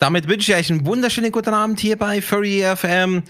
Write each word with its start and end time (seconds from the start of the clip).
damit 0.00 0.28
wünsche 0.28 0.52
ich 0.52 0.58
euch 0.58 0.70
einen 0.70 0.86
wunderschönen 0.86 1.30
guten 1.30 1.52
Abend 1.52 1.78
hier 1.78 1.96
bei 1.96 2.22
Furry 2.22 2.64
FM. 2.74 3.22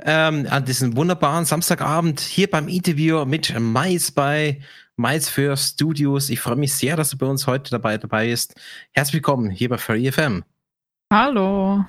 Ähm, 0.00 0.46
an 0.48 0.64
diesem 0.64 0.96
wunderbaren 0.96 1.44
Samstagabend 1.44 2.18
hier 2.18 2.50
beim 2.50 2.66
Interview 2.66 3.26
mit 3.26 3.54
Mais 3.60 4.10
bei 4.10 4.62
Mais 4.96 5.28
für 5.28 5.54
Studios. 5.56 6.30
Ich 6.30 6.40
freue 6.40 6.56
mich 6.56 6.72
sehr, 6.72 6.96
dass 6.96 7.10
du 7.10 7.18
bei 7.18 7.26
uns 7.26 7.46
heute 7.46 7.70
dabei, 7.70 7.98
dabei 7.98 8.28
bist. 8.28 8.54
Herzlich 8.92 9.16
willkommen 9.16 9.50
hier 9.50 9.68
bei 9.68 9.76
Furry 9.76 10.10
FM. 10.10 10.44
Hallo. 11.12 11.84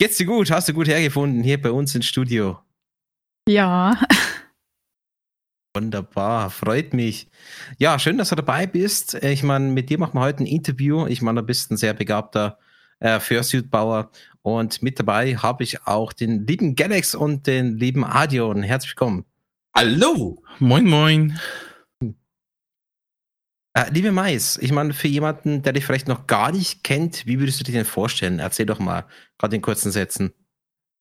Geht's 0.00 0.16
dir 0.16 0.26
gut? 0.26 0.50
Hast 0.50 0.68
du 0.68 0.74
gut 0.74 0.88
hergefunden 0.88 1.44
hier 1.44 1.62
bei 1.62 1.70
uns 1.70 1.94
im 1.94 2.02
Studio? 2.02 2.58
Ja. 3.48 4.00
Wunderbar, 5.76 6.50
freut 6.50 6.92
mich. 6.92 7.28
Ja, 7.78 8.00
schön, 8.00 8.18
dass 8.18 8.30
du 8.30 8.34
dabei 8.34 8.66
bist. 8.66 9.14
Ich 9.14 9.44
meine, 9.44 9.68
mit 9.68 9.90
dir 9.90 9.98
machen 9.98 10.14
wir 10.14 10.22
heute 10.22 10.42
ein 10.42 10.46
Interview. 10.46 11.06
Ich 11.06 11.22
meine, 11.22 11.42
du 11.42 11.46
bist 11.46 11.70
ein 11.70 11.76
sehr 11.76 11.94
begabter 11.94 12.58
äh, 13.00 13.18
Fursuit-Bauer. 13.18 14.10
Und 14.42 14.82
mit 14.82 14.98
dabei 14.98 15.36
habe 15.36 15.64
ich 15.64 15.86
auch 15.86 16.12
den 16.12 16.46
lieben 16.46 16.76
Galax 16.76 17.14
und 17.14 17.46
den 17.46 17.76
lieben 17.76 18.04
Adion. 18.04 18.62
Herzlich 18.62 18.92
willkommen. 18.92 19.24
Hallo! 19.74 20.42
Moin, 20.58 20.86
moin. 20.86 21.38
Äh, 23.72 23.90
liebe 23.92 24.10
Mais, 24.10 24.58
ich 24.58 24.72
meine, 24.72 24.92
für 24.92 25.08
jemanden, 25.08 25.62
der 25.62 25.72
dich 25.72 25.84
vielleicht 25.84 26.08
noch 26.08 26.26
gar 26.26 26.50
nicht 26.50 26.82
kennt, 26.82 27.26
wie 27.26 27.38
würdest 27.38 27.60
du 27.60 27.64
dich 27.64 27.74
denn 27.74 27.84
vorstellen? 27.84 28.40
Erzähl 28.40 28.66
doch 28.66 28.80
mal, 28.80 29.04
gerade 29.38 29.56
in 29.56 29.62
kurzen 29.62 29.92
Sätzen. 29.92 30.32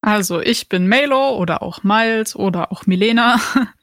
Also, 0.01 0.39
ich 0.39 0.69
bin 0.69 0.87
Melo 0.87 1.35
oder 1.35 1.63
auch 1.63 1.83
Miles 1.83 2.35
oder 2.35 2.71
auch 2.71 2.85
Milena. 2.85 3.39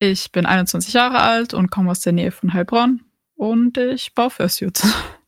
Ich 0.00 0.32
bin 0.32 0.44
21 0.44 0.92
Jahre 0.92 1.20
alt 1.20 1.54
und 1.54 1.70
komme 1.70 1.92
aus 1.92 2.00
der 2.00 2.12
Nähe 2.12 2.32
von 2.32 2.52
Heilbronn 2.52 3.04
und 3.36 3.78
ich 3.78 4.12
baue 4.12 4.28
Fursuits. 4.28 4.82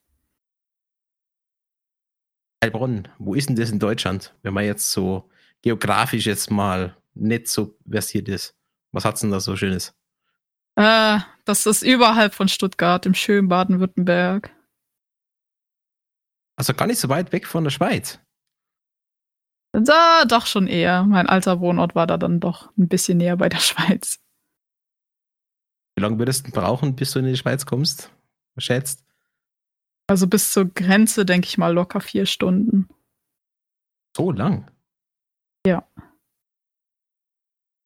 Heilbronn, 2.63 3.09
wo 3.19 3.35
ist 3.35 3.49
denn 3.49 3.57
das 3.57 3.71
in 3.71 3.79
Deutschland, 3.79 4.35
wenn 4.43 4.55
man 4.55 4.65
jetzt 4.65 4.91
so 4.91 5.31
geografisch 5.63 6.27
jetzt 6.27 6.51
mal 6.51 6.97
nicht 7.15 7.49
so 7.49 7.77
versiert 7.89 8.29
ist? 8.29 8.55
Was 8.93 9.05
hat's 9.05 9.21
denn 9.21 9.31
da 9.31 9.41
so 9.41 9.57
Schönes? 9.57 9.95
Äh, 10.77 11.21
das 11.45 11.67
ist 11.67 11.83
überhalb 11.83 12.35
von 12.35 12.49
Stuttgart, 12.49 13.07
im 13.07 13.15
schönen 13.15 13.49
Baden-Württemberg. 13.49 14.51
Also 16.57 16.75
gar 16.75 16.87
nicht 16.87 16.99
so 16.99 17.09
weit 17.09 17.33
weg 17.33 17.47
von 17.47 17.65
der 17.65 17.71
Schweiz. 17.71 18.19
Da 19.73 20.25
doch 20.25 20.47
schon 20.47 20.67
eher. 20.67 21.05
Mein 21.05 21.29
alter 21.29 21.61
Wohnort 21.61 21.95
war 21.95 22.07
da 22.07 22.17
dann 22.17 22.41
doch 22.41 22.75
ein 22.79 22.89
bisschen 22.89 23.19
näher 23.19 23.37
bei 23.37 23.49
der 23.49 23.59
Schweiz. 23.61 24.19
Wie 25.95 26.03
lange 26.03 26.19
würdest 26.19 26.47
du 26.47 26.51
brauchen, 26.51 26.97
bis 26.97 27.13
du 27.13 27.19
in 27.19 27.27
die 27.27 27.37
Schweiz 27.37 27.65
kommst? 27.67 28.11
Schätzt? 28.59 29.06
Also 30.07 30.27
bis 30.27 30.53
zur 30.53 30.67
Grenze, 30.67 31.25
denke 31.25 31.47
ich 31.47 31.59
mal, 31.59 31.73
locker 31.73 32.01
vier 32.01 32.27
Stunden. 32.27 32.89
So 34.17 34.31
lang? 34.31 34.71
Ja. 35.67 35.87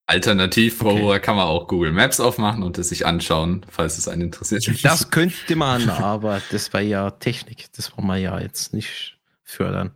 Alternativ 0.06 0.82
okay. 0.82 1.20
kann 1.20 1.36
man 1.36 1.46
auch 1.46 1.68
Google 1.68 1.92
Maps 1.92 2.20
aufmachen 2.20 2.62
und 2.62 2.78
es 2.78 2.88
sich 2.88 3.06
anschauen, 3.06 3.64
falls 3.68 3.96
es 3.96 4.08
einen 4.08 4.22
interessiert. 4.22 4.84
Das 4.84 5.10
könnte 5.10 5.56
man, 5.56 5.88
aber 5.88 6.42
das 6.50 6.72
war 6.72 6.80
ja 6.80 7.10
Technik. 7.12 7.72
Das 7.74 7.96
wollen 7.96 8.08
wir 8.08 8.16
ja 8.16 8.40
jetzt 8.40 8.74
nicht 8.74 9.18
fördern. 9.44 9.94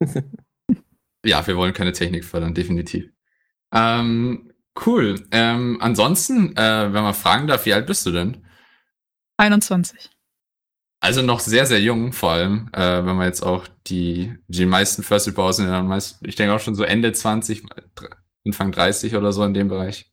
ja, 1.24 1.46
wir 1.46 1.56
wollen 1.56 1.74
keine 1.74 1.92
Technik 1.92 2.24
fördern, 2.24 2.54
definitiv. 2.54 3.10
Ähm, 3.72 4.52
Cool. 4.84 5.26
Ähm, 5.30 5.78
ansonsten, 5.80 6.56
äh, 6.56 6.92
wenn 6.92 7.02
man 7.02 7.14
fragen 7.14 7.46
darf, 7.46 7.64
wie 7.66 7.72
alt 7.72 7.86
bist 7.86 8.04
du 8.04 8.12
denn? 8.12 8.44
21. 9.38 10.10
Also 11.00 11.22
noch 11.22 11.40
sehr, 11.40 11.66
sehr 11.66 11.80
jung, 11.80 12.12
vor 12.12 12.32
allem, 12.32 12.68
äh, 12.72 13.04
wenn 13.04 13.16
man 13.16 13.26
jetzt 13.26 13.42
auch 13.42 13.66
die, 13.86 14.34
die 14.48 14.66
meisten 14.66 15.02
First 15.02 15.28
Report 15.28 15.54
sind, 15.54 15.68
dann 15.68 15.86
meist, 15.86 16.18
ich 16.26 16.36
denke 16.36 16.54
auch 16.54 16.60
schon 16.60 16.74
so 16.74 16.84
Ende 16.84 17.12
20, 17.12 17.64
Anfang 18.44 18.72
30 18.72 19.14
oder 19.14 19.32
so 19.32 19.44
in 19.44 19.54
dem 19.54 19.68
Bereich. 19.68 20.10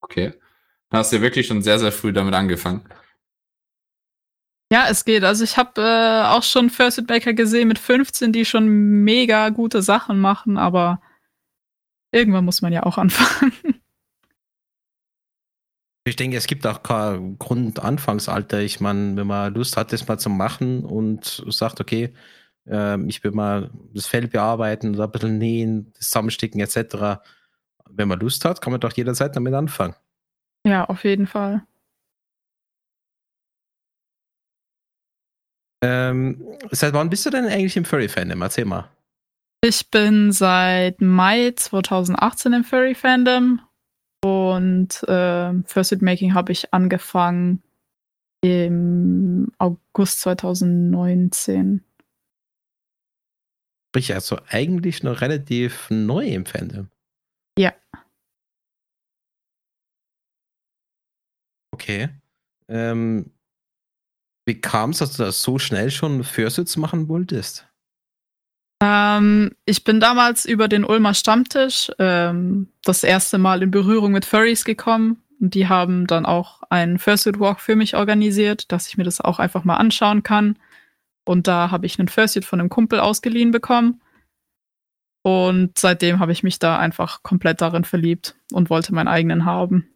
Okay. 0.00 0.34
Dann 0.90 0.98
hast 1.00 1.12
du 1.12 1.16
ja 1.16 1.22
wirklich 1.22 1.46
schon 1.46 1.62
sehr, 1.62 1.78
sehr 1.78 1.92
früh 1.92 2.12
damit 2.12 2.34
angefangen. 2.34 2.84
Ja, 4.72 4.86
es 4.88 5.04
geht. 5.04 5.22
Also 5.24 5.44
ich 5.44 5.56
habe 5.56 5.80
äh, 5.80 6.26
auch 6.26 6.42
schon 6.42 6.70
First 6.70 7.08
Maker 7.08 7.32
gesehen 7.32 7.68
mit 7.68 7.78
15, 7.78 8.32
die 8.32 8.44
schon 8.44 8.68
mega 8.68 9.50
gute 9.50 9.82
Sachen 9.82 10.20
machen, 10.20 10.56
aber 10.56 11.00
irgendwann 12.10 12.44
muss 12.44 12.62
man 12.62 12.72
ja 12.72 12.82
auch 12.82 12.98
anfangen. 12.98 13.52
Ich 16.06 16.16
denke, 16.16 16.36
es 16.36 16.46
gibt 16.46 16.66
auch 16.66 16.82
kein 16.82 17.38
Grundanfangsalter. 17.38 18.60
Ich 18.60 18.78
meine, 18.78 19.16
wenn 19.16 19.26
man 19.26 19.54
Lust 19.54 19.78
hat, 19.78 19.90
das 19.92 20.06
mal 20.06 20.18
zu 20.18 20.28
machen 20.28 20.84
und 20.84 21.42
sagt, 21.48 21.80
okay, 21.80 22.12
äh, 22.66 23.02
ich 23.06 23.24
will 23.24 23.30
mal 23.30 23.70
das 23.94 24.06
Fell 24.06 24.28
bearbeiten 24.28 24.94
oder 24.94 25.04
ein 25.04 25.10
bisschen 25.10 25.38
nähen, 25.38 25.94
zusammensticken 25.94 26.60
etc. 26.60 27.22
Wenn 27.88 28.08
man 28.08 28.20
Lust 28.20 28.44
hat, 28.44 28.60
kann 28.60 28.72
man 28.72 28.80
doch 28.80 28.92
jederzeit 28.92 29.34
damit 29.34 29.54
anfangen. 29.54 29.94
Ja, 30.66 30.84
auf 30.84 31.04
jeden 31.04 31.26
Fall. 31.26 31.66
Ähm, 35.82 36.42
seit 36.70 36.92
wann 36.92 37.08
bist 37.08 37.24
du 37.24 37.30
denn 37.30 37.46
eigentlich 37.46 37.76
im 37.78 37.84
Furry-Fandom? 37.86 38.42
Erzähl 38.42 38.66
mal. 38.66 38.90
Ich 39.62 39.90
bin 39.90 40.32
seit 40.32 41.00
Mai 41.00 41.52
2018 41.56 42.52
im 42.52 42.64
Furry-Fandom 42.64 43.60
und 44.24 45.02
äh, 45.06 45.52
First 45.66 46.00
Making 46.00 46.32
habe 46.32 46.50
ich 46.50 46.72
angefangen 46.72 47.62
im 48.42 49.52
August 49.58 50.20
2019. 50.20 51.84
Sprich 53.90 54.14
also 54.14 54.40
eigentlich 54.48 55.02
noch 55.02 55.20
relativ 55.20 55.90
neu 55.90 56.26
im 56.26 56.46
Fandom. 56.46 56.88
Ja. 57.58 57.74
Okay. 61.72 62.08
Ähm, 62.68 63.30
wie 64.46 64.58
kam 64.58 64.90
es, 64.90 64.98
dass 64.98 65.18
du 65.18 65.22
das 65.22 65.42
so 65.42 65.58
schnell 65.58 65.90
schon 65.90 66.24
Fursuits 66.24 66.78
machen 66.78 67.08
wolltest? 67.08 67.68
Ähm, 68.84 69.52
ich 69.64 69.82
bin 69.82 69.98
damals 69.98 70.44
über 70.44 70.68
den 70.68 70.84
Ulmer 70.84 71.14
Stammtisch 71.14 71.90
ähm, 71.98 72.68
das 72.82 73.02
erste 73.02 73.38
Mal 73.38 73.62
in 73.62 73.70
Berührung 73.70 74.12
mit 74.12 74.26
Furries 74.26 74.64
gekommen. 74.64 75.22
Und 75.40 75.54
die 75.54 75.68
haben 75.68 76.06
dann 76.06 76.26
auch 76.26 76.62
einen 76.68 76.98
Fursuit 76.98 77.40
Walk 77.40 77.60
für 77.60 77.76
mich 77.76 77.96
organisiert, 77.96 78.70
dass 78.72 78.86
ich 78.88 78.98
mir 78.98 79.04
das 79.04 79.22
auch 79.22 79.38
einfach 79.38 79.64
mal 79.64 79.76
anschauen 79.76 80.22
kann. 80.22 80.58
Und 81.24 81.46
da 81.46 81.70
habe 81.70 81.86
ich 81.86 81.98
einen 81.98 82.08
Fursuit 82.08 82.44
von 82.44 82.60
einem 82.60 82.68
Kumpel 82.68 83.00
ausgeliehen 83.00 83.52
bekommen. 83.52 84.02
Und 85.22 85.78
seitdem 85.78 86.20
habe 86.20 86.32
ich 86.32 86.42
mich 86.42 86.58
da 86.58 86.78
einfach 86.78 87.22
komplett 87.22 87.62
darin 87.62 87.84
verliebt 87.84 88.36
und 88.52 88.68
wollte 88.68 88.94
meinen 88.94 89.08
eigenen 89.08 89.46
haben. 89.46 89.88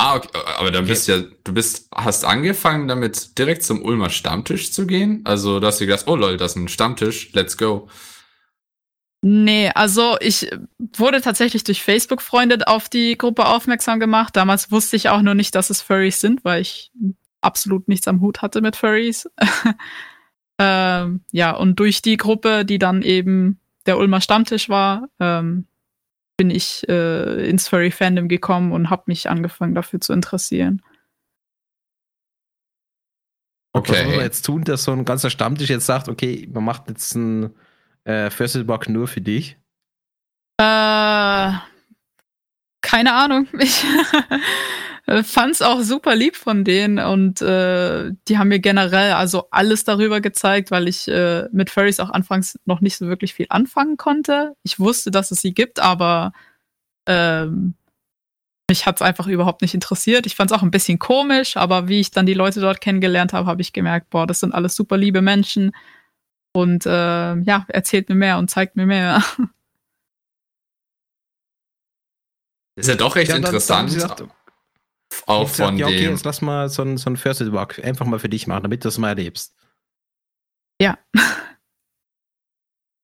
Ah, 0.00 0.14
okay. 0.14 0.28
aber 0.56 0.70
dann 0.70 0.84
okay. 0.84 0.92
bist 0.92 1.08
ja, 1.08 1.18
du 1.42 1.52
bist, 1.52 1.88
hast 1.92 2.24
angefangen 2.24 2.86
damit 2.86 3.36
direkt 3.36 3.64
zum 3.64 3.82
Ulmer 3.82 4.10
Stammtisch 4.10 4.70
zu 4.70 4.86
gehen? 4.86 5.22
Also, 5.24 5.58
dass 5.58 5.78
du 5.78 5.86
gedacht, 5.86 6.04
oh 6.06 6.14
lol, 6.14 6.36
das 6.36 6.52
ist 6.52 6.56
ein 6.56 6.68
Stammtisch, 6.68 7.32
let's 7.32 7.58
go. 7.58 7.88
Nee, 9.20 9.72
also 9.74 10.16
ich 10.20 10.48
wurde 10.96 11.20
tatsächlich 11.20 11.64
durch 11.64 11.82
Facebook-Freunde 11.82 12.68
auf 12.68 12.88
die 12.88 13.18
Gruppe 13.18 13.46
aufmerksam 13.46 13.98
gemacht. 13.98 14.36
Damals 14.36 14.70
wusste 14.70 14.94
ich 14.94 15.08
auch 15.08 15.22
nur 15.22 15.34
nicht, 15.34 15.56
dass 15.56 15.70
es 15.70 15.82
Furries 15.82 16.20
sind, 16.20 16.44
weil 16.44 16.62
ich 16.62 16.92
absolut 17.40 17.88
nichts 17.88 18.06
am 18.06 18.20
Hut 18.20 18.40
hatte 18.40 18.60
mit 18.60 18.76
Furries. 18.76 19.28
ähm, 20.60 21.24
ja, 21.32 21.50
und 21.50 21.80
durch 21.80 22.02
die 22.02 22.16
Gruppe, 22.16 22.64
die 22.64 22.78
dann 22.78 23.02
eben 23.02 23.58
der 23.86 23.98
Ulmer 23.98 24.20
Stammtisch 24.20 24.68
war, 24.68 25.08
ähm, 25.18 25.66
bin 26.38 26.50
ich 26.50 26.88
äh, 26.88 27.46
ins 27.50 27.68
Furry-Fandom 27.68 28.28
gekommen 28.28 28.72
und 28.72 28.88
habe 28.88 29.02
mich 29.06 29.28
angefangen 29.28 29.74
dafür 29.74 30.00
zu 30.00 30.14
interessieren. 30.14 30.80
Okay. 33.74 33.92
Was 33.92 34.04
muss 34.04 34.14
man 34.14 34.24
jetzt 34.24 34.42
tun, 34.46 34.64
dass 34.64 34.84
so 34.84 34.92
ein 34.92 35.04
ganzer 35.04 35.28
Stammtisch 35.28 35.68
jetzt 35.68 35.84
sagt, 35.84 36.08
okay, 36.08 36.48
man 36.50 36.64
macht 36.64 36.88
jetzt 36.88 37.14
ein 37.14 37.54
äh, 38.04 38.30
First 38.30 38.66
Walk 38.66 38.88
nur 38.88 39.08
für 39.08 39.20
dich? 39.20 39.58
Äh, 40.58 41.52
keine 42.80 43.12
Ahnung. 43.12 43.46
Ich 43.58 43.84
fand's 45.22 45.62
auch 45.62 45.80
super 45.80 46.14
lieb 46.14 46.36
von 46.36 46.64
denen 46.64 46.98
und 46.98 47.40
äh, 47.40 48.12
die 48.28 48.36
haben 48.36 48.48
mir 48.48 48.58
generell 48.58 49.12
also 49.12 49.48
alles 49.50 49.84
darüber 49.84 50.20
gezeigt, 50.20 50.70
weil 50.70 50.86
ich 50.86 51.08
äh, 51.08 51.48
mit 51.50 51.70
Furries 51.70 51.98
auch 52.00 52.10
anfangs 52.10 52.58
noch 52.66 52.82
nicht 52.82 52.98
so 52.98 53.06
wirklich 53.08 53.32
viel 53.32 53.46
anfangen 53.48 53.96
konnte. 53.96 54.54
Ich 54.64 54.78
wusste, 54.78 55.10
dass 55.10 55.30
es 55.30 55.40
sie 55.40 55.54
gibt, 55.54 55.80
aber 55.80 56.32
ähm, 57.06 57.74
mich 58.68 58.84
hat's 58.84 59.00
einfach 59.00 59.26
überhaupt 59.26 59.62
nicht 59.62 59.72
interessiert. 59.72 60.26
Ich 60.26 60.36
fand's 60.36 60.52
auch 60.52 60.62
ein 60.62 60.70
bisschen 60.70 60.98
komisch, 60.98 61.56
aber 61.56 61.88
wie 61.88 62.00
ich 62.00 62.10
dann 62.10 62.26
die 62.26 62.34
Leute 62.34 62.60
dort 62.60 62.82
kennengelernt 62.82 63.32
habe, 63.32 63.46
habe 63.46 63.62
ich 63.62 63.72
gemerkt, 63.72 64.10
boah, 64.10 64.26
das 64.26 64.40
sind 64.40 64.52
alles 64.54 64.74
super 64.74 64.98
liebe 64.98 65.22
Menschen 65.22 65.72
und 66.52 66.84
äh, 66.84 66.90
ja, 66.90 67.64
erzählt 67.68 68.10
mir 68.10 68.14
mehr 68.14 68.36
und 68.36 68.50
zeigt 68.50 68.76
mir 68.76 68.84
mehr. 68.86 69.22
Ist 72.76 72.88
ja 72.88 72.94
doch 72.94 73.16
recht 73.16 73.30
ja, 73.30 73.36
interessant. 73.36 73.90
Dann, 74.20 74.30
auch 75.26 75.48
ich 75.48 75.56
von 75.56 75.76
ja, 75.76 75.86
okay, 75.86 75.98
dem. 75.98 76.10
jetzt 76.12 76.24
lass 76.24 76.42
mal 76.42 76.68
so 76.68 76.82
ein, 76.82 76.96
so 76.96 77.10
ein 77.10 77.16
First 77.16 77.52
Walk 77.52 77.82
einfach 77.84 78.06
mal 78.06 78.18
für 78.18 78.28
dich 78.28 78.46
machen, 78.46 78.62
damit 78.62 78.84
du 78.84 78.88
es 78.88 78.98
mal 78.98 79.08
erlebst. 79.10 79.54
Ja. 80.80 80.98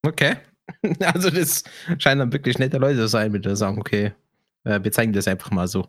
Okay. 0.06 0.36
Also 1.00 1.30
das 1.30 1.64
scheinen 1.98 2.18
dann 2.20 2.32
wirklich 2.32 2.58
nette 2.58 2.76
Leute 2.76 2.98
zu 2.98 3.08
sein, 3.08 3.32
mit 3.32 3.44
der 3.46 3.56
sagen, 3.56 3.78
okay, 3.78 4.12
äh, 4.64 4.80
wir 4.82 4.92
zeigen 4.92 5.14
das 5.14 5.26
einfach 5.28 5.50
mal 5.50 5.66
so. 5.66 5.88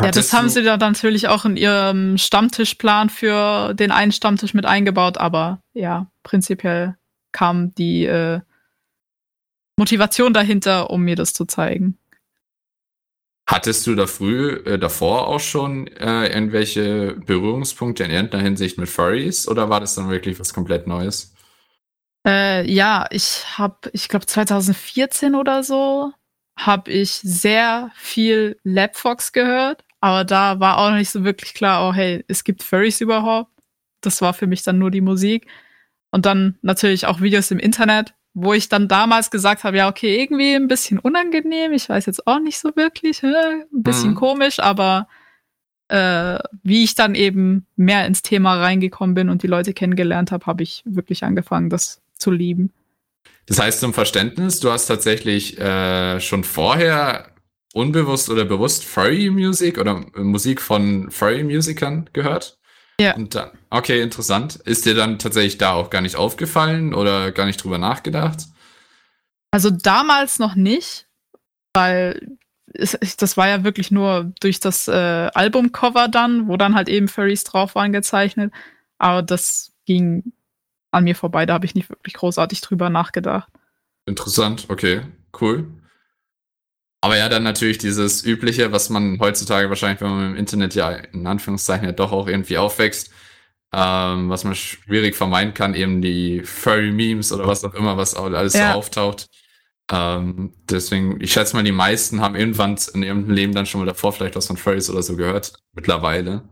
Ja, 0.00 0.10
das 0.10 0.32
haben 0.32 0.48
sie 0.48 0.62
dann 0.62 0.80
natürlich 0.80 1.28
auch 1.28 1.44
in 1.44 1.56
ihrem 1.56 2.18
Stammtischplan 2.18 3.10
für 3.10 3.74
den 3.74 3.92
einen 3.92 4.12
Stammtisch 4.12 4.54
mit 4.54 4.66
eingebaut, 4.66 5.18
aber 5.18 5.60
ja, 5.72 6.10
prinzipiell 6.24 6.96
kam 7.32 7.74
die 7.74 8.04
äh, 8.04 8.40
Motivation 9.76 10.32
dahinter, 10.32 10.90
um 10.90 11.02
mir 11.02 11.16
das 11.16 11.32
zu 11.32 11.44
zeigen. 11.44 11.98
Hattest 13.46 13.86
du 13.86 13.94
da 13.94 14.06
früh 14.06 14.52
äh, 14.64 14.78
davor 14.78 15.28
auch 15.28 15.40
schon 15.40 15.86
äh, 15.88 16.28
irgendwelche 16.28 17.16
Berührungspunkte 17.26 18.04
in 18.04 18.10
irgendeiner 18.10 18.42
Hinsicht 18.42 18.78
mit 18.78 18.88
Furries 18.88 19.46
oder 19.46 19.68
war 19.68 19.80
das 19.80 19.94
dann 19.94 20.08
wirklich 20.08 20.40
was 20.40 20.54
komplett 20.54 20.86
Neues? 20.86 21.34
Äh, 22.26 22.70
ja, 22.70 23.06
ich 23.10 23.44
habe, 23.58 23.90
ich 23.92 24.08
glaube 24.08 24.24
2014 24.24 25.34
oder 25.34 25.62
so, 25.62 26.12
habe 26.56 26.90
ich 26.90 27.10
sehr 27.10 27.90
viel 27.96 28.58
Labfox 28.64 29.32
gehört, 29.32 29.84
aber 30.00 30.24
da 30.24 30.58
war 30.60 30.78
auch 30.78 30.92
nicht 30.92 31.10
so 31.10 31.24
wirklich 31.24 31.52
klar, 31.52 31.88
oh 31.88 31.92
hey, 31.92 32.24
es 32.28 32.44
gibt 32.44 32.62
Furries 32.62 33.00
überhaupt. 33.00 33.50
Das 34.00 34.22
war 34.22 34.32
für 34.34 34.46
mich 34.46 34.62
dann 34.62 34.78
nur 34.78 34.90
die 34.90 35.00
Musik. 35.00 35.46
Und 36.10 36.26
dann 36.26 36.58
natürlich 36.62 37.06
auch 37.06 37.20
Videos 37.20 37.50
im 37.50 37.58
Internet, 37.58 38.14
wo 38.34 38.52
ich 38.52 38.68
dann 38.68 38.88
damals 38.88 39.30
gesagt 39.30 39.64
habe, 39.64 39.76
ja, 39.76 39.88
okay, 39.88 40.20
irgendwie 40.20 40.54
ein 40.54 40.68
bisschen 40.68 40.98
unangenehm, 40.98 41.72
ich 41.72 41.88
weiß 41.88 42.06
jetzt 42.06 42.26
auch 42.26 42.40
nicht 42.40 42.58
so 42.58 42.70
wirklich, 42.74 43.22
ein 43.22 43.64
bisschen 43.70 44.10
mhm. 44.10 44.16
komisch, 44.16 44.58
aber 44.58 45.06
äh, 45.88 46.38
wie 46.62 46.82
ich 46.82 46.96
dann 46.96 47.14
eben 47.14 47.66
mehr 47.76 48.06
ins 48.06 48.22
Thema 48.22 48.60
reingekommen 48.60 49.14
bin 49.14 49.28
und 49.28 49.42
die 49.42 49.46
Leute 49.46 49.72
kennengelernt 49.72 50.32
habe, 50.32 50.46
habe 50.46 50.62
ich 50.64 50.82
wirklich 50.84 51.22
angefangen, 51.22 51.70
das 51.70 52.02
zu 52.16 52.30
lieben. 52.30 52.72
Das 53.46 53.60
heißt 53.60 53.80
zum 53.80 53.94
Verständnis, 53.94 54.60
du 54.60 54.70
hast 54.70 54.86
tatsächlich 54.86 55.58
äh, 55.60 56.20
schon 56.20 56.44
vorher 56.44 57.28
unbewusst 57.74 58.30
oder 58.30 58.44
bewusst 58.44 58.84
Furry 58.84 59.30
Music 59.30 59.78
oder 59.78 60.04
Musik 60.16 60.60
von 60.60 61.10
Furry 61.10 61.44
Musikern 61.44 62.08
gehört? 62.12 62.58
Ja. 63.00 63.16
Und 63.16 63.34
dann, 63.34 63.50
okay, 63.70 64.02
interessant. 64.02 64.56
Ist 64.56 64.86
dir 64.86 64.94
dann 64.94 65.18
tatsächlich 65.18 65.58
da 65.58 65.72
auch 65.72 65.90
gar 65.90 66.00
nicht 66.00 66.16
aufgefallen 66.16 66.94
oder 66.94 67.32
gar 67.32 67.46
nicht 67.46 67.62
drüber 67.62 67.78
nachgedacht? 67.78 68.46
Also 69.50 69.70
damals 69.70 70.38
noch 70.38 70.54
nicht, 70.54 71.06
weil 71.74 72.36
es, 72.72 72.96
das 73.16 73.36
war 73.36 73.48
ja 73.48 73.64
wirklich 73.64 73.90
nur 73.90 74.32
durch 74.40 74.60
das 74.60 74.88
äh, 74.88 74.92
Albumcover 74.92 76.08
dann, 76.08 76.48
wo 76.48 76.56
dann 76.56 76.74
halt 76.74 76.88
eben 76.88 77.08
Furries 77.08 77.44
drauf 77.44 77.74
waren 77.74 77.92
gezeichnet. 77.92 78.52
Aber 78.98 79.22
das 79.22 79.72
ging 79.86 80.32
an 80.90 81.04
mir 81.04 81.16
vorbei. 81.16 81.46
Da 81.46 81.54
habe 81.54 81.66
ich 81.66 81.74
nicht 81.74 81.90
wirklich 81.90 82.14
großartig 82.14 82.60
drüber 82.60 82.90
nachgedacht. 82.90 83.48
Interessant, 84.06 84.66
okay, 84.68 85.02
cool. 85.40 85.66
Aber 87.04 87.18
ja, 87.18 87.28
dann 87.28 87.42
natürlich 87.42 87.76
dieses 87.76 88.24
Übliche, 88.24 88.72
was 88.72 88.88
man 88.88 89.18
heutzutage 89.20 89.68
wahrscheinlich, 89.68 90.00
wenn 90.00 90.08
man 90.08 90.30
im 90.30 90.36
Internet 90.36 90.74
ja 90.74 90.88
in 90.88 91.26
Anführungszeichen 91.26 91.84
ja 91.84 91.92
doch 91.92 92.12
auch 92.12 92.26
irgendwie 92.28 92.56
aufwächst, 92.56 93.10
ähm, 93.74 94.30
was 94.30 94.44
man 94.44 94.54
schwierig 94.54 95.14
vermeiden 95.14 95.52
kann, 95.52 95.74
eben 95.74 96.00
die 96.00 96.40
Furry-Memes 96.40 97.30
oder 97.34 97.46
was 97.46 97.62
auch 97.62 97.74
immer, 97.74 97.98
was 97.98 98.14
alles 98.14 98.54
ja. 98.54 98.72
so 98.72 98.78
auftaucht. 98.78 99.26
Ähm, 99.92 100.54
deswegen, 100.70 101.20
ich 101.20 101.34
schätze 101.34 101.54
mal, 101.54 101.62
die 101.62 101.72
meisten 101.72 102.22
haben 102.22 102.36
irgendwann 102.36 102.78
in 102.94 103.02
ihrem 103.02 103.28
Leben 103.28 103.54
dann 103.54 103.66
schon 103.66 103.82
mal 103.82 103.86
davor 103.86 104.14
vielleicht 104.14 104.36
was 104.36 104.46
von 104.46 104.56
Furries 104.56 104.88
oder 104.88 105.02
so 105.02 105.14
gehört, 105.14 105.52
mittlerweile. 105.74 106.48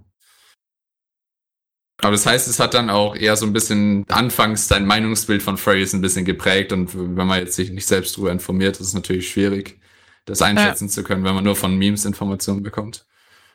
Aber 2.02 2.10
das 2.10 2.26
heißt, 2.26 2.46
es 2.46 2.60
hat 2.60 2.74
dann 2.74 2.90
auch 2.90 3.16
eher 3.16 3.36
so 3.36 3.46
ein 3.46 3.54
bisschen 3.54 4.04
anfangs 4.10 4.68
sein 4.68 4.84
Meinungsbild 4.84 5.42
von 5.42 5.56
Furries 5.56 5.94
ein 5.94 6.02
bisschen 6.02 6.26
geprägt 6.26 6.72
und 6.72 6.94
wenn 6.94 7.26
man 7.26 7.38
jetzt 7.38 7.56
sich 7.56 7.70
nicht 7.70 7.86
selbst 7.86 8.18
darüber 8.18 8.32
informiert, 8.32 8.78
ist 8.80 8.88
es 8.88 8.94
natürlich 8.94 9.30
schwierig, 9.30 9.78
das 10.24 10.42
einschätzen 10.42 10.86
ja. 10.86 10.90
zu 10.90 11.02
können, 11.02 11.24
wenn 11.24 11.34
man 11.34 11.44
nur 11.44 11.56
von 11.56 11.76
Memes 11.76 12.04
Informationen 12.04 12.62
bekommt. 12.62 13.04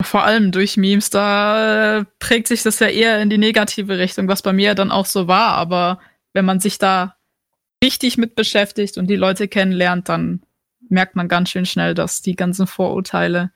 Vor 0.02 0.24
allem 0.24 0.52
durch 0.52 0.78
Memes, 0.78 1.10
da 1.10 2.06
prägt 2.20 2.48
sich 2.48 2.62
das 2.64 2.80
ja 2.80 2.88
eher 2.88 3.20
in 3.22 3.30
die 3.30 3.40
negative 3.40 3.98
Richtung, 3.98 4.28
was 4.28 4.42
bei 4.42 4.54
mir 4.54 4.76
dann 4.76 4.92
auch 4.92 5.08
so 5.08 5.28
war. 5.28 5.54
Aber 5.54 6.00
wenn 6.34 6.46
man 6.46 6.60
sich 6.60 6.78
da 6.78 7.16
richtig 7.84 8.18
mit 8.18 8.36
beschäftigt 8.36 8.98
und 8.98 9.08
die 9.08 9.16
Leute 9.16 9.48
kennenlernt, 9.48 10.10
dann 10.10 10.42
merkt 10.90 11.16
man 11.16 11.28
ganz 11.28 11.50
schön 11.50 11.66
schnell, 11.66 11.94
dass 11.94 12.22
die 12.22 12.36
ganzen 12.36 12.68
Vorurteile 12.68 13.52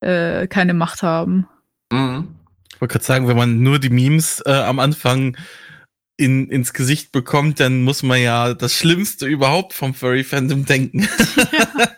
äh, 0.00 0.46
keine 0.46 0.74
Macht 0.74 1.02
haben. 1.02 1.48
Mhm. 1.90 2.36
Ich 2.72 2.80
wollte 2.80 2.92
gerade 2.92 3.04
sagen, 3.04 3.28
wenn 3.28 3.36
man 3.36 3.62
nur 3.62 3.78
die 3.78 3.88
Memes 3.88 4.42
äh, 4.44 4.52
am 4.52 4.78
Anfang 4.78 5.36
in, 6.16 6.48
ins 6.48 6.72
Gesicht 6.72 7.12
bekommt, 7.12 7.60
dann 7.60 7.82
muss 7.82 8.02
man 8.02 8.20
ja 8.20 8.54
das 8.54 8.74
Schlimmste 8.74 9.26
überhaupt 9.26 9.74
vom 9.74 9.94
Furry-Fandom 9.94 10.64
denken. 10.64 11.08
Ja. 11.36 11.88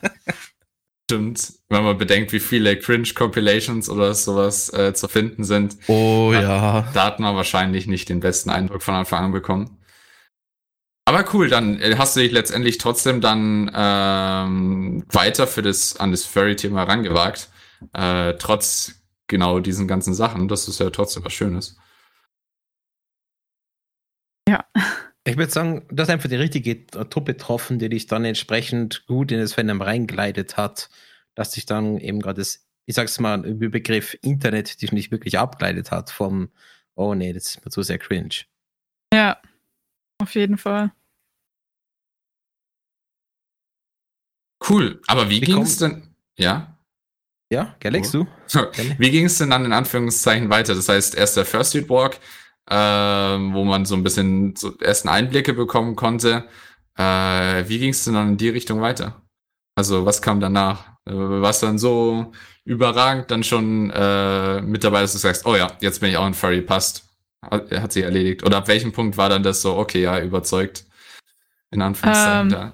Stimmt, 1.11 1.55
wenn 1.71 1.85
man 1.85 1.97
bedenkt, 1.97 2.33
wie 2.33 2.41
viele 2.41 2.79
Cringe-Compilations 2.79 3.89
oder 3.89 4.13
sowas 4.13 4.71
äh, 4.75 4.93
zu 4.93 5.09
finden 5.09 5.43
sind. 5.45 5.79
Oh 5.87 6.31
da, 6.33 6.43
ja. 6.43 6.91
Da 6.93 7.05
hat 7.05 7.19
man 7.19 7.35
wahrscheinlich 7.35 7.87
nicht 7.87 8.11
den 8.11 8.21
besten 8.21 8.51
Eindruck 8.51 8.83
von 8.83 8.95
Anfang 8.95 9.25
an 9.25 9.33
bekommen. 9.33 9.79
Aber 11.07 11.25
cool, 11.33 11.49
dann 11.49 11.81
äh, 11.81 11.95
hast 11.97 12.15
du 12.15 12.21
dich 12.21 12.33
letztendlich 12.33 12.77
trotzdem 12.77 13.23
dann 13.23 13.71
ähm, 13.75 15.05
weiter 15.11 15.47
für 15.47 15.63
das 15.63 15.97
an 15.97 16.11
das 16.11 16.27
Furry-Thema 16.27 16.83
rangewagt. 16.83 17.49
Äh, 17.95 18.35
trotz 18.35 18.97
genau 19.29 19.61
diesen 19.61 19.89
ganzen 19.89 20.13
Sachen. 20.13 20.49
Das 20.49 20.69
ist 20.69 20.81
ja 20.81 20.91
trotzdem 20.91 21.25
was 21.25 21.33
Schönes. 21.33 21.79
Ja. 24.49 24.65
Ich 25.25 25.37
würde 25.37 25.53
sagen, 25.53 25.87
du 25.91 26.01
hast 26.01 26.09
einfach 26.09 26.31
die 26.31 26.37
richtige 26.37 26.87
Truppe 26.87 27.35
getroffen, 27.35 27.79
die 27.79 27.91
dich 27.91 28.07
dann 28.07 28.25
entsprechend 28.25 29.05
gut 29.07 29.31
in 29.31 29.39
das 29.39 29.53
Fandom 29.53 29.83
reingeleitet 29.83 30.57
hat, 30.57 30.89
dass 31.35 31.53
sich 31.53 31.67
dann 31.67 31.99
eben 31.99 32.21
gerade 32.21 32.41
das, 32.41 32.67
ich 32.87 32.95
sag's 32.95 33.21
mal, 33.21 33.45
über 33.45 33.69
Begriff 33.69 34.17
Internet 34.23 34.81
dich 34.81 34.91
nicht 34.91 35.11
wirklich 35.11 35.39
abgeleitet 35.39 35.91
hat 35.91 36.09
vom, 36.09 36.51
oh 36.95 37.13
nee, 37.15 37.35
das 37.35 37.49
ist 37.49 37.65
mir 37.65 37.71
zu 37.71 37.83
sehr 37.83 37.99
cringe. 37.99 38.47
Ja, 39.13 39.39
auf 40.17 40.35
jeden 40.35 40.57
Fall. 40.57 40.93
Cool, 44.67 45.03
aber 45.07 45.29
wie, 45.29 45.43
wie 45.43 45.45
ging 45.45 45.61
es 45.61 45.77
denn? 45.77 46.15
Ja? 46.39 46.79
Ja, 47.51 47.77
Galax, 47.81 48.13
du? 48.13 48.27
Wie 48.99 49.11
ging 49.11 49.27
es 49.27 49.37
denn 49.37 49.51
dann 49.51 49.67
in 49.67 49.73
Anführungszeichen 49.75 50.49
weiter? 50.49 50.75
Das 50.75 50.89
heißt, 50.89 51.15
erst 51.15 51.37
der 51.37 51.45
First 51.45 51.71
Street 51.71 51.89
Walk, 51.91 52.19
äh, 52.69 52.75
wo 52.75 53.65
man 53.65 53.85
so 53.85 53.95
ein 53.95 54.03
bisschen 54.03 54.55
so 54.57 54.77
ersten 54.79 55.09
Einblicke 55.09 55.55
bekommen 55.55 55.97
konnte. 55.97 56.45
Äh, 56.97 57.69
wie 57.69 57.79
ging 57.79 57.91
es 57.91 58.05
denn 58.05 58.15
dann 58.15 58.31
in 58.31 58.37
die 58.37 58.49
Richtung 58.49 58.81
weiter? 58.81 59.23
Also 59.77 60.05
was 60.05 60.23
kam 60.23 60.41
danach? 60.41 60.87
Äh, 61.07 61.13
war 61.13 61.51
es 61.51 61.61
dann 61.61 61.79
so 61.79 62.33
überragend 62.65 63.31
dann 63.31 63.45
schon 63.45 63.91
äh, 63.91 64.61
mit 64.61 64.85
dabei, 64.85 65.01
dass 65.01 65.13
du 65.13 65.19
sagst, 65.19 65.47
oh 65.47 65.57
ja, 65.57 65.73
jetzt 65.81 66.01
bin 66.01 66.11
ich 66.11 66.17
auch 66.17 66.27
ein 66.27 66.35
Furry, 66.35 66.61
passt. 66.61 67.05
Hat, 67.41 67.71
hat 67.71 67.93
sich 67.93 68.03
erledigt. 68.03 68.45
Oder 68.45 68.59
ab 68.59 68.69
welchem 68.69 68.93
Punkt 68.93 69.17
war 69.17 69.29
dann 69.29 69.43
das 69.43 69.63
so, 69.63 69.77
okay, 69.77 70.03
ja, 70.03 70.21
überzeugt? 70.21 70.85
In 71.71 71.83
Anführungszeichen 71.83 72.41
ähm, 72.41 72.49
da. 72.49 72.73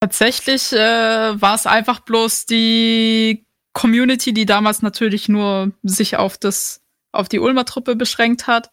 Tatsächlich 0.00 0.72
äh, 0.72 1.40
war 1.40 1.54
es 1.54 1.66
einfach 1.66 2.00
bloß 2.00 2.46
die 2.46 3.46
Community, 3.72 4.32
die 4.32 4.46
damals 4.46 4.82
natürlich 4.82 5.28
nur 5.28 5.72
sich 5.82 6.16
auf 6.16 6.36
das, 6.36 6.80
auf 7.12 7.28
die 7.28 7.38
Ulmer 7.38 7.64
Truppe 7.64 7.96
beschränkt 7.96 8.46
hat, 8.46 8.70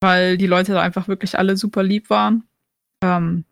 weil 0.00 0.36
die 0.36 0.46
Leute 0.46 0.72
da 0.72 0.82
einfach 0.82 1.08
wirklich 1.08 1.38
alle 1.38 1.56
super 1.56 1.82
lieb 1.82 2.10
waren. 2.10 2.48
Ähm, 3.02 3.44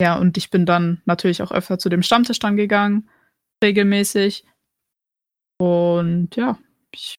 ja, 0.00 0.16
und 0.16 0.36
ich 0.36 0.50
bin 0.50 0.66
dann 0.66 1.02
natürlich 1.04 1.42
auch 1.42 1.52
öfter 1.52 1.78
zu 1.78 1.88
dem 1.88 2.02
Stammtisch 2.02 2.38
dann 2.38 2.56
gegangen, 2.56 3.08
regelmäßig. 3.62 4.44
Und 5.58 6.34
ja, 6.36 6.58
ich, 6.90 7.16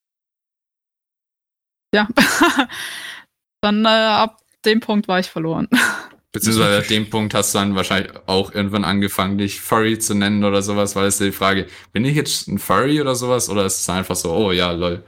ja, 1.94 2.08
dann 3.62 3.86
äh, 3.86 3.88
ab 3.88 4.42
dem 4.66 4.80
Punkt 4.80 5.08
war 5.08 5.20
ich 5.20 5.30
verloren. 5.30 5.68
Beziehungsweise 6.34 6.78
an 6.78 6.88
dem 6.88 7.10
Punkt 7.10 7.34
hast 7.34 7.54
du 7.54 7.60
dann 7.60 7.76
wahrscheinlich 7.76 8.14
auch 8.26 8.54
irgendwann 8.54 8.86
angefangen, 8.86 9.38
dich 9.38 9.60
Furry 9.60 10.00
zu 10.00 10.16
nennen 10.16 10.46
oder 10.46 10.62
sowas, 10.62 10.96
weil 10.96 11.08
es 11.08 11.18
die 11.18 11.34
Frage, 11.34 11.68
bin 11.92 12.06
ich 12.06 12.16
jetzt 12.16 12.48
ein 12.48 12.58
Furry 12.58 13.02
oder 13.02 13.16
sowas 13.16 13.50
oder 13.50 13.66
ist 13.66 13.82
es 13.82 13.90
einfach 13.90 14.16
so, 14.16 14.32
oh 14.32 14.52
ja, 14.54 14.72
lol. 14.72 15.04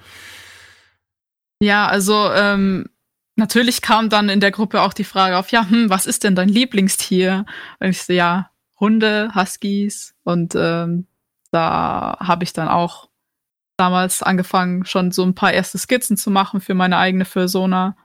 Ja, 1.63 1.88
also 1.88 2.29
ähm, 2.34 2.89
natürlich 3.38 3.82
kam 3.82 4.10
dann 4.10 4.27
in 4.27 4.41
der 4.41 4.51
Gruppe 4.51 4.82
auch 4.82 4.93
die 4.93 5.05
Frage 5.05 5.38
auf, 5.38 5.50
ja, 5.50 5.70
hm, 5.70 5.89
was 5.89 6.05
ist 6.05 6.25
denn 6.25 6.36
dein 6.36 6.50
Lieblingstier? 6.50 7.46
Und 7.79 7.88
ich 7.88 8.03
so, 8.03 8.12
ja, 8.12 8.51
Hunde, 8.79 9.32
Huskies 9.34 10.13
und 10.24 10.55
ähm, 10.55 11.08
da 11.51 12.17
habe 12.20 12.43
ich 12.43 12.51
dann 12.51 12.67
auch 12.67 13.10
damals 13.77 14.22
angefangen, 14.22 14.84
schon 14.86 15.12
so 15.12 15.24
ein 15.24 15.36
paar 15.36 15.53
erste 15.53 15.77
Skizzen 15.77 16.17
zu 16.17 16.32
machen 16.32 16.60
für 16.60 16.74
meine 16.74 16.98
eigene 16.98 17.24
Persona 17.24 17.96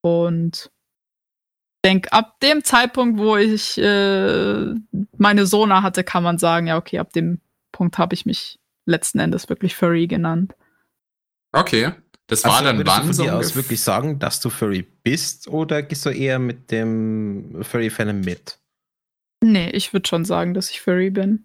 und 0.00 0.72
denke, 1.84 2.12
ab 2.12 2.40
dem 2.40 2.64
Zeitpunkt, 2.64 3.20
wo 3.20 3.36
ich 3.36 3.78
äh, 3.78 4.74
meine 5.16 5.46
Sona 5.46 5.82
hatte, 5.82 6.02
kann 6.02 6.24
man 6.24 6.38
sagen, 6.38 6.66
ja, 6.66 6.76
okay, 6.76 6.98
ab 6.98 7.12
dem 7.12 7.40
Punkt 7.70 7.98
habe 7.98 8.14
ich 8.14 8.26
mich 8.26 8.58
letzten 8.84 9.20
Endes 9.20 9.48
wirklich 9.48 9.76
Furry 9.76 10.08
genannt. 10.08 10.54
Okay. 11.52 11.92
Das 12.26 12.44
war 12.44 12.62
dann 12.62 12.78
würdest 12.78 12.96
wann 12.96 13.02
du 13.02 13.06
von 13.08 13.14
so 13.14 13.22
dir 13.24 13.34
aus 13.36 13.52
ungef- 13.52 13.56
wirklich 13.56 13.80
sagen, 13.82 14.18
dass 14.18 14.40
du 14.40 14.50
Furry 14.50 14.82
bist 15.02 15.48
oder 15.48 15.82
gehst 15.82 16.06
du 16.06 16.10
eher 16.10 16.38
mit 16.38 16.70
dem 16.70 17.62
Furry-Fan 17.62 18.20
mit? 18.20 18.58
Nee, 19.42 19.70
ich 19.70 19.92
würde 19.92 20.08
schon 20.08 20.24
sagen, 20.24 20.54
dass 20.54 20.70
ich 20.70 20.80
Furry 20.80 21.10
bin. 21.10 21.44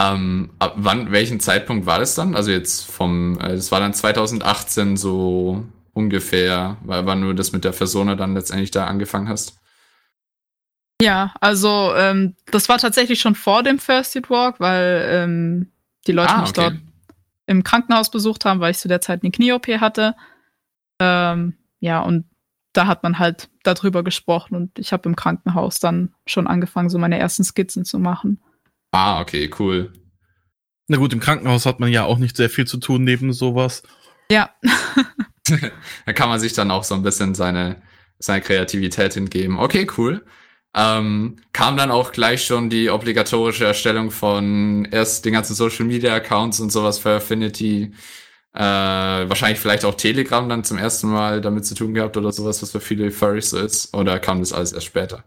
Ähm, 0.00 0.50
ab 0.60 0.74
wann, 0.76 1.10
welchen 1.10 1.40
Zeitpunkt 1.40 1.84
war 1.86 1.98
das 1.98 2.14
dann? 2.14 2.36
Also 2.36 2.52
jetzt 2.52 2.88
vom, 2.88 3.38
äh, 3.40 3.48
das 3.56 3.72
war 3.72 3.80
dann 3.80 3.92
2018 3.94 4.96
so 4.96 5.64
ungefähr, 5.92 6.76
weil 6.84 7.04
wann 7.06 7.20
du 7.20 7.32
das 7.32 7.50
mit 7.50 7.64
der 7.64 7.72
Persona 7.72 8.14
dann 8.14 8.34
letztendlich 8.34 8.70
da 8.70 8.86
angefangen 8.86 9.28
hast. 9.28 9.58
Ja, 11.02 11.32
also 11.40 11.92
ähm, 11.96 12.34
das 12.46 12.68
war 12.68 12.78
tatsächlich 12.78 13.20
schon 13.20 13.34
vor 13.34 13.62
dem 13.62 13.78
First 13.78 14.16
Aid 14.16 14.30
Walk, 14.30 14.58
weil 14.60 15.06
ähm, 15.10 15.72
die 16.06 16.12
Leute 16.12 16.32
Ah, 16.34 16.40
mich 16.42 16.52
dort 16.52 16.74
im 17.48 17.64
Krankenhaus 17.64 18.10
besucht 18.10 18.44
haben, 18.44 18.60
weil 18.60 18.72
ich 18.72 18.78
zu 18.78 18.88
der 18.88 19.00
Zeit 19.00 19.22
eine 19.22 19.32
Knie-OP 19.32 19.66
hatte. 19.80 20.14
Ähm, 21.00 21.54
ja, 21.80 22.00
und 22.00 22.26
da 22.74 22.86
hat 22.86 23.02
man 23.02 23.18
halt 23.18 23.48
darüber 23.62 24.04
gesprochen 24.04 24.54
und 24.54 24.78
ich 24.78 24.92
habe 24.92 25.08
im 25.08 25.16
Krankenhaus 25.16 25.80
dann 25.80 26.14
schon 26.26 26.46
angefangen, 26.46 26.90
so 26.90 26.98
meine 26.98 27.18
ersten 27.18 27.44
Skizzen 27.44 27.84
zu 27.84 27.98
machen. 27.98 28.40
Ah, 28.92 29.20
okay, 29.20 29.50
cool. 29.58 29.92
Na 30.88 30.98
gut, 30.98 31.12
im 31.12 31.20
Krankenhaus 31.20 31.66
hat 31.66 31.80
man 31.80 31.90
ja 31.90 32.04
auch 32.04 32.18
nicht 32.18 32.36
sehr 32.36 32.50
viel 32.50 32.66
zu 32.66 32.76
tun 32.76 33.02
neben 33.04 33.32
sowas. 33.32 33.82
Ja, 34.30 34.50
da 36.06 36.12
kann 36.12 36.28
man 36.28 36.40
sich 36.40 36.52
dann 36.52 36.70
auch 36.70 36.84
so 36.84 36.94
ein 36.94 37.02
bisschen 37.02 37.34
seine, 37.34 37.80
seine 38.18 38.42
Kreativität 38.42 39.14
hingeben. 39.14 39.58
Okay, 39.58 39.86
cool. 39.96 40.24
Ähm, 40.78 41.36
kam 41.52 41.76
dann 41.76 41.90
auch 41.90 42.12
gleich 42.12 42.44
schon 42.44 42.70
die 42.70 42.88
obligatorische 42.88 43.64
Erstellung 43.64 44.12
von 44.12 44.86
erst 44.92 45.24
den 45.24 45.32
ganzen 45.32 45.54
Social 45.54 45.84
Media 45.86 46.14
Accounts 46.14 46.60
und 46.60 46.70
sowas 46.70 47.00
für 47.00 47.16
Affinity. 47.16 47.92
Äh, 48.54 48.60
wahrscheinlich 48.60 49.58
vielleicht 49.58 49.84
auch 49.84 49.94
Telegram 49.94 50.48
dann 50.48 50.62
zum 50.62 50.78
ersten 50.78 51.08
Mal 51.08 51.40
damit 51.40 51.66
zu 51.66 51.74
tun 51.74 51.94
gehabt 51.94 52.16
oder 52.16 52.30
sowas, 52.32 52.62
was 52.62 52.70
für 52.70 52.80
viele 52.80 53.10
Furries 53.10 53.50
so 53.50 53.58
ist. 53.58 53.92
Oder 53.94 54.20
kam 54.20 54.38
das 54.38 54.52
alles 54.52 54.72
erst 54.72 54.86
später? 54.86 55.24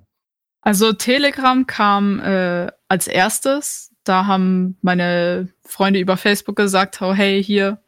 also 0.62 0.94
Telegram 0.94 1.66
kam 1.68 2.20
äh, 2.20 2.72
als 2.88 3.08
erstes. 3.08 3.92
Da 4.04 4.26
haben 4.26 4.78
meine 4.82 5.50
Freunde 5.66 6.00
über 6.00 6.18
Facebook 6.18 6.56
gesagt, 6.56 7.02
oh, 7.02 7.14
hey, 7.14 7.44
hier, 7.44 7.82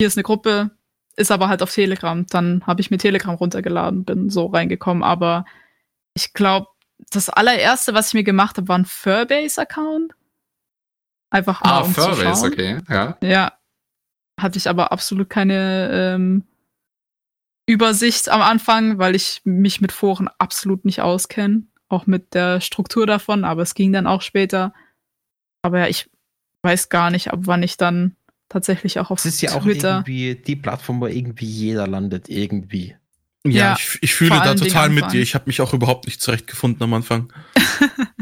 hier 0.00 0.08
ist 0.08 0.16
eine 0.16 0.24
Gruppe, 0.24 0.70
ist 1.16 1.30
aber 1.30 1.48
halt 1.48 1.62
auf 1.62 1.72
Telegram. 1.72 2.26
Dann 2.26 2.62
habe 2.66 2.80
ich 2.80 2.90
mir 2.90 2.98
Telegram 2.98 3.34
runtergeladen, 3.34 4.04
bin 4.04 4.30
so 4.30 4.46
reingekommen. 4.46 5.02
Aber 5.02 5.44
ich 6.14 6.32
glaube, 6.32 6.68
das 7.10 7.28
allererste, 7.28 7.94
was 7.94 8.08
ich 8.08 8.14
mir 8.14 8.24
gemacht 8.24 8.56
habe, 8.56 8.68
war 8.68 8.78
ein 8.78 8.84
Furbase-Account. 8.84 10.14
Einfach 11.30 11.62
mal 11.62 11.70
Ah, 11.70 11.80
um 11.80 11.94
schauen. 11.94 12.52
okay, 12.52 12.78
ja. 12.88 13.16
Ja. 13.22 13.52
Hatte 14.40 14.58
ich 14.58 14.68
aber 14.68 14.92
absolut 14.92 15.28
keine 15.28 15.90
ähm, 15.92 16.44
Übersicht 17.66 18.28
am 18.28 18.40
Anfang, 18.40 18.98
weil 18.98 19.14
ich 19.14 19.42
mich 19.44 19.80
mit 19.80 19.92
Foren 19.92 20.28
absolut 20.38 20.84
nicht 20.84 21.00
auskenne. 21.02 21.64
Auch 21.88 22.06
mit 22.06 22.34
der 22.34 22.60
Struktur 22.60 23.06
davon, 23.06 23.44
aber 23.44 23.62
es 23.62 23.74
ging 23.74 23.92
dann 23.92 24.06
auch 24.06 24.22
später. 24.22 24.74
Aber 25.62 25.80
ja, 25.80 25.86
ich 25.88 26.10
weiß 26.62 26.88
gar 26.88 27.10
nicht, 27.10 27.32
ab 27.32 27.40
wann 27.42 27.62
ich 27.62 27.76
dann 27.76 28.14
tatsächlich 28.48 28.98
auch 29.00 29.10
auf 29.10 29.18
Es 29.20 29.26
ist 29.26 29.40
ja 29.42 29.52
auch 29.54 29.62
Twitter. 29.62 29.96
irgendwie 29.98 30.34
die 30.34 30.56
Plattform, 30.56 31.00
wo 31.00 31.06
irgendwie 31.06 31.46
jeder 31.46 31.86
landet, 31.86 32.28
irgendwie. 32.28 32.96
Ja, 33.46 33.52
Ja, 33.70 33.76
ich, 33.78 33.98
ich 34.02 34.14
fühle 34.14 34.30
da 34.30 34.54
total 34.54 34.90
mit 34.90 35.12
dir. 35.12 35.20
Ich 35.22 35.34
habe 35.34 35.44
mich 35.46 35.60
auch 35.60 35.72
überhaupt 35.72 36.06
nicht 36.06 36.20
zurechtgefunden 36.20 36.82
am 36.82 36.94
Anfang. 36.94 37.32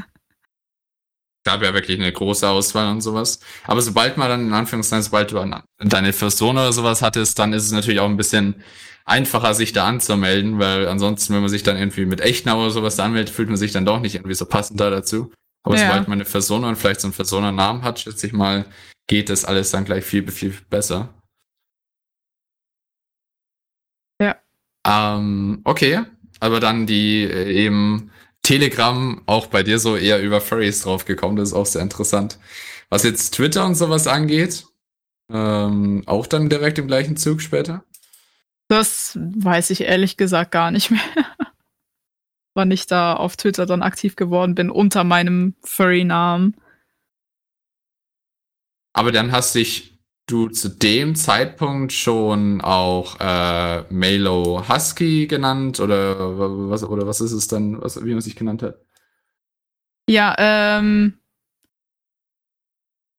gab 1.44 1.62
ja 1.62 1.73
wirklich 1.75 1.99
eine 2.00 2.12
große 2.12 2.49
Auswahl 2.49 2.90
und 2.90 3.00
sowas. 3.02 3.38
Aber 3.64 3.80
sobald 3.80 4.16
man 4.16 4.28
dann 4.28 4.49
in 4.49 4.52
Anführungszeichen, 4.52 5.04
sobald 5.04 5.30
du 5.30 5.38
an- 5.38 5.62
deine 5.78 6.12
Persona 6.12 6.62
oder 6.62 6.73
sowas 6.73 7.02
hattest, 7.02 7.38
dann 7.38 7.52
ist 7.52 7.64
es 7.64 7.70
natürlich 7.70 8.00
auch 8.00 8.08
ein 8.08 8.16
bisschen 8.16 8.64
einfacher, 9.04 9.54
sich 9.54 9.73
da 9.73 9.87
anzumelden, 9.87 10.58
weil 10.58 10.88
ansonsten, 10.88 11.35
wenn 11.35 11.42
man 11.42 11.49
sich 11.49 11.62
dann 11.62 11.76
irgendwie 11.76 12.04
mit 12.04 12.20
Echtnau 12.20 12.61
oder 12.62 12.70
sowas 12.73 12.96
da 12.96 13.04
anmeldet, 13.04 13.32
fühlt 13.32 13.49
man 13.49 13.56
sich 13.58 13.70
dann 13.70 13.87
doch 13.87 14.00
nicht 14.00 14.16
irgendwie 14.16 14.35
so 14.35 14.44
passend 14.44 14.80
da 14.80 14.90
dazu. 14.90 15.32
Aber 15.62 15.76
Ja. 15.76 15.82
sobald 15.87 16.08
man 16.08 16.20
eine 16.20 16.28
Persona 16.28 16.68
und 16.68 16.75
vielleicht 16.76 17.00
so 17.00 17.06
einen 17.06 17.14
Persona-Namen 17.14 17.82
hat, 17.85 18.00
schätze 18.00 18.26
ich 18.26 18.32
mal, 18.32 18.66
geht 19.08 19.28
das 19.30 19.44
alles 19.44 19.70
dann 19.70 19.85
gleich 19.85 20.04
viel, 20.04 20.28
viel 20.32 20.50
besser. 20.68 21.14
Ja. 24.20 24.37
Ähm, 24.87 25.61
okay, 25.64 26.05
aber 26.38 26.61
dann 26.61 26.87
die 26.87 27.25
äh, 27.25 27.50
eben 27.50 28.12
Telegram 28.43 29.21
auch 29.26 29.47
bei 29.49 29.64
dir 29.64 29.81
so 29.81 29.97
eher 29.97 30.23
über 30.23 30.40
Furries 30.40 30.83
draufgekommen, 30.83 31.37
das 31.37 31.49
ist 31.49 31.55
auch 31.55 31.66
sehr 31.66 31.83
interessant. 31.83 32.38
Was 32.88 33.02
jetzt 33.02 33.35
Twitter 33.35 33.66
und 33.66 33.75
sowas 33.75 34.07
angeht, 34.07 34.64
ähm, 35.33 36.05
auch 36.07 36.28
dann 36.28 36.49
direkt 36.49 36.78
im 36.78 36.87
gleichen 36.87 37.16
Zug 37.16 37.43
später? 37.43 37.85
Das 38.69 39.19
weiß 39.21 39.71
ich 39.71 39.81
ehrlich 39.83 40.16
gesagt 40.16 40.52
gar 40.52 40.71
nicht 40.71 40.93
mehr. 40.93 41.00
Wann 42.55 42.71
ich 42.71 42.87
da 42.87 43.14
auf 43.14 43.37
Twitter 43.37 43.66
dann 43.66 43.83
aktiv 43.83 44.14
geworden 44.14 44.55
bin 44.55 44.71
unter 44.71 45.02
meinem 45.02 45.57
Furry-Namen. 45.62 46.57
Aber 48.93 49.11
dann 49.12 49.33
hast 49.33 49.57
dich 49.57 49.96
du 50.26 50.49
zu 50.49 50.68
dem 50.68 51.14
Zeitpunkt 51.14 51.92
schon 51.92 52.61
auch 52.61 53.18
äh, 53.21 53.83
Melo 53.90 54.68
Husky 54.68 55.26
genannt 55.26 55.78
oder 55.80 56.68
was 56.71 56.83
oder 56.83 57.06
was 57.06 57.21
ist 57.21 57.33
es 57.33 57.47
dann, 57.49 57.80
was, 57.80 58.04
wie 58.04 58.12
man 58.12 58.21
sich 58.21 58.37
genannt 58.37 58.62
hat? 58.62 58.78
Ja, 60.09 60.35
ähm. 60.38 61.18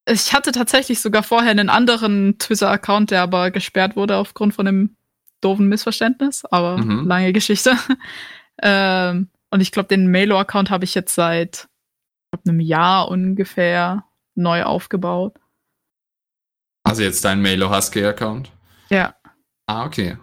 Ich 0.09 0.33
hatte 0.33 0.53
tatsächlich 0.53 1.01
sogar 1.01 1.21
vorher 1.21 1.51
einen 1.51 1.69
anderen 1.69 2.37
Twitter-Account, 2.39 3.11
der 3.11 3.23
aber 3.23 3.51
gesperrt 3.51 3.97
wurde 3.97 4.15
aufgrund 4.15 4.53
von 4.53 4.65
einem 4.65 4.95
doofen 5.41 5.67
Missverständnis, 5.67 6.45
aber 6.45 6.77
Mhm. 6.77 7.05
lange 7.07 7.33
Geschichte. 7.33 7.75
ähm, 8.61 9.29
und 9.49 9.59
ich 9.59 9.71
glaube, 9.73 9.89
den 9.89 10.09
Mailer-Account 10.09 10.69
habe 10.69 10.85
ich 10.85 10.95
jetzt 10.95 11.13
seit 11.13 11.67
ich 11.67 12.31
glaub, 12.31 12.47
einem 12.47 12.59
Jahr 12.61 13.09
ungefähr 13.09 14.05
neu 14.35 14.63
aufgebaut. 14.63 15.35
Also 16.88 17.03
jetzt 17.03 17.24
dein 17.25 17.41
Melo 17.41 17.75
Husky 17.75 18.06
Account? 18.06 18.51
Ja. 18.89 19.15
Ah, 19.65 19.86
okay. 19.86 20.17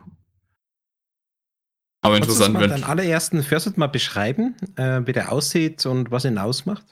Aber 2.00 2.14
Kannst 2.18 2.28
du 2.28 2.32
interessant, 2.34 2.60
wenn 2.60 2.70
deinen 2.70 2.84
allerersten 2.84 3.42
First 3.42 3.78
mal 3.78 3.86
beschreiben, 3.86 4.56
äh, 4.76 5.00
wie 5.06 5.12
der 5.12 5.32
aussieht 5.32 5.86
und 5.86 6.10
was 6.10 6.24
ihn 6.24 6.38
ausmacht? 6.38 6.84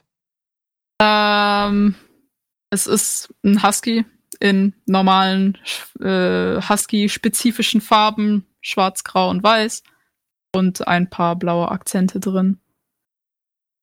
Ähm, 1.02 1.94
es 2.70 2.86
ist 2.86 3.34
ein 3.44 3.62
Husky 3.62 4.06
in 4.40 4.74
normalen 4.86 5.58
äh, 6.00 6.60
Husky-spezifischen 6.60 7.80
Farben, 7.80 8.46
schwarz, 8.60 9.04
grau 9.04 9.28
und 9.30 9.42
weiß. 9.42 9.82
Und 10.54 10.86
ein 10.86 11.08
paar 11.08 11.36
blaue 11.36 11.70
Akzente 11.70 12.20
drin. 12.20 12.58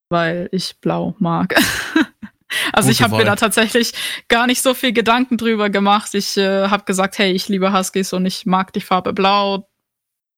Weil 0.10 0.50
ich 0.52 0.80
blau 0.82 1.16
mag. 1.20 1.56
also 2.74 2.90
ich 2.90 3.00
Gute 3.00 3.12
habe 3.12 3.18
mir 3.18 3.26
da 3.26 3.36
tatsächlich 3.36 3.94
gar 4.28 4.48
nicht 4.48 4.62
so 4.62 4.74
viel 4.74 4.94
Gedanken 4.94 5.38
drüber 5.38 5.70
gemacht. 5.70 6.14
Ich 6.14 6.38
äh, 6.38 6.68
habe 6.68 6.84
gesagt, 6.86 7.18
hey, 7.18 7.32
ich 7.32 7.50
liebe 7.50 7.74
Huskies 7.74 8.14
und 8.14 8.26
ich 8.26 8.46
mag 8.46 8.74
die 8.74 8.82
Farbe 8.82 9.14
blau. 9.14 9.70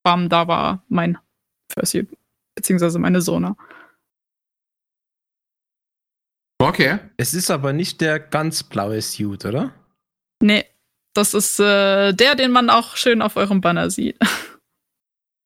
Bam, 0.04 0.30
da 0.30 0.48
war 0.48 0.84
mein 0.90 1.18
Fursuit, 1.72 2.08
beziehungsweise 2.56 3.00
meine 3.00 3.22
Sona. 3.22 3.56
Okay. 6.60 7.00
Es 7.18 7.34
ist 7.34 7.50
aber 7.50 7.74
nicht 7.74 8.02
der 8.02 8.20
ganz 8.20 8.64
blaue 8.64 9.02
Suit, 9.02 9.46
oder? 9.46 9.74
Nee, 10.42 10.66
das 11.14 11.34
ist 11.34 11.60
äh, 11.60 12.14
der, 12.14 12.36
den 12.36 12.52
man 12.52 12.70
auch 12.70 12.96
schön 12.96 13.22
auf 13.22 13.36
eurem 13.36 13.62
Banner 13.62 13.90
sieht. 13.90 14.18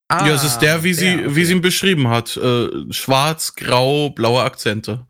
Ah, 0.08 0.27
ja, 0.27 0.36
es 0.36 0.44
ist 0.44 0.60
der, 0.60 0.84
wie 0.84 0.94
sie, 0.94 1.17
der, 1.17 1.36
wie 1.36 1.46
sie 1.46 1.53
ihn 1.53 1.62
beschrieben 1.62 2.10
hat. 2.10 2.38
Äh, 2.38 2.70
schwarz, 2.91 3.55
grau, 3.55 4.12
blaue 4.12 4.44
Akzente. 4.44 5.08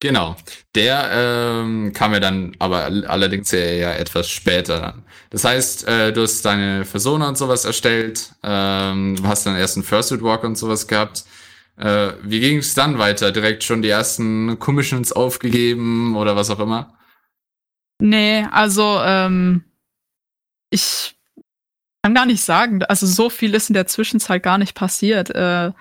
Genau. 0.00 0.36
Der 0.74 1.08
ähm, 1.10 1.92
kam 1.94 2.12
ja 2.12 2.20
dann 2.20 2.54
aber 2.58 2.84
all- 2.84 3.06
allerdings 3.06 3.50
ja, 3.50 3.60
ja 3.60 3.92
etwas 3.94 4.28
später 4.28 4.78
dann. 4.80 5.02
Das 5.30 5.44
heißt, 5.44 5.88
äh, 5.88 6.12
du 6.12 6.22
hast 6.22 6.44
deine 6.44 6.84
Persona 6.84 7.28
und 7.28 7.38
sowas 7.38 7.64
erstellt, 7.64 8.32
ähm, 8.42 9.16
du 9.16 9.24
hast 9.26 9.46
dann 9.46 9.56
erst 9.56 9.76
einen 9.76 9.84
Fursuit 9.84 10.22
Walk 10.22 10.44
und 10.44 10.56
sowas 10.56 10.86
gehabt. 10.86 11.24
Äh, 11.78 12.12
wie 12.22 12.40
ging 12.40 12.58
es 12.58 12.74
dann 12.74 12.98
weiter? 12.98 13.32
Direkt 13.32 13.64
schon 13.64 13.82
die 13.82 13.88
ersten 13.88 14.58
Commissions 14.58 15.12
aufgegeben 15.12 16.14
oder 16.16 16.36
was 16.36 16.50
auch 16.50 16.60
immer? 16.60 16.94
Nee, 17.98 18.46
also 18.50 19.00
ähm, 19.02 19.64
ich 20.70 21.16
kann 22.02 22.14
gar 22.14 22.26
nicht 22.26 22.42
sagen. 22.44 22.82
Also 22.84 23.06
so 23.06 23.30
viel 23.30 23.54
ist 23.54 23.70
in 23.70 23.74
der 23.74 23.86
Zwischenzeit 23.86 24.42
gar 24.42 24.58
nicht 24.58 24.74
passiert. 24.74 25.30
Äh, 25.30 25.72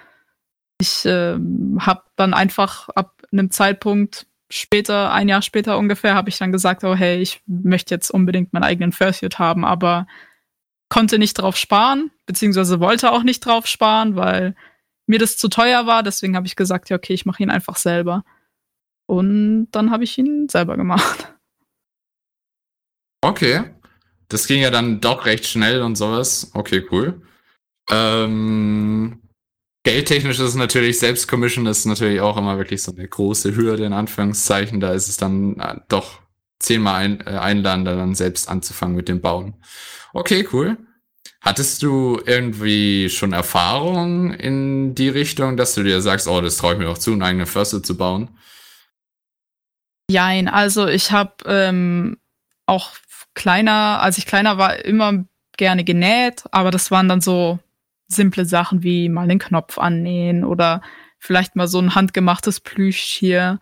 ich 0.79 1.03
ähm, 1.05 1.77
habe 1.79 2.03
dann 2.15 2.33
einfach 2.33 2.89
ab 2.89 3.11
einem 3.37 3.51
Zeitpunkt 3.51 4.27
später, 4.49 5.11
ein 5.11 5.27
Jahr 5.27 5.41
später 5.41 5.77
ungefähr, 5.77 6.15
habe 6.15 6.29
ich 6.29 6.37
dann 6.37 6.51
gesagt, 6.51 6.83
oh 6.83 6.95
hey, 6.95 7.21
ich 7.21 7.41
möchte 7.45 7.93
jetzt 7.93 8.11
unbedingt 8.11 8.53
meinen 8.53 8.63
eigenen 8.63 8.91
Fursuit 8.91 9.39
haben, 9.39 9.65
aber 9.65 10.07
konnte 10.89 11.19
nicht 11.19 11.33
drauf 11.33 11.57
sparen, 11.57 12.11
beziehungsweise 12.25 12.79
wollte 12.79 13.11
auch 13.11 13.23
nicht 13.23 13.45
drauf 13.45 13.67
sparen, 13.67 14.15
weil 14.15 14.55
mir 15.07 15.19
das 15.19 15.37
zu 15.37 15.49
teuer 15.49 15.85
war. 15.85 16.03
Deswegen 16.03 16.35
habe 16.35 16.47
ich 16.47 16.55
gesagt, 16.55 16.89
ja 16.89 16.97
okay, 16.97 17.13
ich 17.13 17.25
mache 17.25 17.43
ihn 17.43 17.49
einfach 17.49 17.75
selber. 17.75 18.23
Und 19.07 19.67
dann 19.71 19.91
habe 19.91 20.03
ich 20.03 20.17
ihn 20.17 20.49
selber 20.49 20.77
gemacht. 20.77 21.33
Okay. 23.21 23.63
Das 24.27 24.47
ging 24.47 24.61
ja 24.61 24.71
dann 24.71 25.01
doch 25.01 25.25
recht 25.25 25.45
schnell 25.45 25.81
und 25.81 25.95
sowas. 25.95 26.51
Okay, 26.53 26.85
cool. 26.91 27.21
Ähm, 27.91 29.21
geldtechnisch 29.85 30.39
ist 30.39 30.49
es 30.49 30.55
natürlich, 30.55 30.99
selbst 30.99 31.27
Commission 31.27 31.65
ist 31.67 31.85
natürlich 31.85 32.19
auch 32.19 32.35
immer 32.35 32.57
wirklich 32.57 32.83
so 32.83 32.91
eine 32.91 33.07
große 33.07 33.55
Hürde 33.55 33.85
in 33.85 33.93
Anführungszeichen. 33.93 34.81
Da 34.81 34.91
ist 34.91 35.07
es 35.07 35.15
dann 35.15 35.57
äh, 35.59 35.75
doch 35.87 36.19
zehnmal 36.59 36.95
ein, 36.95 37.21
äh, 37.21 37.37
einladen, 37.37 37.85
dann 37.85 38.15
selbst 38.15 38.49
anzufangen 38.49 38.95
mit 38.95 39.07
dem 39.07 39.21
Bauen. 39.21 39.53
Okay, 40.11 40.47
cool. 40.51 40.77
Hattest 41.39 41.83
du 41.83 42.19
irgendwie 42.25 43.09
schon 43.09 43.31
Erfahrung 43.31 44.33
in 44.33 44.95
die 44.95 45.09
Richtung, 45.09 45.55
dass 45.55 45.75
du 45.75 45.83
dir 45.83 46.01
sagst, 46.01 46.27
oh, 46.27 46.41
das 46.41 46.57
traue 46.57 46.73
ich 46.73 46.79
mir 46.79 46.89
auch 46.89 46.97
zu, 46.97 47.13
eine 47.13 47.23
eigene 47.23 47.45
Förste 47.45 47.83
zu 47.83 47.95
bauen? 47.95 48.29
Jein, 50.09 50.47
also 50.47 50.87
ich 50.87 51.11
habe 51.11 51.33
ähm, 51.45 52.17
auch 52.65 52.93
kleiner, 53.35 54.01
als 54.01 54.17
ich 54.17 54.25
kleiner 54.25 54.57
war, 54.57 54.83
immer 54.83 55.25
gerne 55.57 55.83
genäht, 55.83 56.43
aber 56.51 56.71
das 56.71 56.89
waren 56.89 57.07
dann 57.07 57.21
so 57.21 57.59
simple 58.07 58.45
Sachen 58.45 58.83
wie 58.83 59.09
mal 59.09 59.27
den 59.27 59.39
Knopf 59.39 59.77
annähen 59.77 60.43
oder 60.43 60.81
vielleicht 61.19 61.55
mal 61.55 61.67
so 61.67 61.79
ein 61.79 61.95
handgemachtes 61.95 62.59
Plüschtier, 62.59 63.59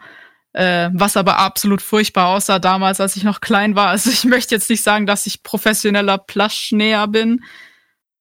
äh, 0.54 0.90
was 0.94 1.18
aber 1.18 1.38
absolut 1.40 1.82
furchtbar 1.82 2.28
aussah 2.28 2.60
damals, 2.60 3.00
als 3.00 3.16
ich 3.16 3.24
noch 3.24 3.42
klein 3.42 3.76
war. 3.76 3.90
Also 3.90 4.10
ich 4.10 4.26
möchte 4.26 4.56
jetzt 4.56 4.70
nicht 4.70 4.84
sagen, 4.84 5.06
dass 5.06 5.26
ich 5.28 5.44
professioneller 5.44 6.18
Pluschnäher 6.18 7.08
bin, 7.08 7.44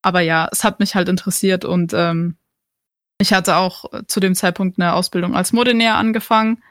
aber 0.02 0.21
ja, 0.21 0.49
es 0.52 0.64
hat 0.64 0.81
mich 0.81 0.95
halt 0.95 1.09
interessiert 1.09 1.64
und 1.64 1.93
ähm, 1.95 2.37
ich 3.19 3.33
hatte 3.33 3.57
auch 3.57 3.85
zu 4.09 4.19
dem 4.19 4.35
Zeitpunkt 4.35 4.79
eine 4.79 4.95
Ausbildung 4.95 5.37
als 5.37 5.52
Modenäher 5.52 5.95
angefangen. 5.95 6.62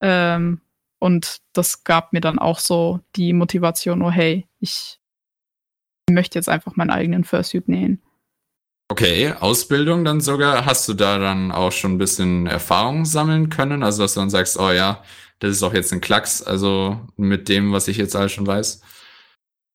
Ähm, 0.00 0.60
und 1.00 1.38
das 1.52 1.82
gab 1.82 2.12
mir 2.12 2.20
dann 2.20 2.38
auch 2.38 2.60
so 2.60 3.00
die 3.16 3.32
Motivation, 3.32 4.02
oh 4.02 4.10
hey, 4.10 4.46
ich 4.60 5.00
möchte 6.08 6.38
jetzt 6.38 6.48
einfach 6.48 6.76
meinen 6.76 6.90
eigenen 6.90 7.24
Fursuit 7.24 7.68
nähen. 7.68 8.00
Okay, 8.90 9.32
Ausbildung 9.38 10.04
dann 10.04 10.20
sogar. 10.20 10.66
Hast 10.66 10.88
du 10.88 10.94
da 10.94 11.18
dann 11.18 11.52
auch 11.52 11.70
schon 11.70 11.92
ein 11.92 11.98
bisschen 11.98 12.48
Erfahrung 12.48 13.04
sammeln 13.04 13.48
können? 13.48 13.84
Also, 13.84 14.02
dass 14.02 14.14
du 14.14 14.20
dann 14.20 14.30
sagst, 14.30 14.58
oh 14.58 14.72
ja, 14.72 15.04
das 15.38 15.52
ist 15.52 15.62
auch 15.62 15.72
jetzt 15.72 15.92
ein 15.92 16.00
Klacks, 16.00 16.42
also 16.42 17.00
mit 17.16 17.48
dem, 17.48 17.72
was 17.72 17.86
ich 17.86 17.98
jetzt 17.98 18.16
alles 18.16 18.32
schon 18.32 18.48
weiß? 18.48 18.82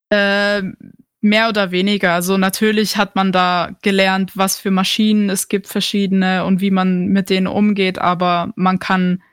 Äh, 0.09 0.63
mehr 1.21 1.47
oder 1.47 1.71
weniger. 1.71 2.11
Also 2.11 2.37
natürlich 2.37 2.97
hat 2.97 3.15
man 3.15 3.31
da 3.31 3.71
gelernt, 3.81 4.33
was 4.35 4.57
für 4.57 4.69
Maschinen 4.69 5.29
es 5.29 5.47
gibt, 5.47 5.67
verschiedene 5.67 6.43
und 6.43 6.59
wie 6.59 6.71
man 6.71 7.07
mit 7.07 7.29
denen 7.29 7.47
umgeht, 7.47 7.97
aber 7.97 8.51
man 8.57 8.79
kann 8.79 9.23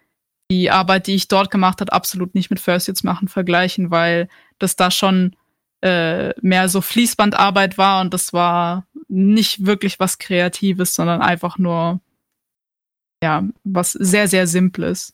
die 0.49 0.71
Arbeit, 0.71 1.09
die 1.09 1.17
ich 1.17 1.27
dort 1.27 1.51
gemacht 1.51 1.81
habe, 1.81 1.93
absolut 1.93 2.37
nicht 2.37 2.51
mit 2.51 2.61
First 2.61 2.87
Fursuits 2.87 3.03
machen 3.03 3.27
vergleichen, 3.27 3.91
weil 3.91 4.29
das 4.59 4.77
da 4.77 4.93
schon 4.93 5.35
äh, 5.83 6.33
mehr 6.41 6.69
so 6.69 6.81
Fließbandarbeit 6.81 7.77
war 7.77 8.01
und 8.01 8.15
das 8.15 8.33
war 8.33 8.87
nicht 9.09 9.67
wirklich 9.67 10.01
was 10.01 10.19
Kreatives, 10.19 10.95
sondern 10.95 11.21
einfach 11.21 11.59
nur 11.59 12.01
ja 13.23 13.45
was 13.65 13.93
sehr 13.93 14.29
sehr 14.29 14.47
Simples. 14.47 15.13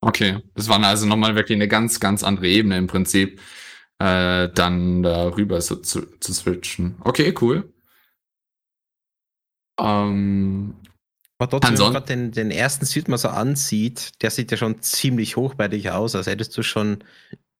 Okay, 0.00 0.38
das 0.54 0.68
war 0.68 0.82
also 0.82 1.06
nochmal 1.06 1.34
wirklich 1.34 1.56
eine 1.56 1.68
ganz 1.68 1.98
ganz 1.98 2.22
andere 2.22 2.48
Ebene 2.48 2.76
im 2.76 2.88
Prinzip, 2.88 3.40
äh, 3.98 4.48
dann 4.48 5.02
darüber 5.02 5.60
so 5.60 5.76
zu, 5.76 6.02
zu 6.18 6.32
switchen. 6.34 6.96
Okay, 7.04 7.34
cool. 7.40 7.72
Ähm, 9.80 10.74
aber 11.38 11.50
trotzdem, 11.50 11.76
wenn 11.76 11.84
man 11.84 11.92
gerade 11.94 12.06
den, 12.06 12.32
den 12.32 12.50
ersten 12.50 12.84
Suit 12.86 13.08
mal 13.08 13.18
so 13.18 13.28
ansieht, 13.28 14.22
der 14.22 14.30
sieht 14.30 14.50
ja 14.50 14.56
schon 14.56 14.82
ziemlich 14.82 15.36
hochwertig 15.36 15.90
aus, 15.90 16.14
als 16.14 16.26
hättest 16.26 16.56
du 16.56 16.62
schon 16.62 17.02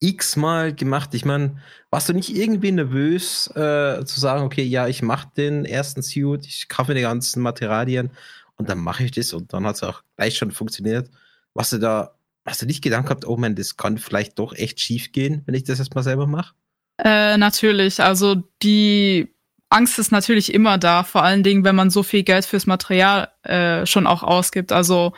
x-mal 0.03 0.75
gemacht. 0.75 1.13
Ich 1.13 1.23
meine, 1.23 1.57
warst 1.89 2.09
du 2.09 2.13
nicht 2.13 2.35
irgendwie 2.35 2.71
nervös 2.71 3.47
äh, 3.55 4.03
zu 4.03 4.19
sagen, 4.19 4.43
okay, 4.43 4.63
ja, 4.63 4.87
ich 4.87 5.01
mache 5.01 5.29
den 5.37 5.65
ersten 5.65 6.01
Suit, 6.01 6.45
ich 6.45 6.67
kaufe 6.67 6.93
die 6.93 7.01
ganzen 7.01 7.41
Materialien 7.41 8.11
und 8.57 8.69
dann 8.69 8.79
mache 8.79 9.05
ich 9.05 9.11
das 9.11 9.33
und 9.33 9.53
dann 9.53 9.65
hat 9.65 9.75
es 9.75 9.83
auch 9.83 10.03
gleich 10.17 10.37
schon 10.37 10.51
funktioniert. 10.51 11.09
Warst 11.53 11.71
du 11.71 11.77
da, 11.77 12.15
hast 12.45 12.61
du 12.61 12.65
nicht 12.65 12.83
Gedanken 12.83 13.07
gehabt, 13.07 13.25
oh 13.25 13.37
man, 13.37 13.55
das 13.55 13.77
kann 13.77 13.97
vielleicht 13.97 14.39
doch 14.39 14.53
echt 14.53 14.81
schief 14.81 15.13
gehen, 15.13 15.41
wenn 15.45 15.55
ich 15.55 15.63
das 15.63 15.79
erstmal 15.79 16.03
selber 16.03 16.27
mache? 16.27 16.53
Äh, 16.97 17.37
natürlich, 17.37 18.01
also 18.01 18.43
die 18.61 19.33
Angst 19.69 19.97
ist 19.99 20.11
natürlich 20.11 20.53
immer 20.53 20.77
da, 20.77 21.03
vor 21.03 21.23
allen 21.23 21.43
Dingen, 21.43 21.63
wenn 21.63 21.75
man 21.75 21.89
so 21.89 22.03
viel 22.03 22.23
Geld 22.23 22.45
fürs 22.45 22.67
Material 22.67 23.29
äh, 23.43 23.85
schon 23.85 24.05
auch 24.05 24.21
ausgibt. 24.21 24.71
Also 24.71 25.13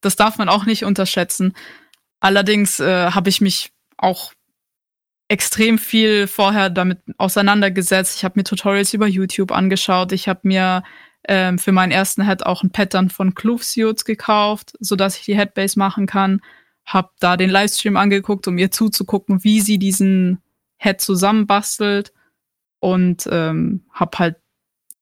das 0.00 0.16
darf 0.16 0.38
man 0.38 0.48
auch 0.48 0.66
nicht 0.66 0.84
unterschätzen. 0.84 1.54
Allerdings 2.20 2.80
äh, 2.80 3.10
habe 3.12 3.30
ich 3.30 3.40
mich 3.40 3.73
auch 4.04 4.32
extrem 5.28 5.78
viel 5.78 6.26
vorher 6.26 6.70
damit 6.70 7.00
auseinandergesetzt. 7.18 8.16
Ich 8.16 8.24
habe 8.24 8.38
mir 8.38 8.44
Tutorials 8.44 8.94
über 8.94 9.06
YouTube 9.06 9.50
angeschaut. 9.50 10.12
Ich 10.12 10.28
habe 10.28 10.40
mir 10.44 10.84
ähm, 11.26 11.58
für 11.58 11.72
meinen 11.72 11.92
ersten 11.92 12.26
Head 12.26 12.44
auch 12.44 12.62
ein 12.62 12.70
Pattern 12.70 13.10
von 13.10 13.34
Kloof 13.34 13.64
gekauft, 14.04 14.74
sodass 14.80 15.18
ich 15.18 15.24
die 15.24 15.36
Headbase 15.36 15.78
machen 15.78 16.06
kann. 16.06 16.40
Hab 16.84 17.12
da 17.18 17.36
den 17.38 17.48
Livestream 17.48 17.96
angeguckt, 17.96 18.46
um 18.46 18.58
ihr 18.58 18.70
zuzugucken, 18.70 19.42
wie 19.42 19.60
sie 19.60 19.78
diesen 19.78 20.42
Head 20.76 21.00
zusammenbastelt 21.00 22.12
und 22.80 23.26
ähm, 23.32 23.86
habe 23.90 24.18
halt 24.18 24.36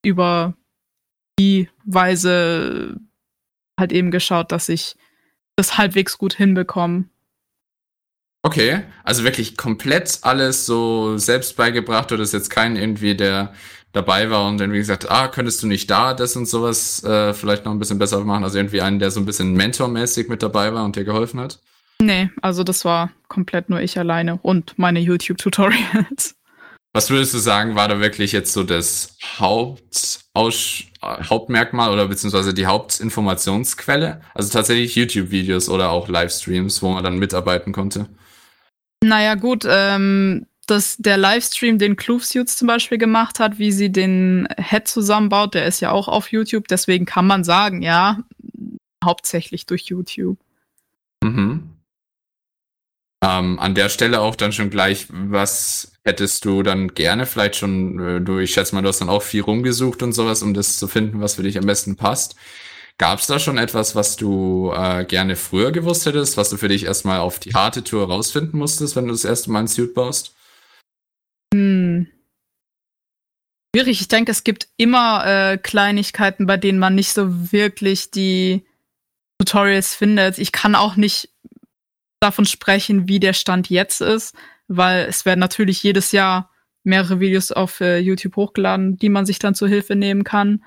über 0.04 0.54
die 1.38 1.68
Weise 1.84 2.96
halt 3.78 3.92
eben 3.92 4.12
geschaut, 4.12 4.52
dass 4.52 4.68
ich 4.68 4.94
das 5.56 5.76
halbwegs 5.76 6.18
gut 6.18 6.34
hinbekomme. 6.34 7.06
Okay, 8.44 8.82
also 9.04 9.22
wirklich 9.22 9.56
komplett 9.56 10.18
alles 10.22 10.66
so 10.66 11.16
selbst 11.16 11.56
beigebracht 11.56 12.10
oder 12.10 12.22
ist 12.22 12.32
jetzt 12.32 12.50
kein 12.50 12.74
irgendwie, 12.74 13.14
der 13.14 13.52
dabei 13.92 14.30
war 14.30 14.48
und 14.48 14.60
irgendwie 14.60 14.80
gesagt, 14.80 15.10
ah, 15.10 15.28
könntest 15.28 15.62
du 15.62 15.68
nicht 15.68 15.88
da 15.90 16.12
das 16.12 16.34
und 16.34 16.46
sowas 16.46 17.04
äh, 17.04 17.34
vielleicht 17.34 17.64
noch 17.64 17.72
ein 17.72 17.78
bisschen 17.78 17.98
besser 17.98 18.18
machen? 18.24 18.42
Also 18.42 18.58
irgendwie 18.58 18.80
einen, 18.80 18.98
der 18.98 19.10
so 19.10 19.20
ein 19.20 19.26
bisschen 19.26 19.52
mentormäßig 19.52 20.28
mit 20.28 20.42
dabei 20.42 20.74
war 20.74 20.84
und 20.84 20.96
dir 20.96 21.04
geholfen 21.04 21.38
hat? 21.38 21.60
Nee, 22.00 22.30
also 22.40 22.64
das 22.64 22.84
war 22.84 23.12
komplett 23.28 23.70
nur 23.70 23.80
ich 23.80 23.96
alleine 23.96 24.40
und 24.42 24.76
meine 24.76 24.98
YouTube-Tutorials. 24.98 26.34
Was 26.94 27.08
würdest 27.08 27.32
du 27.32 27.38
sagen, 27.38 27.74
war 27.74 27.88
da 27.88 28.00
wirklich 28.00 28.32
jetzt 28.32 28.52
so 28.52 28.64
das 28.64 29.16
Hauptaus 29.38 30.84
Hauptmerkmal 31.02 31.90
oder 31.90 32.06
beziehungsweise 32.06 32.52
die 32.52 32.66
Hauptinformationsquelle? 32.66 34.20
Also 34.34 34.52
tatsächlich 34.52 34.94
YouTube-Videos 34.94 35.68
oder 35.70 35.90
auch 35.90 36.08
Livestreams, 36.08 36.82
wo 36.82 36.90
man 36.90 37.02
dann 37.02 37.18
mitarbeiten 37.18 37.72
konnte? 37.72 38.08
Naja, 39.02 39.34
gut, 39.34 39.66
ähm, 39.68 40.46
dass 40.66 40.96
der 40.96 41.16
Livestream, 41.16 41.78
den 41.78 41.96
Kloofsuits 41.96 42.56
zum 42.56 42.68
Beispiel 42.68 42.98
gemacht 42.98 43.40
hat, 43.40 43.58
wie 43.58 43.72
sie 43.72 43.90
den 43.90 44.48
Head 44.58 44.88
zusammenbaut, 44.88 45.54
der 45.54 45.66
ist 45.66 45.80
ja 45.80 45.90
auch 45.90 46.08
auf 46.08 46.30
YouTube, 46.30 46.68
deswegen 46.68 47.04
kann 47.04 47.26
man 47.26 47.44
sagen, 47.44 47.82
ja, 47.82 48.20
hauptsächlich 49.04 49.66
durch 49.66 49.84
YouTube. 49.84 50.38
Mhm. 51.22 51.72
Ähm, 53.24 53.58
an 53.58 53.74
der 53.74 53.88
Stelle 53.88 54.20
auch 54.20 54.34
dann 54.34 54.52
schon 54.52 54.70
gleich, 54.70 55.06
was 55.10 55.92
hättest 56.04 56.44
du 56.44 56.62
dann 56.62 56.88
gerne 56.88 57.26
vielleicht 57.26 57.56
schon, 57.56 57.98
äh, 58.00 58.20
du, 58.20 58.38
ich 58.38 58.52
schätze 58.52 58.74
mal, 58.74 58.82
du 58.82 58.88
hast 58.88 59.00
dann 59.00 59.08
auch 59.08 59.22
viel 59.22 59.42
rumgesucht 59.42 60.02
und 60.02 60.12
sowas, 60.12 60.42
um 60.42 60.54
das 60.54 60.76
zu 60.76 60.88
finden, 60.88 61.20
was 61.20 61.36
für 61.36 61.44
dich 61.44 61.56
am 61.58 61.66
besten 61.66 61.96
passt. 61.96 62.34
Gab 63.02 63.18
es 63.18 63.26
da 63.26 63.40
schon 63.40 63.58
etwas, 63.58 63.96
was 63.96 64.14
du 64.14 64.72
äh, 64.72 65.04
gerne 65.04 65.34
früher 65.34 65.72
gewusst 65.72 66.06
hättest, 66.06 66.36
was 66.36 66.50
du 66.50 66.56
für 66.56 66.68
dich 66.68 66.84
erstmal 66.84 67.18
auf 67.18 67.40
die 67.40 67.52
harte 67.52 67.82
Tour 67.82 68.06
rausfinden 68.06 68.56
musstest, 68.56 68.94
wenn 68.94 69.06
du 69.06 69.10
das 69.10 69.24
erste 69.24 69.50
Mal 69.50 69.58
ein 69.58 69.66
Suit 69.66 69.92
baust? 69.92 70.36
Hm. 71.52 72.06
Schwierig. 73.74 74.00
Ich 74.02 74.06
denke, 74.06 74.30
es 74.30 74.44
gibt 74.44 74.68
immer 74.76 75.26
äh, 75.26 75.58
Kleinigkeiten, 75.58 76.46
bei 76.46 76.56
denen 76.56 76.78
man 76.78 76.94
nicht 76.94 77.12
so 77.12 77.50
wirklich 77.50 78.12
die 78.12 78.64
Tutorials 79.40 79.96
findet. 79.96 80.38
Ich 80.38 80.52
kann 80.52 80.76
auch 80.76 80.94
nicht 80.94 81.28
davon 82.20 82.44
sprechen, 82.44 83.08
wie 83.08 83.18
der 83.18 83.32
Stand 83.32 83.68
jetzt 83.68 84.00
ist, 84.00 84.36
weil 84.68 85.06
es 85.06 85.24
werden 85.24 85.40
natürlich 85.40 85.82
jedes 85.82 86.12
Jahr 86.12 86.52
mehrere 86.84 87.18
Videos 87.18 87.50
auf 87.50 87.80
äh, 87.80 87.98
YouTube 87.98 88.36
hochgeladen, 88.36 88.96
die 88.96 89.08
man 89.08 89.26
sich 89.26 89.40
dann 89.40 89.56
zur 89.56 89.66
Hilfe 89.66 89.96
nehmen 89.96 90.22
kann. 90.22 90.62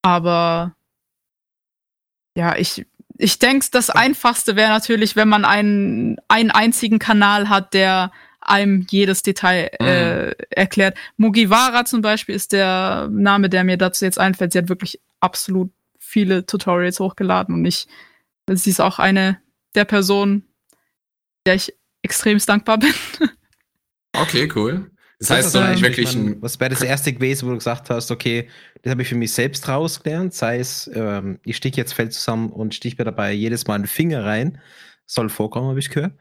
Aber 0.00 0.76
ja, 2.36 2.54
ich, 2.56 2.86
ich 3.16 3.38
denke, 3.38 3.66
das 3.72 3.90
Einfachste 3.90 4.56
wäre 4.56 4.68
natürlich, 4.68 5.16
wenn 5.16 5.28
man 5.28 5.44
einen, 5.44 6.18
einen 6.28 6.50
einzigen 6.50 6.98
Kanal 6.98 7.48
hat, 7.48 7.74
der 7.74 8.12
einem 8.40 8.86
jedes 8.90 9.22
Detail 9.22 9.70
äh, 9.80 10.26
mhm. 10.26 10.32
erklärt. 10.50 10.96
Mugiwara 11.16 11.84
zum 11.84 12.02
Beispiel 12.02 12.34
ist 12.34 12.52
der 12.52 13.08
Name, 13.10 13.48
der 13.48 13.64
mir 13.64 13.78
dazu 13.78 14.04
jetzt 14.04 14.20
einfällt. 14.20 14.52
Sie 14.52 14.58
hat 14.58 14.68
wirklich 14.68 15.00
absolut 15.18 15.72
viele 15.98 16.46
Tutorials 16.46 17.00
hochgeladen 17.00 17.54
und 17.54 17.64
ich, 17.64 17.88
sie 18.48 18.70
ist 18.70 18.80
auch 18.80 18.98
eine 18.98 19.40
der 19.74 19.86
Person, 19.86 20.44
der 21.46 21.56
ich 21.56 21.74
extremst 22.02 22.48
dankbar 22.48 22.78
bin. 22.78 22.94
Okay, 24.12 24.48
cool. 24.54 24.90
Das, 25.18 25.30
heißt, 25.30 25.52
so 25.52 25.60
eigentlich 25.60 25.82
wirklich 25.82 26.14
ein. 26.14 26.42
Was 26.42 26.60
wäre 26.60 26.70
das 26.70 26.82
erste 26.82 27.12
gewesen, 27.12 27.46
wo 27.46 27.50
du 27.52 27.56
gesagt 27.56 27.88
hast, 27.88 28.10
okay, 28.10 28.48
das 28.86 28.92
habe 28.92 29.02
ich 29.02 29.08
für 29.08 29.16
mich 29.16 29.32
selbst 29.32 29.66
rausgelernt, 29.66 30.32
sei 30.32 30.60
es, 30.60 30.88
ähm, 30.94 31.40
ich 31.44 31.56
stich 31.56 31.74
jetzt 31.74 31.92
Feld 31.92 32.12
zusammen 32.12 32.50
und 32.50 32.72
stich 32.72 32.96
mir 32.96 33.04
dabei 33.04 33.32
jedes 33.32 33.66
Mal 33.66 33.74
einen 33.74 33.88
Finger 33.88 34.24
rein. 34.24 34.60
soll 35.06 35.28
vorkommen, 35.28 35.70
habe 35.70 35.80
ich 35.80 35.90
gehört. 35.90 36.12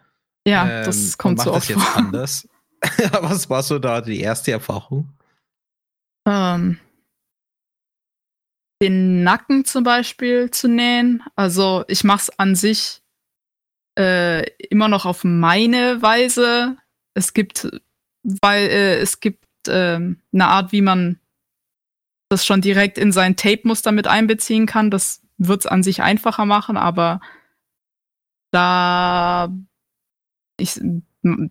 Ja, 0.47 0.80
Ähm, 0.80 0.86
das 0.86 1.15
kommt 1.15 1.39
so 1.39 1.51
das 1.51 1.58
oft 1.58 1.69
jetzt 1.69 1.84
vor. 1.84 1.95
anders. 2.06 2.49
Was 3.21 3.51
war 3.51 3.62
so 3.62 3.78
da 3.78 4.01
die 4.01 4.19
erste 4.19 4.51
Erfahrung? 4.51 5.13
Ähm, 6.28 6.80
den 8.82 9.21
Nacken 9.21 9.63
zum 9.65 9.84
Beispiel 9.84 10.49
zu 10.49 10.67
nähen. 10.67 11.21
Also 11.36 11.86
ich 11.88 12.04
mache 12.04 12.21
es 12.21 12.39
an 12.39 12.56
sich 12.56 13.04
äh, 13.95 14.43
immer 14.69 14.88
noch 14.88 15.06
auf 15.06 15.23
meine 15.23 16.01
Weise. 16.01 16.78
Es 17.13 17.34
gibt, 17.34 17.69
weil 18.23 18.63
äh, 18.69 18.95
es 18.97 19.19
gibt 19.19 19.45
ähm, 19.67 20.19
eine 20.34 20.47
Art, 20.47 20.71
wie 20.71 20.82
man 20.82 21.19
das 22.36 22.45
schon 22.45 22.60
direkt 22.60 22.98
in 22.98 23.13
sein 23.13 23.38
Tape-Muster 23.38 23.93
mit 23.93 24.08
einbeziehen 24.08 24.65
kann. 24.65 24.91
Das 24.91 25.21
wird 25.38 25.62
es 25.62 25.65
an 25.65 25.84
sich 25.84 26.02
einfacher 26.02 26.45
machen, 26.45 26.76
aber 26.76 27.21
da 28.52 29.50
ich 30.58 30.82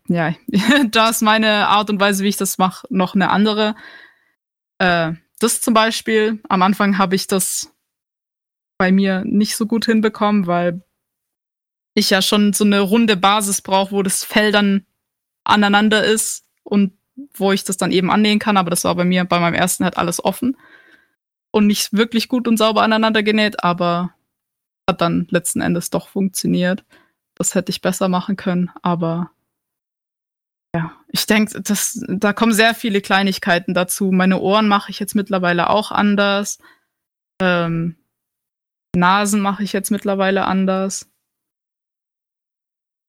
ja, 0.09 0.35
da 0.91 1.09
ist 1.09 1.23
meine 1.23 1.69
Art 1.69 1.89
und 1.89 2.01
Weise, 2.01 2.23
wie 2.23 2.29
ich 2.29 2.37
das 2.37 2.59
mache, 2.59 2.87
noch 2.91 3.15
eine 3.15 3.31
andere. 3.31 3.75
Äh, 4.79 5.15
das 5.39 5.63
zum 5.63 5.73
Beispiel, 5.73 6.43
am 6.51 6.61
Anfang 6.61 6.99
habe 6.99 7.15
ich 7.15 7.27
das 7.27 7.75
bei 8.77 8.93
mir 8.93 9.25
nicht 9.25 9.57
so 9.57 9.67
gut 9.67 9.87
hinbekommen, 9.87 10.47
weil 10.47 10.83
ich 11.95 12.11
ja 12.11 12.21
schon 12.21 12.53
so 12.53 12.65
eine 12.65 12.81
runde 12.81 13.17
Basis 13.17 13.63
brauche, 13.63 13.93
wo 13.93 14.03
das 14.03 14.23
Fell 14.23 14.53
dann 14.53 14.85
aneinander 15.45 16.05
ist 16.05 16.45
und 16.63 16.93
wo 17.35 17.53
ich 17.53 17.65
das 17.65 17.77
dann 17.77 17.93
eben 17.93 18.11
annähen 18.11 18.39
kann. 18.39 18.57
Aber 18.57 18.71
das 18.71 18.85
war 18.85 18.95
bei 18.95 19.05
mir 19.05 19.25
bei 19.25 19.41
meinem 19.41 19.55
ersten 19.55 19.85
halt 19.85 19.97
alles 19.97 20.25
offen 20.25 20.57
und 21.51 21.67
nicht 21.67 21.93
wirklich 21.93 22.29
gut 22.29 22.49
und 22.49 22.57
sauber 22.57 22.83
aneinander 22.83 23.23
genäht, 23.23 23.63
aber 23.63 24.15
hat 24.89 25.01
dann 25.01 25.27
letzten 25.31 25.61
Endes 25.61 25.91
doch 25.91 26.09
funktioniert. 26.09 26.85
Das 27.37 27.55
hätte 27.55 27.71
ich 27.71 27.81
besser 27.81 28.09
machen 28.09 28.37
können, 28.37 28.71
aber 28.83 29.31
ja, 30.75 30.91
ich 31.07 31.27
denke, 31.27 31.63
das, 31.63 32.05
da 32.09 32.33
kommen 32.33 32.53
sehr 32.53 32.75
viele 32.75 33.01
Kleinigkeiten 33.01 33.75
dazu. 33.75 34.11
Meine 34.11 34.41
Ohren 34.41 34.67
mache 34.67 34.91
ich 34.91 34.99
jetzt 34.99 35.15
mittlerweile 35.15 35.71
auch 35.71 35.93
anders. 35.93 36.59
Ähm, 37.41 37.97
Nasen 38.97 39.41
mache 39.41 39.63
ich 39.63 39.73
jetzt 39.73 39.93
mittlerweile 39.93 40.47
anders. 40.47 41.09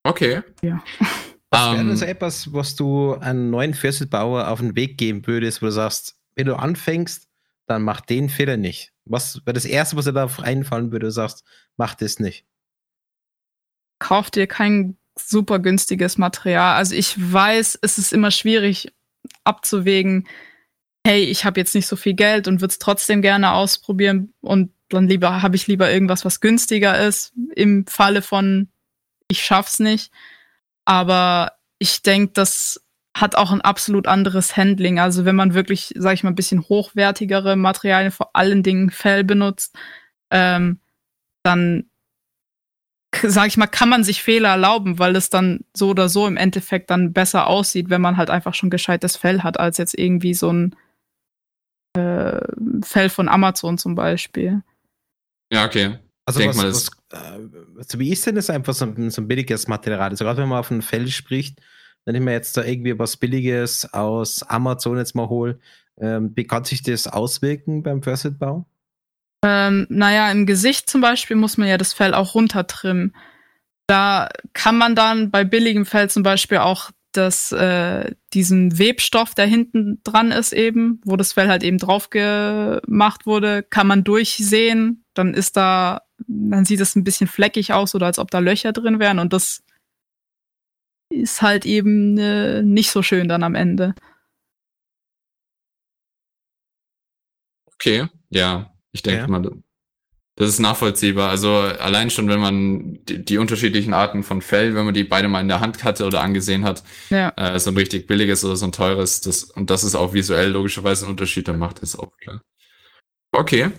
Okay. 0.03 0.43
Ja. 0.61 0.83
Was 1.51 1.71
wäre 1.71 1.81
Ähm, 1.81 1.87
denn 1.87 1.97
so 1.97 2.05
etwas, 2.05 2.53
was 2.53 2.75
du 2.75 3.15
einem 3.15 3.49
neuen 3.49 3.73
Fürstbauer 3.73 4.47
auf 4.47 4.59
den 4.59 4.75
Weg 4.75 4.97
geben 4.97 5.25
würdest, 5.27 5.61
wo 5.61 5.67
du 5.67 5.71
sagst, 5.71 6.15
wenn 6.35 6.47
du 6.47 6.55
anfängst, 6.55 7.27
dann 7.67 7.83
mach 7.83 8.01
den 8.01 8.29
Fehler 8.29 8.57
nicht. 8.57 8.93
Was 9.05 9.45
wäre 9.45 9.53
das 9.53 9.65
Erste, 9.65 9.95
was 9.95 10.05
dir 10.05 10.13
da 10.13 10.29
einfallen 10.41 10.91
würde, 10.91 11.07
du 11.07 11.11
sagst, 11.11 11.43
mach 11.77 11.95
das 11.95 12.19
nicht. 12.19 12.45
Kauf 13.99 14.29
dir 14.29 14.47
kein 14.47 14.97
super 15.17 15.59
günstiges 15.59 16.17
Material. 16.17 16.75
Also 16.75 16.95
ich 16.95 17.15
weiß, 17.17 17.79
es 17.81 17.97
ist 17.97 18.13
immer 18.13 18.31
schwierig 18.31 18.91
abzuwägen, 19.43 20.27
hey, 21.05 21.23
ich 21.23 21.45
habe 21.45 21.59
jetzt 21.59 21.75
nicht 21.75 21.87
so 21.87 21.95
viel 21.95 22.15
Geld 22.15 22.47
und 22.47 22.61
würde 22.61 22.71
es 22.71 22.79
trotzdem 22.79 23.21
gerne 23.21 23.53
ausprobieren 23.53 24.33
und 24.41 24.71
dann 24.89 25.07
lieber 25.07 25.41
habe 25.41 25.55
ich 25.55 25.67
lieber 25.67 25.91
irgendwas, 25.91 26.25
was 26.25 26.41
günstiger 26.41 26.99
ist, 27.07 27.33
im 27.55 27.85
Falle 27.87 28.21
von 28.21 28.69
ich 29.27 29.43
schaff's 29.43 29.79
nicht. 29.79 30.11
Aber 30.85 31.53
ich 31.79 32.01
denke, 32.01 32.33
das 32.33 32.81
hat 33.15 33.35
auch 33.35 33.51
ein 33.51 33.61
absolut 33.61 34.07
anderes 34.07 34.57
Handling. 34.57 34.99
Also 34.99 35.25
wenn 35.25 35.35
man 35.35 35.53
wirklich, 35.53 35.93
sag 35.97 36.13
ich 36.13 36.23
mal, 36.23 36.31
ein 36.31 36.35
bisschen 36.35 36.61
hochwertigere 36.67 37.55
Materialien, 37.55 38.11
vor 38.11 38.31
allen 38.33 38.61
Dingen 38.61 38.91
Fell 38.91 39.23
benutzt, 39.23 39.75
ähm, 40.31 40.79
dann 41.43 41.89
sag 43.23 43.47
ich 43.47 43.57
mal, 43.57 43.67
kann 43.67 43.89
man 43.89 44.03
sich 44.03 44.21
Fehler 44.21 44.49
erlauben, 44.49 44.99
weil 44.99 45.15
es 45.15 45.29
dann 45.29 45.61
so 45.73 45.89
oder 45.89 46.09
so 46.09 46.27
im 46.27 46.37
Endeffekt 46.37 46.89
dann 46.89 47.13
besser 47.13 47.47
aussieht, 47.47 47.89
wenn 47.89 48.01
man 48.01 48.17
halt 48.17 48.29
einfach 48.29 48.53
schon 48.53 48.69
gescheites 48.69 49.15
Fell 49.15 49.43
hat, 49.43 49.59
als 49.59 49.77
jetzt 49.77 49.97
irgendwie 49.97 50.33
so 50.33 50.51
ein 50.51 50.75
äh, 51.93 52.41
Fell 52.83 53.09
von 53.09 53.29
Amazon 53.29 53.77
zum 53.77 53.95
Beispiel. 53.95 54.61
ja, 55.51 55.65
okay. 55.65 55.99
Also 56.25 56.39
Denk 56.39 56.49
was, 56.49 56.57
mal, 56.57 56.69
was, 56.69 56.91
äh, 57.15 57.77
also 57.77 57.99
wie 57.99 58.11
ist 58.11 58.25
denn 58.25 58.35
das 58.35 58.49
einfach 58.49 58.73
so 58.73 58.85
ein, 58.85 59.09
so 59.09 59.21
ein 59.21 59.27
billiges 59.27 59.67
Material? 59.67 60.09
Also 60.09 60.25
gerade 60.25 60.41
wenn 60.41 60.49
man 60.49 60.59
auf 60.59 60.71
ein 60.71 60.81
Fell 60.81 61.07
spricht, 61.07 61.61
wenn 62.05 62.15
ich 62.15 62.21
mir 62.21 62.33
jetzt 62.33 62.55
da 62.57 62.63
irgendwie 62.63 62.97
was 62.99 63.17
Billiges 63.17 63.91
aus 63.93 64.43
Amazon 64.43 64.97
jetzt 64.97 65.15
mal 65.15 65.29
hole, 65.29 65.59
ähm, 65.99 66.33
wie 66.35 66.45
kann 66.45 66.63
sich 66.63 66.83
das 66.83 67.07
auswirken 67.07 67.83
beim 67.83 68.03
Fürstbau? 68.03 68.65
Ähm, 69.43 69.87
naja, 69.89 70.31
im 70.31 70.45
Gesicht 70.45 70.89
zum 70.89 71.01
Beispiel 71.01 71.35
muss 71.35 71.57
man 71.57 71.67
ja 71.67 71.77
das 71.77 71.93
Fell 71.93 72.13
auch 72.13 72.35
runtertrimmen. 72.35 73.15
Da 73.87 74.29
kann 74.53 74.77
man 74.77 74.95
dann 74.95 75.31
bei 75.31 75.43
billigem 75.43 75.85
Fell 75.85 76.09
zum 76.09 76.23
Beispiel 76.23 76.57
auch 76.57 76.91
das, 77.17 77.51
äh, 77.51 78.13
diesen 78.33 78.77
Webstoff, 78.79 79.35
der 79.35 79.45
hinten 79.45 80.01
dran 80.03 80.31
ist 80.31 80.53
eben, 80.53 81.01
wo 81.05 81.15
das 81.15 81.33
Fell 81.33 81.47
halt 81.47 81.63
eben 81.63 81.77
drauf 81.77 82.09
gemacht 82.09 83.25
wurde, 83.25 83.63
kann 83.63 83.87
man 83.87 84.03
durchsehen. 84.03 85.05
Dann 85.13 85.33
ist 85.33 85.57
da, 85.57 86.01
dann 86.27 86.65
sieht 86.65 86.79
es 86.81 86.95
ein 86.95 87.03
bisschen 87.03 87.27
fleckig 87.27 87.73
aus 87.73 87.95
oder 87.95 88.05
als 88.07 88.19
ob 88.19 88.31
da 88.31 88.39
Löcher 88.39 88.73
drin 88.73 88.99
wären 88.99 89.19
und 89.19 89.33
das 89.33 89.63
ist 91.09 91.41
halt 91.41 91.65
eben 91.65 92.17
äh, 92.17 92.61
nicht 92.61 92.91
so 92.91 93.01
schön 93.01 93.27
dann 93.27 93.43
am 93.43 93.55
Ende. 93.55 93.95
Okay, 97.67 98.07
ja. 98.29 98.71
Ich 98.91 99.01
denke 99.03 99.21
Ja. 99.21 99.27
mal, 99.27 99.51
das 100.37 100.49
ist 100.49 100.59
nachvollziehbar. 100.59 101.29
Also 101.29 101.51
allein 101.51 102.09
schon, 102.09 102.27
wenn 102.27 102.39
man 102.39 102.99
die, 103.05 103.23
die 103.23 103.37
unterschiedlichen 103.37 103.93
Arten 103.93 104.23
von 104.23 104.41
Fell, 104.41 104.75
wenn 104.75 104.85
man 104.85 104.93
die 104.93 105.05
beide 105.05 105.27
mal 105.29 105.41
in 105.41 105.47
der 105.47 105.61
Hand 105.61 105.83
hatte 105.83 106.05
oder 106.05 106.21
angesehen 106.21 106.65
hat, 106.65 106.83
Ja. 107.09 107.33
äh, 107.37 107.57
so 107.59 107.71
ein 107.71 107.77
richtig 107.77 108.05
billiges 108.07 108.43
oder 108.43 108.55
so 108.57 108.65
ein 108.65 108.71
teures, 108.73 109.21
das, 109.21 109.45
und 109.45 109.69
das 109.69 109.83
ist 109.83 109.95
auch 109.95 110.13
visuell 110.13 110.49
logischerweise 110.51 111.05
einen 111.05 111.11
Unterschied 111.11 111.47
dann 111.47 111.57
macht, 111.57 111.79
ist 111.79 111.97
auch 111.97 112.11
klar. 112.17 112.41
Okay. 113.31 113.71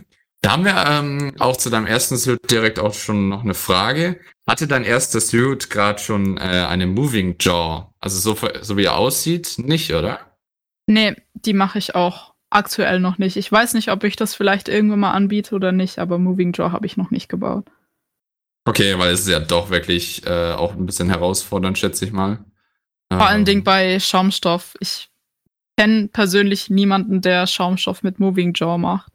Da 0.43 0.53
haben 0.53 0.65
wir 0.65 0.77
ähm, 0.87 1.33
auch 1.39 1.57
zu 1.57 1.71
deinem 1.71 1.87
ersten 1.87 2.17
Suit 2.17 2.39
direkt 2.51 2.79
auch 2.79 2.95
schon 2.95 3.29
noch 3.29 3.43
eine 3.43 3.55
Frage. 3.55 4.21
Hatte 4.47 4.69
dein 4.69 4.85
erster 4.85 5.21
Suit 5.21 5.71
gerade 5.71 5.99
schon 5.99 6.37
äh, 6.37 6.41
eine 6.41 6.87
Moving 6.87 7.37
Jaw? 7.41 7.91
Also 8.01 8.21
so, 8.35 8.49
so 8.61 8.77
wie 8.77 8.85
er 8.85 8.97
aussieht, 8.97 9.55
nicht, 9.59 9.93
oder? 9.93 10.37
Nee, 10.87 11.17
die 11.35 11.53
mache 11.53 11.79
ich 11.79 11.95
auch 11.97 12.36
aktuell 12.51 13.01
noch 13.01 13.19
nicht. 13.19 13.37
Ich 13.37 13.51
weiß 13.51 13.75
nicht, 13.75 13.91
ob 13.91 14.05
ich 14.05 14.17
das 14.17 14.35
vielleicht 14.35 14.69
irgendwann 14.69 15.01
mal 15.01 15.13
anbiete 15.13 15.55
oder 15.55 15.73
nicht, 15.73 15.99
aber 15.99 16.19
Moving 16.19 16.53
Jaw 16.53 16.71
habe 16.73 16.87
ich 16.87 16.97
noch 16.97 17.11
nicht 17.11 17.29
gebaut. 17.29 17.67
Okay, 18.65 18.99
weil 18.99 19.13
es 19.13 19.21
ist 19.21 19.29
ja 19.29 19.41
doch 19.41 19.71
wirklich 19.71 20.27
äh, 20.27 20.53
auch 20.53 20.75
ein 20.75 20.87
bisschen 20.87 21.09
herausfordernd, 21.09 21.79
schätze 21.79 22.05
ich 22.05 22.13
mal. 22.13 22.45
Vor 23.13 23.27
allen 23.27 23.41
Ähm, 23.41 23.45
Dingen 23.45 23.65
bei 23.65 24.01
Schaumstoff. 24.01 24.75
Ich 24.81 25.09
kenne 25.77 26.09
persönlich 26.09 26.71
niemanden, 26.71 27.21
der 27.21 27.47
Schaumstoff 27.47 28.03
mit 28.03 28.19
Moving 28.19 28.55
Jaw 28.55 28.79
macht. 28.79 29.13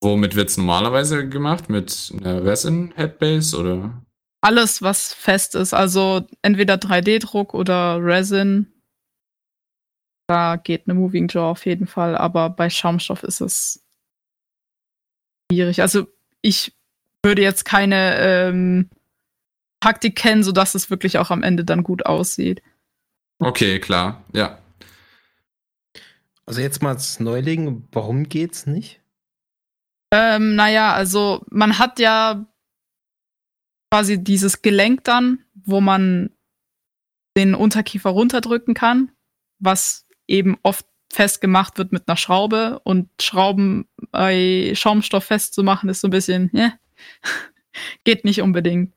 Womit 0.00 0.34
wird's 0.34 0.56
normalerweise 0.56 1.28
gemacht? 1.28 1.68
Mit 1.68 2.12
einer 2.18 2.44
Resin-Headbase 2.44 3.56
oder? 3.58 4.02
Alles, 4.40 4.82
was 4.82 5.12
fest 5.14 5.54
ist, 5.54 5.72
also 5.74 6.26
entweder 6.42 6.74
3D-Druck 6.74 7.54
oder 7.54 7.98
Resin, 8.02 8.66
da 10.26 10.56
geht 10.56 10.86
eine 10.86 10.94
Moving 10.94 11.28
Jaw 11.28 11.50
auf 11.50 11.66
jeden 11.66 11.86
Fall, 11.86 12.16
aber 12.16 12.50
bei 12.50 12.70
Schaumstoff 12.70 13.22
ist 13.22 13.40
es 13.40 13.84
schwierig. 15.50 15.82
Also 15.82 16.06
ich 16.40 16.74
würde 17.22 17.42
jetzt 17.42 17.64
keine 17.64 18.16
ähm, 18.18 18.90
Taktik 19.80 20.16
kennen, 20.16 20.42
sodass 20.42 20.74
es 20.74 20.90
wirklich 20.90 21.18
auch 21.18 21.30
am 21.30 21.42
Ende 21.42 21.64
dann 21.64 21.82
gut 21.82 22.06
aussieht. 22.06 22.62
Okay, 23.38 23.80
klar, 23.80 24.24
ja. 24.32 24.58
Also 26.46 26.60
jetzt 26.60 26.82
mal 26.82 26.90
als 26.90 27.20
Neuling, 27.20 27.88
warum 27.92 28.28
geht's 28.28 28.66
nicht? 28.66 29.00
Ähm, 30.12 30.54
naja, 30.56 30.92
also 30.92 31.44
man 31.50 31.78
hat 31.78 31.98
ja 31.98 32.46
quasi 33.90 34.22
dieses 34.22 34.62
Gelenk 34.62 35.04
dann, 35.04 35.44
wo 35.54 35.80
man 35.80 36.30
den 37.36 37.54
Unterkiefer 37.54 38.10
runterdrücken 38.10 38.74
kann, 38.74 39.12
was 39.58 40.06
eben 40.32 40.58
oft 40.62 40.86
festgemacht 41.12 41.78
wird 41.78 41.92
mit 41.92 42.08
einer 42.08 42.16
Schraube 42.16 42.80
und 42.84 43.08
Schrauben 43.20 43.86
bei 44.10 44.72
Schaumstoff 44.74 45.24
festzumachen 45.24 45.90
ist 45.90 46.00
so 46.00 46.08
ein 46.08 46.10
bisschen, 46.10 46.50
ja, 46.54 46.72
geht 48.04 48.24
nicht 48.24 48.40
unbedingt. 48.40 48.94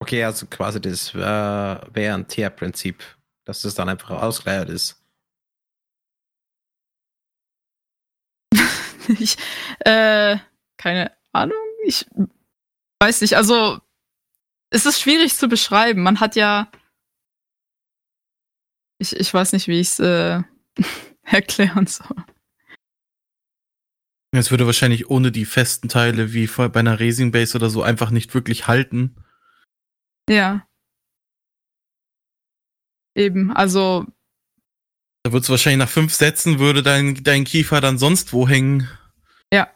Okay, 0.00 0.22
also 0.22 0.46
quasi 0.46 0.80
das 0.80 1.12
äh, 1.12 1.18
wäre 1.18 2.14
ein 2.14 2.28
Tear-Prinzip, 2.28 3.02
dass 3.44 3.62
das 3.62 3.74
dann 3.74 3.88
einfach 3.88 4.10
ausgeleiert 4.10 4.70
ist. 4.70 5.02
ich, 9.18 9.36
äh, 9.80 10.36
keine 10.76 11.12
Ahnung, 11.32 11.58
ich 11.84 12.06
weiß 13.00 13.22
nicht, 13.22 13.34
also 13.36 13.80
es 14.70 14.86
ist 14.86 15.00
schwierig 15.00 15.34
zu 15.34 15.48
beschreiben. 15.48 16.02
Man 16.02 16.20
hat 16.20 16.36
ja, 16.36 16.70
ich, 18.98 19.14
ich 19.16 19.32
weiß 19.32 19.52
nicht, 19.52 19.68
wie 19.68 19.80
ich 19.80 19.88
es 19.88 20.00
äh, 20.00 20.42
erklären 21.22 21.86
soll. 21.86 22.16
Es 24.32 24.50
würde 24.50 24.66
wahrscheinlich 24.66 25.08
ohne 25.08 25.32
die 25.32 25.46
festen 25.46 25.88
Teile 25.88 26.32
wie 26.34 26.46
bei 26.46 26.80
einer 26.80 27.00
Racing 27.00 27.32
Base 27.32 27.56
oder 27.56 27.70
so 27.70 27.82
einfach 27.82 28.10
nicht 28.10 28.34
wirklich 28.34 28.66
halten. 28.66 29.16
Ja. 30.28 30.66
Eben, 33.16 33.50
also. 33.50 34.06
Da 35.22 35.32
wird 35.32 35.44
es 35.44 35.50
wahrscheinlich 35.50 35.78
nach 35.78 35.88
fünf 35.88 36.14
Sätzen 36.14 36.58
würde 36.58 36.82
dein, 36.82 37.22
dein 37.24 37.44
Kiefer 37.44 37.80
dann 37.80 37.98
sonst 37.98 38.32
wo 38.32 38.46
hängen. 38.46 38.88
Ja. 39.52 39.68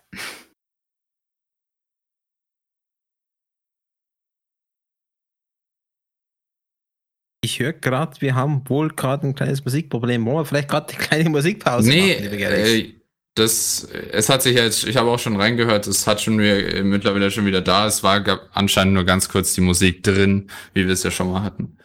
Ich 7.45 7.59
höre 7.59 7.73
gerade, 7.73 8.21
wir 8.21 8.37
haben 8.37 8.63
wohl 8.69 8.91
gerade 8.91 9.27
ein 9.27 9.35
kleines 9.35 9.65
Musikproblem. 9.65 10.25
Wollen 10.25 10.37
wir 10.37 10.45
vielleicht 10.45 10.69
gerade 10.69 10.93
eine 10.95 11.05
kleine 11.05 11.31
Musikpause 11.31 11.89
nee, 11.89 12.15
machen? 12.15 12.31
liebe 12.31 12.37
äh, 12.37 12.95
das, 13.35 13.85
es 13.85 14.29
hat 14.29 14.43
sich 14.43 14.55
jetzt, 14.55 14.85
ich 14.85 14.97
habe 14.97 15.11
auch 15.11 15.19
schon 15.19 15.41
reingehört, 15.41 15.87
es 15.87 16.07
hat 16.07 16.21
schon 16.21 16.39
äh, 16.39 16.83
mittlerweile 16.83 17.31
schon 17.31 17.47
wieder 17.47 17.61
da. 17.61 17.87
Es 17.87 18.03
war 18.05 18.21
gab 18.21 18.49
anscheinend 18.53 18.95
nur 18.95 19.05
ganz 19.05 19.29
kurz 19.29 19.55
die 19.55 19.61
Musik 19.61 20.05
drin, 20.05 20.51
wie 20.73 20.87
wir 20.87 20.93
es 20.93 21.03
ja 21.03 21.11
schon 21.11 21.33
mal 21.33 21.43
hatten. 21.43 21.79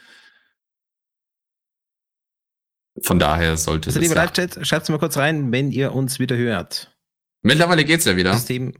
Von 3.02 3.18
daher 3.18 3.58
sollte 3.58 3.88
also, 3.88 4.00
das 4.00 4.08
liebe 4.08 4.16
ja. 4.16 4.24
Live-Chat, 4.24 4.68
schreibt 4.68 4.90
mal 4.90 5.00
kurz 5.00 5.18
rein, 5.18 5.52
wenn 5.52 5.72
ihr 5.72 5.94
uns 5.94 6.20
wieder 6.20 6.36
hört. 6.36 6.96
Mittlerweile 7.42 7.84
geht's 7.84 8.06
ja 8.06 8.16
wieder, 8.16 8.34
System, 8.34 8.74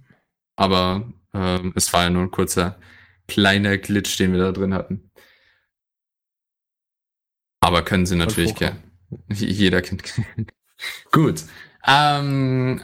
aber 0.56 1.12
ähm, 1.34 1.74
es 1.76 1.92
war 1.94 2.04
ja 2.04 2.10
nur 2.10 2.24
ein 2.24 2.32
kurzer 2.32 2.80
kleiner 3.28 3.78
Glitch, 3.78 4.18
den 4.18 4.34
wir 4.34 4.40
da 4.40 4.52
drin 4.52 4.74
hatten. 4.74 5.08
Aber 7.68 7.82
können 7.82 8.06
sie 8.06 8.16
natürlich 8.16 8.56
gerne. 8.56 8.78
Jeder 9.30 9.82
kennt. 9.82 10.04
Gut. 11.12 11.44
Ähm, 11.86 12.82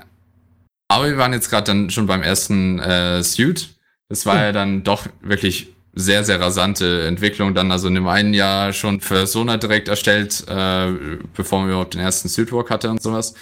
aber 0.90 1.06
wir 1.08 1.18
waren 1.18 1.32
jetzt 1.32 1.50
gerade 1.50 1.68
dann 1.68 1.90
schon 1.90 2.06
beim 2.06 2.22
ersten 2.22 2.80
äh, 2.80 3.24
Suit. 3.24 3.70
Das 4.10 4.26
war 4.26 4.42
ja 4.42 4.52
dann 4.52 4.84
doch 4.84 5.08
wirklich 5.22 5.70
sehr, 5.94 6.26
sehr 6.26 6.42
rasante 6.42 7.08
Entwicklung. 7.08 7.56
Dann 7.56 7.72
also 7.72 7.88
in 7.88 7.96
dem 7.96 8.08
einen 8.08 8.34
Jahr 8.34 8.74
schon 8.74 9.00
Persona 9.00 9.56
direkt 9.56 9.88
erstellt, 9.88 10.44
äh, 10.50 10.92
bevor 11.34 11.62
man 11.62 11.70
überhaupt 11.70 11.94
den 11.94 12.02
ersten 12.02 12.28
Suitwalk 12.28 12.70
hatte 12.70 12.90
und 12.90 13.02
sowas. 13.02 13.36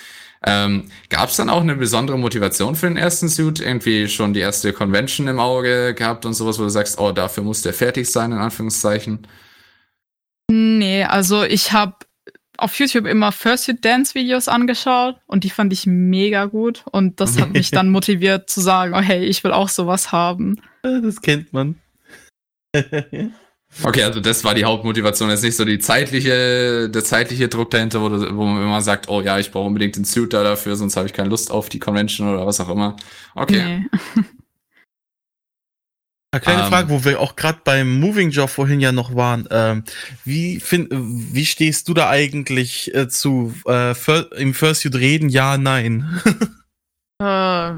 Ähm, 0.46 0.92
Gab 1.10 1.30
es 1.30 1.38
dann 1.38 1.50
auch 1.50 1.62
eine 1.62 1.76
besondere 1.76 2.20
Motivation 2.20 2.76
für 2.76 2.88
den 2.88 2.98
ersten 2.98 3.30
Suit? 3.30 3.60
Irgendwie 3.60 4.08
schon 4.08 4.36
die 4.36 4.42
erste 4.42 4.74
Convention 4.74 5.28
im 5.28 5.40
Auge 5.40 5.96
gehabt 5.96 6.24
und 6.28 6.36
sowas, 6.36 6.60
wo 6.60 6.64
du 6.64 6.70
sagst, 6.70 7.00
oh, 7.00 7.12
dafür 7.12 7.44
muss 7.44 7.64
der 7.64 7.74
fertig 7.74 8.12
sein, 8.12 8.32
in 8.32 8.38
Anführungszeichen. 8.38 9.26
Nee, 10.52 11.06
also 11.06 11.44
ich 11.44 11.72
habe 11.72 11.96
auf 12.58 12.78
YouTube 12.78 13.06
immer 13.08 13.32
Fursuit 13.32 13.86
Dance 13.86 14.16
Videos 14.16 14.50
angeschaut 14.50 15.16
und 15.26 15.46
die 15.46 15.50
fand 15.50 15.72
ich 15.72 15.88
mega 15.88 16.46
gut 16.46 16.84
und 16.92 17.22
das 17.22 17.40
hat 17.40 17.54
mich 17.54 17.72
dann 17.72 17.90
motiviert 17.92 18.50
zu 18.50 18.60
sagen, 18.60 18.94
oh 18.94 19.00
hey, 19.00 19.24
ich 19.24 19.46
will 19.46 19.54
auch 19.54 19.70
sowas 19.70 20.12
haben. 20.12 20.62
Das 20.84 21.22
kennt 21.22 21.54
man. 21.54 21.76
Okay, 23.84 24.04
also 24.04 24.20
das 24.20 24.44
war 24.44 24.54
die 24.54 24.66
Hauptmotivation, 24.66 25.30
jetzt 25.30 25.44
nicht 25.44 25.56
so 25.56 25.64
die 25.64 25.80
zeitliche, 25.80 26.90
der 26.90 27.04
zeitliche 27.06 27.48
Druck 27.48 27.72
dahinter, 27.72 28.02
wo, 28.02 28.10
du, 28.10 28.36
wo 28.36 28.44
man 28.44 28.62
immer 28.62 28.82
sagt, 28.82 29.08
oh 29.08 29.22
ja, 29.22 29.40
ich 29.40 29.50
brauche 29.50 29.68
unbedingt 29.68 29.96
den 29.96 30.04
Suit 30.04 30.34
da 30.34 30.44
dafür, 30.44 30.76
sonst 30.76 30.98
habe 30.98 31.08
ich 31.08 31.14
keine 31.14 31.30
Lust 31.30 31.52
auf 31.52 31.70
die 31.70 31.80
Convention 31.80 32.28
oder 32.34 32.46
was 32.46 32.60
auch 32.60 32.68
immer. 32.68 32.98
Okay. 33.34 33.88
Nee. 33.90 34.24
Eine 36.34 36.42
kleine 36.42 36.62
Ähm. 36.64 36.70
Frage, 36.70 36.90
wo 36.90 37.04
wir 37.04 37.20
auch 37.20 37.36
gerade 37.36 37.60
beim 37.64 38.00
Moving 38.00 38.30
Job 38.30 38.50
vorhin 38.50 38.80
ja 38.80 38.94
noch 38.94 39.16
waren. 39.16 39.48
Ähm, 39.52 39.84
wie, 40.24 40.62
find, 40.62 40.88
wie 40.92 41.46
stehst 41.46 41.90
du 41.90 41.94
da 41.94 42.10
eigentlich 42.10 42.94
äh, 42.96 43.10
zu 43.10 43.54
äh, 43.66 43.94
Fir 43.94 44.32
im 44.38 44.54
Fursuit 44.54 44.96
reden? 44.96 45.30
Ja, 45.30 45.58
nein. 45.58 46.22
Äh. 47.24 47.74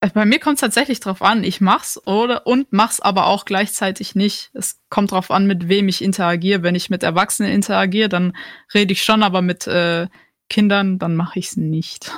Äh, 0.00 0.10
Bei 0.14 0.24
mir 0.24 0.38
kommt 0.38 0.58
es 0.58 0.60
tatsächlich 0.60 1.00
drauf 1.00 1.22
an, 1.22 1.42
ich 1.42 1.60
mach's 1.60 2.00
oder 2.06 2.46
und 2.46 2.68
mach's 2.72 3.00
aber 3.00 3.26
auch 3.26 3.44
gleichzeitig 3.44 4.14
nicht. 4.14 4.50
Es 4.54 4.78
kommt 4.88 5.10
drauf 5.10 5.32
an, 5.32 5.48
mit 5.48 5.68
wem 5.68 5.88
ich 5.88 6.02
interagiere. 6.02 6.62
Wenn 6.62 6.76
ich 6.76 6.88
mit 6.88 7.02
Erwachsenen 7.02 7.50
interagiere, 7.50 8.08
dann 8.08 8.36
rede 8.72 8.92
ich 8.92 9.02
schon, 9.02 9.24
aber 9.24 9.42
mit 9.42 9.66
äh, 9.66 10.06
Kindern, 10.48 11.00
dann 11.00 11.16
mache 11.16 11.40
ich's 11.40 11.56
nicht. 11.56 12.12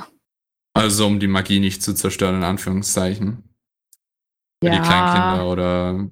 Also 0.75 1.07
um 1.07 1.21
die 1.21 1.27
Magie 1.27 1.59
nicht 1.59 1.83
zu 1.83 1.95
zerstören, 1.95 2.37
in 2.37 2.45
Anführungszeichen. 2.45 3.50
Für 4.63 4.71
die 4.71 4.79
Kleinkinder 4.79 5.47
oder. 5.47 6.09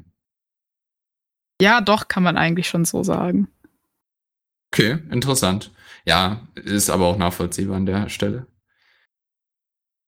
ja, 1.60 1.80
doch, 1.80 2.08
kann 2.08 2.22
man 2.22 2.36
eigentlich 2.36 2.68
schon 2.68 2.84
so 2.84 3.02
sagen. 3.02 3.48
Okay, 4.72 4.98
interessant. 5.10 5.70
Ja, 6.04 6.46
ist 6.54 6.90
aber 6.90 7.06
auch 7.06 7.18
nachvollziehbar 7.18 7.76
an 7.76 7.86
der 7.86 8.08
Stelle. 8.08 8.46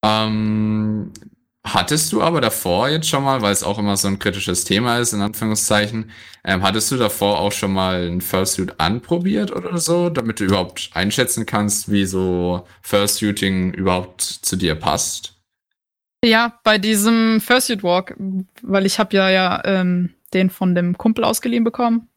Ähm, 0.03 1.12
hattest 1.64 2.12
du 2.12 2.22
aber 2.22 2.40
davor 2.40 2.88
jetzt 2.88 3.09
schon 3.09 3.24
mal, 3.24 3.42
weil 3.42 3.53
es 3.53 3.62
auch 3.62 3.79
immer 3.79 3.96
so 3.96 4.09
ein 4.09 4.18
kritisches 4.18 4.64
Thema 4.64 4.98
ist, 4.98 5.12
in 5.12 5.20
Anführungszeichen, 5.20 6.11
ähm, 6.44 6.62
hattest 6.62 6.90
du 6.90 6.96
davor 6.96 7.38
auch 7.38 7.53
schon 7.53 7.72
mal 7.72 8.09
ein 8.09 8.20
Fursuit 8.22 8.81
anprobiert 8.81 9.53
oder 9.53 9.76
so, 9.79 10.09
damit 10.09 10.40
du 10.40 10.44
überhaupt 10.44 10.90
einschätzen 10.94 11.44
kannst, 11.46 11.90
wie 11.90 12.07
so 12.07 12.66
Fursuiting 12.83 13.74
überhaupt 13.74 14.22
zu 14.22 14.57
dir 14.57 14.74
passt? 14.74 15.39
Ja, 16.25 16.61
bei 16.65 16.79
diesem 16.79 17.41
Fursuit 17.41 17.83
Walk, 17.83 18.15
weil 18.63 18.87
ich 18.87 18.99
habe 18.99 19.17
ja, 19.17 19.31
ja 19.31 19.63
ähm, 19.65 20.15
den 20.35 20.51
von 20.51 20.75
dem 20.75 20.99
Kumpel 20.99 21.25
ausgeliehen 21.25 21.65
bekommen. 21.65 22.09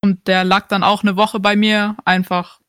Und 0.00 0.26
der 0.26 0.44
lag 0.44 0.68
dann 0.68 0.82
auch 0.82 1.02
eine 1.02 1.16
Woche 1.16 1.40
bei 1.40 1.56
mir, 1.56 1.96
einfach 2.04 2.60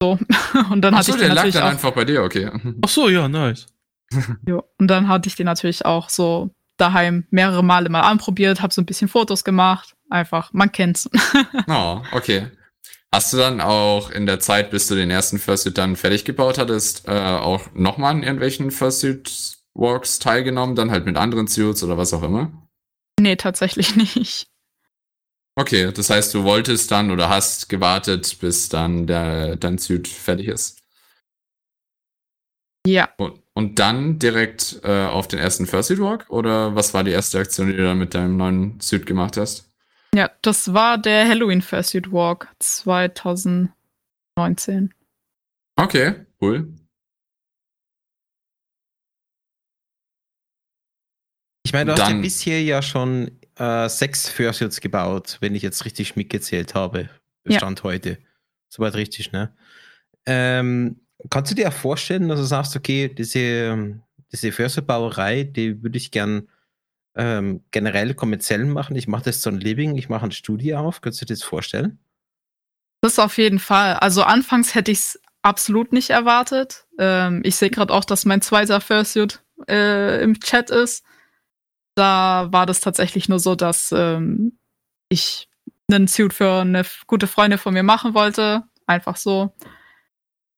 so. 0.00 0.18
Und 0.70 0.80
dann 0.82 0.96
hatte 0.96 1.12
Achso, 1.12 1.12
ich 1.12 1.18
den 1.18 1.26
der 1.26 1.28
lag 1.28 1.34
natürlich 1.36 1.54
dann 1.54 1.64
auch. 1.64 1.68
einfach 1.68 1.92
bei 1.92 2.04
dir, 2.04 2.22
okay. 2.22 2.50
Ach 2.82 2.88
so, 2.88 3.08
ja, 3.08 3.28
nice. 3.28 3.66
Jo. 4.46 4.64
Und 4.78 4.88
dann 4.88 5.08
hatte 5.08 5.28
ich 5.28 5.36
den 5.36 5.46
natürlich 5.46 5.84
auch 5.84 6.08
so 6.08 6.50
daheim 6.76 7.26
mehrere 7.30 7.62
Male 7.62 7.88
mal 7.88 8.00
anprobiert, 8.00 8.62
habe 8.62 8.72
so 8.72 8.82
ein 8.82 8.86
bisschen 8.86 9.08
Fotos 9.08 9.44
gemacht. 9.44 9.94
Einfach, 10.10 10.52
man 10.52 10.72
kennt's. 10.72 11.08
Oh, 11.68 12.02
okay. 12.12 12.48
Hast 13.14 13.32
du 13.32 13.36
dann 13.36 13.60
auch 13.60 14.10
in 14.10 14.24
der 14.24 14.40
Zeit, 14.40 14.70
bis 14.70 14.86
du 14.86 14.94
den 14.94 15.10
ersten 15.10 15.38
Fursuit 15.38 15.76
dann 15.76 15.96
fertig 15.96 16.24
gebaut 16.24 16.56
hattest, 16.56 17.06
äh, 17.06 17.12
auch 17.12 17.72
nochmal 17.74 18.12
an 18.12 18.22
irgendwelchen 18.22 18.70
Fursuit 18.70 19.58
Walks 19.74 20.18
teilgenommen, 20.18 20.76
dann 20.76 20.90
halt 20.90 21.04
mit 21.04 21.16
anderen 21.16 21.46
Suits 21.46 21.82
oder 21.82 21.98
was 21.98 22.14
auch 22.14 22.22
immer? 22.22 22.50
nee, 23.20 23.36
tatsächlich 23.36 23.96
nicht. 24.16 24.46
Okay, 25.54 25.92
das 25.92 26.08
heißt, 26.08 26.32
du 26.32 26.44
wolltest 26.44 26.90
dann 26.90 27.10
oder 27.10 27.28
hast 27.28 27.68
gewartet, 27.68 28.38
bis 28.40 28.70
dann 28.70 29.06
der, 29.06 29.56
dein 29.56 29.76
Suit 29.76 30.08
fertig 30.08 30.48
ist. 30.48 30.78
Ja, 32.86 33.10
Und, 33.18 33.40
und 33.54 33.78
dann 33.78 34.18
direkt 34.18 34.80
äh, 34.82 35.06
auf 35.06 35.28
den 35.28 35.38
ersten 35.38 35.66
Fursuit 35.66 36.00
Walk? 36.00 36.30
Oder 36.30 36.74
was 36.74 36.94
war 36.94 37.04
die 37.04 37.12
erste 37.12 37.38
Aktion, 37.38 37.68
die 37.68 37.76
du 37.76 37.84
dann 37.84 37.98
mit 37.98 38.14
deinem 38.14 38.36
neuen 38.36 38.80
Suit 38.80 39.06
gemacht 39.06 39.36
hast? 39.36 39.71
Ja, 40.14 40.30
das 40.42 40.72
war 40.74 40.98
der 40.98 41.26
Halloween 41.28 41.62
Fursuit 41.62 42.12
Walk 42.12 42.48
2019. 42.58 43.72
Okay, 45.76 46.26
cool. 46.40 46.72
Ich 51.64 51.72
meine, 51.72 51.86
du 51.86 51.92
hast 51.92 52.00
ja 52.00 52.08
Dann- 52.10 52.22
bisher 52.22 52.62
ja 52.62 52.82
schon 52.82 53.30
äh, 53.56 53.88
sechs 53.88 54.28
Fursuits 54.28 54.80
gebaut, 54.80 55.38
wenn 55.40 55.54
ich 55.54 55.62
jetzt 55.62 55.84
richtig 55.84 56.16
mitgezählt 56.16 56.74
habe. 56.74 57.08
Ja. 57.46 57.58
Stand 57.58 57.82
heute. 57.82 58.18
Soweit 58.68 58.94
richtig, 58.94 59.32
ne? 59.32 59.54
Ähm, 60.26 61.00
kannst 61.30 61.50
du 61.50 61.54
dir 61.54 61.68
auch 61.68 61.72
vorstellen, 61.72 62.28
dass 62.28 62.38
du 62.40 62.44
sagst, 62.44 62.76
okay, 62.76 63.08
diese, 63.08 64.00
diese 64.32 64.52
Fursuit-Bauerei, 64.52 65.44
die 65.44 65.82
würde 65.82 65.98
ich 65.98 66.10
gern 66.10 66.48
ähm, 67.14 67.64
generell 67.70 68.14
kommerziell 68.14 68.64
machen. 68.64 68.96
Ich 68.96 69.08
mache 69.08 69.24
das 69.24 69.42
so 69.42 69.50
ein 69.50 69.60
Living, 69.60 69.96
ich 69.96 70.08
mache 70.08 70.26
ein 70.26 70.32
Studio 70.32 70.78
auf. 70.78 71.00
Kannst 71.00 71.20
du 71.20 71.26
dir 71.26 71.34
das 71.34 71.42
vorstellen? 71.42 71.98
Das 73.02 73.18
auf 73.18 73.36
jeden 73.38 73.58
Fall. 73.58 73.94
Also 73.94 74.22
anfangs 74.22 74.74
hätte 74.74 74.92
ich 74.92 74.98
es 74.98 75.20
absolut 75.42 75.92
nicht 75.92 76.10
erwartet. 76.10 76.86
Ähm, 76.98 77.42
ich 77.44 77.56
sehe 77.56 77.70
gerade 77.70 77.92
auch, 77.92 78.04
dass 78.04 78.24
mein 78.24 78.42
zweiter 78.42 78.80
Fursuit 78.80 79.42
äh, 79.68 80.22
im 80.22 80.38
Chat 80.40 80.70
ist. 80.70 81.04
Da 81.94 82.48
war 82.50 82.64
das 82.64 82.80
tatsächlich 82.80 83.28
nur 83.28 83.38
so, 83.38 83.54
dass 83.54 83.92
ähm, 83.92 84.58
ich 85.08 85.48
einen 85.90 86.08
Suit 86.08 86.32
für 86.32 86.60
eine 86.60 86.84
gute 87.06 87.26
Freundin 87.26 87.58
von 87.58 87.74
mir 87.74 87.82
machen 87.82 88.14
wollte. 88.14 88.62
Einfach 88.86 89.16
so. 89.16 89.52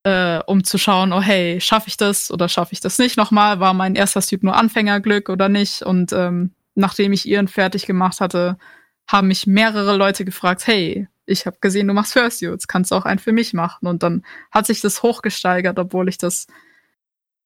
Äh, 0.05 0.41
um 0.47 0.65
zu 0.65 0.77
schauen, 0.77 1.13
oh 1.13 1.23
hey, 1.23 1.61
schaffe 1.61 1.89
ich 1.89 1.97
das 1.97 2.31
oder 2.31 2.49
schaffe 2.49 2.75
ich 2.75 2.81
das 2.81 2.99
nicht 2.99 3.17
nochmal? 3.17 3.59
War 3.59 3.73
mein 3.73 3.95
erster 3.95 4.21
Suit 4.21 4.43
nur 4.43 4.55
Anfängerglück 4.55 5.31
oder 5.31 5.49
nicht? 5.49 5.83
Und 5.83 6.13
ähm, 6.13 6.53
nachdem 6.75 7.13
ich 7.13 7.27
ihren 7.27 7.49
fertig 7.49 7.87
gemacht 7.87 8.21
hatte, 8.21 8.59
haben 9.07 9.29
mich 9.29 9.47
mehrere 9.47 9.97
Leute 9.97 10.25
gefragt, 10.25 10.67
hey, 10.67 11.09
ich 11.27 11.47
habe 11.47 11.57
gesehen, 11.61 11.89
du 11.89 11.95
machst 11.95 12.13
Fursuits, 12.13 12.69
kannst 12.69 12.91
du 12.91 12.97
auch 12.97 13.05
einen 13.05 13.19
für 13.19 13.33
mich 13.33 13.55
machen? 13.55 13.87
Und 13.87 14.03
dann 14.03 14.25
hat 14.51 14.67
sich 14.67 14.81
das 14.81 15.03
hochgesteigert, 15.03 15.79
obwohl 15.79 16.09
ich 16.09 16.19
das 16.19 16.47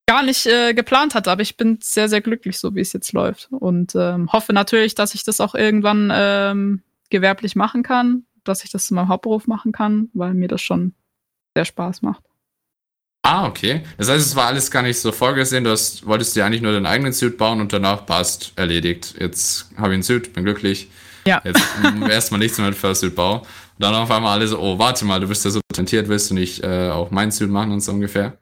gar 0.05 0.23
nicht 0.23 0.45
äh, 0.47 0.73
geplant 0.73 1.15
hatte. 1.15 1.31
Aber 1.31 1.41
ich 1.41 1.55
bin 1.55 1.79
sehr, 1.81 2.09
sehr 2.09 2.21
glücklich, 2.21 2.57
so 2.57 2.75
wie 2.75 2.81
es 2.81 2.93
jetzt 2.93 3.13
läuft. 3.13 3.47
Und 3.51 3.93
ähm, 3.95 4.31
hoffe 4.31 4.53
natürlich, 4.53 4.95
dass 4.95 5.13
ich 5.13 5.23
das 5.23 5.39
auch 5.39 5.55
irgendwann 5.55 6.11
ähm, 6.13 6.81
gewerblich 7.09 7.55
machen 7.55 7.83
kann, 7.83 8.25
dass 8.43 8.63
ich 8.63 8.71
das 8.71 8.87
zu 8.87 8.95
meinem 8.95 9.07
Hauptberuf 9.07 9.47
machen 9.47 9.71
kann, 9.71 10.09
weil 10.13 10.33
mir 10.33 10.47
das 10.47 10.61
schon 10.61 10.93
sehr 11.55 11.65
Spaß 11.65 12.01
macht. 12.01 12.28
Ah, 13.21 13.45
okay. 13.47 13.83
Das 13.97 14.09
heißt, 14.09 14.25
es 14.25 14.35
war 14.35 14.47
alles 14.47 14.71
gar 14.71 14.81
nicht 14.81 14.97
so 14.99 15.11
vorgesehen. 15.11 15.63
Du 15.65 15.71
hast, 15.71 16.05
wolltest 16.05 16.35
dir 16.35 16.45
eigentlich 16.45 16.61
nur 16.61 16.71
deinen 16.71 16.85
eigenen 16.85 17.13
Suit 17.13 17.37
bauen 17.37 17.59
und 17.59 17.73
danach 17.73 18.05
passt, 18.05 18.53
erledigt. 18.55 19.15
Jetzt 19.19 19.69
habe 19.75 19.89
ich 19.89 19.93
einen 19.95 20.03
Suit, 20.03 20.33
bin 20.33 20.45
glücklich. 20.45 20.89
Ja. 21.27 21.41
Jetzt 21.43 21.61
erstmal 22.09 22.39
nichts 22.39 22.57
mehr 22.57 22.67
mit 22.67 22.77
Fursuit 22.77 23.13
Bau. 23.15 23.39
Und 23.39 23.45
dann 23.77 23.93
auf 23.93 24.09
einmal 24.09 24.33
alle 24.37 24.47
so, 24.47 24.57
oh, 24.59 24.79
warte 24.79 25.03
mal, 25.05 25.19
du 25.19 25.27
bist 25.27 25.43
ja 25.45 25.51
so 25.51 25.59
talentiert, 25.73 26.07
willst 26.07 26.29
du 26.31 26.33
nicht 26.33 26.63
äh, 26.63 26.89
auch 26.89 27.11
meinen 27.11 27.31
Suit 27.31 27.49
machen 27.49 27.71
und 27.71 27.81
so 27.81 27.91
ungefähr? 27.91 28.37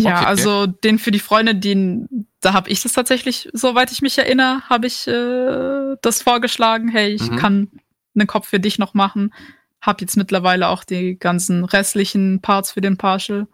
Ja, 0.00 0.18
Okay. 0.18 0.26
also 0.26 0.66
den 0.66 0.98
für 0.98 1.10
die 1.10 1.18
Freunde, 1.18 1.54
den, 1.56 2.28
da 2.40 2.52
habe 2.52 2.70
ich 2.70 2.82
das 2.82 2.92
tatsächlich, 2.92 3.48
soweit 3.52 3.90
ich 3.90 4.00
mich 4.02 4.16
erinnere, 4.18 4.62
habe 4.68 4.86
ich 4.86 5.06
äh, 5.08 5.96
das 6.02 6.22
vorgeschlagen. 6.22 6.88
Hey, 6.88 7.12
ich 7.14 7.28
Mhm. 7.30 7.36
kann 7.36 7.70
einen 8.14 8.26
Kopf 8.28 8.48
für 8.48 8.60
dich 8.60 8.78
noch 8.78 8.94
machen. 8.94 9.32
Hab 9.80 10.00
jetzt 10.00 10.16
mittlerweile 10.16 10.68
auch 10.68 10.84
die 10.84 11.18
ganzen 11.18 11.64
restlichen 11.64 12.40
Parts 12.40 12.72
für 12.72 12.80
den 12.80 12.96
Partial 12.96 13.46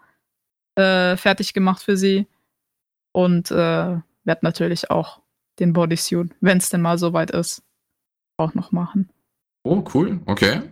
äh, 0.77 1.17
fertig 1.17 1.55
gemacht 1.55 1.83
für 1.83 1.97
sie. 1.97 2.27
Und 3.13 3.51
äh, 3.51 3.55
werde 3.55 4.41
natürlich 4.43 4.91
auch 4.91 5.21
den 5.59 5.73
Bodysuit, 5.73 6.35
wenn 6.41 6.59
es 6.59 6.71
denn 6.71 6.83
mal 6.83 6.99
soweit 6.99 7.31
ist, 7.31 7.63
auch 8.37 8.55
noch 8.55 8.73
machen. 8.73 9.11
Oh, 9.63 9.85
cool, 9.95 10.21
okay. 10.27 10.63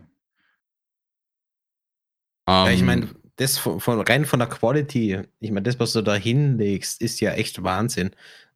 Ja, 2.48 2.68
ich 2.68 2.80
Ähm, 2.80 2.86
meine, 2.86 3.08
das 3.36 3.58
von, 3.58 3.80
von 3.80 4.00
rein 4.00 4.24
von 4.24 4.40
der 4.40 4.48
Quality, 4.48 5.22
ich 5.40 5.50
meine, 5.50 5.62
das, 5.62 5.78
was 5.78 5.92
du 5.92 6.02
da 6.02 6.14
hinlegst, 6.14 7.00
ist 7.00 7.20
ja 7.20 7.32
echt 7.32 7.62
Wahnsinn. 7.62 8.10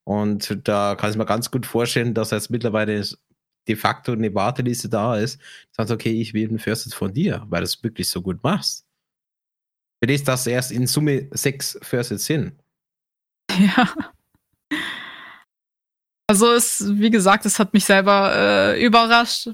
Und 0.05 0.61
da 0.69 0.95
kann 0.95 1.11
ich 1.11 1.17
mir 1.17 1.27
ganz 1.27 1.51
gut 1.51 1.67
vorstellen, 1.67 2.15
dass 2.15 2.31
jetzt 2.31 2.51
mittlerweile 2.51 3.05
de 3.68 3.76
facto 3.76 4.12
eine 4.12 4.35
Warteliste 4.35 4.88
da 4.88 5.16
ist. 5.16 5.40
Sagst, 5.72 5.92
okay, 5.92 6.20
ich 6.20 6.35
will 6.35 6.48
den 6.48 6.59
First 6.59 6.94
von 6.94 7.12
dir, 7.12 7.44
weil 7.48 7.61
du 7.61 7.64
es 7.64 7.83
wirklich 7.83 8.09
so 8.09 8.22
gut 8.22 8.42
machst. 8.42 8.87
Für 10.02 10.07
das, 10.07 10.24
dass 10.24 10.46
erst 10.46 10.72
in 10.72 10.87
Summe 10.87 11.29
sechs 11.33 11.79
Firsts 11.83 12.26
sind. 12.26 12.55
Ja. 13.59 13.94
Also 16.29 16.52
es, 16.52 16.85
wie 16.88 17.11
gesagt, 17.11 17.46
es 17.46 17.59
hat 17.59 17.72
mich 17.72 17.85
selber 17.85 18.33
äh, 18.35 18.85
überrascht. 18.85 19.50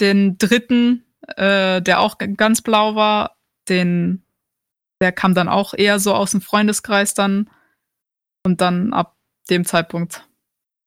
Den 0.00 0.38
dritten, 0.38 1.04
äh, 1.36 1.82
der 1.82 2.00
auch 2.00 2.18
ganz 2.18 2.62
blau 2.62 2.94
war, 2.94 3.36
den, 3.68 4.22
der 5.00 5.12
kam 5.12 5.34
dann 5.34 5.48
auch 5.48 5.74
eher 5.74 5.98
so 5.98 6.14
aus 6.14 6.30
dem 6.30 6.40
Freundeskreis 6.40 7.14
dann. 7.14 7.50
Und 8.44 8.60
dann 8.60 8.92
ab 8.92 9.16
dem 9.50 9.64
Zeitpunkt 9.64 10.26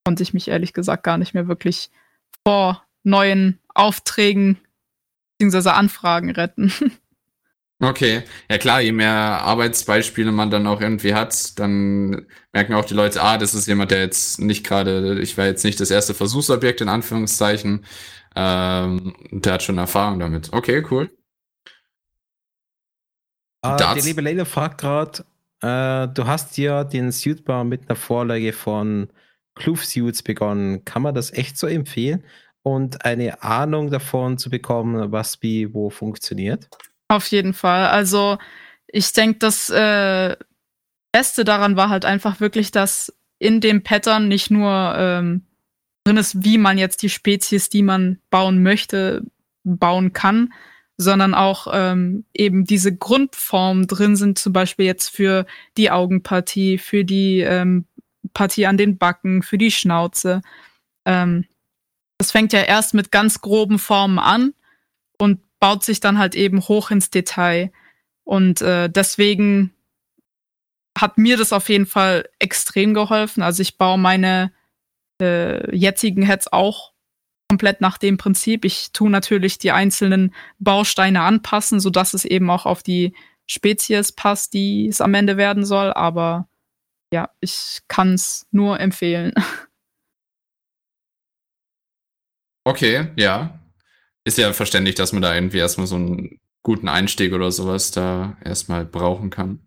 konnte 0.05 0.23
ich 0.23 0.33
mich 0.33 0.47
ehrlich 0.47 0.73
gesagt 0.73 1.03
gar 1.03 1.17
nicht 1.17 1.33
mehr 1.33 1.47
wirklich 1.47 1.91
vor 2.47 2.81
neuen 3.03 3.59
Aufträgen 3.73 4.57
bzw. 5.37 5.69
Anfragen 5.71 6.31
retten. 6.31 6.71
Okay, 7.79 8.23
ja 8.49 8.57
klar, 8.57 8.81
je 8.81 8.91
mehr 8.91 9.11
Arbeitsbeispiele 9.11 10.31
man 10.31 10.49
dann 10.49 10.65
auch 10.65 10.81
irgendwie 10.81 11.13
hat, 11.13 11.59
dann 11.59 12.25
merken 12.51 12.73
auch 12.73 12.85
die 12.85 12.95
Leute, 12.95 13.21
ah, 13.21 13.37
das 13.37 13.53
ist 13.53 13.67
jemand, 13.67 13.91
der 13.91 13.99
jetzt 13.99 14.39
nicht 14.39 14.65
gerade, 14.65 15.19
ich 15.19 15.37
war 15.37 15.45
jetzt 15.45 15.63
nicht 15.63 15.79
das 15.79 15.91
erste 15.91 16.15
Versuchsobjekt 16.15 16.81
in 16.81 16.89
Anführungszeichen, 16.89 17.85
ähm, 18.35 19.13
der 19.29 19.53
hat 19.53 19.61
schon 19.61 19.77
Erfahrung 19.77 20.19
damit. 20.19 20.51
Okay, 20.53 20.83
cool. 20.89 21.11
Äh, 23.61 23.77
Darts- 23.77 24.01
die 24.01 24.07
liebe 24.09 24.21
Leila 24.21 24.45
fragt 24.45 24.81
gerade, 24.81 25.23
äh, 25.61 26.11
du 26.11 26.25
hast 26.25 26.57
ja 26.57 26.83
den 26.83 27.11
Suitbar 27.11 27.63
mit 27.63 27.87
einer 27.87 27.95
Vorlage 27.95 28.53
von 28.53 29.07
Kloof 29.57 29.83
begonnen. 30.23 30.85
Kann 30.85 31.01
man 31.01 31.15
das 31.15 31.31
echt 31.33 31.57
so 31.57 31.67
empfehlen? 31.67 32.23
Und 32.63 33.05
eine 33.05 33.43
Ahnung 33.43 33.91
davon 33.91 34.37
zu 34.37 34.49
bekommen, 34.49 35.11
was 35.11 35.41
wie 35.41 35.73
wo 35.73 35.89
funktioniert? 35.89 36.69
Auf 37.07 37.27
jeden 37.27 37.53
Fall. 37.53 37.87
Also 37.87 38.37
ich 38.87 39.13
denke, 39.13 39.39
das 39.39 39.69
äh, 39.69 40.35
Beste 41.11 41.45
daran 41.45 41.77
war 41.77 41.89
halt 41.89 42.05
einfach 42.05 42.39
wirklich, 42.39 42.71
dass 42.71 43.13
in 43.39 43.61
dem 43.61 43.83
Pattern 43.83 44.27
nicht 44.27 44.51
nur 44.51 44.93
ähm, 44.97 45.43
drin 46.03 46.17
ist, 46.17 46.43
wie 46.43 46.57
man 46.57 46.77
jetzt 46.77 47.01
die 47.01 47.09
Spezies, 47.09 47.69
die 47.69 47.83
man 47.83 48.19
bauen 48.29 48.63
möchte, 48.63 49.23
bauen 49.63 50.13
kann, 50.13 50.53
sondern 50.97 51.33
auch 51.33 51.67
ähm, 51.71 52.25
eben 52.33 52.65
diese 52.65 52.95
Grundformen 52.95 53.87
drin 53.87 54.15
sind, 54.15 54.39
zum 54.39 54.53
Beispiel 54.53 54.85
jetzt 54.85 55.09
für 55.09 55.45
die 55.77 55.91
Augenpartie, 55.91 56.77
für 56.77 57.05
die 57.05 57.41
ähm, 57.41 57.85
Partie 58.37 58.67
an 58.67 58.77
den 58.77 58.99
Backen, 58.99 59.41
für 59.41 59.57
die 59.57 59.71
Schnauze. 59.71 60.43
Ähm, 61.05 61.45
das 62.19 62.31
fängt 62.31 62.53
ja 62.53 62.61
erst 62.61 62.93
mit 62.93 63.11
ganz 63.11 63.41
groben 63.41 63.79
Formen 63.79 64.19
an 64.19 64.53
und 65.17 65.39
baut 65.59 65.83
sich 65.83 66.01
dann 66.01 66.19
halt 66.19 66.35
eben 66.35 66.61
hoch 66.61 66.91
ins 66.91 67.09
Detail. 67.09 67.71
Und 68.23 68.61
äh, 68.61 68.91
deswegen 68.91 69.73
hat 70.95 71.17
mir 71.17 71.35
das 71.35 71.51
auf 71.51 71.67
jeden 71.67 71.87
Fall 71.87 72.29
extrem 72.37 72.93
geholfen. 72.93 73.41
Also 73.41 73.63
ich 73.63 73.79
baue 73.79 73.97
meine 73.97 74.51
äh, 75.19 75.75
jetzigen 75.75 76.21
Heads 76.21 76.53
auch 76.53 76.93
komplett 77.49 77.81
nach 77.81 77.97
dem 77.97 78.17
Prinzip. 78.19 78.65
Ich 78.65 78.91
tue 78.91 79.09
natürlich 79.09 79.57
die 79.57 79.71
einzelnen 79.71 80.31
Bausteine 80.59 81.21
anpassen, 81.21 81.79
sodass 81.79 82.13
es 82.13 82.23
eben 82.23 82.51
auch 82.51 82.67
auf 82.67 82.83
die 82.83 83.13
Spezies 83.47 84.11
passt, 84.11 84.53
die 84.53 84.87
es 84.89 85.01
am 85.01 85.15
Ende 85.15 85.37
werden 85.37 85.65
soll. 85.65 85.91
Aber 85.91 86.47
ja, 87.11 87.29
ich 87.39 87.79
kann 87.87 88.13
es 88.13 88.47
nur 88.51 88.79
empfehlen. 88.79 89.33
Okay, 92.65 93.07
ja. 93.15 93.59
Ist 94.25 94.37
ja 94.37 94.51
verständlich, 94.53 94.95
dass 94.95 95.13
man 95.13 95.21
da 95.21 95.33
irgendwie 95.33 95.59
erstmal 95.59 95.87
so 95.87 95.95
einen 95.95 96.39
guten 96.63 96.89
Einstieg 96.89 97.33
oder 97.33 97.51
sowas 97.51 97.91
da 97.91 98.37
erstmal 98.43 98.85
brauchen 98.85 99.29
kann. 99.29 99.61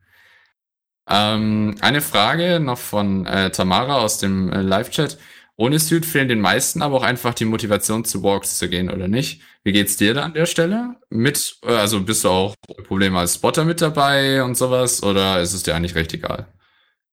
Ähm, 1.09 1.75
eine 1.81 2.01
Frage 2.03 2.61
noch 2.61 2.79
von 2.79 3.27
äh, 3.27 3.51
Tamara 3.51 3.99
aus 3.99 4.19
dem 4.19 4.53
äh, 4.53 4.63
Live-Chat. 4.63 5.19
Ohne 5.57 5.79
Suit 5.79 6.07
fehlen 6.07 6.29
den 6.29 6.41
meisten 6.41 6.83
aber 6.83 6.97
auch 6.99 7.03
einfach 7.03 7.35
die 7.35 7.45
Motivation 7.45 8.05
zu 8.05 8.23
Walks 8.23 8.59
zu 8.59 8.69
gehen, 8.69 8.91
oder 8.91 9.09
nicht? 9.09 9.43
Wie 9.65 9.73
geht's 9.73 9.97
dir 9.97 10.15
da 10.15 10.23
an 10.25 10.35
der 10.35 10.47
Stelle? 10.47 10.97
Mit, 11.11 11.59
äh, 11.65 11.73
also 11.75 12.01
bist 12.03 12.25
du 12.25 12.29
auch 12.31 12.55
Probleme 12.87 13.19
als 13.19 13.35
Spotter 13.37 13.65
mit 13.65 13.81
dabei 13.81 14.43
und 14.45 14.57
sowas, 14.57 15.03
oder 15.03 15.41
ist 15.41 15.53
es 15.55 15.63
dir 15.65 15.75
eigentlich 15.75 15.95
recht 15.97 16.15
egal? 16.15 16.47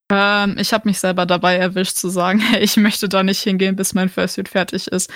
Ähm, 0.10 0.58
ich 0.58 0.74
habe 0.74 0.88
mich 0.88 1.00
selber 1.00 1.26
dabei 1.26 1.58
erwischt 1.58 1.98
zu 1.98 2.10
sagen, 2.10 2.41
ich 2.60 2.78
möchte 2.78 3.10
da 3.10 3.24
nicht 3.24 3.41
hingehen, 3.41 3.76
bis 3.76 3.93
mein 3.93 4.10
Fursuit 4.10 4.50
fertig 4.50 4.88
ist. 4.88 5.12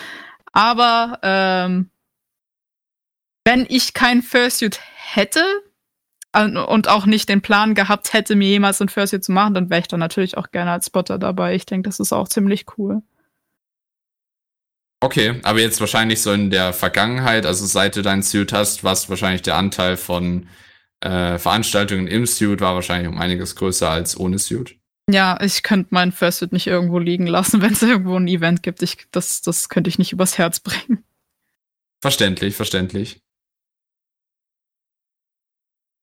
Aber 0.54 1.20
ähm, 1.24 1.90
wenn 3.46 3.66
ich 3.70 3.94
kein 3.94 4.22
Fursuit 4.22 4.80
hätte 4.96 5.44
und 6.34 6.88
auch 6.88 7.06
nicht 7.06 7.28
den 7.28 7.42
Plan 7.42 7.76
gehabt 7.76 8.14
hätte, 8.14 8.36
mir 8.36 8.48
jemals 8.48 8.82
ein 8.82 8.90
Fursuit 8.90 9.24
zu 9.24 9.32
machen, 9.34 9.54
dann 9.54 9.70
wäre 9.70 9.82
ich 9.82 9.88
da 9.88 9.98
natürlich 9.98 10.38
auch 10.38 10.52
gerne 10.52 10.72
als 10.72 10.88
Spotter 10.88 11.20
dabei. 11.20 11.56
Ich 11.56 11.66
denke, 11.66 11.90
das 11.90 12.00
ist 12.00 12.14
auch 12.14 12.28
ziemlich 12.28 12.66
cool. 12.78 13.02
Okay, 15.04 15.40
aber 15.44 15.60
jetzt 15.60 15.80
wahrscheinlich 15.82 16.22
so 16.22 16.32
in 16.32 16.52
der 16.52 16.74
Vergangenheit, 16.74 17.46
also 17.46 17.66
seit 17.66 17.96
du 17.96 18.02
dein 18.04 18.22
Suit 18.22 18.54
hast, 18.54 18.84
was 18.84 19.10
wahrscheinlich 19.10 19.42
der 19.42 19.56
Anteil 19.56 19.98
von 19.98 20.48
äh, 21.02 21.40
Veranstaltungen 21.40 22.08
im 22.08 22.28
Suit 22.28 22.62
war 22.62 22.76
wahrscheinlich 22.76 23.10
um 23.10 23.18
einiges 23.18 23.56
größer 23.56 23.90
als 23.90 24.16
ohne 24.16 24.38
Suit. 24.38 24.81
Ja, 25.12 25.40
ich 25.42 25.64
könnte 25.64 25.94
meinen 25.94 26.12
Fursuit 26.12 26.54
nicht 26.54 26.68
irgendwo 26.68 27.00
liegen 27.00 27.28
lassen, 27.28 27.62
wenn 27.62 27.74
es 27.74 27.82
irgendwo 27.82 28.16
ein 28.16 28.28
Event 28.28 28.64
gibt. 28.64 28.82
Ich, 28.82 29.08
das, 29.12 29.42
das 29.42 29.70
könnte 29.70 29.90
ich 29.90 30.00
nicht 30.00 30.14
übers 30.14 30.38
Herz 30.38 30.60
bringen. 30.60 31.04
Verständlich, 32.02 32.56
verständlich. 32.56 33.22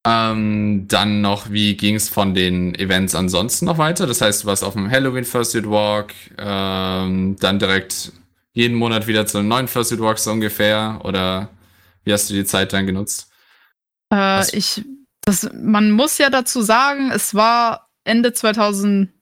Ähm, 0.07 0.87
dann 0.89 1.21
noch, 1.21 1.51
wie 1.51 1.77
ging 1.77 1.97
es 1.97 2.09
von 2.09 2.33
den 2.33 2.75
Events 2.77 3.15
ansonsten 3.15 3.67
noch 3.67 3.79
weiter? 3.79 4.07
Das 4.07 4.21
heißt, 4.21 4.43
du 4.43 4.47
warst 4.47 4.63
auf 4.63 4.75
dem 4.75 4.91
Halloween 4.91 5.25
Fursuit 5.25 5.69
Walk, 5.69 6.15
ähm, 6.39 7.37
dann 7.41 7.59
direkt 7.59 8.13
jeden 8.53 8.77
Monat 8.77 9.07
wieder 9.07 9.27
zu 9.27 9.39
einem 9.39 9.49
neuen 9.49 9.69
Fursuit 9.69 10.01
Walk 10.01 10.19
so 10.19 10.31
ungefähr? 10.31 11.01
Oder 11.05 11.51
wie 12.05 12.13
hast 12.13 12.31
du 12.31 12.35
die 12.35 12.45
Zeit 12.45 12.73
dann 12.73 12.87
genutzt? 12.87 13.31
Äh, 14.13 14.57
ich, 14.57 14.85
das, 15.23 15.51
man 15.53 15.91
muss 15.91 16.19
ja 16.19 16.31
dazu 16.31 16.63
sagen, 16.63 17.11
es 17.11 17.35
war 17.35 17.88
Ende 18.09 18.33
2019, 18.33 19.13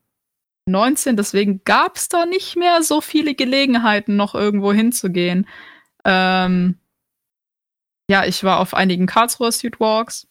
deswegen 1.16 1.62
gab 1.64 1.96
es 1.96 2.08
da 2.08 2.24
nicht 2.26 2.56
mehr 2.56 2.82
so 2.82 3.00
viele 3.00 3.34
Gelegenheiten, 3.34 4.16
noch 4.16 4.34
irgendwo 4.34 4.72
hinzugehen. 4.72 5.46
Ähm, 6.04 6.78
ja, 8.08 8.24
ich 8.24 8.44
war 8.44 8.60
auf 8.60 8.74
einigen 8.74 9.06
Karlsruher 9.06 9.52
Streetwalks 9.52 10.28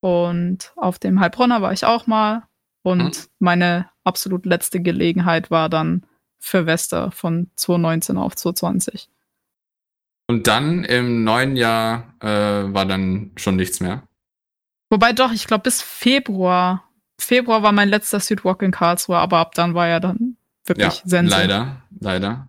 und 0.00 0.72
auf 0.76 0.98
dem 0.98 1.18
Heilbronner 1.20 1.62
war 1.62 1.72
ich 1.72 1.84
auch 1.84 2.06
mal. 2.06 2.46
Und 2.82 3.16
Mhm. 3.16 3.28
meine 3.38 3.90
absolut 4.04 4.44
letzte 4.44 4.80
Gelegenheit 4.80 5.50
war 5.50 5.70
dann 5.70 6.04
für 6.38 6.66
Wester 6.66 7.10
von 7.10 7.50
2019 7.56 8.18
auf 8.18 8.36
2020. 8.36 9.08
Und 10.28 10.46
dann 10.46 10.84
im 10.84 11.24
neuen 11.24 11.56
Jahr 11.56 12.14
äh, 12.20 12.26
war 12.74 12.84
dann 12.84 13.32
schon 13.36 13.56
nichts 13.56 13.80
mehr. 13.80 14.06
Wobei 14.90 15.12
doch, 15.14 15.32
ich 15.32 15.46
glaube, 15.46 15.62
bis 15.62 15.80
Februar. 15.80 16.83
Februar 17.18 17.62
war 17.62 17.72
mein 17.72 17.88
letzter 17.88 18.20
Streetwalk 18.20 18.62
in 18.62 18.70
Karlsruhe, 18.70 19.16
aber 19.18 19.38
ab 19.38 19.54
dann 19.54 19.74
war 19.74 19.88
ja 19.88 20.00
dann 20.00 20.36
wirklich 20.64 20.98
Ja, 21.02 21.08
Sense. 21.08 21.34
leider, 21.34 21.82
leider. 22.00 22.48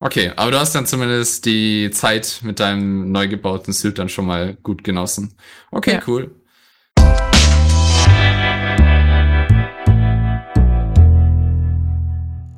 Okay, 0.00 0.32
aber 0.34 0.50
du 0.50 0.58
hast 0.58 0.74
dann 0.74 0.86
zumindest 0.86 1.44
die 1.46 1.90
Zeit 1.92 2.40
mit 2.42 2.58
deinem 2.58 3.12
neu 3.12 3.28
gebauten 3.28 3.72
Suit 3.72 3.98
dann 3.98 4.08
schon 4.08 4.26
mal 4.26 4.54
gut 4.62 4.82
genossen. 4.82 5.36
Okay, 5.70 5.92
Ja. 5.94 6.02
cool. 6.06 6.34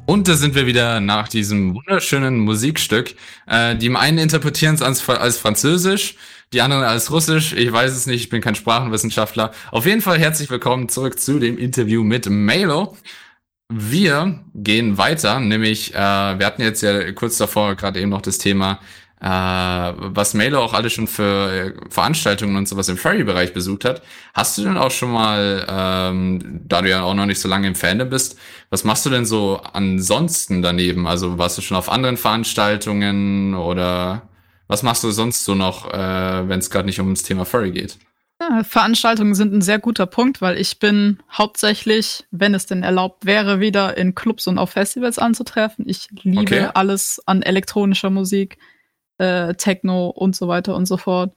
Und 0.06 0.28
da 0.28 0.34
sind 0.34 0.54
wir 0.54 0.66
wieder 0.66 1.00
nach 1.00 1.28
diesem 1.28 1.74
wunderschönen 1.74 2.38
Musikstück. 2.40 3.14
Äh, 3.46 3.76
die 3.76 3.94
einen 3.94 4.18
interpretieren 4.18 4.74
es 4.74 4.82
als, 4.82 5.08
als 5.08 5.38
Französisch, 5.38 6.16
die 6.52 6.60
anderen 6.60 6.84
als 6.84 7.10
Russisch. 7.10 7.54
Ich 7.54 7.72
weiß 7.72 7.92
es 7.92 8.06
nicht, 8.06 8.24
ich 8.24 8.28
bin 8.28 8.42
kein 8.42 8.54
Sprachenwissenschaftler. 8.54 9.52
Auf 9.70 9.86
jeden 9.86 10.02
Fall 10.02 10.18
herzlich 10.18 10.50
willkommen 10.50 10.90
zurück 10.90 11.18
zu 11.18 11.38
dem 11.38 11.56
Interview 11.56 12.04
mit 12.04 12.28
Melo. 12.28 12.96
Wir 13.72 14.44
gehen 14.54 14.98
weiter, 14.98 15.40
nämlich 15.40 15.94
äh, 15.94 15.96
wir 15.96 16.44
hatten 16.44 16.60
jetzt 16.60 16.82
ja 16.82 17.12
kurz 17.12 17.38
davor 17.38 17.74
gerade 17.74 17.98
eben 17.98 18.10
noch 18.10 18.20
das 18.22 18.36
Thema 18.36 18.80
äh, 19.24 19.26
was 19.96 20.34
Mailer 20.34 20.60
auch 20.60 20.74
alle 20.74 20.90
schon 20.90 21.06
für 21.06 21.50
äh, 21.50 21.72
Veranstaltungen 21.88 22.56
und 22.56 22.68
sowas 22.68 22.90
im 22.90 22.98
Furry-Bereich 22.98 23.54
besucht 23.54 23.86
hat. 23.86 24.02
Hast 24.34 24.58
du 24.58 24.62
denn 24.62 24.76
auch 24.76 24.90
schon 24.90 25.10
mal, 25.10 25.64
ähm, 25.66 26.60
da 26.66 26.82
du 26.82 26.90
ja 26.90 27.02
auch 27.02 27.14
noch 27.14 27.24
nicht 27.24 27.40
so 27.40 27.48
lange 27.48 27.66
im 27.66 27.74
Fandom 27.74 28.10
bist, 28.10 28.38
was 28.68 28.84
machst 28.84 29.06
du 29.06 29.10
denn 29.10 29.24
so 29.24 29.62
ansonsten 29.72 30.60
daneben? 30.60 31.06
Also 31.06 31.38
warst 31.38 31.56
du 31.56 31.62
schon 31.62 31.78
auf 31.78 31.90
anderen 31.90 32.18
Veranstaltungen 32.18 33.54
oder 33.54 34.28
was 34.68 34.82
machst 34.82 35.02
du 35.04 35.10
sonst 35.10 35.46
so 35.46 35.54
noch, 35.54 35.90
äh, 35.90 36.48
wenn 36.48 36.58
es 36.58 36.68
gerade 36.68 36.84
nicht 36.84 37.00
um 37.00 37.14
das 37.14 37.22
Thema 37.22 37.46
Furry 37.46 37.70
geht? 37.70 37.96
Veranstaltungen 38.68 39.34
sind 39.34 39.54
ein 39.54 39.62
sehr 39.62 39.78
guter 39.78 40.04
Punkt, 40.04 40.42
weil 40.42 40.58
ich 40.58 40.78
bin 40.78 41.18
hauptsächlich, 41.32 42.24
wenn 42.30 42.52
es 42.52 42.66
denn 42.66 42.82
erlaubt 42.82 43.24
wäre, 43.24 43.58
wieder 43.58 43.96
in 43.96 44.14
Clubs 44.14 44.46
und 44.46 44.58
auf 44.58 44.70
Festivals 44.70 45.18
anzutreffen. 45.18 45.88
Ich 45.88 46.08
liebe 46.24 46.40
Okay. 46.40 46.68
alles 46.74 47.22
an 47.24 47.40
elektronischer 47.40 48.10
Musik, 48.10 48.58
äh, 49.18 49.54
Techno 49.54 50.08
und 50.08 50.36
so 50.36 50.48
weiter 50.48 50.74
und 50.74 50.86
so 50.86 50.96
fort. 50.96 51.34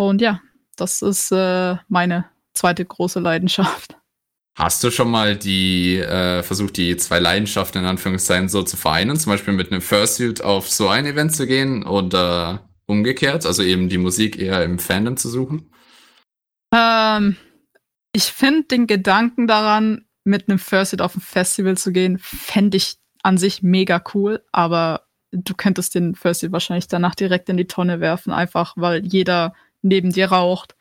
Und 0.00 0.20
ja, 0.20 0.40
das 0.76 1.02
ist 1.02 1.30
äh, 1.32 1.76
meine 1.88 2.26
zweite 2.54 2.84
große 2.84 3.20
Leidenschaft. 3.20 3.96
Hast 4.56 4.84
du 4.84 4.90
schon 4.92 5.10
mal 5.10 5.36
die 5.36 5.96
äh, 5.98 6.42
versucht, 6.44 6.76
die 6.76 6.96
zwei 6.96 7.18
Leidenschaften 7.18 7.82
in 7.82 7.88
Anführungszeichen 7.88 8.48
so 8.48 8.62
zu 8.62 8.76
vereinen, 8.76 9.16
zum 9.16 9.32
Beispiel 9.32 9.52
mit 9.52 9.72
einem 9.72 9.80
Fursuit 9.80 10.42
auf 10.42 10.70
so 10.70 10.88
ein 10.88 11.06
Event 11.06 11.34
zu 11.34 11.48
gehen 11.48 11.84
oder 11.84 12.68
umgekehrt, 12.86 13.46
also 13.46 13.64
eben 13.64 13.88
die 13.88 13.98
Musik 13.98 14.38
eher 14.38 14.62
im 14.62 14.78
Fandom 14.78 15.16
zu 15.16 15.28
suchen? 15.28 15.72
Ähm, 16.72 17.36
ich 18.12 18.24
finde 18.24 18.62
den 18.64 18.86
Gedanken 18.86 19.48
daran, 19.48 20.04
mit 20.22 20.48
einem 20.48 20.58
First 20.58 20.92
Hit 20.92 21.02
auf 21.02 21.16
ein 21.16 21.20
Festival 21.20 21.76
zu 21.76 21.92
gehen, 21.92 22.18
fände 22.18 22.76
ich 22.76 22.96
an 23.22 23.38
sich 23.38 23.62
mega 23.62 24.02
cool, 24.14 24.42
aber 24.52 25.03
du 25.34 25.54
könntest 25.54 25.94
den 25.94 26.14
First 26.14 26.40
Hit 26.40 26.52
wahrscheinlich 26.52 26.88
danach 26.88 27.14
direkt 27.14 27.48
in 27.48 27.56
die 27.56 27.66
Tonne 27.66 28.00
werfen, 28.00 28.32
einfach 28.32 28.74
weil 28.76 29.04
jeder 29.04 29.54
neben 29.82 30.12
dir 30.12 30.26
raucht, 30.26 30.74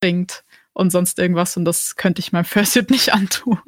trinkt 0.00 0.44
und 0.72 0.90
sonst 0.90 1.18
irgendwas 1.18 1.56
und 1.56 1.64
das 1.64 1.96
könnte 1.96 2.20
ich 2.20 2.32
meinem 2.32 2.44
First 2.44 2.74
Hit 2.74 2.90
nicht 2.90 3.12
antun. 3.12 3.58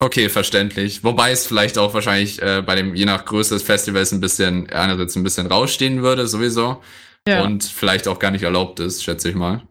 Okay, 0.00 0.28
verständlich. 0.28 1.02
Wobei 1.02 1.32
es 1.32 1.46
vielleicht 1.46 1.76
auch 1.76 1.92
wahrscheinlich 1.92 2.40
äh, 2.40 2.62
bei 2.62 2.76
dem 2.76 2.94
je 2.94 3.04
nach 3.04 3.24
Größe 3.24 3.54
des 3.54 3.64
Festivals 3.64 4.12
ein 4.12 4.20
bisschen 4.20 4.70
einerseits 4.70 5.16
ein 5.16 5.24
bisschen 5.24 5.48
rausstehen 5.48 6.02
würde 6.02 6.28
sowieso 6.28 6.80
Ja, 7.26 7.42
und 7.42 7.64
vielleicht 7.64 8.06
auch 8.06 8.20
gar 8.20 8.30
nicht 8.30 8.44
erlaubt 8.44 8.78
ist, 8.78 9.02
schätze 9.02 9.28
ich 9.28 9.34
mal. 9.34 9.62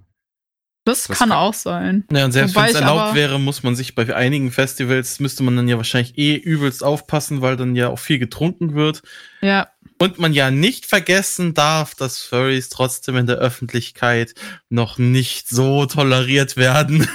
Das, 0.87 1.03
das 1.07 1.17
kann 1.17 1.29
kann- 1.29 1.37
auch 1.37 1.53
sein. 1.53 2.05
Ja, 2.11 2.25
und 2.25 2.31
selbst 2.31 2.55
wenn 2.55 2.65
es 2.65 2.73
erlaubt 2.75 3.15
wäre, 3.15 3.39
muss 3.39 3.63
man 3.63 3.75
sich 3.75 3.93
bei 3.95 4.15
einigen 4.15 4.51
Festivals, 4.51 5.19
müsste 5.19 5.43
man 5.43 5.55
dann 5.55 5.67
ja 5.67 5.77
wahrscheinlich 5.77 6.17
eh 6.17 6.35
übelst 6.35 6.83
aufpassen, 6.83 7.41
weil 7.41 7.57
dann 7.57 7.75
ja 7.75 7.89
auch 7.89 7.99
viel 7.99 8.19
getrunken 8.19 8.73
wird. 8.75 9.01
Ja, 9.41 9.67
Und 9.99 10.19
man 10.19 10.33
ja 10.33 10.49
nicht 10.51 10.85
vergessen 10.85 11.53
darf, 11.53 11.93
dass 11.95 12.21
Furries 12.21 12.69
trotzdem 12.69 13.17
in 13.17 13.27
der 13.27 13.37
Öffentlichkeit 13.37 14.33
noch 14.69 14.97
nicht 14.97 15.49
so 15.49 15.85
toleriert 15.85 16.57
werden. 16.57 17.07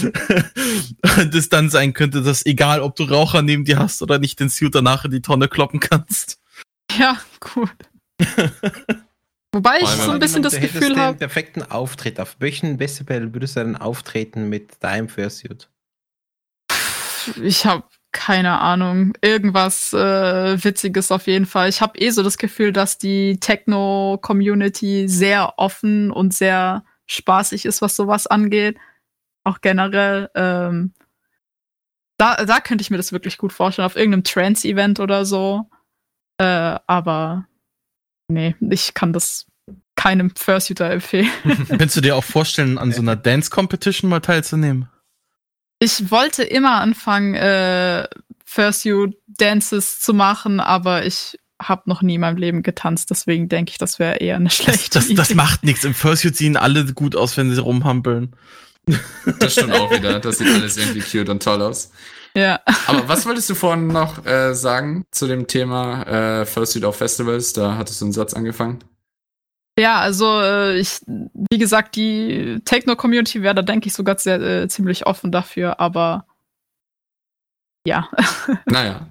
Und 1.18 1.34
es 1.34 1.48
dann 1.48 1.70
sein 1.70 1.92
könnte, 1.92 2.22
dass 2.22 2.46
egal, 2.46 2.80
ob 2.80 2.96
du 2.96 3.04
Raucher 3.04 3.42
neben 3.42 3.64
dir 3.64 3.78
hast 3.78 4.00
oder 4.02 4.18
nicht, 4.18 4.38
den 4.40 4.48
Suit 4.48 4.74
danach 4.74 5.04
in 5.04 5.10
die 5.10 5.22
Tonne 5.22 5.48
kloppen 5.48 5.80
kannst. 5.80 6.38
ja, 6.98 7.18
gut. 7.40 7.70
Wobei 9.52 9.80
ich 9.80 9.88
so 9.88 10.10
ein 10.10 10.18
bisschen 10.18 10.42
das 10.42 10.60
Gefühl 10.60 10.90
den 10.90 10.98
habe, 10.98 11.18
perfekten 11.18 11.62
Auftritt. 11.62 12.20
Auf 12.20 12.36
welchen 12.38 12.78
Festival 12.78 13.32
würdest 13.32 13.56
du 13.56 13.60
denn 13.60 13.76
auftreten 13.76 14.48
mit 14.48 14.82
deinem 14.82 15.08
Fursuit? 15.08 15.68
ich 17.42 17.66
habe 17.66 17.84
keine 18.12 18.58
Ahnung, 18.60 19.12
irgendwas 19.20 19.92
äh, 19.92 20.64
Witziges 20.64 21.12
auf 21.12 21.26
jeden 21.26 21.46
Fall. 21.46 21.68
Ich 21.68 21.80
habe 21.80 21.98
eh 21.98 22.10
so 22.10 22.22
das 22.22 22.38
Gefühl, 22.38 22.72
dass 22.72 22.98
die 22.98 23.38
Techno-Community 23.38 25.08
sehr 25.08 25.58
offen 25.58 26.10
und 26.10 26.32
sehr 26.32 26.84
spaßig 27.06 27.66
ist, 27.66 27.82
was 27.82 27.96
sowas 27.96 28.26
angeht. 28.26 28.78
Auch 29.44 29.60
generell. 29.60 30.30
Ähm, 30.34 30.94
da, 32.18 32.44
da 32.44 32.60
könnte 32.60 32.82
ich 32.82 32.90
mir 32.90 32.96
das 32.96 33.12
wirklich 33.12 33.38
gut 33.38 33.52
vorstellen, 33.52 33.86
auf 33.86 33.96
irgendeinem 33.96 34.24
Trance-Event 34.24 35.00
oder 35.00 35.24
so. 35.24 35.68
Äh, 36.38 36.78
aber 36.86 37.46
nee, 38.28 38.54
ich 38.70 38.94
kann 38.94 39.12
das 39.12 39.46
keinem 39.96 40.30
Fursuiter 40.36 40.90
empfehlen. 40.90 41.28
Könntest 41.68 41.96
du 41.96 42.00
dir 42.00 42.16
auch 42.16 42.24
vorstellen, 42.24 42.78
an 42.78 42.92
so 42.92 43.00
einer 43.02 43.16
Dance-Competition 43.16 44.08
mal 44.08 44.20
teilzunehmen? 44.20 44.88
Ich 45.80 46.10
wollte 46.10 46.42
immer 46.44 46.80
anfangen, 46.80 47.34
äh, 47.34 48.06
Fursuit 48.44 49.16
Dances 49.26 50.00
zu 50.00 50.14
machen, 50.14 50.60
aber 50.60 51.04
ich 51.04 51.38
habe 51.60 51.82
noch 51.86 52.02
nie 52.02 52.14
in 52.14 52.20
meinem 52.20 52.36
Leben 52.36 52.62
getanzt, 52.62 53.10
deswegen 53.10 53.48
denke 53.48 53.72
ich, 53.72 53.78
das 53.78 53.98
wäre 53.98 54.16
eher 54.18 54.36
eine 54.36 54.44
Das, 54.46 54.56
schlechte 54.56 54.90
das, 54.98 55.08
das 55.08 55.28
Idee. 55.30 55.34
macht 55.36 55.64
nichts. 55.64 55.84
Im 55.84 55.94
Fursuit 55.94 56.36
sehen 56.36 56.56
alle 56.56 56.84
gut 56.94 57.16
aus, 57.16 57.36
wenn 57.36 57.52
sie 57.52 57.60
rumhampeln. 57.60 58.34
Das 59.40 59.52
stimmt 59.52 59.72
auch 59.72 59.90
wieder. 59.90 60.20
Das 60.20 60.38
sieht 60.38 60.48
alles 60.48 60.76
irgendwie 60.76 61.00
cute 61.00 61.28
und 61.28 61.42
toll 61.42 61.60
aus. 61.60 61.90
Ja. 62.34 62.60
Aber 62.86 63.08
was 63.08 63.26
wolltest 63.26 63.50
du 63.50 63.54
vorhin 63.54 63.88
noch 63.88 64.24
äh, 64.24 64.54
sagen 64.54 65.06
zu 65.10 65.26
dem 65.26 65.46
Thema 65.46 66.02
äh, 66.40 66.46
Fursuit 66.46 66.84
auf 66.84 66.96
Festivals? 66.96 67.52
Da 67.52 67.76
hattest 67.76 68.00
du 68.00 68.06
einen 68.06 68.12
Satz 68.12 68.34
angefangen. 68.34 68.84
ja, 69.78 69.98
also 69.98 70.40
äh, 70.40 70.78
ich, 70.78 71.00
wie 71.06 71.58
gesagt, 71.58 71.96
die 71.96 72.60
Techno-Community 72.64 73.42
wäre 73.42 73.54
da, 73.54 73.62
denke 73.62 73.88
ich, 73.88 73.92
sogar 73.94 74.18
sehr, 74.18 74.40
äh, 74.40 74.68
ziemlich 74.68 75.06
offen 75.06 75.32
dafür, 75.32 75.80
aber 75.80 76.26
ja. 77.86 78.08
Naja. 78.66 79.08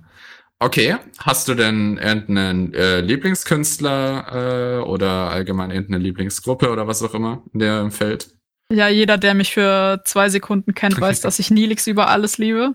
Okay. 0.59 0.97
Hast 1.19 1.47
du 1.47 1.53
denn 1.53 1.97
irgendeinen 1.97 2.73
äh, 2.73 2.99
Lieblingskünstler 3.01 4.79
äh, 4.79 4.83
oder 4.83 5.29
allgemein 5.29 5.69
irgendeine 5.69 6.03
Lieblingsgruppe 6.03 6.71
oder 6.71 6.87
was 6.87 7.03
auch 7.03 7.13
immer, 7.13 7.43
der 7.53 7.81
im 7.81 7.91
Feld? 7.91 8.29
Ja, 8.71 8.87
jeder, 8.87 9.17
der 9.17 9.33
mich 9.33 9.53
für 9.53 10.01
zwei 10.03 10.29
Sekunden 10.29 10.73
kennt, 10.73 10.99
weiß, 10.99 11.21
dass 11.21 11.39
ich 11.39 11.51
Nilix 11.51 11.87
über 11.87 12.09
alles 12.09 12.37
liebe. 12.37 12.73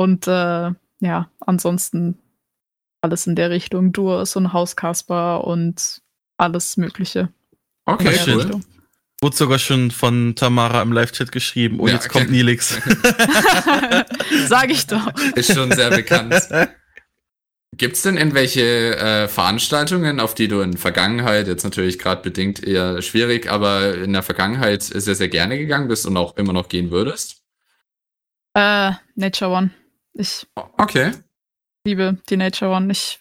Und 0.00 0.26
äh, 0.28 0.70
ja, 1.00 1.30
ansonsten 1.40 2.16
alles 3.02 3.26
in 3.26 3.36
der 3.36 3.50
Richtung. 3.50 3.92
Durs 3.92 4.34
und 4.34 4.54
Hauskasper 4.54 5.44
und 5.44 6.00
alles 6.38 6.78
Mögliche. 6.78 7.28
Okay, 7.84 8.04
der 8.04 8.12
schön. 8.12 8.38
Richtung. 8.38 8.64
Wurde 9.20 9.36
sogar 9.36 9.58
schon 9.58 9.90
von 9.90 10.34
Tamara 10.36 10.80
im 10.80 10.92
Live-Chat 10.92 11.30
geschrieben. 11.30 11.80
Oh, 11.80 11.86
Ja, 11.86 11.92
jetzt 11.92 12.08
kommt 12.08 12.24
okay. 12.24 12.32
Nilix. 12.32 12.80
Sag 14.46 14.70
ich 14.70 14.86
doch. 14.86 15.12
Ist 15.34 15.52
schon 15.52 15.70
sehr 15.70 15.90
bekannt. 15.90 16.48
Gibt's 17.76 18.00
denn 18.00 18.16
irgendwelche 18.16 18.96
äh, 18.96 19.28
Veranstaltungen, 19.28 20.18
auf 20.18 20.34
die 20.34 20.48
du 20.48 20.62
in 20.62 20.78
Vergangenheit, 20.78 21.46
jetzt 21.46 21.64
natürlich 21.64 21.98
gerade 21.98 22.22
bedingt 22.22 22.64
eher 22.64 23.02
schwierig, 23.02 23.50
aber 23.50 23.96
in 23.96 24.14
der 24.14 24.22
Vergangenheit 24.22 24.82
sehr, 24.82 25.14
sehr 25.14 25.28
gerne 25.28 25.58
gegangen 25.58 25.88
bist 25.88 26.06
und 26.06 26.16
auch 26.16 26.38
immer 26.38 26.54
noch 26.54 26.70
gehen 26.70 26.90
würdest? 26.90 27.42
Äh, 28.54 28.92
Nature 29.14 29.50
One. 29.50 29.70
Ich 30.14 30.46
Okay. 30.76 31.12
liebe 31.86 32.18
die 32.28 32.36
Nature 32.36 32.70
One. 32.72 32.90
Ich 32.92 33.20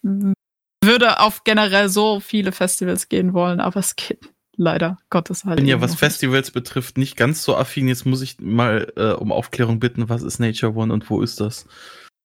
würde 0.83 1.19
auf 1.19 1.43
generell 1.43 1.89
so 1.89 2.19
viele 2.19 2.51
Festivals 2.51 3.09
gehen 3.09 3.33
wollen, 3.33 3.59
aber 3.59 3.79
es 3.79 3.95
geht 3.95 4.29
leider 4.57 4.97
Gottes 5.09 5.45
halt. 5.45 5.57
bin 5.57 5.65
ja, 5.67 5.79
was. 5.81 5.95
Festivals 5.95 6.51
betrifft, 6.51 6.97
nicht 6.97 7.15
ganz 7.15 7.43
so 7.43 7.55
affin. 7.55 7.87
Jetzt 7.87 8.05
muss 8.05 8.21
ich 8.21 8.39
mal 8.39 8.91
äh, 8.97 9.11
um 9.11 9.31
Aufklärung 9.31 9.79
bitten, 9.79 10.09
was 10.09 10.21
ist 10.23 10.39
Nature 10.39 10.73
One 10.75 10.91
und 10.91 11.09
wo 11.09 11.21
ist 11.21 11.39
das? 11.39 11.65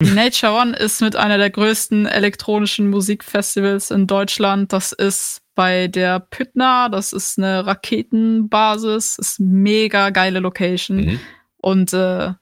Die 0.03 0.11
Nature 0.11 0.53
One 0.53 0.77
ist 0.77 1.01
mit 1.03 1.15
einer 1.15 1.39
der 1.39 1.51
größten 1.51 2.07
elektronischen 2.07 2.91
Musikfestivals 2.91 3.91
in 3.93 4.07
Deutschland. 4.09 4.73
Das 4.73 4.93
ist 4.93 5.39
bei 5.55 5.87
der 5.87 6.19
Püttner, 6.19 6.89
das 6.91 7.13
ist 7.13 7.39
eine 7.39 7.65
Raketenbasis, 7.65 9.17
ist 9.19 9.39
mega 9.41 10.11
geile 10.11 10.41
Location 10.41 10.97
Mhm. 10.97 11.21
und 11.59 11.93
äh, 11.93 12.33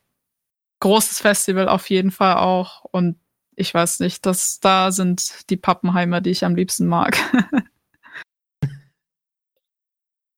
großes 0.82 1.20
Festival 1.20 1.68
auf 1.68 1.88
jeden 1.90 2.10
Fall 2.10 2.36
auch. 2.36 2.84
Und 2.84 3.16
ich 3.54 3.72
weiß 3.72 4.00
nicht, 4.00 4.26
das 4.26 4.60
da 4.60 4.90
sind 4.90 5.48
die 5.48 5.56
Pappenheimer, 5.56 6.20
die 6.20 6.30
ich 6.30 6.44
am 6.44 6.54
liebsten 6.54 6.86
mag. 6.86 7.16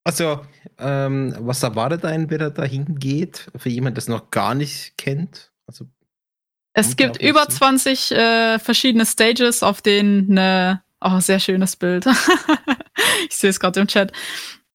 Also, 0.07 0.45
ähm, 0.77 1.35
was 1.39 1.63
erwartet 1.63 2.05
einen, 2.05 2.29
wer 2.29 2.37
da 2.37 2.51
dahin 2.51 2.99
geht? 2.99 3.51
Für 3.57 3.71
jemand, 3.71 3.97
das 3.97 4.07
noch 4.07 4.31
gar 4.31 4.55
nicht 4.55 4.99
kennt? 4.99 5.51
Also, 5.67 5.87
Es 6.75 6.97
gibt 6.97 7.23
über 7.23 7.47
dazu. 7.47 7.57
20 7.57 8.11
äh, 8.13 8.59
verschiedene 8.59 9.07
Stages, 9.07 9.63
auf 9.63 9.81
denen 9.81 10.31
eine, 10.31 10.83
oh, 11.01 11.21
sehr 11.21 11.41
schönes 11.41 11.77
Bild. 11.77 12.05
ich 13.31 13.35
sehe 13.35 13.49
es 13.49 13.59
gerade 13.59 13.81
im 13.81 13.87
Chat. 13.87 14.13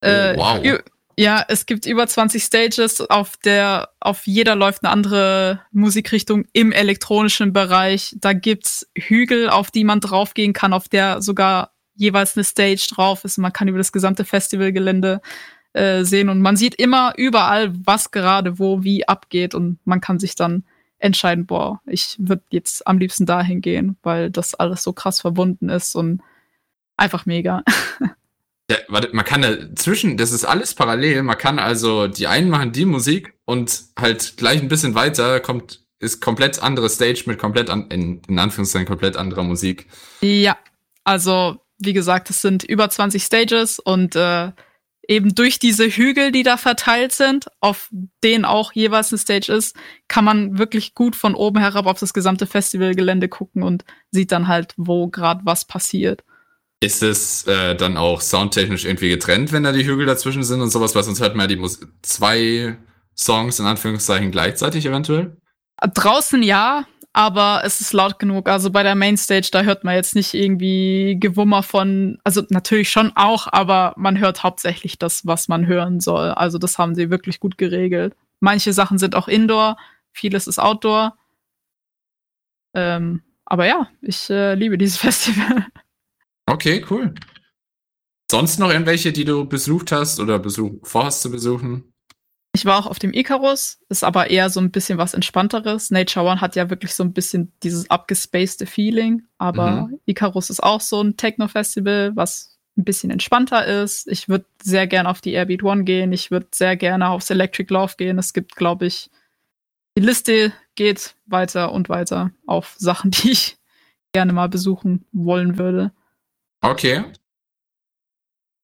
Äh, 0.01 0.34
Oh, 0.36 0.39
wow. 0.39 0.82
Ja, 1.20 1.43
es 1.45 1.65
gibt 1.65 1.86
über 1.86 2.07
20 2.07 2.41
Stages, 2.41 3.01
auf 3.01 3.36
der 3.36 3.89
auf 3.99 4.26
jeder 4.26 4.55
läuft 4.55 4.86
eine 4.86 4.93
andere 4.93 5.59
Musikrichtung 5.70 6.45
im 6.53 6.72
elektronischen 6.72 7.51
Bereich. 7.51 8.15
Da 8.22 8.32
gibt's 8.32 8.89
Hügel, 8.97 9.49
auf 9.49 9.70
die 9.70 9.84
man 9.84 9.99
draufgehen 9.99 10.53
kann, 10.53 10.72
auf 10.72 10.88
der 10.88 11.22
sogar 11.22 11.74
jeweils 11.93 12.38
eine 12.38 12.45
Stage 12.45 12.88
drauf 12.89 13.26
ist. 13.26 13.38
Man 13.38 13.51
kann 13.51 13.67
über 13.67 13.78
das 13.78 13.91
gesamte 13.91 14.24
Festivalgelände 14.24 15.20
äh, 15.74 16.05
sehen 16.05 16.30
und 16.30 16.39
man 16.39 16.55
sieht 16.55 16.76
immer 16.76 17.13
überall, 17.17 17.74
was 17.86 18.11
gerade 18.11 18.57
wo 18.57 18.86
wie 18.86 19.05
abgeht 19.05 19.53
und 19.53 19.78
man 19.84 19.99
kann 19.99 20.20
sich 20.20 20.36
dann 20.36 20.63
entscheiden, 20.99 21.45
boah, 21.45 21.82
ich 21.86 22.15
würde 22.17 22.43
jetzt 22.51 22.88
am 22.88 22.97
liebsten 22.97 23.26
dahin 23.26 23.59
gehen, 23.59 23.97
weil 24.03 24.32
das 24.32 24.55
alles 24.55 24.84
so 24.84 24.93
krass 24.93 25.20
verbunden 25.20 25.67
ist 25.67 25.95
und 25.95 26.22
einfach 26.95 27.26
mega. 27.26 27.61
Ja, 28.70 28.78
warte, 28.88 29.09
man 29.13 29.26
kann 29.26 29.41
da 29.41 29.76
zwischen, 29.76 30.15
das 30.17 30.32
ist 30.32 30.45
alles 30.45 30.76
parallel. 30.76 31.24
Man 31.24 31.38
kann 31.38 31.57
also, 31.57 32.07
die 32.07 32.28
einen 32.28 32.49
machen 32.49 32.72
die 32.72 32.86
Musik 32.86 33.34
und 33.45 33.86
halt 33.99 34.36
gleich 34.38 34.61
ein 34.61 34.67
bisschen 34.67 34.93
weiter 34.93 35.39
kommt, 35.39 35.84
ist 35.99 36.22
komplett 36.22 36.61
andere 36.61 36.89
Stage 36.89 37.24
mit 37.26 37.39
komplett 37.39 37.70
an, 37.70 37.89
in, 37.89 38.22
in 38.28 38.38
Anführungszeichen 38.38 38.88
komplett 38.88 39.17
anderer 39.17 39.43
Musik. 39.43 39.88
Ja, 40.22 40.57
also 41.03 41.57
wie 41.80 41.93
gesagt, 41.93 42.30
es 42.30 42.41
sind 42.41 42.63
über 42.63 42.89
20 42.89 43.24
Stages 43.24 43.80
und 43.80 44.15
äh, 44.15 44.51
eben 45.07 45.34
durch 45.34 45.57
diese 45.57 45.88
Hügel, 45.88 46.32
die 46.32 46.43
da 46.43 46.55
verteilt 46.57 47.13
sind, 47.13 47.47
auf 47.61 47.89
denen 48.24 48.45
auch 48.45 48.74
jeweils 48.74 49.11
eine 49.11 49.17
Stage 49.17 49.51
ist, 49.51 49.76
kann 50.07 50.24
man 50.24 50.59
wirklich 50.59 50.93
gut 50.93 51.15
von 51.15 51.34
oben 51.34 51.57
herab 51.57 51.88
auf 51.88 51.99
das 51.99 52.13
gesamte 52.13 52.45
Festivalgelände 52.45 53.30
gucken 53.30 53.63
und 53.63 53.84
sieht 54.11 54.32
dann 54.32 54.47
halt, 54.47 54.76
wo 54.78 55.07
gerade 55.07 55.41
was 55.45 55.65
passiert. 55.65 56.24
Ist 56.82 57.03
es 57.03 57.45
äh, 57.45 57.75
dann 57.75 57.97
auch 57.97 58.21
soundtechnisch 58.21 58.86
irgendwie 58.86 59.09
getrennt, 59.09 59.51
wenn 59.51 59.63
da 59.63 59.71
die 59.71 59.86
Hügel 59.86 60.05
dazwischen 60.05 60.43
sind 60.43 60.61
und 60.61 60.69
sowas, 60.69 60.95
weil 60.95 61.03
sonst 61.03 61.19
hört 61.19 61.36
man 61.36 61.43
ja 61.43 61.47
die 61.47 61.57
Mus 61.57 61.80
zwei 62.01 62.77
Songs 63.17 63.59
in 63.59 63.65
Anführungszeichen 63.65 64.32
gleichzeitig 64.32 64.86
eventuell? 64.86 65.36
Draußen 65.82 66.41
ja, 66.41 66.86
aber 67.13 67.61
es 67.65 67.82
ist 67.82 67.91
laut 67.91 68.19
genug. 68.19 68.47
Also 68.47 68.69
bei 68.69 68.84
der 68.84 68.95
Mainstage, 68.95 69.49
da 69.51 69.63
hört 69.63 69.84
man 69.84 69.95
jetzt 69.95 70.15
nicht 70.15 70.34
irgendwie 70.34 71.17
Gewummer 71.19 71.63
von, 71.63 72.19
also 72.23 72.43
natürlich 72.49 72.89
schon 72.89 73.11
auch, 73.15 73.47
aber 73.51 73.93
man 73.97 74.19
hört 74.19 74.43
hauptsächlich 74.43 74.99
das, 74.99 75.25
was 75.25 75.47
man 75.47 75.67
hören 75.67 75.99
soll. 75.99 76.30
Also 76.30 76.57
das 76.57 76.77
haben 76.77 76.95
sie 76.95 77.09
wirklich 77.09 77.39
gut 77.39 77.57
geregelt. 77.57 78.15
Manche 78.39 78.73
Sachen 78.73 78.97
sind 78.97 79.15
auch 79.15 79.27
Indoor, 79.27 79.77
vieles 80.13 80.47
ist 80.47 80.59
Outdoor. 80.59 81.17
Ähm, 82.73 83.23
aber 83.45 83.65
ja, 83.65 83.89
ich 84.01 84.30
äh, 84.30 84.53
liebe 84.53 84.77
dieses 84.77 84.97
Festival. 84.99 85.65
Okay, 86.49 86.85
cool. 86.89 87.13
Sonst 88.29 88.59
noch 88.59 88.69
irgendwelche, 88.69 89.11
die 89.11 89.25
du 89.25 89.45
besucht 89.45 89.91
hast 89.91 90.19
oder 90.19 90.39
besuch 90.39 90.73
vorhast 90.83 91.21
zu 91.21 91.31
besuchen? 91.31 91.93
Ich 92.53 92.65
war 92.65 92.79
auch 92.79 92.87
auf 92.87 92.99
dem 92.99 93.13
Icarus, 93.13 93.79
ist 93.89 94.03
aber 94.03 94.29
eher 94.29 94.49
so 94.49 94.59
ein 94.59 94.71
bisschen 94.71 94.97
was 94.97 95.13
entspannteres. 95.13 95.91
Nature 95.91 96.25
One 96.25 96.41
hat 96.41 96.55
ja 96.55 96.69
wirklich 96.69 96.95
so 96.95 97.03
ein 97.03 97.13
bisschen 97.13 97.53
dieses 97.63 97.89
abgespacede 97.89 98.65
Feeling, 98.65 99.23
aber 99.37 99.87
mhm. 99.87 99.99
Icarus 100.05 100.49
ist 100.49 100.61
auch 100.61 100.81
so 100.81 101.01
ein 101.01 101.15
Techno-Festival, 101.15 102.15
was 102.15 102.57
ein 102.77 102.83
bisschen 102.83 103.11
entspannter 103.11 103.65
ist. 103.65 104.07
Ich 104.07 104.29
würde 104.29 104.45
sehr 104.61 104.87
gerne 104.87 105.09
auf 105.09 105.21
die 105.21 105.33
Airbeat 105.33 105.63
One 105.63 105.83
gehen. 105.83 106.11
Ich 106.11 106.31
würde 106.31 106.47
sehr 106.53 106.75
gerne 106.75 107.09
aufs 107.09 107.29
Electric 107.29 107.71
Love 107.71 107.93
gehen. 107.97 108.17
Es 108.17 108.33
gibt, 108.33 108.55
glaube 108.55 108.87
ich, 108.87 109.11
die 109.97 110.01
Liste 110.01 110.53
geht 110.75 111.15
weiter 111.27 111.71
und 111.71 111.89
weiter 111.89 112.31
auf 112.47 112.75
Sachen, 112.77 113.11
die 113.23 113.31
ich 113.31 113.57
gerne 114.11 114.33
mal 114.33 114.49
besuchen 114.49 115.05
wollen 115.11 115.57
würde. 115.59 115.91
Okay. 116.62 117.03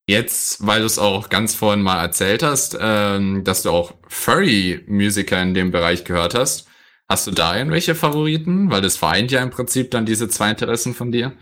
Jetzt, 0.08 0.66
weil 0.66 0.82
du 0.82 0.86
es 0.86 1.00
auch 1.00 1.30
ganz 1.30 1.56
vorhin 1.56 1.82
mal 1.82 2.00
erzählt 2.00 2.43
hast, 2.43 2.78
ähm, 2.80 3.43
dass 3.43 3.64
du 3.64 3.72
auch 3.72 3.93
Furry-Musiker 4.08 5.41
in 5.41 5.56
dem 5.56 5.72
Bereich 5.72 6.04
gehört 6.04 6.36
hast, 6.36 6.68
hast 7.10 7.26
du 7.26 7.32
da 7.32 7.58
irgendwelche 7.58 7.96
Favoriten? 7.96 8.70
Weil 8.70 8.82
das 8.82 8.98
vereint 8.98 9.32
ja 9.32 9.41
im 9.41 9.50
Prinzip 9.50 9.89
dann 9.91 10.06
diese 10.06 10.30
zwei 10.30 10.52
Interessen 10.52 10.93
von 10.93 11.12
dir. 11.12 11.36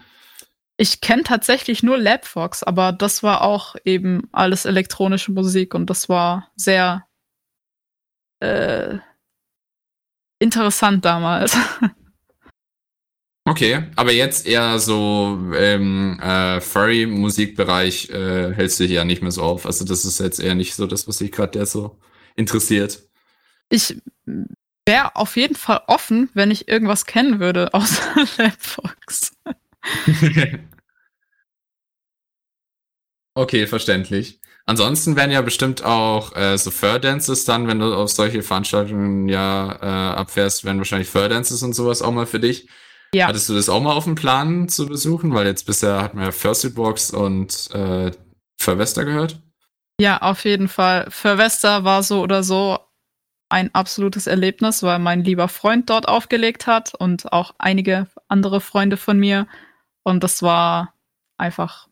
Ich 0.78 1.01
kenne 1.01 1.24
tatsächlich 1.24 1.84
nur 1.84 1.97
Labfox, 1.97 2.64
aber 2.64 2.93
das 2.93 3.22
war 3.22 3.41
auch 3.41 3.76
eben 3.84 4.30
alles 4.32 4.66
elektronische 4.66 5.32
Musik 5.32 5.76
und 5.76 5.89
das 5.89 6.10
war 6.10 6.51
sehr 6.56 7.06
äh, 8.39 8.97
interessant 10.39 11.04
damals. 11.06 11.58
Okay, 13.45 13.83
aber 13.97 14.13
jetzt 14.13 14.47
eher 14.47 14.79
so 14.79 15.37
ähm, 15.53 16.17
äh, 16.21 16.61
Furry-Musikbereich 16.61 18.09
äh, 18.09 18.53
hältst 18.53 18.79
du 18.79 18.85
hier 18.85 19.03
nicht 19.03 19.21
mehr 19.21 19.31
so 19.31 19.41
auf. 19.41 19.65
Also 19.65 19.83
das 19.83 20.05
ist 20.05 20.19
jetzt 20.21 20.39
eher 20.39 20.55
nicht 20.55 20.75
so 20.75 20.87
das, 20.87 21.09
was 21.09 21.17
dich 21.17 21.31
gerade 21.31 21.65
so 21.65 21.99
interessiert. 22.37 23.03
Ich 23.69 23.97
wäre 24.85 25.15
auf 25.17 25.35
jeden 25.35 25.55
Fall 25.55 25.81
offen, 25.87 26.29
wenn 26.33 26.51
ich 26.51 26.69
irgendwas 26.69 27.05
kennen 27.05 27.41
würde, 27.41 27.73
außer 27.73 28.15
Labfox. 28.37 29.33
okay, 33.35 33.67
verständlich. 33.67 34.39
Ansonsten 34.65 35.17
werden 35.17 35.31
ja 35.31 35.41
bestimmt 35.41 35.83
auch 35.83 36.33
äh, 36.37 36.57
so 36.57 36.71
Fur-Dances 36.71 37.43
dann, 37.43 37.67
wenn 37.67 37.79
du 37.79 37.93
auf 37.93 38.09
solche 38.09 38.41
Veranstaltungen 38.41 39.27
ja 39.27 39.73
äh, 39.81 40.15
abfährst, 40.15 40.63
werden 40.63 40.77
wahrscheinlich 40.77 41.09
Fur-Dances 41.09 41.61
und 41.63 41.73
sowas 41.73 42.01
auch 42.01 42.13
mal 42.13 42.25
für 42.25 42.39
dich. 42.39 42.69
Ja. 43.14 43.28
Hattest 43.28 43.47
du 43.47 43.53
das 43.53 43.70
auch 43.70 43.82
mal 43.82 43.93
auf 43.93 44.05
dem 44.05 44.16
Plan 44.16 44.68
zu 44.68 44.88
besuchen? 44.88 45.34
Weil 45.34 45.45
jetzt 45.45 45.66
bisher 45.66 46.01
hat 46.01 46.14
man 46.16 46.26
ja 46.26 46.32
First 46.32 46.74
Box 46.76 47.11
und 47.11 47.70
äh, 47.74 48.11
Verwester 48.59 49.05
gehört. 49.05 49.39
Ja, 49.99 50.18
auf 50.22 50.45
jeden 50.45 50.68
Fall. 50.68 51.05
Verwester 51.09 51.84
war 51.84 52.01
so 52.01 52.22
oder 52.22 52.43
so 52.43 52.80
ein 53.49 53.74
absolutes 53.76 54.26
Erlebnis, 54.26 54.82
weil 54.82 54.97
mein 54.97 55.24
lieber 55.24 55.47
Freund 55.47 55.89
dort 55.89 56.07
aufgelegt 56.07 56.66
hat 56.66 56.95
und 56.95 57.32
auch 57.32 57.53
einige 57.59 58.07
andere 58.28 58.61
Freunde 58.61 58.97
von 58.97 59.20
mir. 59.20 59.47
Und 60.03 60.24
das 60.24 60.41
war 60.41 60.95
einfach 61.38 61.88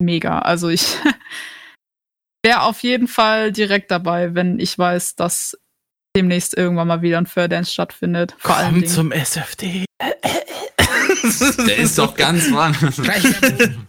mega. 0.00 0.40
Also 0.40 0.68
ich 0.68 0.96
wäre 2.42 2.62
auf 2.62 2.82
jeden 2.82 3.06
Fall 3.06 3.52
direkt 3.52 3.92
dabei, 3.92 4.34
wenn 4.34 4.58
ich 4.58 4.76
weiß, 4.76 5.14
dass 5.14 5.56
demnächst 6.18 6.56
irgendwann 6.56 6.88
mal 6.88 7.02
wieder 7.02 7.18
ein 7.18 7.26
Fur-Dance 7.26 7.72
stattfindet. 7.72 8.34
Vor 8.38 8.56
Komm 8.56 8.64
allem 8.64 8.86
zum 8.86 9.12
SFD. 9.12 9.84
Der 11.66 11.76
ist 11.78 11.98
doch 11.98 12.16
ganz 12.16 12.50
warm. 12.50 12.74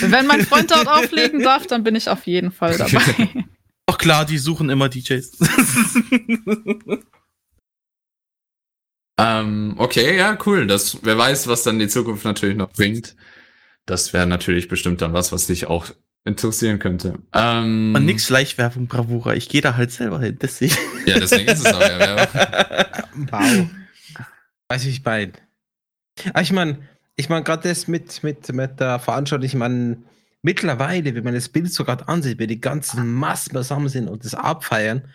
Wenn 0.00 0.26
mein 0.26 0.44
Freund 0.44 0.70
dort 0.70 0.88
auflegen 0.88 1.42
darf, 1.42 1.66
dann 1.66 1.82
bin 1.84 1.94
ich 1.94 2.08
auf 2.08 2.26
jeden 2.26 2.52
Fall 2.52 2.76
dabei. 2.76 3.28
Doch 3.86 3.98
klar, 3.98 4.24
die 4.24 4.38
suchen 4.38 4.68
immer 4.70 4.88
DJs. 4.88 5.38
ähm, 9.18 9.74
okay, 9.78 10.16
ja, 10.16 10.38
cool. 10.46 10.66
Das, 10.66 10.98
wer 11.02 11.16
weiß, 11.18 11.46
was 11.48 11.62
dann 11.62 11.78
die 11.78 11.88
Zukunft 11.88 12.24
natürlich 12.24 12.56
noch 12.56 12.72
bringt. 12.72 13.16
Das 13.86 14.12
wäre 14.12 14.26
natürlich 14.26 14.68
bestimmt 14.68 15.02
dann 15.02 15.12
was, 15.12 15.32
was 15.32 15.46
dich 15.46 15.66
auch 15.66 15.86
interessieren 16.24 16.78
könnte. 16.78 17.18
Ähm, 17.32 17.94
Und 17.96 18.04
nix 18.04 18.26
Schleichwerbung, 18.26 18.86
Bravura. 18.86 19.34
Ich 19.34 19.48
gehe 19.48 19.60
da 19.60 19.76
halt 19.76 19.90
selber 19.90 20.20
hin, 20.20 20.38
deswegen. 20.40 20.76
Ja, 21.06 21.18
deswegen 21.18 21.48
ist 21.48 21.66
es 21.66 21.72
auch 21.72 21.80
ja 21.80 21.98
Werbung. 21.98 23.28
Wow. 23.30 23.66
Weiß 24.68 24.84
ich 24.86 25.02
bei. 25.02 25.32
Aber 26.30 26.42
ich 26.42 26.52
meine, 26.52 26.78
ich 27.16 27.28
meine, 27.28 27.44
gerade 27.44 27.68
das 27.68 27.88
mit, 27.88 28.22
mit, 28.22 28.52
mit 28.52 28.80
der 28.80 28.98
Veranstaltung, 28.98 29.44
ich 29.44 29.54
meine, 29.54 29.98
mittlerweile, 30.42 31.14
wenn 31.14 31.24
man 31.24 31.34
das 31.34 31.48
Bild 31.48 31.72
so 31.72 31.84
gerade 31.84 32.08
ansieht, 32.08 32.38
wenn 32.38 32.48
die 32.48 32.60
ganzen 32.60 33.12
Massen 33.12 33.52
zusammen 33.52 33.88
sind 33.88 34.08
und 34.08 34.24
das 34.24 34.34
abfeiern, 34.34 35.08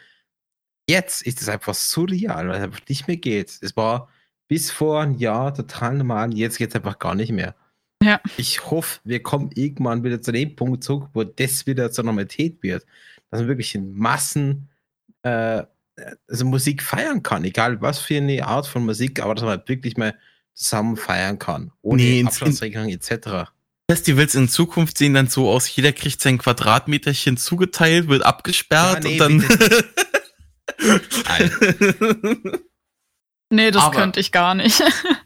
jetzt 0.87 1.23
ist 1.23 1.41
es 1.41 1.49
einfach 1.49 1.73
surreal, 1.73 2.47
weil 2.47 2.57
es 2.57 2.63
einfach 2.63 2.87
nicht 2.87 3.07
mehr 3.07 3.17
geht. 3.17 3.57
Es 3.61 3.75
war 3.75 4.09
bis 4.47 4.69
vor 4.71 5.01
ein 5.01 5.17
Jahr 5.17 5.53
total 5.53 5.95
normal, 5.95 6.33
jetzt 6.35 6.57
geht 6.57 6.69
es 6.69 6.75
einfach 6.75 6.99
gar 6.99 7.15
nicht 7.15 7.31
mehr. 7.31 7.55
Ja. 8.03 8.21
Ich 8.37 8.69
hoffe, 8.69 8.99
wir 9.03 9.23
kommen 9.23 9.51
irgendwann 9.55 10.03
wieder 10.03 10.21
zu 10.21 10.31
dem 10.31 10.55
Punkt 10.55 10.83
zurück, 10.83 11.09
wo 11.13 11.23
das 11.23 11.65
wieder 11.65 11.91
zur 11.91 12.03
Normalität 12.03 12.61
wird. 12.61 12.85
Dass 13.31 13.39
man 13.39 13.47
wirklich 13.47 13.73
in 13.73 13.95
Massen 13.97 14.69
äh, 15.23 15.63
also 16.27 16.45
Musik 16.45 16.83
feiern 16.83 17.23
kann, 17.23 17.43
egal 17.43 17.81
was 17.81 17.99
für 17.99 18.17
eine 18.17 18.45
Art 18.45 18.67
von 18.67 18.85
Musik, 18.85 19.21
aber 19.21 19.35
dass 19.35 19.43
man 19.43 19.61
wirklich 19.65 19.97
mal 19.97 20.15
zusammen 20.53 20.97
feiern 20.97 21.39
kann. 21.39 21.71
Ohne 21.81 22.01
nee, 22.01 22.23
Abstandsregelung 22.23 22.89
etc. 22.89 23.51
Festivals 23.89 24.35
in 24.35 24.49
Zukunft 24.49 24.97
sehen 24.97 25.13
dann 25.13 25.27
so 25.27 25.49
aus, 25.49 25.73
jeder 25.73 25.91
kriegt 25.91 26.21
sein 26.21 26.37
Quadratmeterchen 26.37 27.37
zugeteilt, 27.37 28.07
wird 28.07 28.25
abgesperrt 28.25 29.03
ja, 29.03 29.09
nee, 29.09 29.21
und 29.21 29.43
dann. 29.43 29.45
nee, 33.49 33.71
das 33.71 33.83
Aber 33.83 33.95
könnte 33.95 34.19
ich 34.19 34.31
gar 34.31 34.55
nicht. 34.55 34.81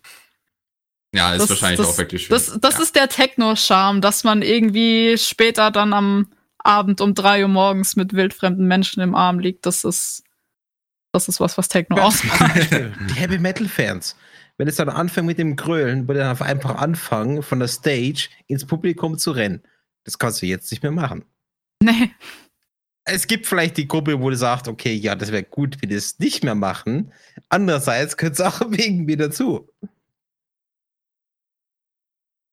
ja, 1.14 1.34
ist 1.34 1.42
das, 1.42 1.50
wahrscheinlich 1.50 1.80
das, 1.80 1.88
auch 1.88 1.98
wirklich 1.98 2.26
schön. 2.26 2.34
Das, 2.36 2.58
das 2.60 2.76
ja. 2.76 2.82
ist 2.82 2.96
der 2.96 3.10
Techno-Charme, 3.10 4.02
dass 4.02 4.24
man 4.24 4.42
irgendwie 4.42 5.18
später 5.18 5.72
dann 5.72 5.94
am 5.94 6.28
Abend 6.60 7.02
um 7.02 7.14
drei 7.14 7.42
Uhr 7.44 7.48
morgens 7.48 7.96
mit 7.96 8.14
wildfremden 8.14 8.68
Menschen 8.68 9.02
im 9.02 9.16
Arm 9.16 9.40
liegt. 9.40 9.66
Das 9.66 9.84
ist, 9.84 10.24
das 11.12 11.28
ist 11.28 11.40
was, 11.40 11.58
was 11.58 11.68
Techno 11.68 11.98
ausmacht. 11.98 12.72
Die 12.72 13.14
Heavy 13.16 13.40
Metal 13.40 13.68
Fans 13.68 14.16
wenn 14.60 14.68
es 14.68 14.76
dann 14.76 14.90
anfängt 14.90 15.26
mit 15.26 15.40
dem 15.40 15.56
Grölen, 15.56 16.08
würde 16.08 16.20
dann 16.20 16.38
einfach 16.42 16.76
anfangen, 16.76 17.42
von 17.42 17.60
der 17.60 17.70
Stage 17.70 18.28
ins 18.48 18.66
Publikum 18.66 19.18
zu 19.18 19.32
rennen. 19.32 19.64
Das 20.04 20.20
kannst 20.20 20.42
du 20.42 20.46
jetzt 20.46 20.70
nicht 20.70 20.84
mehr 20.84 20.92
machen. 20.92 21.24
Nee. 21.82 22.12
es 23.06 23.26
gibt 23.26 23.48
vielleicht 23.48 23.78
die 23.78 23.88
Gruppe, 23.88 24.22
wo 24.22 24.30
du 24.30 24.36
sagst, 24.36 24.68
okay, 24.68 24.94
ja, 24.94 25.16
das 25.16 25.32
wäre 25.32 25.44
gut, 25.44 25.82
wenn 25.82 25.90
wir 25.90 25.96
das 25.96 26.20
nicht 26.20 26.44
mehr 26.44 26.56
machen. 26.56 27.14
Andererseits 27.48 28.18
könnte 28.18 28.34
es 28.34 28.42
auch 28.42 28.60
wegen 28.70 29.06
mir 29.06 29.16
dazu. 29.16 29.70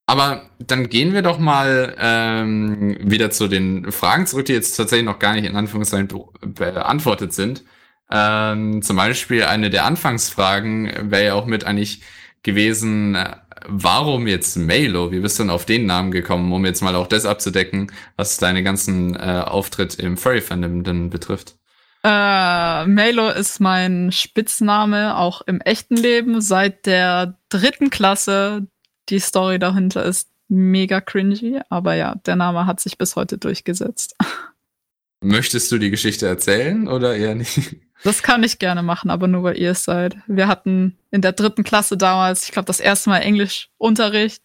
Aber 0.07 0.43
dann 0.59 0.89
gehen 0.89 1.13
wir 1.13 1.23
doch 1.23 1.39
mal 1.39 1.97
ähm, 1.99 2.97
wieder 3.01 3.31
zu 3.31 3.49
den 3.49 3.91
Fragen 3.91 4.27
zurück, 4.27 4.47
die 4.47 4.53
jetzt 4.53 4.77
tatsächlich 4.77 5.05
noch 5.05 5.19
gar 5.19 5.35
nicht 5.35 5.45
in 5.45 5.57
Anführungszeichen 5.57 6.09
beantwortet 6.41 7.33
sind. 7.33 7.65
Ähm, 8.09 8.83
zum 8.83 8.97
Beispiel 8.97 9.43
eine 9.43 9.69
der 9.69 9.85
Anfangsfragen 9.85 11.11
wäre 11.11 11.25
ja 11.27 11.35
auch 11.35 11.47
mit 11.47 11.65
eigentlich 11.65 12.03
gewesen, 12.45 13.17
äh, 13.17 13.37
warum 13.67 14.29
jetzt 14.29 14.57
Melo? 14.57 15.11
Wie 15.11 15.19
bist 15.19 15.39
du 15.39 15.43
denn 15.43 15.51
auf 15.51 15.65
den 15.65 15.87
Namen 15.87 16.13
gekommen, 16.13 16.53
um 16.53 16.65
jetzt 16.65 16.83
mal 16.83 16.95
auch 16.95 17.09
das 17.09 17.27
abzudecken, 17.27 17.91
was 18.17 18.37
deine 18.37 18.63
ganzen 18.63 19.17
äh, 19.17 19.43
Auftritt 19.45 19.97
im 19.97 20.17
Furry-Fandom 20.17 20.85
denn 20.85 21.11
betrifft? 21.11 21.57
Äh, 22.05 22.87
Melo 22.87 23.31
ist 23.31 23.59
mein 23.59 24.13
Spitzname 24.13 25.17
auch 25.17 25.43
im 25.43 25.61
echten 25.61 25.97
Leben 25.97 26.41
seit 26.41 26.87
der 26.87 27.37
dritten 27.49 27.91
Klasse 27.91 28.69
die 29.09 29.21
Story 29.21 29.59
dahinter 29.59 30.05
ist 30.05 30.29
mega 30.49 31.01
cringy, 31.01 31.61
aber 31.69 31.95
ja, 31.95 32.15
der 32.27 32.37
Name 32.37 32.67
hat 32.67 32.81
sich 32.81 32.99
bis 32.99 33.17
heute 33.17 33.39
durchgesetzt. 33.39 34.17
Möchtest 35.21 35.73
du 35.73 35.79
die 35.79 35.91
Geschichte 35.91 36.27
erzählen 36.27 36.89
oder 36.89 37.17
eher 37.17 37.35
nicht? 37.35 37.77
Das 38.05 38.23
kann 38.23 38.45
ich 38.45 38.59
gerne 38.59 38.83
machen, 38.83 39.11
aber 39.11 39.27
nur 39.27 39.43
weil 39.43 39.59
ihr 39.59 39.73
es 39.73 39.85
seid. 39.85 40.17
Wir 40.27 40.47
hatten 40.47 40.99
in 41.11 41.23
der 41.23 41.33
dritten 41.33 41.65
Klasse 41.65 41.97
damals, 41.97 42.45
ich 42.45 42.53
glaube, 42.53 42.67
das 42.67 42.81
erste 42.81 43.11
Mal 43.11 43.21
Englischunterricht. 43.21 44.43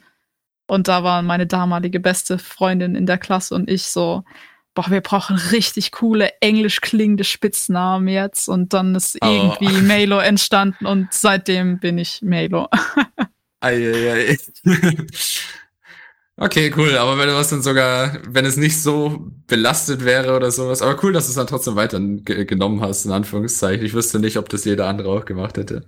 Und 0.68 0.88
da 0.88 1.04
war 1.04 1.22
meine 1.22 1.48
damalige 1.48 2.00
beste 2.00 2.40
Freundin 2.40 2.96
in 2.96 3.06
der 3.06 3.18
Klasse 3.18 3.54
und 3.56 3.70
ich 3.70 3.84
so, 3.84 4.24
boah, 4.74 4.90
wir 4.90 5.02
brauchen 5.02 5.36
richtig 5.36 5.92
coole 5.92 6.32
englisch 6.40 6.80
klingende 6.80 7.26
Spitznamen 7.26 8.08
jetzt. 8.08 8.48
Und 8.48 8.74
dann 8.74 8.96
ist 8.96 9.18
oh. 9.22 9.28
irgendwie 9.28 9.82
Melo 9.82 10.20
entstanden 10.20 10.86
und 10.86 11.10
seitdem 11.12 11.80
bin 11.80 11.98
ich 11.98 12.22
Melo. 12.22 12.70
Eieiei. 13.62 14.38
okay, 16.38 16.74
cool. 16.76 16.98
Aber 16.98 17.18
wenn 17.18 17.28
du 17.28 17.36
was 17.36 17.50
dann 17.50 17.62
sogar, 17.62 18.20
wenn 18.28 18.46
es 18.46 18.58
nicht 18.58 18.82
so 18.82 19.32
belastet 19.48 20.04
wäre 20.04 20.36
oder 20.36 20.52
sowas. 20.52 20.82
Aber 20.82 21.02
cool, 21.04 21.14
dass 21.14 21.26
du 21.26 21.30
es 21.30 21.36
dann 21.36 21.48
trotzdem 21.48 21.76
weiter 21.76 22.00
genommen 22.00 22.82
hast, 22.82 23.06
in 23.06 23.12
Anführungszeichen. 23.12 23.86
Ich 23.86 23.94
wüsste 23.94 24.20
nicht, 24.20 24.38
ob 24.38 24.50
das 24.50 24.66
jeder 24.66 24.88
andere 24.88 25.10
auch 25.10 25.26
gemacht 25.26 25.58
hätte. 25.58 25.86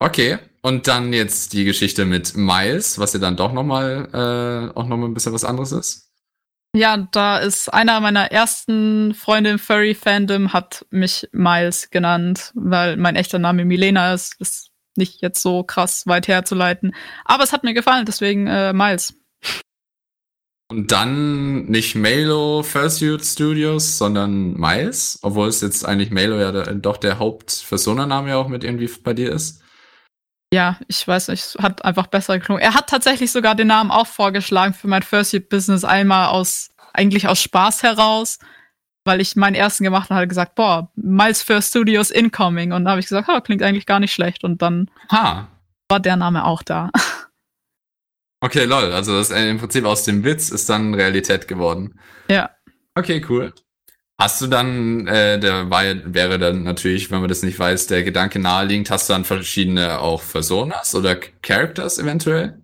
Okay. 0.00 0.38
Und 0.62 0.88
dann 0.88 1.12
jetzt 1.12 1.52
die 1.54 1.64
Geschichte 1.64 2.04
mit 2.04 2.36
Miles, 2.36 2.98
was 2.98 3.14
ja 3.14 3.20
dann 3.20 3.36
doch 3.36 3.52
nochmal, 3.52 4.08
äh, 4.12 4.78
auch 4.78 4.86
nochmal 4.86 5.08
ein 5.08 5.14
bisschen 5.14 5.32
was 5.32 5.44
anderes 5.44 5.72
ist. 5.72 6.10
Ja, 6.74 6.96
da 6.96 7.38
ist 7.38 7.72
einer 7.72 8.00
meiner 8.00 8.30
ersten 8.30 9.14
Freunde 9.14 9.50
im 9.50 9.58
Furry-Fandom 9.58 10.52
hat 10.52 10.86
mich 10.90 11.28
Miles 11.32 11.90
genannt, 11.90 12.52
weil 12.54 12.96
mein 12.96 13.16
echter 13.16 13.40
Name 13.40 13.64
Milena 13.64 14.14
ist. 14.14 14.36
Das 14.38 14.69
nicht 15.00 15.20
jetzt 15.20 15.42
so 15.42 15.64
krass 15.64 16.06
weit 16.06 16.28
herzuleiten. 16.28 16.94
Aber 17.24 17.42
es 17.42 17.52
hat 17.52 17.64
mir 17.64 17.74
gefallen, 17.74 18.06
deswegen 18.06 18.46
äh, 18.46 18.72
Miles. 18.72 19.14
Und 20.70 20.92
dann 20.92 21.64
nicht 21.64 21.96
Malo 21.96 22.62
Fursuit 22.62 23.24
Studios, 23.24 23.98
sondern 23.98 24.52
Miles, 24.52 25.18
obwohl 25.22 25.48
es 25.48 25.60
jetzt 25.62 25.84
eigentlich 25.84 26.12
Malo 26.12 26.38
ja 26.38 26.52
der, 26.52 26.74
doch 26.74 26.96
der 26.96 27.18
Hauptpersonenname 27.18 28.28
ja 28.28 28.36
auch 28.36 28.46
mit 28.46 28.62
irgendwie 28.62 28.88
bei 29.02 29.12
dir 29.12 29.32
ist. 29.32 29.60
Ja, 30.52 30.78
ich 30.86 31.06
weiß 31.06 31.28
nicht, 31.28 31.44
es 31.44 31.56
hat 31.60 31.84
einfach 31.84 32.06
besser 32.06 32.38
geklungen. 32.38 32.62
Er 32.62 32.74
hat 32.74 32.88
tatsächlich 32.88 33.32
sogar 33.32 33.56
den 33.56 33.66
Namen 33.66 33.90
auch 33.90 34.06
vorgeschlagen 34.06 34.74
für 34.74 34.86
mein 34.86 35.02
Fursuit 35.02 35.48
Business 35.48 35.82
einmal 35.82 36.28
aus, 36.28 36.70
eigentlich 36.92 37.26
aus 37.26 37.42
Spaß 37.42 37.82
heraus 37.82 38.38
weil 39.04 39.20
ich 39.20 39.36
meinen 39.36 39.54
ersten 39.54 39.84
gemacht 39.84 40.10
und 40.10 40.16
hatte 40.16 40.28
gesagt, 40.28 40.54
boah, 40.54 40.90
Miles 40.94 41.42
First 41.42 41.70
Studios 41.70 42.10
Incoming. 42.10 42.72
Und 42.72 42.84
da 42.84 42.90
habe 42.90 43.00
ich 43.00 43.06
gesagt, 43.06 43.28
oh, 43.30 43.40
klingt 43.40 43.62
eigentlich 43.62 43.86
gar 43.86 44.00
nicht 44.00 44.12
schlecht. 44.12 44.44
Und 44.44 44.62
dann 44.62 44.90
ha. 45.10 45.48
war 45.88 46.00
der 46.00 46.16
Name 46.16 46.44
auch 46.44 46.62
da. 46.62 46.90
Okay, 48.42 48.64
lol. 48.64 48.92
Also 48.92 49.18
das 49.18 49.30
im 49.30 49.58
Prinzip 49.58 49.84
aus 49.84 50.04
dem 50.04 50.24
Witz 50.24 50.48
ist 50.48 50.70
dann 50.70 50.94
Realität 50.94 51.46
geworden. 51.46 52.00
Ja. 52.30 52.48
Okay, 52.94 53.22
cool. 53.28 53.52
Hast 54.18 54.40
du 54.40 54.46
dann, 54.46 55.06
äh, 55.06 55.38
der 55.38 55.70
war, 55.70 55.82
wäre 56.04 56.38
dann 56.38 56.62
natürlich, 56.62 57.10
wenn 57.10 57.20
man 57.20 57.28
das 57.28 57.42
nicht 57.42 57.58
weiß, 57.58 57.86
der 57.86 58.02
Gedanke 58.02 58.38
naheliegend, 58.38 58.90
hast 58.90 59.08
du 59.08 59.12
dann 59.12 59.24
verschiedene 59.24 59.98
auch 59.98 60.22
Personas 60.22 60.94
oder 60.94 61.16
Characters 61.16 61.98
eventuell? 61.98 62.60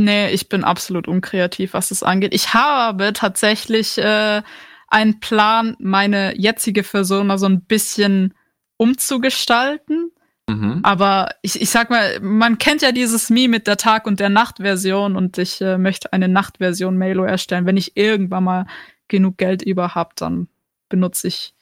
Nee, 0.00 0.30
ich 0.30 0.48
bin 0.48 0.62
absolut 0.62 1.08
unkreativ, 1.08 1.74
was 1.74 1.88
das 1.88 2.04
angeht. 2.04 2.32
Ich 2.32 2.54
habe 2.54 3.12
tatsächlich 3.12 3.98
äh, 3.98 4.42
einen 4.88 5.20
Plan, 5.20 5.76
meine 5.78 6.38
jetzige 6.38 6.82
Persona 6.82 7.38
so 7.38 7.46
ein 7.46 7.62
bisschen 7.62 8.34
umzugestalten. 8.76 10.10
Mhm. 10.48 10.80
Aber 10.82 11.34
ich, 11.42 11.60
ich 11.60 11.68
sag 11.70 11.90
mal, 11.90 12.20
man 12.20 12.58
kennt 12.58 12.80
ja 12.80 12.90
dieses 12.90 13.28
Meme 13.28 13.48
mit 13.48 13.66
der 13.66 13.76
Tag- 13.76 14.06
und 14.06 14.18
der 14.18 14.30
Nacht-Version 14.30 15.14
und 15.14 15.36
ich 15.36 15.60
äh, 15.60 15.76
möchte 15.76 16.12
eine 16.12 16.28
Nacht-Version 16.28 16.96
Melo 16.96 17.24
erstellen. 17.24 17.66
Wenn 17.66 17.76
ich 17.76 17.96
irgendwann 17.96 18.44
mal 18.44 18.66
genug 19.08 19.36
Geld 19.36 19.62
über 19.62 19.94
habe, 19.94 20.10
dann 20.16 20.48
benutze 20.88 21.28
ich 21.28 21.54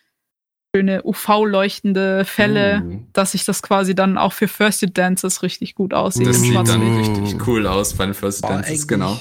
schöne 0.74 1.02
UV-leuchtende 1.04 2.24
Fälle, 2.24 2.80
mhm. 2.80 3.06
dass 3.12 3.32
sich 3.32 3.44
das 3.44 3.62
quasi 3.62 3.94
dann 3.94 4.18
auch 4.18 4.32
für 4.32 4.46
First 4.46 4.86
Dances 4.92 5.42
richtig 5.42 5.74
gut 5.74 5.94
aussieht. 5.94 6.26
Das 6.26 6.40
sieht 6.40 6.54
dann 6.54 6.98
richtig 6.98 7.46
cool 7.48 7.66
aus 7.66 7.94
bei 7.94 8.04
den 8.04 8.14
First 8.14 8.44
Dances, 8.44 8.86
genau. 8.86 9.18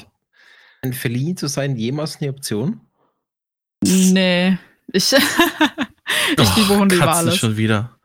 Ein 0.82 0.94
Verliehen 0.94 1.38
zu 1.38 1.48
sein 1.48 1.76
jemals 1.76 2.22
eine 2.22 2.30
Option? 2.30 2.82
Nee. 3.86 4.58
Ich, 4.92 5.14
ich 6.38 6.40
Och, 6.40 6.58
liebe 6.58 6.78
Hunde 6.78 6.96
über 6.96 7.16
alles. 7.16 7.38
schon 7.38 7.58
wieder. 7.58 7.98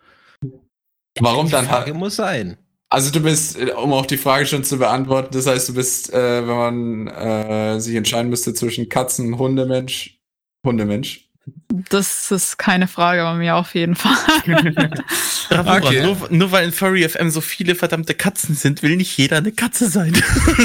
Warum 1.18 1.46
die 1.46 1.52
dann? 1.52 1.66
Frage 1.66 1.94
muss 1.94 2.16
sein. 2.16 2.56
Also 2.88 3.12
du 3.12 3.20
bist, 3.20 3.56
um 3.56 3.92
auch 3.92 4.06
die 4.06 4.16
Frage 4.16 4.46
schon 4.46 4.64
zu 4.64 4.78
beantworten, 4.78 5.28
das 5.32 5.46
heißt, 5.46 5.68
du 5.68 5.74
bist, 5.74 6.12
äh, 6.12 6.46
wenn 6.46 6.56
man 6.56 7.06
äh, 7.06 7.80
sich 7.80 7.94
entscheiden 7.94 8.30
müsste 8.30 8.52
zwischen 8.52 8.88
Katzen, 8.88 9.38
Hundemensch, 9.38 10.18
Hundemensch. 10.66 11.28
Das 11.68 12.30
ist 12.30 12.58
keine 12.58 12.88
Frage 12.88 13.22
bei 13.22 13.34
mir 13.34 13.56
auf 13.56 13.74
jeden 13.74 13.94
Fall. 13.94 14.16
okay. 15.50 16.02
nur, 16.02 16.16
nur, 16.30 16.52
weil 16.52 16.66
in 16.66 16.72
Furry 16.72 17.08
FM 17.08 17.30
so 17.30 17.40
viele 17.40 17.74
verdammte 17.74 18.14
Katzen 18.14 18.56
sind, 18.56 18.82
will 18.82 18.96
nicht 18.96 19.16
jeder 19.16 19.38
eine 19.38 19.52
Katze 19.52 19.88
sein. 19.88 20.14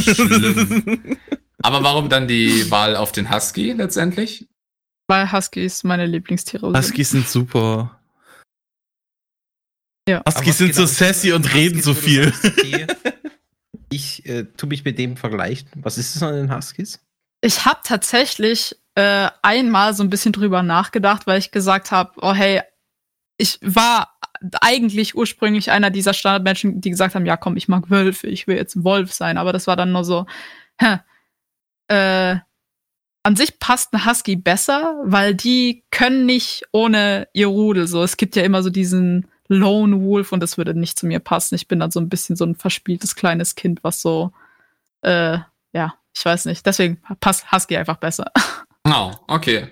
Schlimm. 0.02 1.18
Aber 1.62 1.84
warum 1.84 2.10
dann 2.10 2.28
die 2.28 2.70
Wahl 2.72 2.96
auf 2.96 3.12
den 3.12 3.34
Husky 3.34 3.72
letztendlich? 3.72 4.48
Weil 5.08 5.32
Huskies 5.32 5.84
meine 5.84 6.06
Lieblingstiere 6.06 6.66
sind. 6.66 6.78
Huskies 6.78 7.12
sind 7.12 7.28
super. 7.28 8.00
Ja. 10.08 10.24
Huskies 10.28 10.58
sind 10.58 10.74
genau 10.74 10.82
so 10.82 10.86
sassy 10.86 11.32
und 11.32 11.54
reden 11.54 11.82
so 11.82 11.94
viel. 11.94 12.34
ich 13.92 14.26
äh, 14.26 14.46
tu 14.58 14.68
mich 14.68 14.84
mit 14.84 14.98
dem 15.00 15.18
vergleichen. 15.18 15.70
Was 15.76 15.98
ist 15.98 16.16
das 16.16 16.24
an 16.24 16.36
den 16.36 16.56
Huskies? 16.56 17.00
Ich 17.42 17.66
habe 17.66 17.80
tatsächlich 17.84 18.76
äh, 18.96 19.30
einmal 19.42 19.94
so 19.94 20.04
ein 20.04 20.10
bisschen 20.10 20.32
drüber 20.32 20.64
nachgedacht, 20.64 21.28
weil 21.28 21.40
ich 21.40 21.52
gesagt 21.52 21.92
habe, 21.92 22.14
oh 22.22 22.34
hey, 22.34 22.62
ich 23.38 23.60
war 23.62 24.18
eigentlich 24.62 25.16
ursprünglich 25.16 25.72
einer 25.72 25.90
dieser 25.90 26.14
Standardmenschen, 26.14 26.82
die 26.82 26.90
gesagt 26.90 27.16
haben, 27.16 27.26
ja 27.26 27.38
komm, 27.38 27.58
ich 27.58 27.68
mag 27.68 27.90
Wölfe, 27.90 28.28
ich 28.28 28.48
will 28.48 28.56
jetzt 28.56 28.76
ein 28.76 28.84
Wolf 28.84 29.14
sein, 29.14 29.38
aber 29.38 29.54
das 29.54 29.68
war 29.68 29.76
dann 29.76 29.92
nur 29.92 30.04
so, 30.04 30.26
hä, 30.80 31.00
äh, 31.88 32.38
an 33.26 33.36
sich 33.36 33.58
passt 33.58 33.92
ein 33.92 34.06
Husky 34.06 34.36
besser, 34.36 35.02
weil 35.04 35.34
die 35.34 35.84
können 35.90 36.28
nicht 36.28 36.64
ohne 36.72 37.28
ihr 37.34 37.48
Rudel. 37.48 37.88
So, 37.88 38.04
es 38.04 38.18
gibt 38.18 38.36
ja 38.36 38.44
immer 38.44 38.62
so 38.62 38.70
diesen 38.70 39.28
Lone 39.48 40.00
Wolf 40.04 40.32
und 40.32 40.42
das 40.42 40.60
würde 40.60 40.80
nicht 40.80 41.00
zu 41.00 41.08
mir 41.08 41.20
passen. 41.20 41.56
Ich 41.56 41.68
bin 41.68 41.80
dann 41.80 41.90
so 41.90 42.00
ein 42.00 42.08
bisschen 42.08 42.36
so 42.36 42.46
ein 42.46 42.54
verspieltes 42.54 43.16
kleines 43.16 43.56
Kind, 43.56 43.84
was 43.84 44.00
so, 44.00 44.32
äh, 45.02 45.40
ja, 45.74 45.96
ich 46.16 46.24
weiß 46.24 46.46
nicht. 46.46 46.68
Deswegen 46.68 47.02
passt 47.20 47.52
Husky 47.52 47.76
einfach 47.78 47.98
besser. 47.98 48.32
Genau, 48.84 49.14
oh, 49.28 49.34
okay. 49.34 49.70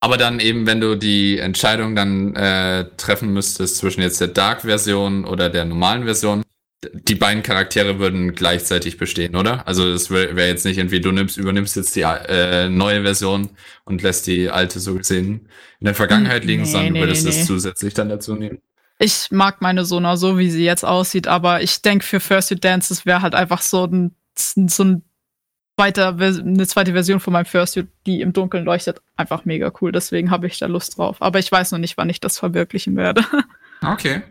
Aber 0.00 0.16
dann 0.16 0.40
eben, 0.40 0.66
wenn 0.66 0.80
du 0.80 0.96
die 0.96 1.38
Entscheidung 1.38 1.94
dann 1.94 2.34
äh, 2.34 2.88
treffen 2.96 3.30
müsstest 3.34 3.76
zwischen 3.76 4.00
jetzt 4.00 4.22
der 4.22 4.28
Dark-Version 4.28 5.26
oder 5.26 5.50
der 5.50 5.66
normalen 5.66 6.04
Version, 6.04 6.42
die 6.92 7.14
beiden 7.14 7.42
Charaktere 7.42 7.98
würden 7.98 8.34
gleichzeitig 8.34 8.96
bestehen, 8.98 9.36
oder? 9.36 9.66
Also 9.66 9.88
es 9.90 10.10
wäre 10.10 10.36
wär 10.36 10.48
jetzt 10.48 10.64
nicht 10.64 10.78
irgendwie, 10.78 11.00
du 11.00 11.12
nimmst, 11.12 11.36
übernimmst 11.36 11.76
jetzt 11.76 11.94
die 11.96 12.02
äh, 12.02 12.68
neue 12.68 13.02
Version 13.02 13.50
und 13.84 14.02
lässt 14.02 14.26
die 14.26 14.50
alte 14.50 14.80
so 14.80 14.94
gesehen 14.94 15.48
in 15.80 15.84
der 15.84 15.94
Vergangenheit 15.94 16.42
hm, 16.42 16.48
liegen, 16.48 16.62
nee, 16.62 16.68
sondern 16.68 16.92
nee, 16.92 17.00
würdest 17.00 17.24
nee. 17.24 17.30
es 17.30 17.46
zusätzlich 17.46 17.94
dann 17.94 18.08
dazu 18.08 18.34
nehmen. 18.34 18.58
Ich 18.98 19.30
mag 19.30 19.60
meine 19.60 19.84
Sona 19.84 20.16
so, 20.16 20.38
wie 20.38 20.50
sie 20.50 20.64
jetzt 20.64 20.84
aussieht, 20.84 21.26
aber 21.26 21.62
ich 21.62 21.82
denke, 21.82 22.04
für 22.04 22.20
First 22.20 22.50
You 22.50 22.56
Dances 22.56 23.04
wäre 23.06 23.22
halt 23.22 23.34
einfach 23.34 23.60
so 23.60 23.84
ein, 23.84 24.14
so 24.36 24.84
ein 24.84 25.02
zweiter, 25.76 26.16
eine 26.18 26.66
zweite 26.66 26.92
Version 26.92 27.20
von 27.20 27.32
meinem 27.32 27.46
First 27.46 27.76
You, 27.76 27.84
die 28.06 28.20
im 28.20 28.32
Dunkeln 28.32 28.64
leuchtet, 28.64 29.00
einfach 29.16 29.44
mega 29.44 29.72
cool. 29.80 29.92
Deswegen 29.92 30.30
habe 30.30 30.46
ich 30.46 30.58
da 30.58 30.66
Lust 30.66 30.98
drauf. 30.98 31.20
Aber 31.20 31.38
ich 31.38 31.50
weiß 31.50 31.72
noch 31.72 31.78
nicht, 31.78 31.96
wann 31.96 32.08
ich 32.08 32.20
das 32.20 32.38
verwirklichen 32.38 32.96
werde. 32.96 33.24
Okay. 33.82 34.22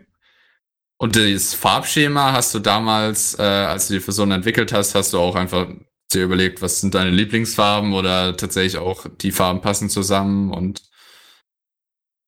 Und 0.98 1.16
das 1.16 1.54
Farbschema 1.54 2.32
hast 2.32 2.54
du 2.54 2.60
damals, 2.60 3.38
äh, 3.38 3.42
als 3.42 3.88
du 3.88 3.94
die 3.94 4.00
Person 4.00 4.30
entwickelt 4.30 4.72
hast, 4.72 4.94
hast 4.94 5.12
du 5.12 5.18
auch 5.18 5.34
einfach 5.34 5.68
dir 6.12 6.24
überlegt, 6.24 6.62
was 6.62 6.80
sind 6.80 6.94
deine 6.94 7.10
Lieblingsfarben 7.10 7.92
oder 7.92 8.36
tatsächlich 8.36 8.78
auch 8.78 9.06
die 9.20 9.32
Farben 9.32 9.60
passen 9.60 9.88
zusammen 9.90 10.52
und 10.52 10.82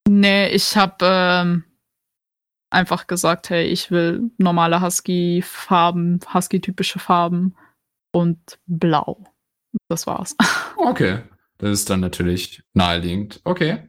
Nee, 0.08 0.48
ich 0.50 0.76
habe 0.76 0.96
ähm, 1.02 1.64
einfach 2.70 3.06
gesagt, 3.06 3.50
hey, 3.50 3.66
ich 3.66 3.90
will 3.90 4.30
normale 4.38 4.80
Husky-Farben, 4.80 6.20
Husky-typische 6.32 7.00
Farben 7.00 7.56
und 8.12 8.58
blau. 8.66 9.24
Das 9.88 10.06
war's. 10.06 10.36
Okay. 10.78 11.22
Das 11.56 11.70
ist 11.70 11.88
dann 11.88 12.00
natürlich 12.00 12.62
naheliegend. 12.74 13.40
Okay. 13.44 13.88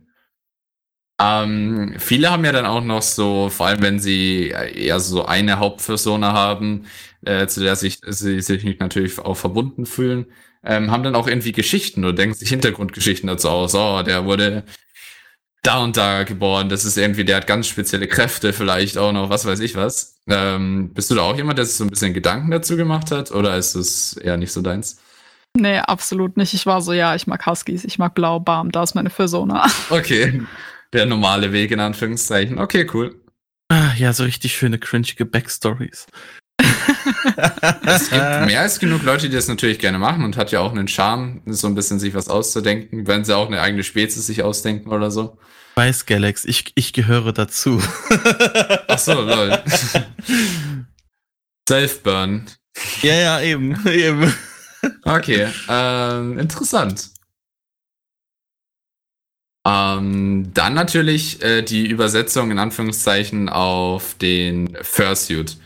Ähm, 1.20 1.96
viele 1.98 2.30
haben 2.30 2.46
ja 2.46 2.52
dann 2.52 2.66
auch 2.66 2.84
noch 2.84 3.02
so, 3.02 3.50
vor 3.50 3.68
allem 3.68 3.82
wenn 3.82 4.00
sie 4.00 4.50
eher 4.50 5.00
so 5.00 5.26
eine 5.26 5.58
Hauptpersona 5.58 6.34
haben, 6.34 6.86
äh, 7.26 7.48
zu 7.48 7.62
der 7.62 7.76
sich, 7.76 8.00
sie 8.06 8.42
sich 8.42 8.80
natürlich 8.80 9.18
auch 9.20 9.36
verbunden 9.36 9.86
fühlen, 9.88 10.28
ähm, 10.64 10.92
haben 10.92 11.04
dann 11.04 11.16
auch 11.16 11.28
irgendwie 11.28 11.54
Geschichten 11.54 12.04
oder 12.06 12.14
denken 12.14 12.36
sich 12.36 12.50
Hintergrundgeschichten 12.50 13.28
dazu 13.28 13.50
aus. 13.50 13.74
Oh, 13.74 14.04
der 14.04 14.26
wurde 14.26 14.64
da 15.64 15.80
und 15.80 15.98
da 15.98 16.24
geboren. 16.24 16.70
Das 16.70 16.86
ist 16.86 16.98
irgendwie, 16.98 17.26
der 17.26 17.38
hat 17.38 17.48
ganz 17.48 17.68
spezielle 17.68 18.08
Kräfte, 18.08 18.54
vielleicht 18.54 18.98
auch 18.98 19.12
noch, 19.12 19.30
was 19.30 19.46
weiß 19.46 19.60
ich 19.62 19.76
was. 19.76 20.20
Ähm, 20.30 20.94
bist 20.94 21.10
du 21.10 21.16
da 21.16 21.24
auch 21.24 21.36
jemand, 21.36 21.58
der 21.58 21.66
sich 21.66 21.78
so 21.78 21.84
ein 21.84 21.90
bisschen 21.90 22.14
Gedanken 22.14 22.52
dazu 22.52 22.78
gemacht 22.78 23.10
hat 23.12 23.32
oder 23.32 23.58
ist 23.58 23.76
das 23.76 24.14
eher 24.18 24.38
nicht 24.38 24.52
so 24.52 24.62
deins? 24.62 25.00
Nee, 25.56 25.80
absolut 25.80 26.38
nicht. 26.38 26.54
Ich 26.54 26.68
war 26.68 26.82
so, 26.82 26.94
ja, 26.94 27.16
ich 27.16 27.26
mag 27.26 27.44
Huskies, 27.48 27.84
ich 27.84 27.98
mag 27.98 28.14
Blau, 28.14 28.40
Bam, 28.40 28.72
da 28.72 28.84
ist 28.84 28.94
meine 28.94 29.10
Persona. 29.10 29.66
Okay 29.90 30.42
der 30.94 31.06
normale 31.06 31.52
Weg 31.52 31.72
in 31.72 31.80
Anführungszeichen. 31.80 32.60
Okay, 32.60 32.88
cool. 32.94 33.22
Ah, 33.70 33.94
ja, 33.98 34.14
so 34.14 34.24
richtig 34.24 34.56
schöne 34.56 34.80
cringige 34.80 35.26
Backstories. 35.26 36.08
es 37.86 38.10
gibt 38.10 38.46
mehr 38.46 38.62
als 38.62 38.80
genug 38.80 39.04
Leute, 39.04 39.30
die 39.30 39.36
das 39.36 39.48
natürlich 39.48 39.80
gerne 39.80 40.00
machen 40.00 40.24
und 40.24 40.38
hat 40.38 40.52
ja 40.52 40.62
auch 40.62 40.72
einen 40.72 40.88
Charme, 40.88 41.42
so 41.46 41.68
ein 41.68 41.76
bisschen 41.76 42.00
sich 42.00 42.14
was 42.14 42.30
auszudenken, 42.30 43.08
wenn 43.08 43.26
sie 43.26 43.36
auch 43.36 43.48
eine 43.48 43.62
eigene 43.62 43.84
Spezies 43.84 44.26
sich 44.26 44.44
ausdenken 44.44 44.90
oder 44.90 45.12
so. 45.12 45.38
Weiß, 45.76 46.06
Galax, 46.06 46.46
ich, 46.46 46.72
ich 46.76 46.94
gehöre 46.94 47.34
dazu. 47.34 47.82
Ach 48.88 48.98
so, 48.98 49.22
lol. 49.22 49.62
Self-Burn. 51.70 52.46
Ja, 53.04 53.14
ja, 53.14 53.42
eben, 53.42 53.86
eben. 53.88 54.34
Okay, 55.04 55.48
ähm, 55.70 56.40
interessant. 56.40 57.10
Ähm, 59.68 60.54
dann 60.54 60.74
natürlich 60.76 61.44
äh, 61.44 61.62
die 61.62 61.88
Übersetzung 61.88 62.52
in 62.52 62.60
Anführungszeichen 62.60 63.50
auf 63.50 64.14
den 64.14 64.78
Fursuit. 64.82 65.58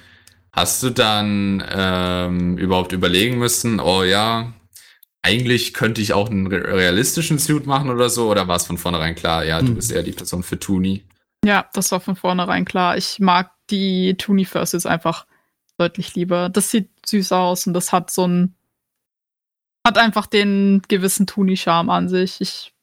Hast 0.52 0.82
du 0.82 0.90
dann 0.90 1.64
ähm, 1.72 2.58
überhaupt 2.58 2.94
überlegen 2.94 3.38
müssen, 3.38 3.80
oh 3.80 4.04
ja, 4.04 4.54
eigentlich 5.22 5.76
könnte 5.76 6.02
ich 6.02 6.14
auch 6.14 6.32
einen 6.32 6.48
realistischen 6.48 7.38
Suit 7.38 7.68
machen 7.68 7.92
oder 7.92 8.10
so? 8.10 8.30
Oder 8.30 8.48
war 8.48 8.56
es 8.56 8.66
von 8.66 8.80
vornherein 8.80 9.14
klar, 9.14 9.46
ja, 9.46 9.62
du 9.62 9.68
hm. 9.68 9.76
bist 9.76 9.92
eher 9.92 10.04
die 10.04 10.14
Person 10.14 10.42
für 10.42 10.60
Tuni? 10.60 11.06
Ja, 11.46 11.70
das 11.74 11.92
war 11.92 12.00
von 12.00 12.16
vornherein 12.16 12.66
klar. 12.66 12.98
Ich 12.98 13.20
mag 13.20 13.52
die 13.70 14.16
Tuni 14.18 14.46
Fursuits 14.46 14.88
einfach 14.88 15.28
deutlich 15.78 16.16
lieber. 16.16 16.50
Das 16.50 16.72
sieht 16.72 16.90
süß 17.06 17.32
aus 17.34 17.68
und 17.68 17.74
das 17.74 17.92
hat 17.92 18.10
so 18.10 18.28
ein 18.28 18.56
hat 19.86 19.98
einfach 19.98 20.28
den 20.28 20.82
gewissen 20.88 21.26
Tuni-Charme 21.26 21.90
an 21.90 22.08
sich. 22.08 22.40
Ich 22.40 22.74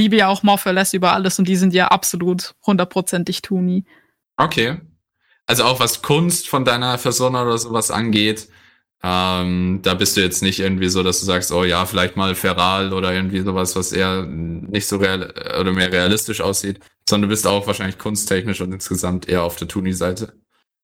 liebe 0.00 0.16
ja 0.16 0.28
auch 0.28 0.42
Morpheles 0.42 0.94
über 0.94 1.12
alles 1.12 1.38
und 1.38 1.46
die 1.46 1.56
sind 1.56 1.74
ja 1.74 1.88
absolut 1.88 2.54
hundertprozentig 2.66 3.42
Tuni. 3.42 3.84
Okay. 4.36 4.80
Also 5.46 5.64
auch 5.64 5.78
was 5.78 6.00
Kunst 6.00 6.48
von 6.48 6.64
deiner 6.64 6.96
Persona 6.96 7.42
oder 7.42 7.58
sowas 7.58 7.90
angeht, 7.90 8.48
ähm, 9.02 9.80
da 9.82 9.94
bist 9.94 10.16
du 10.16 10.20
jetzt 10.20 10.42
nicht 10.42 10.58
irgendwie 10.58 10.88
so, 10.88 11.02
dass 11.02 11.20
du 11.20 11.26
sagst, 11.26 11.52
oh 11.52 11.64
ja, 11.64 11.84
vielleicht 11.86 12.16
mal 12.16 12.34
Feral 12.34 12.92
oder 12.92 13.12
irgendwie 13.12 13.40
sowas, 13.40 13.76
was 13.76 13.92
eher 13.92 14.24
nicht 14.26 14.86
so 14.86 14.96
real 14.96 15.32
oder 15.58 15.72
mehr 15.72 15.92
realistisch 15.92 16.40
aussieht, 16.40 16.80
sondern 17.08 17.28
du 17.28 17.34
bist 17.34 17.46
auch 17.46 17.66
wahrscheinlich 17.66 17.98
kunsttechnisch 17.98 18.60
und 18.60 18.72
insgesamt 18.72 19.28
eher 19.28 19.42
auf 19.42 19.56
der 19.56 19.68
Tuni-Seite. 19.68 20.32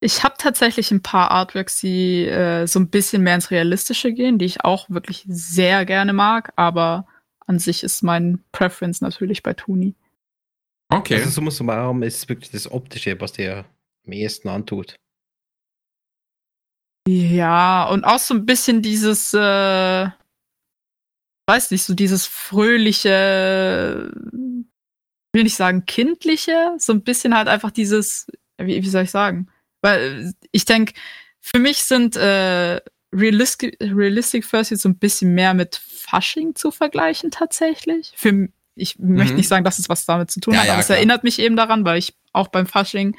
Ich 0.01 0.25
habe 0.25 0.35
tatsächlich 0.39 0.91
ein 0.91 1.03
paar 1.03 1.31
Artworks, 1.31 1.81
die 1.81 2.27
äh, 2.27 2.67
so 2.67 2.81
ein 2.81 2.89
bisschen 2.89 3.23
mehr 3.23 3.35
ins 3.35 3.51
Realistische 3.51 4.13
gehen, 4.13 4.39
die 4.39 4.45
ich 4.45 4.65
auch 4.65 4.91
wirklich 4.91 5.25
sehr 5.27 5.87
gerne 5.87 6.13
mag, 6.13 6.53
aber 6.57 7.07
an 7.47 7.59
sich 7.59 7.83
ist 7.83 8.03
mein 8.03 8.45
Preference 8.53 9.01
natürlich 9.01 9.43
bei 9.43 9.55
Tuni. 9.55 9.95
Okay. 10.89 11.17
Also 11.17 11.31
summa 11.31 11.51
summarum 11.51 12.03
ist 12.03 12.29
wirklich 12.29 12.51
das 12.51 12.71
Optische, 12.71 13.21
was 13.21 13.33
dir 13.33 13.65
am 14.07 14.13
ehesten 14.13 14.49
antut. 14.49 14.97
Ja, 17.09 17.89
und 17.89 18.05
auch 18.05 18.19
so 18.19 18.35
ein 18.35 18.47
bisschen 18.47 18.83
dieses, 18.83 19.33
äh, 19.33 20.09
weiß 21.49 21.71
nicht, 21.71 21.85
so 21.85 21.95
dieses 21.95 22.27
fröhliche, 22.27 24.11
will 25.33 25.43
nicht 25.45 25.57
sagen 25.57 25.87
kindliche, 25.87 26.75
so 26.79 26.93
ein 26.93 27.03
bisschen 27.03 27.37
halt 27.37 27.47
einfach 27.47 27.71
dieses, 27.71 28.27
wie, 28.59 28.83
wie 28.83 28.89
soll 28.89 29.05
ich 29.05 29.13
sagen? 29.13 29.49
Weil 29.83 30.35
ich 30.51 30.65
denke, 30.65 30.95
für 31.41 31.61
mich 31.61 31.85
sind 31.85 32.17
äh, 32.17 32.81
Realistic, 33.15 33.77
Realistic 33.81 34.45
First 34.45 34.73
jetzt 34.73 34.83
so 34.83 34.89
ein 34.89 34.99
bisschen 34.99 35.33
mehr 35.35 35.55
mit 35.55 35.77
Fasching 36.09 36.55
zu 36.55 36.71
vergleichen 36.71 37.31
tatsächlich. 37.31 38.13
Für, 38.17 38.49
ich 38.75 38.99
mhm. 38.99 39.17
möchte 39.17 39.35
nicht 39.35 39.49
sagen, 39.49 39.65
dass 39.65 39.79
es 39.79 39.89
was 39.89 40.07
damit 40.07 40.31
zu 40.31 40.41
tun 40.41 40.55
ja, 40.55 40.61
hat, 40.61 40.69
aber 40.69 40.79
ja, 40.79 40.83
es 40.83 40.91
erinnert 40.91 41.25
mich 41.25 41.39
eben 41.39 41.57
daran, 41.57 41.85
weil 41.85 41.99
ich 41.99 42.15
auch 42.33 42.49
beim 42.49 42.67
Fasching 42.67 43.17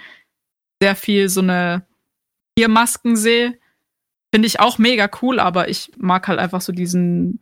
sehr 0.82 0.96
viel 0.96 1.30
so 1.30 1.42
eine 1.42 1.86
Tiermasken 2.58 3.16
sehe. 3.16 3.58
Finde 4.34 4.48
ich 4.48 4.60
auch 4.60 4.78
mega 4.78 5.10
cool, 5.22 5.40
aber 5.40 5.70
ich 5.70 5.92
mag 5.98 6.28
halt 6.28 6.40
einfach 6.40 6.62
so 6.62 6.72
diesen 6.72 7.40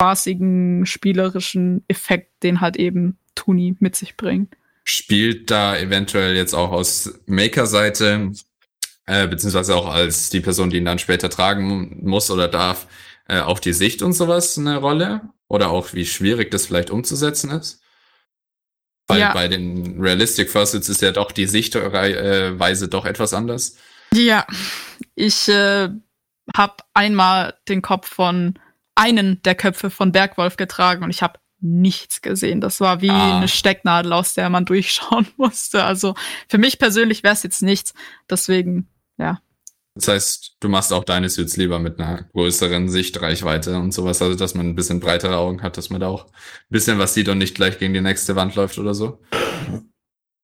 spaßigen, 0.00 0.86
spielerischen 0.86 1.84
Effekt, 1.88 2.42
den 2.42 2.60
halt 2.60 2.76
eben 2.76 3.18
Tuni 3.34 3.76
mit 3.78 3.96
sich 3.96 4.16
bringt. 4.16 4.56
Spielt 4.84 5.50
da 5.50 5.76
eventuell 5.76 6.36
jetzt 6.36 6.54
auch 6.54 6.72
aus 6.72 7.20
Maker-Seite 7.26 8.32
äh, 9.06 9.26
beziehungsweise 9.28 9.76
auch 9.76 9.92
als 9.92 10.30
die 10.30 10.40
Person, 10.40 10.70
die 10.70 10.78
ihn 10.78 10.84
dann 10.84 10.98
später 10.98 11.28
tragen 11.28 12.00
muss 12.02 12.30
oder 12.30 12.48
darf, 12.48 12.86
äh, 13.28 13.40
auch 13.40 13.58
die 13.58 13.72
Sicht 13.72 14.02
und 14.02 14.12
sowas 14.12 14.58
eine 14.58 14.78
Rolle? 14.78 15.22
Oder 15.48 15.70
auch 15.70 15.92
wie 15.92 16.06
schwierig 16.06 16.50
das 16.50 16.66
vielleicht 16.66 16.90
umzusetzen 16.90 17.50
ist? 17.50 17.82
Weil 19.06 19.20
ja. 19.20 19.32
bei 19.32 19.48
den 19.48 20.00
Realistic 20.00 20.50
Fursuits 20.50 20.88
ist 20.88 21.02
ja 21.02 21.12
doch 21.12 21.30
die 21.30 21.46
Sichtweise 21.46 22.88
doch 22.88 23.04
etwas 23.04 23.34
anders. 23.34 23.76
Ja, 24.14 24.46
ich 25.14 25.48
äh, 25.48 25.90
habe 26.56 26.74
einmal 26.94 27.54
den 27.68 27.82
Kopf 27.82 28.08
von 28.08 28.58
einen 28.94 29.42
der 29.42 29.54
Köpfe 29.54 29.90
von 29.90 30.12
Bergwolf 30.12 30.56
getragen 30.56 31.04
und 31.04 31.10
ich 31.10 31.22
habe 31.22 31.38
nichts 31.60 32.22
gesehen. 32.22 32.60
Das 32.60 32.80
war 32.80 33.00
wie 33.00 33.10
ah. 33.10 33.36
eine 33.36 33.48
Stecknadel, 33.48 34.12
aus 34.12 34.34
der 34.34 34.48
man 34.50 34.64
durchschauen 34.66 35.26
musste. 35.36 35.84
Also 35.84 36.14
für 36.48 36.58
mich 36.58 36.78
persönlich 36.78 37.22
wäre 37.22 37.34
es 37.34 37.42
jetzt 37.42 37.62
nichts. 37.62 37.94
Deswegen 38.30 38.88
ja. 39.18 39.40
Das 39.94 40.08
heißt, 40.08 40.56
du 40.58 40.68
machst 40.68 40.92
auch 40.92 41.04
deine 41.04 41.28
Suits 41.28 41.56
lieber 41.56 41.78
mit 41.78 42.00
einer 42.00 42.24
größeren 42.32 42.88
Sichtreichweite 42.88 43.76
und 43.78 43.92
sowas, 43.92 44.20
also 44.20 44.36
dass 44.36 44.54
man 44.54 44.68
ein 44.68 44.74
bisschen 44.74 44.98
breitere 44.98 45.36
Augen 45.36 45.62
hat, 45.62 45.76
dass 45.76 45.88
man 45.90 46.00
da 46.00 46.08
auch 46.08 46.26
ein 46.26 46.32
bisschen 46.70 46.98
was 46.98 47.14
sieht 47.14 47.28
und 47.28 47.38
nicht 47.38 47.54
gleich 47.54 47.78
gegen 47.78 47.94
die 47.94 48.00
nächste 48.00 48.34
Wand 48.34 48.56
läuft 48.56 48.78
oder 48.78 48.92
so. 48.92 49.20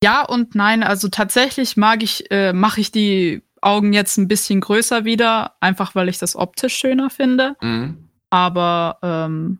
Ja 0.03 0.24
und 0.24 0.55
nein, 0.55 0.84
also 0.84 1.09
tatsächlich 1.09 1.76
mag 1.76 2.03
ich, 2.03 2.30
äh, 2.30 2.53
mache 2.53 2.80
ich 2.80 2.92
die 2.92 3.42
Augen 3.61 3.92
jetzt 3.92 4.16
ein 4.16 4.28
bisschen 4.28 4.61
größer 4.61 5.05
wieder, 5.05 5.57
einfach 5.61 5.94
weil 5.94 6.09
ich 6.09 6.18
das 6.18 6.36
optisch 6.36 6.76
schöner 6.76 7.11
finde. 7.11 7.57
Mhm. 7.61 8.09
Aber 8.30 8.98
ähm, 9.03 9.59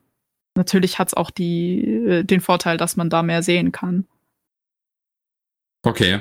natürlich 0.57 0.99
hat 0.99 1.09
es 1.09 1.15
auch 1.15 1.31
die, 1.31 1.85
äh, 1.85 2.25
den 2.25 2.41
Vorteil, 2.41 2.77
dass 2.77 2.97
man 2.97 3.11
da 3.11 3.23
mehr 3.23 3.43
sehen 3.43 3.73
kann. 3.73 4.07
Okay. 5.83 6.21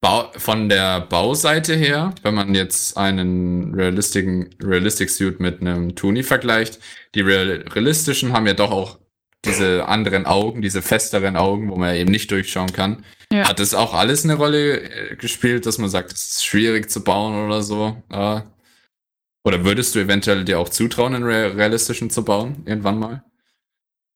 Bau 0.00 0.30
von 0.36 0.68
der 0.68 1.00
Bauseite 1.00 1.74
her, 1.74 2.14
wenn 2.22 2.34
man 2.34 2.54
jetzt 2.54 2.96
einen 2.96 3.74
realistischen 3.74 4.54
Realistic 4.62 5.10
Suit 5.10 5.40
mit 5.40 5.60
einem 5.60 5.96
Tuni 5.96 6.22
vergleicht, 6.22 6.78
die 7.16 7.20
real 7.20 7.64
realistischen 7.72 8.32
haben 8.32 8.46
ja 8.46 8.54
doch 8.54 8.70
auch 8.70 8.98
diese 9.44 9.86
anderen 9.86 10.26
Augen, 10.26 10.62
diese 10.62 10.82
festeren 10.82 11.36
Augen, 11.36 11.70
wo 11.70 11.76
man 11.76 11.96
eben 11.96 12.10
nicht 12.10 12.30
durchschauen 12.30 12.72
kann. 12.72 13.04
Ja. 13.32 13.48
Hat 13.48 13.58
das 13.58 13.74
auch 13.74 13.94
alles 13.94 14.24
eine 14.24 14.34
Rolle 14.34 14.80
äh, 14.80 15.16
gespielt, 15.16 15.66
dass 15.66 15.78
man 15.78 15.90
sagt, 15.90 16.12
es 16.12 16.24
ist 16.26 16.44
schwierig 16.44 16.90
zu 16.90 17.02
bauen 17.02 17.46
oder 17.46 17.62
so? 17.62 18.02
Oder 18.08 19.64
würdest 19.64 19.94
du 19.94 19.98
eventuell 20.00 20.44
dir 20.44 20.60
auch 20.60 20.68
zutrauen, 20.68 21.14
einen 21.14 21.24
realistischen 21.24 22.10
zu 22.10 22.24
bauen, 22.24 22.62
irgendwann 22.66 22.98
mal? 22.98 23.24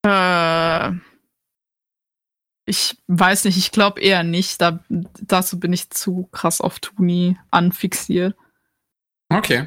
Äh 0.04 1.11
ich 2.64 2.96
weiß 3.08 3.44
nicht, 3.44 3.56
ich 3.56 3.72
glaube 3.72 4.00
eher 4.00 4.22
nicht. 4.22 4.60
Da, 4.60 4.80
dazu 4.88 5.58
bin 5.58 5.72
ich 5.72 5.90
zu 5.90 6.28
krass 6.32 6.60
auf 6.60 6.78
Tuni 6.80 7.36
anfixiert. 7.50 8.36
Okay. 9.28 9.66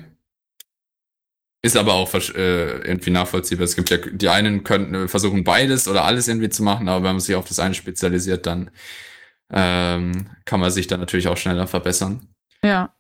Ist 1.62 1.78
aber 1.78 1.96
auch 1.96 2.14
äh, 2.14 2.78
irgendwie 2.82 3.10
nachvollziehbar. 3.10 3.66
Es 3.66 3.76
gibt 3.76 3.90
ja, 3.90 3.98
die 3.98 4.30
einen 4.30 4.64
könnten 4.64 4.94
äh, 4.94 5.08
versuchen 5.08 5.44
beides 5.44 5.88
oder 5.88 6.06
alles 6.06 6.28
irgendwie 6.28 6.50
zu 6.50 6.64
machen, 6.64 6.88
aber 6.88 7.04
wenn 7.04 7.14
man 7.14 7.20
sich 7.20 7.36
auf 7.36 7.48
das 7.48 7.60
eine 7.60 7.74
spezialisiert, 7.74 8.46
dann 8.46 8.70
ähm, 9.52 10.30
kann 10.46 10.60
man 10.60 10.72
sich 10.72 10.88
da 10.88 10.98
natürlich 10.98 11.28
auch 11.28 11.38
schneller 11.38 11.68
verbessern. 11.68 12.28
Ja. 12.64 12.94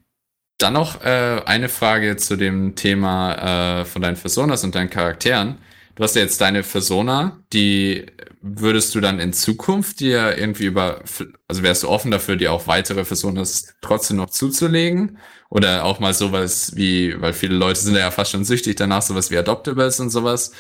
Dann 0.57 0.73
noch 0.73 1.03
äh, 1.03 1.41
eine 1.45 1.69
Frage 1.69 2.17
zu 2.17 2.37
dem 2.37 2.75
Thema 2.75 3.81
äh, 3.81 3.85
von 3.85 4.01
deinen 4.01 4.17
Personas 4.17 4.63
und 4.63 4.73
deinen 4.73 4.89
Charakteren. 4.89 5.59
Du 5.95 6.03
hast 6.03 6.15
ja 6.15 6.21
jetzt 6.21 6.41
deine 6.41 6.61
Persona, 6.61 7.41
die 7.53 8.05
würdest 8.41 8.93
du 8.93 8.99
dann 8.99 9.19
in 9.19 9.31
Zukunft 9.31 10.01
dir 10.01 10.37
irgendwie 10.37 10.65
über, 10.65 11.01
also 11.47 11.63
wärst 11.63 11.83
du 11.83 11.89
offen 11.89 12.11
dafür, 12.11 12.35
dir 12.35 12.51
auch 12.51 12.67
weitere 12.67 13.05
Personas 13.05 13.73
trotzdem 13.81 14.17
noch 14.17 14.29
zuzulegen? 14.29 15.17
Oder 15.49 15.85
auch 15.85 15.99
mal 15.99 16.13
sowas 16.13 16.75
wie, 16.75 17.19
weil 17.21 17.31
viele 17.31 17.55
Leute 17.55 17.79
sind 17.79 17.95
ja 17.95 18.11
fast 18.11 18.31
schon 18.31 18.43
süchtig 18.43 18.75
danach, 18.75 19.01
sowas 19.01 19.31
wie 19.31 19.37
Adoptables 19.37 20.01
und 20.01 20.09
sowas, 20.09 20.51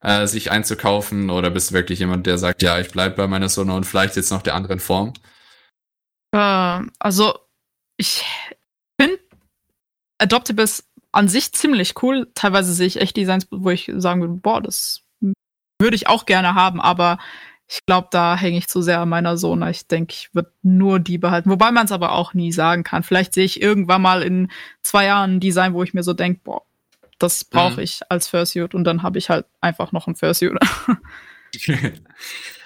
äh, 0.00 0.26
sich 0.26 0.50
einzukaufen? 0.50 1.30
Oder 1.30 1.50
bist 1.50 1.70
du 1.70 1.74
wirklich 1.74 2.00
jemand, 2.00 2.26
der 2.26 2.36
sagt, 2.36 2.60
ja, 2.62 2.80
ich 2.80 2.90
bleib 2.90 3.14
bei 3.14 3.28
meiner 3.28 3.48
Sona 3.48 3.76
und 3.76 3.84
vielleicht 3.84 4.16
jetzt 4.16 4.32
noch 4.32 4.42
der 4.42 4.56
anderen 4.56 4.80
Form? 4.80 5.12
Äh, 6.32 6.80
also, 6.98 7.38
ich 7.96 8.24
finde 9.00 9.20
Adoptables 10.18 10.89
an 11.12 11.28
sich 11.28 11.52
ziemlich 11.52 11.94
cool. 12.02 12.30
Teilweise 12.34 12.72
sehe 12.72 12.86
ich 12.86 13.00
echt 13.00 13.16
Designs, 13.16 13.46
wo 13.50 13.70
ich 13.70 13.90
sagen 13.96 14.20
würde, 14.20 14.34
boah, 14.34 14.60
das 14.60 15.02
würde 15.78 15.96
ich 15.96 16.08
auch 16.08 16.26
gerne 16.26 16.54
haben, 16.54 16.80
aber 16.80 17.18
ich 17.66 17.86
glaube, 17.86 18.08
da 18.10 18.36
hänge 18.36 18.58
ich 18.58 18.66
zu 18.66 18.82
sehr 18.82 19.00
an 19.00 19.08
meiner 19.08 19.36
Sohn. 19.36 19.62
Ich 19.68 19.86
denke, 19.86 20.12
ich 20.12 20.34
würde 20.34 20.52
nur 20.62 20.98
die 20.98 21.18
behalten. 21.18 21.50
Wobei 21.50 21.70
man 21.70 21.86
es 21.86 21.92
aber 21.92 22.12
auch 22.12 22.34
nie 22.34 22.50
sagen 22.50 22.82
kann. 22.82 23.04
Vielleicht 23.04 23.32
sehe 23.32 23.44
ich 23.44 23.62
irgendwann 23.62 24.02
mal 24.02 24.22
in 24.22 24.50
zwei 24.82 25.04
Jahren 25.04 25.36
ein 25.36 25.40
Design, 25.40 25.72
wo 25.72 25.82
ich 25.84 25.94
mir 25.94 26.02
so 26.02 26.12
denke, 26.12 26.40
boah, 26.42 26.62
das 27.18 27.44
brauche 27.44 27.74
mhm. 27.74 27.80
ich 27.80 28.00
als 28.08 28.26
Fursuit 28.26 28.74
und 28.74 28.84
dann 28.84 29.04
habe 29.04 29.18
ich 29.18 29.30
halt 29.30 29.46
einfach 29.60 29.92
noch 29.92 30.08
ein 30.08 30.16
Fursuit. 30.16 30.52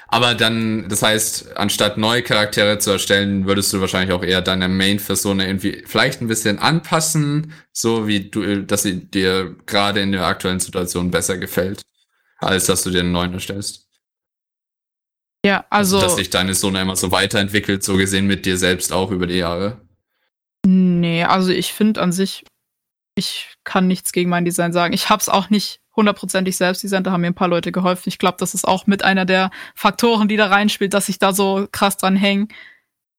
aber 0.09 0.35
dann, 0.35 0.89
das 0.89 1.03
heißt, 1.03 1.57
anstatt 1.57 1.99
neue 1.99 2.23
Charaktere 2.23 2.79
zu 2.79 2.91
erstellen, 2.91 3.47
würdest 3.47 3.73
du 3.73 3.81
wahrscheinlich 3.81 4.15
auch 4.15 4.23
eher 4.23 4.43
deine 4.43 4.69
Main-Persona 4.69 5.47
irgendwie 5.47 5.83
vielleicht 5.87 6.21
ein 6.21 6.29
bisschen 6.29 6.59
anpassen, 6.59 7.53
so 7.73 8.07
wie 8.07 8.31
du, 8.31 8.63
dass 8.63 8.83
sie 8.83 9.05
dir 9.05 9.57
gerade 9.67 10.01
in 10.01 10.13
der 10.13 10.27
aktuellen 10.27 10.61
Situation 10.61 11.11
besser 11.11 11.39
gefällt 11.39 11.83
als 12.45 12.67
dass 12.67 12.83
du 12.83 12.91
dir 12.91 13.01
einen 13.01 13.13
neuen 13.13 13.33
erstellst. 13.33 13.89
Ja, 15.45 15.67
also. 15.71 16.01
Dass 16.01 16.17
sich 16.17 16.31
deine 16.31 16.55
Sohn 16.55 16.75
immer 16.75 16.97
so 16.97 17.11
weiterentwickelt, 17.11 17.85
so 17.85 17.97
gesehen 17.97 18.27
mit 18.27 18.47
dir 18.47 18.57
selbst 18.57 18.93
auch 18.93 19.11
über 19.11 19.27
die 19.27 19.37
Jahre. 19.37 19.81
Nee, 20.67 21.25
also 21.25 21.51
ich 21.51 21.75
finde 21.75 22.01
an 22.01 22.13
sich, 22.13 22.45
ich 23.15 23.55
kann 23.65 23.87
nichts 23.87 24.13
gegen 24.13 24.31
mein 24.31 24.47
Design 24.47 24.73
sagen. 24.73 24.95
Ich 24.95 25.11
habe 25.11 25.21
es 25.21 25.29
auch 25.29 25.51
nicht 25.51 25.81
hundertprozentig 25.97 26.57
selbst 26.57 26.83
designt, 26.83 27.07
da 27.07 27.13
haben 27.13 27.21
mir 27.21 27.29
ein 27.29 27.35
paar 27.35 27.49
Leute 27.49 27.73
geholfen. 27.73 28.09
Ich 28.09 28.19
glaube, 28.19 28.37
das 28.39 28.55
ist 28.55 28.67
auch 28.67 28.87
mit 28.87 29.05
einer 29.05 29.25
der 29.25 29.51
Faktoren, 29.75 30.29
die 30.29 30.37
da 30.37 30.47
reinspielt, 30.47 30.95
dass 30.95 31.09
ich 31.09 31.19
da 31.19 31.33
so 31.33 31.69
krass 31.71 31.97
dran 31.97 32.17
hänge, 32.17 32.49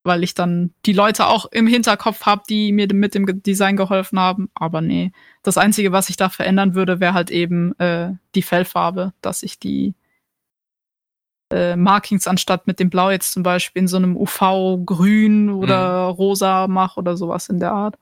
weil 0.04 0.24
ich 0.24 0.34
dann 0.34 0.74
die 0.86 0.94
Leute 0.94 1.28
auch 1.28 1.46
im 1.52 1.68
Hinterkopf 1.68 2.26
habe, 2.26 2.44
die 2.50 2.72
mir 2.72 2.88
mit 2.94 3.16
dem 3.16 3.42
Design 3.44 3.76
geholfen 3.76 4.20
haben. 4.20 4.50
Aber 4.54 4.82
nee, 4.82 5.12
das 5.44 5.58
Einzige, 5.58 5.92
was 5.92 6.10
ich 6.10 6.18
da 6.18 6.30
verändern 6.30 6.76
würde, 6.76 7.00
wäre 7.00 7.14
halt 7.14 7.32
eben 7.32 7.78
äh, 7.80 8.14
die 8.36 8.44
Fellfarbe, 8.44 9.14
dass 9.22 9.42
ich 9.44 9.60
die 9.60 9.96
äh, 11.52 11.76
Markings 11.76 12.28
anstatt 12.28 12.68
mit 12.68 12.80
dem 12.80 12.90
Blau 12.90 13.10
jetzt 13.10 13.32
zum 13.32 13.44
Beispiel 13.44 13.84
in 13.84 13.88
so 13.88 13.98
einem 13.98 14.18
UV-Grün 14.18 15.50
oder 15.50 16.12
mhm. 16.12 16.16
Rosa 16.16 16.68
mache 16.68 17.00
oder 17.00 17.18
sowas 17.18 17.50
in 17.50 17.60
der 17.60 17.72
Art. 17.72 17.98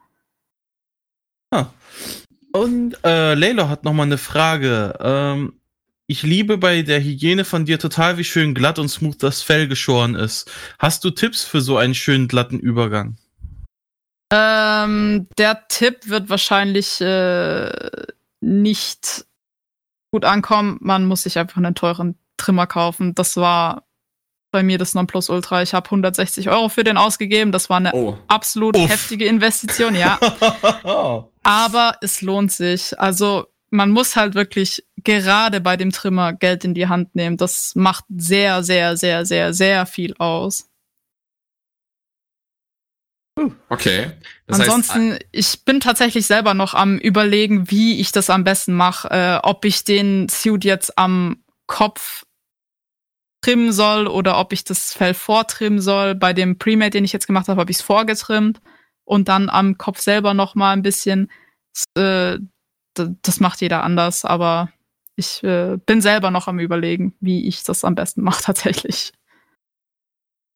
Ah. 1.52 1.68
Und 2.54 2.98
äh, 3.04 3.34
Layla 3.34 3.68
hat 3.68 3.84
noch 3.84 3.94
mal 3.94 4.04
eine 4.04 4.20
Frage. 4.20 4.94
Ähm, 5.02 5.60
ich 6.06 6.22
liebe 6.22 6.58
bei 6.58 6.84
der 6.84 7.04
Hygiene 7.04 7.46
von 7.46 7.66
dir 7.66 7.80
total, 7.80 8.18
wie 8.18 8.24
schön 8.24 8.54
glatt 8.54 8.78
und 8.78 8.90
smooth 8.90 9.22
das 9.22 9.42
Fell 9.42 9.68
geschoren 9.68 10.14
ist. 10.16 10.52
Hast 10.78 11.04
du 11.04 11.10
Tipps 11.10 11.44
für 11.44 11.62
so 11.62 11.78
einen 11.78 11.96
schönen 11.96 12.28
glatten 12.28 12.60
Übergang? 12.60 13.18
Ähm, 14.32 15.28
der 15.38 15.68
Tipp 15.68 16.08
wird 16.10 16.30
wahrscheinlich 16.30 17.02
äh, 17.02 17.72
nicht 18.40 19.26
gut 20.12 20.24
ankommen. 20.24 20.78
Man 20.80 21.06
muss 21.06 21.24
sich 21.24 21.40
einfach 21.40 21.58
einen 21.58 21.76
teuren 21.76 22.16
Trimmer 22.38 22.68
kaufen. 22.68 23.16
Das 23.16 23.36
war 23.36 23.84
bei 24.54 24.64
mir 24.64 24.78
das 24.78 24.94
Nonplusultra. 24.94 25.62
Ich 25.64 25.74
habe 25.74 25.88
160 25.88 26.50
Euro 26.50 26.70
für 26.70 26.86
den 26.86 26.96
ausgegeben. 26.96 27.52
Das 27.52 27.70
war 27.70 27.78
eine 27.78 27.92
oh. 27.94 28.18
absolut 28.30 28.78
Uff. 28.78 28.90
heftige 28.90 29.26
Investition, 29.26 29.96
ja. 29.96 30.18
Aber 31.44 31.98
es 32.00 32.22
lohnt 32.22 32.54
sich. 32.54 32.98
Also 32.98 33.48
man 33.70 33.90
muss 33.90 34.16
halt 34.16 34.36
wirklich 34.36 34.86
gerade 35.04 35.60
bei 35.60 35.76
dem 35.76 35.92
Trimmer 35.92 36.32
Geld 36.32 36.64
in 36.64 36.74
die 36.74 36.88
Hand 36.88 37.16
nehmen. 37.16 37.36
Das 37.36 37.74
macht 37.76 38.06
sehr, 38.16 38.64
sehr, 38.64 38.96
sehr, 38.96 39.26
sehr, 39.26 39.54
sehr 39.54 39.86
viel 39.86 40.14
aus. 40.20 40.70
Okay. 43.68 44.12
Das 44.46 44.60
Ansonsten, 44.60 45.14
heißt, 45.14 45.26
ich 45.32 45.66
bin 45.66 45.80
tatsächlich 45.80 46.28
selber 46.28 46.54
noch 46.54 46.76
am 46.76 47.00
überlegen, 47.00 47.72
wie 47.72 48.00
ich 48.00 48.12
das 48.12 48.30
am 48.30 48.44
besten 48.44 48.74
mache. 48.74 49.10
Äh, 49.10 49.40
ob 49.42 49.66
ich 49.66 49.84
den 49.84 50.30
Suit 50.30 50.64
jetzt 50.64 50.98
am 51.00 51.44
Kopf 51.66 52.26
trimmen 53.44 53.72
soll 53.72 54.08
oder 54.08 54.40
ob 54.40 54.54
ich 54.54 54.64
das 54.64 54.94
Fell 54.94 55.14
vortrimmen 55.14 55.82
soll. 55.82 56.16
Bei 56.16 56.34
dem 56.34 56.58
Premade, 56.58 56.92
den 56.92 57.06
ich 57.06 57.14
jetzt 57.14 57.28
gemacht 57.28 57.48
habe, 57.48 57.60
habe 57.60 57.72
ich 57.72 57.78
es 57.78 57.84
vorgetrimmt 57.84 58.62
und 59.04 59.28
dann 59.28 59.50
am 59.50 59.78
Kopf 59.78 60.00
selber 60.00 60.34
noch 60.34 60.56
mal 60.56 60.72
ein 60.72 60.82
bisschen. 60.82 61.30
Äh, 61.96 62.40
das 62.96 63.40
macht 63.40 63.62
jeder 63.62 63.84
anders, 63.84 64.24
aber 64.24 64.70
ich 65.16 65.44
äh, 65.44 65.78
bin 65.86 66.02
selber 66.02 66.32
noch 66.32 66.48
am 66.48 66.60
überlegen, 66.60 67.16
wie 67.20 67.48
ich 67.48 67.64
das 67.64 67.84
am 67.84 67.96
besten 67.96 68.22
mache 68.22 68.44
tatsächlich. 68.46 69.12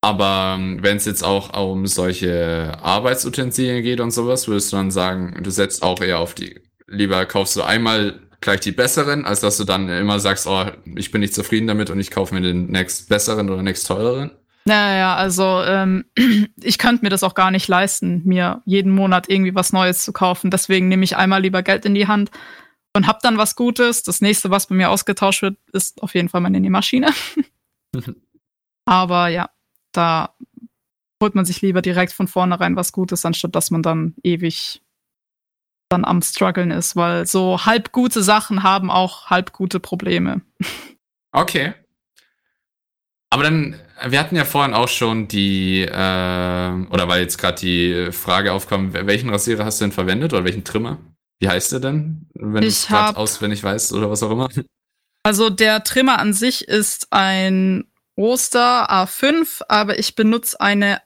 Aber 0.00 0.56
ähm, 0.56 0.78
wenn 0.80 0.96
es 0.96 1.04
jetzt 1.04 1.24
auch 1.24 1.60
um 1.60 1.86
solche 1.86 2.78
Arbeitsutensilien 2.80 3.82
geht 3.82 4.00
und 4.00 4.12
sowas, 4.12 4.46
würdest 4.46 4.72
du 4.72 4.76
dann 4.76 4.92
sagen, 4.92 5.42
du 5.42 5.50
setzt 5.50 5.82
auch 5.82 6.00
eher 6.00 6.20
auf 6.20 6.34
die, 6.34 6.60
lieber 6.86 7.26
kaufst 7.26 7.56
du 7.56 7.62
einmal 7.62 8.27
gleich 8.40 8.60
die 8.60 8.72
besseren, 8.72 9.24
als 9.24 9.40
dass 9.40 9.56
du 9.56 9.64
dann 9.64 9.88
immer 9.88 10.20
sagst, 10.20 10.46
oh, 10.46 10.66
ich 10.96 11.10
bin 11.10 11.20
nicht 11.20 11.34
zufrieden 11.34 11.66
damit 11.66 11.90
und 11.90 11.98
ich 11.98 12.10
kaufe 12.10 12.34
mir 12.34 12.40
den 12.40 12.66
nächst 12.66 13.08
besseren 13.08 13.50
oder 13.50 13.62
nächst 13.62 13.86
teureren? 13.86 14.30
Naja, 14.64 15.16
also 15.16 15.62
ähm, 15.64 16.04
ich 16.62 16.78
könnte 16.78 17.04
mir 17.04 17.08
das 17.08 17.22
auch 17.22 17.34
gar 17.34 17.50
nicht 17.50 17.68
leisten, 17.68 18.22
mir 18.24 18.62
jeden 18.66 18.92
Monat 18.92 19.28
irgendwie 19.28 19.54
was 19.54 19.72
Neues 19.72 20.04
zu 20.04 20.12
kaufen. 20.12 20.50
Deswegen 20.50 20.88
nehme 20.88 21.04
ich 21.04 21.16
einmal 21.16 21.40
lieber 21.40 21.62
Geld 21.62 21.84
in 21.84 21.94
die 21.94 22.06
Hand 22.06 22.30
und 22.94 23.06
hab 23.06 23.20
dann 23.20 23.38
was 23.38 23.56
Gutes. 23.56 24.02
Das 24.02 24.20
nächste, 24.20 24.50
was 24.50 24.66
bei 24.66 24.74
mir 24.74 24.90
ausgetauscht 24.90 25.42
wird, 25.42 25.56
ist 25.72 26.02
auf 26.02 26.14
jeden 26.14 26.28
Fall 26.28 26.42
meine 26.42 26.60
Nähmaschine. 26.60 27.12
Aber 28.84 29.28
ja, 29.28 29.50
da 29.92 30.34
holt 31.22 31.34
man 31.34 31.44
sich 31.44 31.62
lieber 31.62 31.82
direkt 31.82 32.12
von 32.12 32.28
vornherein 32.28 32.76
was 32.76 32.92
Gutes, 32.92 33.24
anstatt 33.24 33.54
dass 33.54 33.70
man 33.70 33.82
dann 33.82 34.14
ewig 34.22 34.82
dann 35.88 36.04
am 36.04 36.22
struggeln 36.22 36.70
ist, 36.70 36.96
weil 36.96 37.26
so 37.26 37.64
halb 37.64 37.92
gute 37.92 38.22
Sachen 38.22 38.62
haben 38.62 38.90
auch 38.90 39.26
halb 39.26 39.52
gute 39.52 39.80
Probleme. 39.80 40.42
Okay. 41.32 41.74
Aber 43.30 43.42
dann, 43.42 43.78
wir 44.06 44.18
hatten 44.18 44.36
ja 44.36 44.44
vorhin 44.44 44.74
auch 44.74 44.88
schon 44.88 45.28
die, 45.28 45.82
äh, 45.82 45.86
oder 46.90 47.08
weil 47.08 47.20
jetzt 47.20 47.36
gerade 47.38 47.60
die 47.60 48.12
Frage 48.12 48.52
aufkam, 48.52 48.94
welchen 48.94 49.28
Rasierer 49.28 49.64
hast 49.64 49.80
du 49.80 49.84
denn 49.84 49.92
verwendet 49.92 50.32
oder 50.32 50.44
welchen 50.44 50.64
Trimmer? 50.64 50.98
Wie 51.40 51.48
heißt 51.48 51.72
der 51.72 51.80
denn, 51.80 52.26
wenn 52.34 52.62
du 52.62 52.66
es 52.66 52.86
gerade 52.86 53.16
auswendig 53.18 53.62
weißt 53.62 53.92
oder 53.92 54.10
was 54.10 54.22
auch 54.22 54.30
immer? 54.30 54.48
Also 55.22 55.50
der 55.50 55.84
Trimmer 55.84 56.18
an 56.18 56.32
sich 56.32 56.66
ist 56.66 57.08
ein 57.10 57.84
Oster 58.16 58.90
A5, 58.90 59.62
aber 59.68 59.98
ich 59.98 60.14
benutze 60.14 60.60
eine 60.60 61.00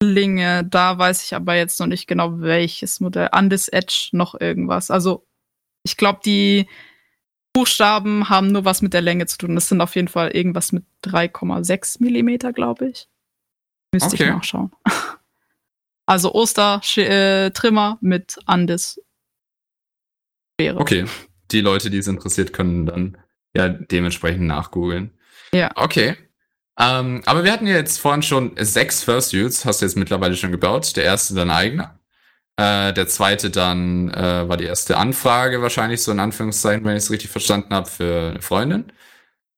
Andis-Klinge. 0.00 0.64
Da 0.64 0.98
weiß 0.98 1.24
ich 1.24 1.34
aber 1.34 1.56
jetzt 1.56 1.78
noch 1.80 1.86
nicht 1.86 2.06
genau 2.06 2.40
welches 2.40 3.00
Modell. 3.00 3.28
Andis 3.32 3.68
Edge 3.68 4.08
noch 4.12 4.38
irgendwas. 4.40 4.90
Also 4.90 5.26
ich 5.82 5.96
glaube, 5.96 6.20
die 6.24 6.66
Buchstaben 7.52 8.28
haben 8.28 8.52
nur 8.52 8.64
was 8.64 8.82
mit 8.82 8.94
der 8.94 9.00
Länge 9.00 9.26
zu 9.26 9.38
tun. 9.38 9.54
Das 9.54 9.68
sind 9.68 9.80
auf 9.80 9.96
jeden 9.96 10.08
Fall 10.08 10.30
irgendwas 10.30 10.72
mit 10.72 10.84
3,6 11.04 12.02
Millimeter, 12.02 12.52
glaube 12.52 12.88
ich. 12.88 13.08
Müsste 13.92 14.14
okay. 14.14 14.24
ich 14.24 14.30
nachschauen. 14.30 14.72
Also 16.06 16.34
Oster-Trimmer 16.34 17.98
äh, 18.02 18.04
mit 18.04 18.36
Andis. 18.44 19.00
Schere. 20.60 20.80
Okay. 20.80 21.04
Die 21.52 21.60
Leute, 21.60 21.88
die 21.88 21.98
es 21.98 22.08
interessiert, 22.08 22.52
können 22.52 22.86
dann 22.86 23.16
ja 23.54 23.68
dementsprechend 23.68 24.48
nachgoogeln. 24.48 25.12
Ja. 25.52 25.70
Okay. 25.76 26.16
Ähm, 26.78 27.22
aber 27.26 27.44
wir 27.44 27.52
hatten 27.52 27.66
ja 27.66 27.76
jetzt 27.76 27.98
vorhin 27.98 28.22
schon 28.22 28.52
sechs 28.58 29.02
Fursuits, 29.02 29.64
hast 29.64 29.80
du 29.80 29.86
jetzt 29.86 29.96
mittlerweile 29.96 30.36
schon 30.36 30.52
gebaut. 30.52 30.96
Der 30.96 31.04
erste 31.04 31.34
dein 31.34 31.50
eigener. 31.50 31.98
Äh, 32.56 32.92
der 32.92 33.08
zweite 33.08 33.50
dann 33.50 34.10
äh, 34.10 34.48
war 34.48 34.56
die 34.56 34.64
erste 34.64 34.96
Anfrage 34.96 35.62
wahrscheinlich, 35.62 36.02
so 36.02 36.12
in 36.12 36.20
Anführungszeichen, 36.20 36.84
wenn 36.84 36.96
ich 36.96 37.04
es 37.04 37.10
richtig 37.10 37.30
verstanden 37.30 37.74
habe, 37.74 37.88
für 37.88 38.30
eine 38.30 38.42
Freundin. 38.42 38.92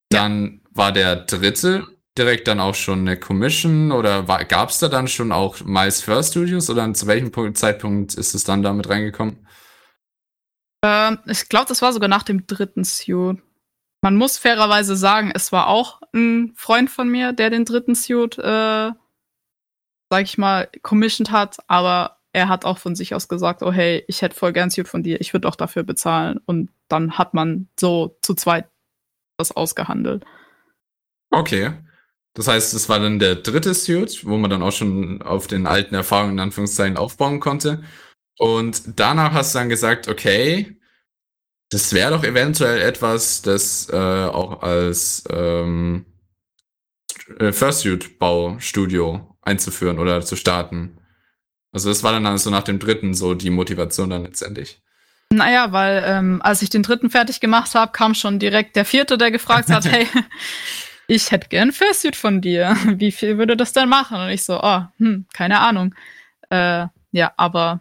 Dann 0.08 0.60
ja. 0.62 0.70
war 0.70 0.92
der 0.92 1.16
dritte 1.16 1.86
direkt 2.16 2.46
dann 2.46 2.60
auch 2.60 2.74
schon 2.74 3.00
eine 3.00 3.18
Commission 3.18 3.90
oder 3.90 4.22
gab 4.44 4.68
es 4.68 4.78
da 4.78 4.88
dann 4.88 5.08
schon 5.08 5.32
auch 5.32 5.60
Miles 5.64 6.02
First 6.02 6.32
Studios 6.32 6.68
oder 6.68 6.92
zu 6.94 7.06
welchem 7.06 7.32
Punkt, 7.32 7.56
Zeitpunkt 7.56 8.14
ist 8.14 8.34
es 8.34 8.44
dann 8.44 8.62
damit 8.62 8.88
reingekommen? 8.88 9.46
Ähm, 10.84 11.18
ich 11.26 11.48
glaube, 11.48 11.66
das 11.68 11.80
war 11.82 11.92
sogar 11.92 12.08
nach 12.08 12.22
dem 12.22 12.46
dritten 12.46 12.84
Suit. 12.84 13.38
Man 14.02 14.16
muss 14.16 14.36
fairerweise 14.36 14.96
sagen, 14.96 15.30
es 15.32 15.52
war 15.52 15.68
auch 15.68 16.00
ein 16.12 16.52
Freund 16.56 16.90
von 16.90 17.08
mir, 17.08 17.32
der 17.32 17.50
den 17.50 17.64
dritten 17.64 17.94
Suit, 17.94 18.36
äh, 18.36 18.90
sag 20.10 20.22
ich 20.24 20.38
mal, 20.38 20.68
commissioned 20.82 21.30
hat, 21.30 21.58
aber 21.68 22.18
er 22.32 22.48
hat 22.48 22.64
auch 22.64 22.78
von 22.78 22.96
sich 22.96 23.14
aus 23.14 23.28
gesagt, 23.28 23.62
oh 23.62 23.72
hey, 23.72 24.04
ich 24.08 24.20
hätte 24.20 24.34
voll 24.34 24.52
gern 24.52 24.70
Suit 24.70 24.88
von 24.88 25.04
dir, 25.04 25.20
ich 25.20 25.32
würde 25.32 25.46
auch 25.46 25.54
dafür 25.54 25.84
bezahlen. 25.84 26.40
Und 26.46 26.70
dann 26.88 27.16
hat 27.16 27.32
man 27.32 27.68
so 27.78 28.18
zu 28.22 28.34
zweit 28.34 28.68
das 29.38 29.52
ausgehandelt. 29.52 30.24
Okay. 31.30 31.72
Das 32.34 32.48
heißt, 32.48 32.74
es 32.74 32.88
war 32.88 32.98
dann 32.98 33.18
der 33.18 33.36
dritte 33.36 33.74
Suit, 33.74 34.24
wo 34.24 34.36
man 34.38 34.50
dann 34.50 34.62
auch 34.62 34.72
schon 34.72 35.22
auf 35.22 35.46
den 35.46 35.66
alten 35.66 35.94
Erfahrungen 35.94 36.32
in 36.32 36.40
Anführungszeichen 36.40 36.96
aufbauen 36.96 37.40
konnte. 37.40 37.82
Und 38.38 38.98
danach 38.98 39.32
hast 39.32 39.54
du 39.54 39.58
dann 39.58 39.68
gesagt, 39.68 40.08
okay, 40.08 40.80
das 41.72 41.92
wäre 41.94 42.10
doch 42.10 42.22
eventuell 42.22 42.80
etwas, 42.82 43.40
das 43.42 43.88
äh, 43.90 43.96
auch 43.96 44.62
als 44.62 45.24
ähm, 45.30 46.04
äh, 47.38 47.52
Fursuit-Baustudio 47.52 49.36
einzuführen 49.40 49.98
oder 49.98 50.20
zu 50.20 50.36
starten. 50.36 50.98
Also 51.72 51.88
das 51.88 52.02
war 52.02 52.12
dann 52.12 52.26
also 52.26 52.50
nach 52.50 52.64
dem 52.64 52.78
dritten 52.78 53.14
so 53.14 53.32
die 53.32 53.48
Motivation 53.48 54.10
dann 54.10 54.24
letztendlich. 54.24 54.82
Naja, 55.30 55.72
weil 55.72 56.04
ähm, 56.06 56.42
als 56.42 56.60
ich 56.60 56.68
den 56.68 56.82
dritten 56.82 57.08
fertig 57.08 57.40
gemacht 57.40 57.74
habe, 57.74 57.92
kam 57.92 58.14
schon 58.14 58.38
direkt 58.38 58.76
der 58.76 58.84
vierte, 58.84 59.16
der 59.16 59.30
gefragt 59.30 59.70
hat, 59.70 59.84
hey, 59.90 60.06
ich 61.06 61.30
hätte 61.30 61.48
gern 61.48 61.72
Fursuit 61.72 62.16
von 62.16 62.42
dir. 62.42 62.76
Wie 62.96 63.12
viel 63.12 63.38
würde 63.38 63.56
das 63.56 63.72
denn 63.72 63.88
machen? 63.88 64.20
Und 64.20 64.28
ich 64.28 64.44
so, 64.44 64.60
oh, 64.62 64.82
hm, 64.98 65.24
keine 65.32 65.60
Ahnung. 65.60 65.94
Äh, 66.50 66.86
ja, 67.12 67.32
aber 67.38 67.80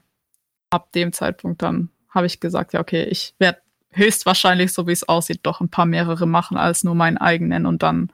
ab 0.69 0.93
dem 0.93 1.11
Zeitpunkt 1.11 1.61
dann 1.61 1.89
habe 2.09 2.25
ich 2.25 2.39
gesagt, 2.39 2.71
ja, 2.71 2.79
okay, 2.79 3.03
ich 3.03 3.33
werde 3.37 3.61
höchstwahrscheinlich, 3.93 4.73
so 4.73 4.87
wie 4.87 4.91
es 4.91 5.07
aussieht, 5.07 5.41
doch 5.43 5.61
ein 5.61 5.69
paar 5.69 5.85
mehrere 5.85 6.25
machen 6.25 6.57
als 6.57 6.83
nur 6.83 6.95
meinen 6.95 7.17
eigenen. 7.17 7.65
Und 7.65 7.83
dann 7.83 8.11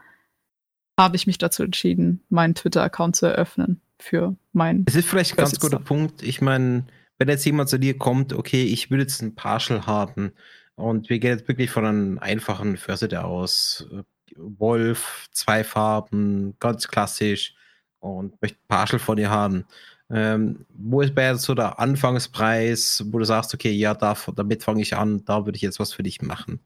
habe 1.00 1.16
ich 1.16 1.28
mich 1.28 1.38
dazu 1.38 1.64
entschieden, 1.64 2.24
meinen 2.30 2.56
Twitter-Account 2.56 3.16
zu 3.16 3.28
eröffnen 3.28 3.82
für 4.00 4.36
mein. 4.54 4.86
Es 4.88 4.96
ist 4.96 5.08
vielleicht 5.08 5.34
ein 5.34 5.38
ganz 5.38 5.60
guter 5.60 5.80
Punkt. 5.80 6.24
Ich 6.24 6.42
meine, 6.42 6.86
wenn 7.18 7.30
jetzt 7.30 7.46
jemand 7.46 7.70
zu 7.70 7.78
dir 7.78 7.98
kommt, 7.98 8.34
okay, 8.34 8.64
ich 8.64 8.90
will 8.92 9.00
jetzt 9.00 9.22
ein 9.22 9.36
Partial 9.36 9.86
haben 9.86 10.34
und 10.76 11.10
wir 11.10 11.20
gehen 11.20 11.38
jetzt 11.38 11.48
wirklich 11.48 11.70
von 11.70 11.86
einem 11.86 12.20
einfachen 12.20 12.78
Försitter 12.78 13.26
aus. 13.26 13.88
Wolf, 14.36 15.28
zwei 15.32 15.64
Farben, 15.64 16.56
ganz 16.60 16.88
klassisch 16.88 17.56
und 18.00 18.40
möchte 18.42 18.60
Partial 18.68 19.00
von 19.00 19.18
dir 19.18 19.30
haben. 19.30 19.66
Ähm, 20.10 20.66
wo 20.70 21.02
ist 21.02 21.16
bei 21.16 21.34
so 21.36 21.54
der 21.54 21.80
Anfangspreis, 21.80 23.04
wo 23.08 23.20
du 23.20 23.26
sagst, 23.26 23.54
okay, 23.54 23.72
ja, 23.72 23.94
da, 23.94 24.16
damit 24.36 24.64
fange 24.64 24.82
ich 24.82 24.96
an, 24.96 25.26
da 25.26 25.46
würde 25.46 25.58
ich 25.58 25.62
jetzt 25.62 25.80
was 25.80 25.94
für 25.94 26.04
dich 26.04 26.22
machen? 26.22 26.60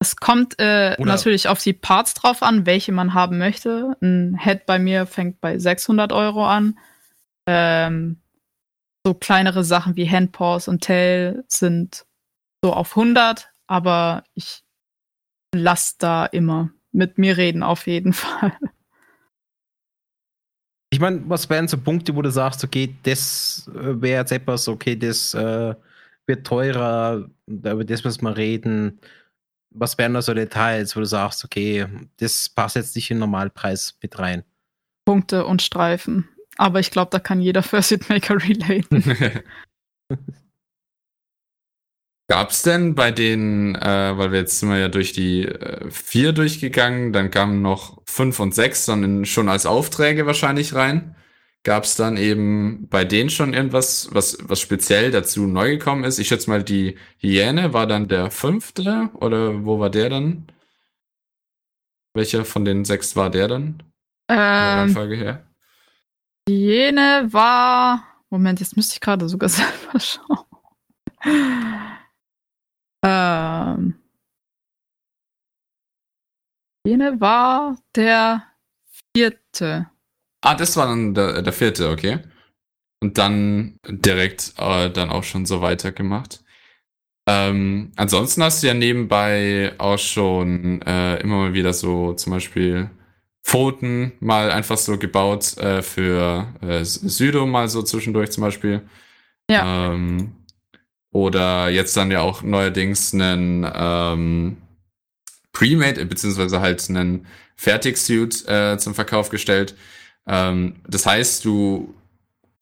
Es 0.00 0.16
kommt 0.16 0.56
äh, 0.58 1.00
natürlich 1.02 1.48
auf 1.48 1.60
die 1.60 1.72
Parts 1.72 2.14
drauf 2.14 2.42
an, 2.42 2.66
welche 2.66 2.92
man 2.92 3.14
haben 3.14 3.38
möchte. 3.38 3.96
Ein 4.00 4.38
Head 4.38 4.64
bei 4.64 4.78
mir 4.78 5.06
fängt 5.06 5.40
bei 5.40 5.58
600 5.58 6.12
Euro 6.12 6.46
an. 6.46 6.78
Ähm, 7.48 8.20
so 9.04 9.14
kleinere 9.14 9.64
Sachen 9.64 9.96
wie 9.96 10.08
Handpaws 10.08 10.68
und 10.68 10.84
Tail 10.84 11.44
sind 11.48 12.06
so 12.62 12.72
auf 12.72 12.96
100, 12.96 13.50
aber 13.66 14.22
ich 14.34 14.62
lasse 15.54 15.94
da 15.98 16.26
immer 16.26 16.70
mit 16.92 17.18
mir 17.18 17.36
reden, 17.36 17.62
auf 17.62 17.86
jeden 17.86 18.12
Fall. 18.12 18.52
Ich 20.98 21.00
meine, 21.00 21.22
was 21.28 21.48
wären 21.48 21.68
so 21.68 21.78
Punkte, 21.78 22.16
wo 22.16 22.22
du 22.22 22.30
sagst, 22.30 22.64
okay, 22.64 22.92
das 23.04 23.70
äh, 23.72 24.02
wäre 24.02 24.22
jetzt 24.22 24.32
etwas, 24.32 24.66
okay, 24.66 24.96
das 24.96 25.32
äh, 25.32 25.74
wird 26.26 26.44
teurer, 26.44 27.30
über 27.46 27.84
das 27.84 28.02
müssen 28.02 28.24
wir 28.24 28.36
reden 28.36 28.98
was 29.70 29.98
wären 29.98 30.14
da 30.14 30.22
so 30.22 30.34
Details, 30.34 30.96
wo 30.96 31.00
du 31.00 31.06
sagst, 31.06 31.44
okay, 31.44 31.86
das 32.18 32.48
passt 32.48 32.76
jetzt 32.76 32.96
nicht 32.96 33.10
in 33.10 33.16
den 33.16 33.20
Normalpreis 33.20 33.96
mit 34.02 34.18
rein? 34.18 34.44
Punkte 35.04 35.46
und 35.46 35.62
Streifen. 35.62 36.28
Aber 36.56 36.80
ich 36.80 36.90
glaube, 36.90 37.10
da 37.10 37.18
kann 37.18 37.40
jeder 37.40 37.62
First 37.64 38.08
Maker 38.08 38.42
relaten. 38.42 39.44
Gab 42.30 42.50
es 42.50 42.60
denn 42.60 42.94
bei 42.94 43.10
den, 43.10 43.74
äh, 43.74 44.18
weil 44.18 44.32
wir 44.32 44.40
jetzt 44.40 44.60
sind 44.60 44.68
wir 44.68 44.76
ja 44.76 44.88
durch 44.88 45.14
die 45.14 45.46
äh, 45.46 45.90
vier 45.90 46.32
durchgegangen, 46.32 47.14
dann 47.14 47.30
kamen 47.30 47.62
noch 47.62 48.02
fünf 48.04 48.38
und 48.38 48.54
sechs 48.54 48.84
dann 48.84 49.02
in, 49.02 49.24
schon 49.24 49.48
als 49.48 49.64
Aufträge 49.64 50.26
wahrscheinlich 50.26 50.74
rein. 50.74 51.16
Gab 51.64 51.84
es 51.84 51.96
dann 51.96 52.18
eben 52.18 52.86
bei 52.90 53.06
denen 53.06 53.30
schon 53.30 53.54
irgendwas, 53.54 54.10
was, 54.12 54.36
was 54.42 54.60
speziell 54.60 55.10
dazu 55.10 55.46
neu 55.46 55.70
gekommen 55.70 56.04
ist? 56.04 56.18
Ich 56.18 56.28
schätze 56.28 56.50
mal, 56.50 56.62
die 56.62 56.98
Hyäne 57.16 57.72
war 57.72 57.86
dann 57.86 58.08
der 58.08 58.30
fünfte 58.30 59.08
oder 59.14 59.64
wo 59.64 59.78
war 59.78 59.88
der 59.88 60.10
dann? 60.10 60.48
Welcher 62.12 62.44
von 62.44 62.66
den 62.66 62.84
sechs 62.84 63.16
war 63.16 63.30
der 63.30 63.48
dann? 63.48 63.82
Ähm, 64.28 64.90
Folge 64.90 65.16
her? 65.16 65.46
Die 66.46 66.58
Hyäne 66.58 67.28
war. 67.30 68.04
Moment, 68.28 68.60
jetzt 68.60 68.76
müsste 68.76 68.94
ich 68.94 69.00
gerade 69.00 69.30
sogar 69.30 69.48
selber 69.48 69.98
schauen. 69.98 70.44
Ähm, 73.04 73.94
Hyäne 76.86 77.20
war 77.20 77.76
der 77.94 78.44
vierte. 79.14 79.90
Ah, 80.40 80.54
das 80.54 80.76
war 80.76 80.86
dann 80.86 81.14
der, 81.14 81.42
der 81.42 81.52
vierte, 81.52 81.90
okay. 81.90 82.20
Und 83.00 83.18
dann 83.18 83.78
direkt 83.86 84.54
äh, 84.56 84.90
dann 84.90 85.10
auch 85.10 85.24
schon 85.24 85.46
so 85.46 85.60
weitergemacht. 85.60 86.42
Ähm, 87.28 87.92
ansonsten 87.96 88.42
hast 88.42 88.62
du 88.62 88.68
ja 88.68 88.74
nebenbei 88.74 89.74
auch 89.78 89.98
schon 89.98 90.80
äh, 90.82 91.20
immer 91.20 91.36
mal 91.36 91.52
wieder 91.52 91.74
so 91.74 92.14
zum 92.14 92.32
Beispiel 92.32 92.90
Pfoten 93.44 94.12
mal 94.20 94.50
einfach 94.50 94.78
so 94.78 94.98
gebaut 94.98 95.56
äh, 95.58 95.82
für 95.82 96.54
äh, 96.62 96.84
Südo 96.84 97.46
mal 97.46 97.68
so 97.68 97.82
zwischendurch 97.82 98.30
zum 98.30 98.42
Beispiel. 98.42 98.88
Ja. 99.50 99.92
Ähm, 99.92 100.36
oder 101.12 101.68
jetzt 101.70 101.96
dann 101.96 102.10
ja 102.10 102.20
auch 102.20 102.42
neuerdings 102.42 103.14
einen 103.14 103.70
ähm, 103.74 104.56
Pre-Made, 105.52 106.04
beziehungsweise 106.06 106.60
halt 106.60 106.88
einen 106.88 107.26
Fertigsuit 107.56 108.46
äh, 108.46 108.78
zum 108.78 108.94
Verkauf 108.94 109.28
gestellt. 109.30 109.74
Ähm, 110.26 110.76
das 110.86 111.06
heißt, 111.06 111.44
du 111.44 111.94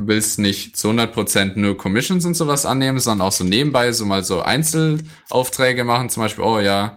willst 0.02 0.38
nicht 0.38 0.76
zu 0.76 0.90
100% 0.90 1.58
nur 1.58 1.76
Commissions 1.76 2.24
und 2.24 2.34
sowas 2.34 2.66
annehmen, 2.66 2.98
sondern 2.98 3.26
auch 3.26 3.32
so 3.32 3.44
nebenbei 3.44 3.92
so 3.92 4.04
mal 4.04 4.22
so 4.22 4.42
Einzelaufträge 4.42 5.84
machen, 5.84 6.10
zum 6.10 6.22
Beispiel, 6.22 6.44
oh 6.44 6.60
ja, 6.60 6.96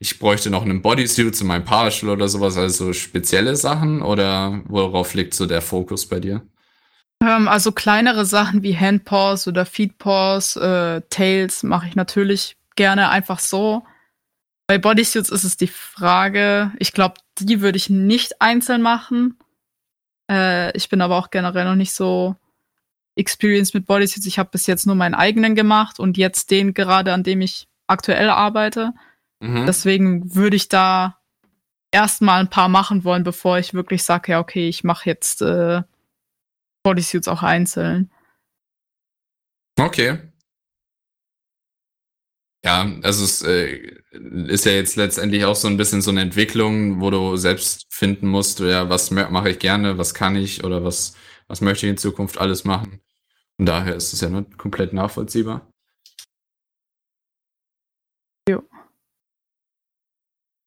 ich 0.00 0.18
bräuchte 0.18 0.50
noch 0.50 0.62
einen 0.62 0.82
Bodysuit 0.82 1.36
zu 1.36 1.44
meinem 1.44 1.64
Partial 1.64 2.10
oder 2.10 2.28
sowas, 2.28 2.56
also 2.56 2.92
spezielle 2.92 3.54
Sachen 3.54 4.02
oder 4.02 4.60
worauf 4.66 5.14
liegt 5.14 5.34
so 5.34 5.46
der 5.46 5.62
Fokus 5.62 6.06
bei 6.06 6.18
dir? 6.18 6.42
Ähm, 7.22 7.46
also 7.48 7.72
kleinere 7.72 8.24
Sachen 8.24 8.62
wie 8.62 8.76
Handpaws 8.76 9.46
oder 9.46 9.64
Feedpaws, 9.64 10.56
äh, 10.56 11.02
Tails 11.08 11.62
mache 11.62 11.86
ich 11.86 11.94
natürlich 11.94 12.56
gerne 12.74 13.10
einfach 13.10 13.38
so. 13.38 13.84
Bei 14.66 14.78
Bodysuits 14.78 15.30
ist 15.30 15.44
es 15.44 15.56
die 15.56 15.68
Frage, 15.68 16.72
ich 16.78 16.92
glaube, 16.92 17.14
die 17.38 17.60
würde 17.60 17.76
ich 17.76 17.90
nicht 17.90 18.40
einzeln 18.40 18.82
machen. 18.82 19.38
Äh, 20.30 20.76
ich 20.76 20.88
bin 20.88 21.00
aber 21.00 21.16
auch 21.16 21.30
generell 21.30 21.64
noch 21.64 21.76
nicht 21.76 21.92
so 21.92 22.34
experienced 23.14 23.74
mit 23.74 23.86
Bodysuits. 23.86 24.26
Ich 24.26 24.38
habe 24.38 24.50
bis 24.50 24.66
jetzt 24.66 24.86
nur 24.86 24.96
meinen 24.96 25.14
eigenen 25.14 25.54
gemacht 25.54 26.00
und 26.00 26.16
jetzt 26.16 26.50
den 26.50 26.74
gerade, 26.74 27.12
an 27.12 27.22
dem 27.22 27.40
ich 27.40 27.68
aktuell 27.86 28.30
arbeite. 28.30 28.94
Mhm. 29.40 29.66
Deswegen 29.66 30.34
würde 30.34 30.56
ich 30.56 30.68
da 30.68 31.18
erstmal 31.92 32.40
ein 32.40 32.50
paar 32.50 32.68
machen 32.68 33.04
wollen, 33.04 33.22
bevor 33.22 33.58
ich 33.58 33.74
wirklich 33.74 34.02
sage, 34.02 34.32
ja, 34.32 34.40
okay, 34.40 34.68
ich 34.68 34.82
mache 34.82 35.08
jetzt 35.08 35.42
äh, 35.42 35.82
Bodysuits 36.82 37.28
auch 37.28 37.42
einzeln. 37.42 38.10
Okay. 39.78 40.18
Ja, 42.64 42.88
also 43.02 43.24
es 43.24 43.42
äh, 43.42 43.98
ist 44.12 44.66
ja 44.66 44.72
jetzt 44.72 44.94
letztendlich 44.96 45.44
auch 45.44 45.56
so 45.56 45.66
ein 45.66 45.76
bisschen 45.76 46.00
so 46.00 46.12
eine 46.12 46.20
Entwicklung, 46.20 47.00
wo 47.00 47.10
du 47.10 47.36
selbst 47.36 47.86
finden 47.90 48.28
musst, 48.28 48.60
ja, 48.60 48.88
was 48.88 49.10
mache 49.10 49.50
ich 49.50 49.58
gerne, 49.58 49.98
was 49.98 50.14
kann 50.14 50.36
ich 50.36 50.62
oder 50.62 50.84
was, 50.84 51.16
was 51.48 51.60
möchte 51.60 51.86
ich 51.86 51.90
in 51.90 51.96
Zukunft 51.98 52.38
alles 52.38 52.64
machen. 52.64 53.00
Und 53.58 53.66
daher 53.66 53.96
ist 53.96 54.12
es 54.12 54.20
ja 54.20 54.28
nicht 54.28 54.58
komplett 54.58 54.92
nachvollziehbar. 54.92 55.72
Jo. 58.48 58.62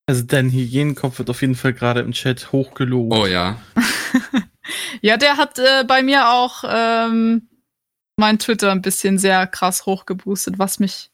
Also 0.07 0.23
dein 0.23 0.51
Hygienenkopf 0.51 1.19
wird 1.19 1.29
auf 1.29 1.41
jeden 1.41 1.55
Fall 1.55 1.73
gerade 1.73 2.01
im 2.01 2.11
Chat 2.11 2.51
hochgelobt. 2.51 3.13
Oh 3.13 3.25
ja. 3.25 3.61
ja, 5.01 5.17
der 5.17 5.37
hat 5.37 5.59
äh, 5.59 5.83
bei 5.87 6.01
mir 6.03 6.29
auch 6.29 6.63
ähm, 6.67 7.49
mein 8.17 8.39
Twitter 8.39 8.71
ein 8.71 8.81
bisschen 8.81 9.17
sehr 9.17 9.47
krass 9.47 9.85
hochgeboostet, 9.85 10.59
was 10.59 10.79
mich 10.79 11.09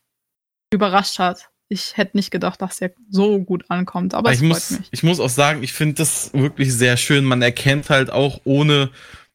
überrascht 0.73 1.19
hat. 1.19 1.49
Ich 1.69 1.95
hätte 1.95 2.17
nicht 2.17 2.32
gedacht, 2.32 2.61
dass 2.61 2.82
er 2.82 2.91
so 3.09 3.39
gut 3.39 3.65
ankommt, 3.69 4.13
aber 4.13 4.32
ich 4.32 4.38
es 4.38 4.43
muss, 4.43 4.71
mich. 4.71 4.89
Ich 4.91 5.03
muss 5.03 5.19
auch 5.19 5.29
sagen, 5.29 5.63
ich 5.63 5.73
finde 5.73 5.95
das 5.95 6.34
wirklich 6.34 6.73
sehr 6.73 6.97
schön. 6.97 7.23
Man 7.23 7.41
erkennt 7.41 7.89
halt 7.89 8.09
auch, 8.09 8.41
ohne 8.43 8.91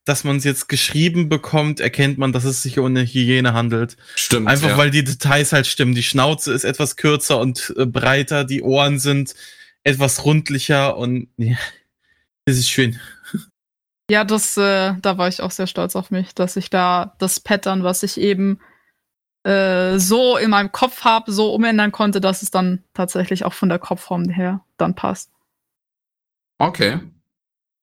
dass 0.06 0.22
man 0.22 0.36
es 0.36 0.44
jetzt 0.44 0.68
geschrieben 0.68 1.28
bekommt, 1.28 1.80
erkennt 1.80 2.16
man, 2.16 2.32
dass 2.32 2.44
es 2.44 2.62
sich 2.62 2.78
um 2.78 2.86
eine 2.86 3.02
Hygiene 3.02 3.54
handelt. 3.54 3.96
Stimmt. 4.14 4.46
Einfach 4.46 4.70
ja. 4.70 4.78
weil 4.78 4.90
die 4.90 5.02
Details 5.02 5.52
halt 5.52 5.66
stimmen. 5.66 5.94
Die 5.94 6.04
Schnauze 6.04 6.52
ist 6.52 6.64
etwas 6.64 6.96
kürzer 6.96 7.40
und 7.40 7.74
äh, 7.76 7.86
breiter, 7.86 8.44
die 8.44 8.62
Ohren 8.62 9.00
sind 9.00 9.34
etwas 9.82 10.24
rundlicher 10.24 10.96
und 10.96 11.28
ja, 11.36 11.56
das 12.44 12.56
ist 12.56 12.70
schön. 12.70 13.00
Ja, 14.08 14.24
das, 14.24 14.56
äh, 14.56 14.94
da 15.00 15.18
war 15.18 15.28
ich 15.28 15.40
auch 15.40 15.50
sehr 15.50 15.66
stolz 15.66 15.96
auf 15.96 16.10
mich, 16.10 16.34
dass 16.34 16.56
ich 16.56 16.70
da 16.70 17.14
das 17.18 17.40
Pattern, 17.40 17.82
was 17.82 18.02
ich 18.02 18.20
eben 18.20 18.60
äh, 19.42 19.98
so 19.98 20.36
in 20.36 20.50
meinem 20.50 20.70
Kopf 20.70 21.02
habe, 21.02 21.32
so 21.32 21.52
umändern 21.52 21.92
konnte, 21.92 22.20
dass 22.20 22.42
es 22.42 22.50
dann 22.50 22.84
tatsächlich 22.94 23.44
auch 23.44 23.52
von 23.52 23.68
der 23.68 23.78
Kopfform 23.78 24.28
her 24.28 24.64
dann 24.76 24.94
passt. 24.94 25.30
Okay. 26.58 27.00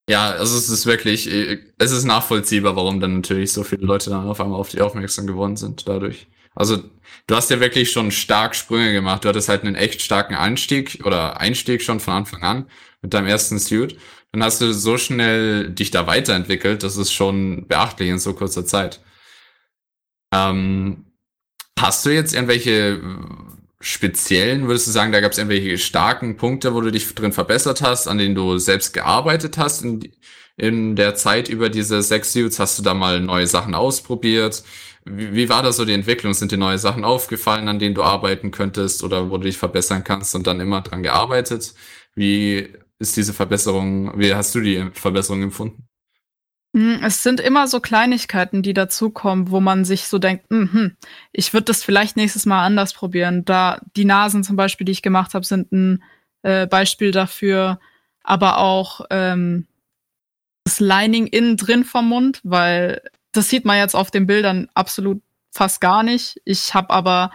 Ja, 0.09 0.31
also 0.31 0.57
es 0.57 0.69
ist 0.69 0.85
wirklich, 0.85 1.27
es 1.27 1.91
ist 1.91 2.03
nachvollziehbar, 2.03 2.75
warum 2.75 2.99
dann 2.99 3.15
natürlich 3.15 3.53
so 3.53 3.63
viele 3.63 3.85
Leute 3.85 4.09
dann 4.09 4.27
auf 4.27 4.41
einmal 4.41 4.59
auf 4.59 4.69
die 4.69 4.81
aufmerksam 4.81 5.27
geworden 5.27 5.55
sind 5.55 5.87
dadurch. 5.87 6.27
Also 6.55 6.83
du 7.27 7.35
hast 7.35 7.49
ja 7.49 7.59
wirklich 7.59 7.91
schon 7.91 8.11
stark 8.11 8.55
Sprünge 8.55 8.91
gemacht. 8.91 9.23
Du 9.23 9.29
hattest 9.29 9.49
halt 9.49 9.63
einen 9.63 9.75
echt 9.75 10.01
starken 10.01 10.35
Anstieg 10.35 11.01
oder 11.05 11.39
Einstieg 11.39 11.81
schon 11.81 11.99
von 11.99 12.13
Anfang 12.13 12.43
an 12.43 12.69
mit 13.01 13.13
deinem 13.13 13.27
ersten 13.27 13.59
Suit. 13.59 13.97
Dann 14.33 14.43
hast 14.43 14.61
du 14.61 14.73
so 14.73 14.97
schnell 14.97 15.69
dich 15.69 15.91
da 15.91 16.07
weiterentwickelt. 16.07 16.83
Das 16.83 16.97
ist 16.97 17.13
schon 17.13 17.67
beachtlich 17.67 18.09
in 18.09 18.19
so 18.19 18.33
kurzer 18.33 18.65
Zeit. 18.65 18.99
Ähm, 20.33 21.05
hast 21.79 22.05
du 22.05 22.09
jetzt 22.09 22.33
irgendwelche 22.33 22.99
speziellen, 23.79 24.67
würdest 24.67 24.87
du 24.87 24.91
sagen, 24.91 25.11
da 25.11 25.19
gab 25.19 25.33
es 25.33 25.37
irgendwelche 25.37 25.77
starken 25.77 26.37
Punkte, 26.37 26.73
wo 26.73 26.81
du 26.81 26.91
dich 26.91 27.13
drin 27.13 27.33
verbessert 27.33 27.81
hast, 27.81 28.07
an 28.07 28.17
denen 28.17 28.33
du 28.33 28.57
selbst 28.57 28.93
gearbeitet 28.93 29.57
hast 29.57 29.83
in, 29.83 30.11
in 30.57 30.95
der 30.95 31.15
Zeit 31.15 31.47
über 31.49 31.69
diese 31.69 32.01
sechs 32.01 32.33
Suits? 32.33 32.59
Hast 32.59 32.79
du 32.79 32.83
da 32.83 32.95
mal 32.95 33.19
neue 33.19 33.45
Sachen 33.45 33.75
ausprobiert? 33.75 34.63
Wie, 35.05 35.33
wie 35.33 35.49
war 35.49 35.61
da 35.61 35.71
so 35.73 35.85
die 35.85 35.93
Entwicklung? 35.93 36.33
Sind 36.33 36.51
dir 36.51 36.57
neue 36.57 36.79
Sachen 36.79 37.03
aufgefallen, 37.03 37.67
an 37.67 37.77
denen 37.77 37.93
du 37.93 38.03
arbeiten 38.03 38.49
könntest 38.49 39.03
oder 39.03 39.29
wo 39.29 39.37
du 39.37 39.43
dich 39.43 39.57
verbessern 39.59 40.03
kannst 40.03 40.33
und 40.33 40.47
dann 40.47 40.59
immer 40.59 40.81
dran 40.81 41.03
gearbeitet? 41.03 41.75
Wie 42.15 42.69
ist 43.03 43.17
diese 43.17 43.33
Verbesserung, 43.33 44.17
wie 44.17 44.33
hast 44.33 44.55
du 44.55 44.61
die 44.61 44.89
Verbesserung 44.93 45.43
empfunden? 45.43 45.87
Hm, 46.75 47.01
es 47.03 47.21
sind 47.21 47.39
immer 47.39 47.67
so 47.67 47.79
Kleinigkeiten, 47.79 48.63
die 48.63 48.73
dazukommen, 48.73 49.51
wo 49.51 49.59
man 49.59 49.85
sich 49.85 50.07
so 50.07 50.17
denkt, 50.17 50.45
hm, 50.49 50.95
ich 51.31 51.53
würde 51.53 51.65
das 51.65 51.83
vielleicht 51.83 52.17
nächstes 52.17 52.47
Mal 52.47 52.65
anders 52.65 52.93
probieren. 52.93 53.45
Da 53.45 53.79
die 53.95 54.05
Nasen 54.05 54.43
zum 54.43 54.55
Beispiel, 54.55 54.85
die 54.85 54.91
ich 54.91 55.03
gemacht 55.03 55.35
habe, 55.35 55.45
sind 55.45 55.71
ein 55.71 56.03
äh, 56.41 56.65
Beispiel 56.65 57.11
dafür, 57.11 57.79
aber 58.23 58.57
auch 58.57 59.01
ähm, 59.11 59.67
das 60.63 60.79
Lining 60.79 61.27
innen 61.27 61.57
drin 61.57 61.83
vom 61.83 62.09
Mund, 62.09 62.39
weil 62.43 63.01
das 63.33 63.49
sieht 63.49 63.65
man 63.65 63.77
jetzt 63.77 63.95
auf 63.95 64.09
den 64.09 64.25
Bildern 64.25 64.69
absolut 64.73 65.21
fast 65.51 65.81
gar 65.81 66.01
nicht. 66.01 66.41
Ich 66.45 66.73
habe 66.73 66.89
aber 66.91 67.31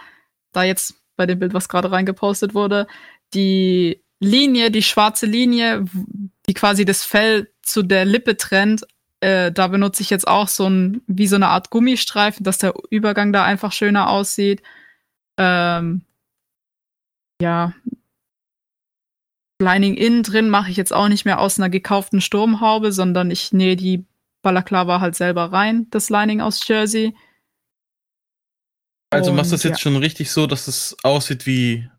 da 0.51 0.63
jetzt 0.63 0.95
bei 1.15 1.25
dem 1.25 1.39
Bild, 1.39 1.53
was 1.53 1.69
gerade 1.69 1.91
reingepostet 1.91 2.53
wurde, 2.53 2.87
die 3.33 4.01
Linie, 4.19 4.71
die 4.71 4.83
schwarze 4.83 5.25
Linie, 5.25 5.85
die 6.47 6.53
quasi 6.53 6.85
das 6.85 7.03
Fell 7.05 7.51
zu 7.61 7.83
der 7.83 8.05
Lippe 8.05 8.37
trennt, 8.37 8.85
äh, 9.21 9.51
da 9.51 9.67
benutze 9.67 10.01
ich 10.01 10.09
jetzt 10.09 10.27
auch 10.27 10.47
so 10.47 10.67
ein, 10.69 11.01
wie 11.07 11.27
so 11.27 11.35
eine 11.35 11.49
Art 11.49 11.69
Gummistreifen, 11.69 12.43
dass 12.43 12.57
der 12.57 12.73
Übergang 12.89 13.33
da 13.33 13.43
einfach 13.43 13.71
schöner 13.71 14.09
aussieht. 14.09 14.61
Ähm, 15.37 16.03
ja. 17.41 17.73
Lining 19.61 19.95
innen 19.95 20.23
drin 20.23 20.49
mache 20.49 20.71
ich 20.71 20.77
jetzt 20.77 20.93
auch 20.93 21.09
nicht 21.09 21.25
mehr 21.25 21.39
aus 21.39 21.59
einer 21.59 21.69
gekauften 21.69 22.21
Sturmhaube, 22.21 22.93
sondern 22.93 23.29
ich 23.29 23.51
nähe 23.51 23.75
die 23.75 24.05
Balaklava 24.41 25.01
halt 25.01 25.15
selber 25.15 25.51
rein, 25.51 25.87
das 25.89 26.09
Lining 26.09 26.39
aus 26.39 26.65
Jersey. 26.65 27.13
Also 29.09 29.33
machst 29.33 29.51
du 29.51 29.55
das 29.55 29.63
jetzt 29.63 29.79
ja. 29.79 29.81
schon 29.81 29.97
richtig 29.97 30.31
so, 30.31 30.47
dass 30.47 30.67
es 30.69 30.95
aussieht 31.03 31.45
wie 31.45 31.89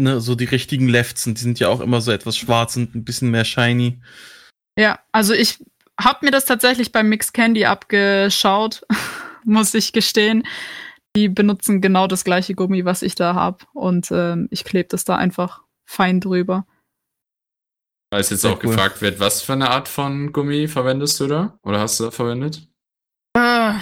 ne, 0.00 0.20
so 0.20 0.34
die 0.34 0.44
richtigen 0.44 0.88
Lefzen. 0.88 1.34
Die 1.34 1.40
sind 1.40 1.58
ja 1.58 1.68
auch 1.68 1.80
immer 1.80 2.00
so 2.00 2.12
etwas 2.12 2.36
schwarz 2.36 2.76
und 2.76 2.94
ein 2.94 3.04
bisschen 3.04 3.30
mehr 3.30 3.44
shiny. 3.44 4.00
Ja, 4.78 5.00
also 5.12 5.32
ich 5.32 5.58
habe 5.98 6.24
mir 6.24 6.30
das 6.30 6.44
tatsächlich 6.44 6.92
beim 6.92 7.08
Mix 7.08 7.32
Candy 7.32 7.64
abgeschaut, 7.64 8.86
muss 9.44 9.74
ich 9.74 9.92
gestehen. 9.92 10.46
Die 11.16 11.28
benutzen 11.28 11.80
genau 11.80 12.06
das 12.06 12.24
gleiche 12.24 12.54
Gummi, 12.54 12.84
was 12.84 13.00
ich 13.02 13.14
da 13.14 13.34
habe. 13.34 13.64
Und 13.72 14.08
ähm, 14.10 14.48
ich 14.50 14.64
klebe 14.64 14.88
das 14.88 15.04
da 15.04 15.16
einfach 15.16 15.62
fein 15.86 16.20
drüber. 16.20 16.66
Weil 18.10 18.20
es 18.20 18.30
jetzt 18.30 18.42
Sehr 18.42 18.52
auch 18.52 18.62
cool. 18.62 18.70
gefragt 18.70 19.00
wird, 19.00 19.18
was 19.18 19.42
für 19.42 19.54
eine 19.54 19.70
Art 19.70 19.88
von 19.88 20.32
Gummi 20.32 20.68
verwendest 20.68 21.18
du 21.20 21.26
da? 21.26 21.58
Oder 21.62 21.80
hast 21.80 21.98
du 21.98 22.04
da 22.04 22.10
verwendet? 22.10 22.68
Äh, 23.34 23.74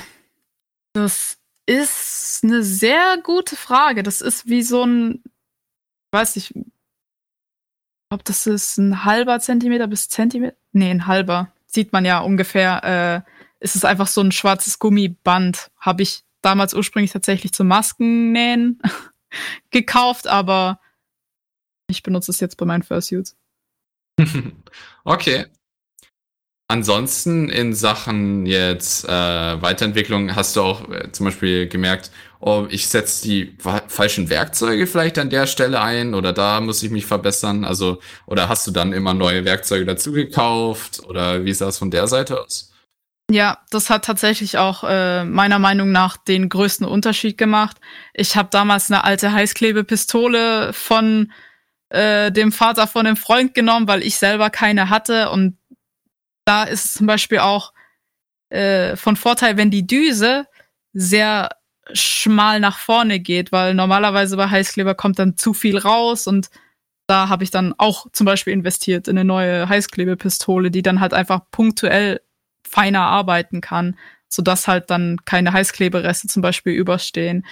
das 0.93 1.39
ist 1.67 2.45
eine 2.45 2.63
sehr 2.63 3.19
gute 3.23 3.57
Frage. 3.57 4.03
Das 4.03 4.21
ist 4.21 4.49
wie 4.49 4.63
so 4.63 4.85
ein, 4.85 5.23
weiß 6.15 6.37
ich, 6.37 6.55
ob 8.09 8.25
das 8.25 8.47
ist 8.47 8.79
ein 8.79 9.05
halber 9.05 9.41
Zentimeter 9.41 9.89
bis 9.89 10.09
Zentimeter. 10.09 10.57
Nee, 10.73 10.91
ein 10.91 11.07
halber 11.07 11.53
sieht 11.67 11.93
man 11.93 12.05
ja 12.05 12.21
ungefähr, 12.21 13.25
äh, 13.27 13.31
ist 13.59 13.75
es 13.77 13.85
einfach 13.85 14.07
so 14.07 14.21
ein 14.21 14.33
schwarzes 14.33 14.79
Gummiband. 14.79 15.71
Habe 15.79 16.03
ich 16.03 16.23
damals 16.41 16.73
ursprünglich 16.73 17.13
tatsächlich 17.13 17.53
zum 17.53 17.67
Maskennähen 17.67 18.81
gekauft, 19.71 20.29
aber 20.29 20.81
ich 21.89 22.03
benutze 22.03 22.31
es 22.31 22.41
jetzt 22.41 22.57
bei 22.57 22.65
meinen 22.65 22.85
Fursuits. 22.85 23.37
okay. 25.05 25.47
Ansonsten 26.69 27.51
in 27.51 27.75
Sachen 27.75 28.47
jetzt 28.47 29.05
äh, 29.05 29.09
Weiterentwicklung 29.09 30.35
hast 30.35 30.57
du 30.57 30.63
auch 30.63 30.89
äh, 30.89 31.13
zum 31.13 31.27
Beispiel 31.27 31.69
gemerkt, 31.69 32.11
oh, 32.47 32.67
ich 32.69 32.89
setze 32.89 33.23
die 33.23 33.57
falschen 33.89 34.29
Werkzeuge 34.29 34.87
vielleicht 34.87 35.19
an 35.19 35.31
der 35.31 35.47
Stelle 35.47 35.81
ein 35.81 36.13
oder 36.13 36.35
da 36.35 36.61
muss 36.61 36.83
ich 36.83 36.91
mich 36.91 37.07
verbessern. 37.07 37.65
Also, 37.65 38.01
oder 38.27 38.51
hast 38.51 38.67
du 38.67 38.71
dann 38.71 38.93
immer 38.93 39.15
neue 39.15 39.47
Werkzeuge 39.47 39.87
dazu 39.87 40.13
gekauft 40.13 41.01
oder 41.09 41.47
wie 41.47 41.55
sah 41.55 41.69
es 41.69 41.79
von 41.79 41.91
der 41.91 42.07
Seite 42.07 42.39
aus? 42.39 42.71
Ja, 43.31 43.63
das 43.71 43.89
hat 43.89 44.05
tatsächlich 44.05 44.59
auch 44.59 44.85
äh, 44.85 45.25
meiner 45.25 45.59
Meinung 45.59 45.91
nach 45.91 46.19
den 46.19 46.51
größten 46.51 46.87
Unterschied 46.87 47.39
gemacht. 47.39 47.79
Ich 48.13 48.37
habe 48.37 48.51
damals 48.53 48.91
eine 48.91 49.05
alte 49.05 49.33
Heißklebepistole 49.33 50.75
von 50.75 51.33
äh, 51.89 52.31
dem 52.31 52.53
Vater 52.53 52.87
von 52.87 53.07
einem 53.07 53.17
Freund 53.17 53.55
genommen, 53.55 53.89
weil 53.89 54.03
ich 54.03 54.17
selber 54.17 54.51
keine 54.51 54.91
hatte 54.91 55.31
und 55.31 55.57
da 56.45 56.65
ist 56.65 56.93
zum 56.93 57.07
Beispiel 57.07 57.39
auch 57.39 57.73
äh, 58.51 58.97
von 58.97 59.17
Vorteil, 59.17 59.57
wenn 59.57 59.71
die 59.71 59.87
Düse 59.87 60.47
sehr 60.93 61.49
schmal 61.93 62.61
nach 62.61 62.79
vorne 62.79 63.21
geht, 63.21 63.53
weil 63.53 63.75
normalerweise 63.75 64.37
bei 64.37 64.49
Heißkleber 64.49 64.95
kommt 64.95 65.19
dann 65.19 65.37
zu 65.37 65.55
viel 65.55 65.79
raus 65.79 66.27
und 66.27 66.51
da 67.07 67.29
habe 67.29 67.45
ich 67.45 67.51
dann 67.51 67.75
auch 67.77 68.07
zum 68.13 68.25
Beispiel 68.25 68.53
investiert 68.53 69.09
in 69.09 69.19
eine 69.19 69.27
neue 69.27 69.69
Heißklebepistole, 69.69 70.71
die 70.71 70.83
dann 70.83 71.01
halt 71.01 71.13
einfach 71.13 71.43
punktuell 71.51 72.21
feiner 72.67 73.03
arbeiten 73.03 73.61
kann, 73.61 73.99
sodass 74.29 74.67
halt 74.67 74.91
dann 74.91 75.19
keine 75.25 75.53
Heißklebereste 75.53 76.29
zum 76.29 76.41
Beispiel 76.43 76.73
überstehen. 76.73 77.45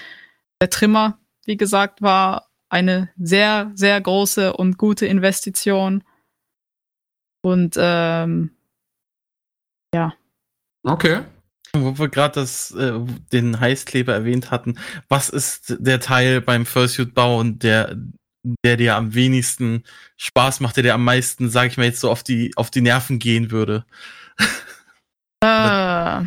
Der 0.60 0.70
Trimmer, 0.70 1.18
wie 1.44 1.56
gesagt, 1.56 2.00
war 2.00 2.48
eine 2.70 3.10
sehr, 3.18 3.70
sehr 3.74 4.00
große 4.00 4.54
und 4.54 4.78
gute 4.78 5.04
Investition. 5.06 6.02
Und 7.42 7.76
ähm, 7.78 8.52
ja. 9.94 10.14
Okay. 10.82 11.20
Wo 11.74 11.98
wir 11.98 12.08
gerade 12.08 12.40
äh, 12.42 12.92
den 13.32 13.58
Heißkleber 13.58 14.12
erwähnt 14.12 14.50
hatten, 14.50 14.78
was 15.08 15.30
ist 15.30 15.76
der 15.78 16.00
Teil 16.00 16.40
beim 16.40 16.66
Fursuit-Bau 16.66 17.40
und 17.40 17.62
der, 17.62 17.96
der 18.64 18.76
dir 18.76 18.96
am 18.96 19.14
wenigsten 19.14 19.84
Spaß 20.18 20.60
macht, 20.60 20.76
der 20.76 20.82
dir 20.82 20.94
am 20.94 21.04
meisten, 21.04 21.48
sag 21.48 21.68
ich 21.68 21.78
mal, 21.78 21.84
jetzt 21.84 22.00
so 22.00 22.10
auf 22.10 22.22
die, 22.22 22.52
auf 22.56 22.70
die 22.70 22.82
Nerven 22.82 23.18
gehen 23.18 23.50
würde? 23.50 23.86
Äh, 25.42 26.22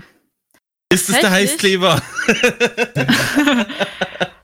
ist 0.92 1.10
es 1.10 1.20
der 1.20 1.32
Heißkleber? 1.32 2.02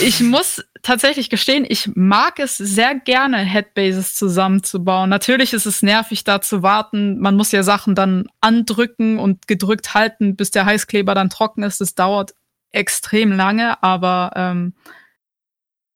ich 0.00 0.20
muss 0.20 0.64
tatsächlich 0.82 1.30
gestehen, 1.30 1.64
ich 1.68 1.90
mag 1.94 2.38
es 2.38 2.56
sehr 2.56 2.94
gerne, 2.94 3.38
Headbases 3.38 4.14
zusammenzubauen. 4.14 5.08
Natürlich 5.08 5.52
ist 5.52 5.66
es 5.66 5.82
nervig, 5.82 6.24
da 6.24 6.40
zu 6.40 6.62
warten. 6.62 7.20
Man 7.20 7.36
muss 7.36 7.52
ja 7.52 7.62
Sachen 7.62 7.94
dann 7.94 8.26
andrücken 8.40 9.18
und 9.18 9.46
gedrückt 9.46 9.94
halten, 9.94 10.34
bis 10.34 10.50
der 10.50 10.64
Heißkleber 10.64 11.14
dann 11.14 11.30
trocken 11.30 11.62
ist. 11.62 11.80
Das 11.80 11.94
dauert 11.94 12.34
extrem 12.72 13.32
lange, 13.32 13.82
aber 13.82 14.32
ähm, 14.34 14.74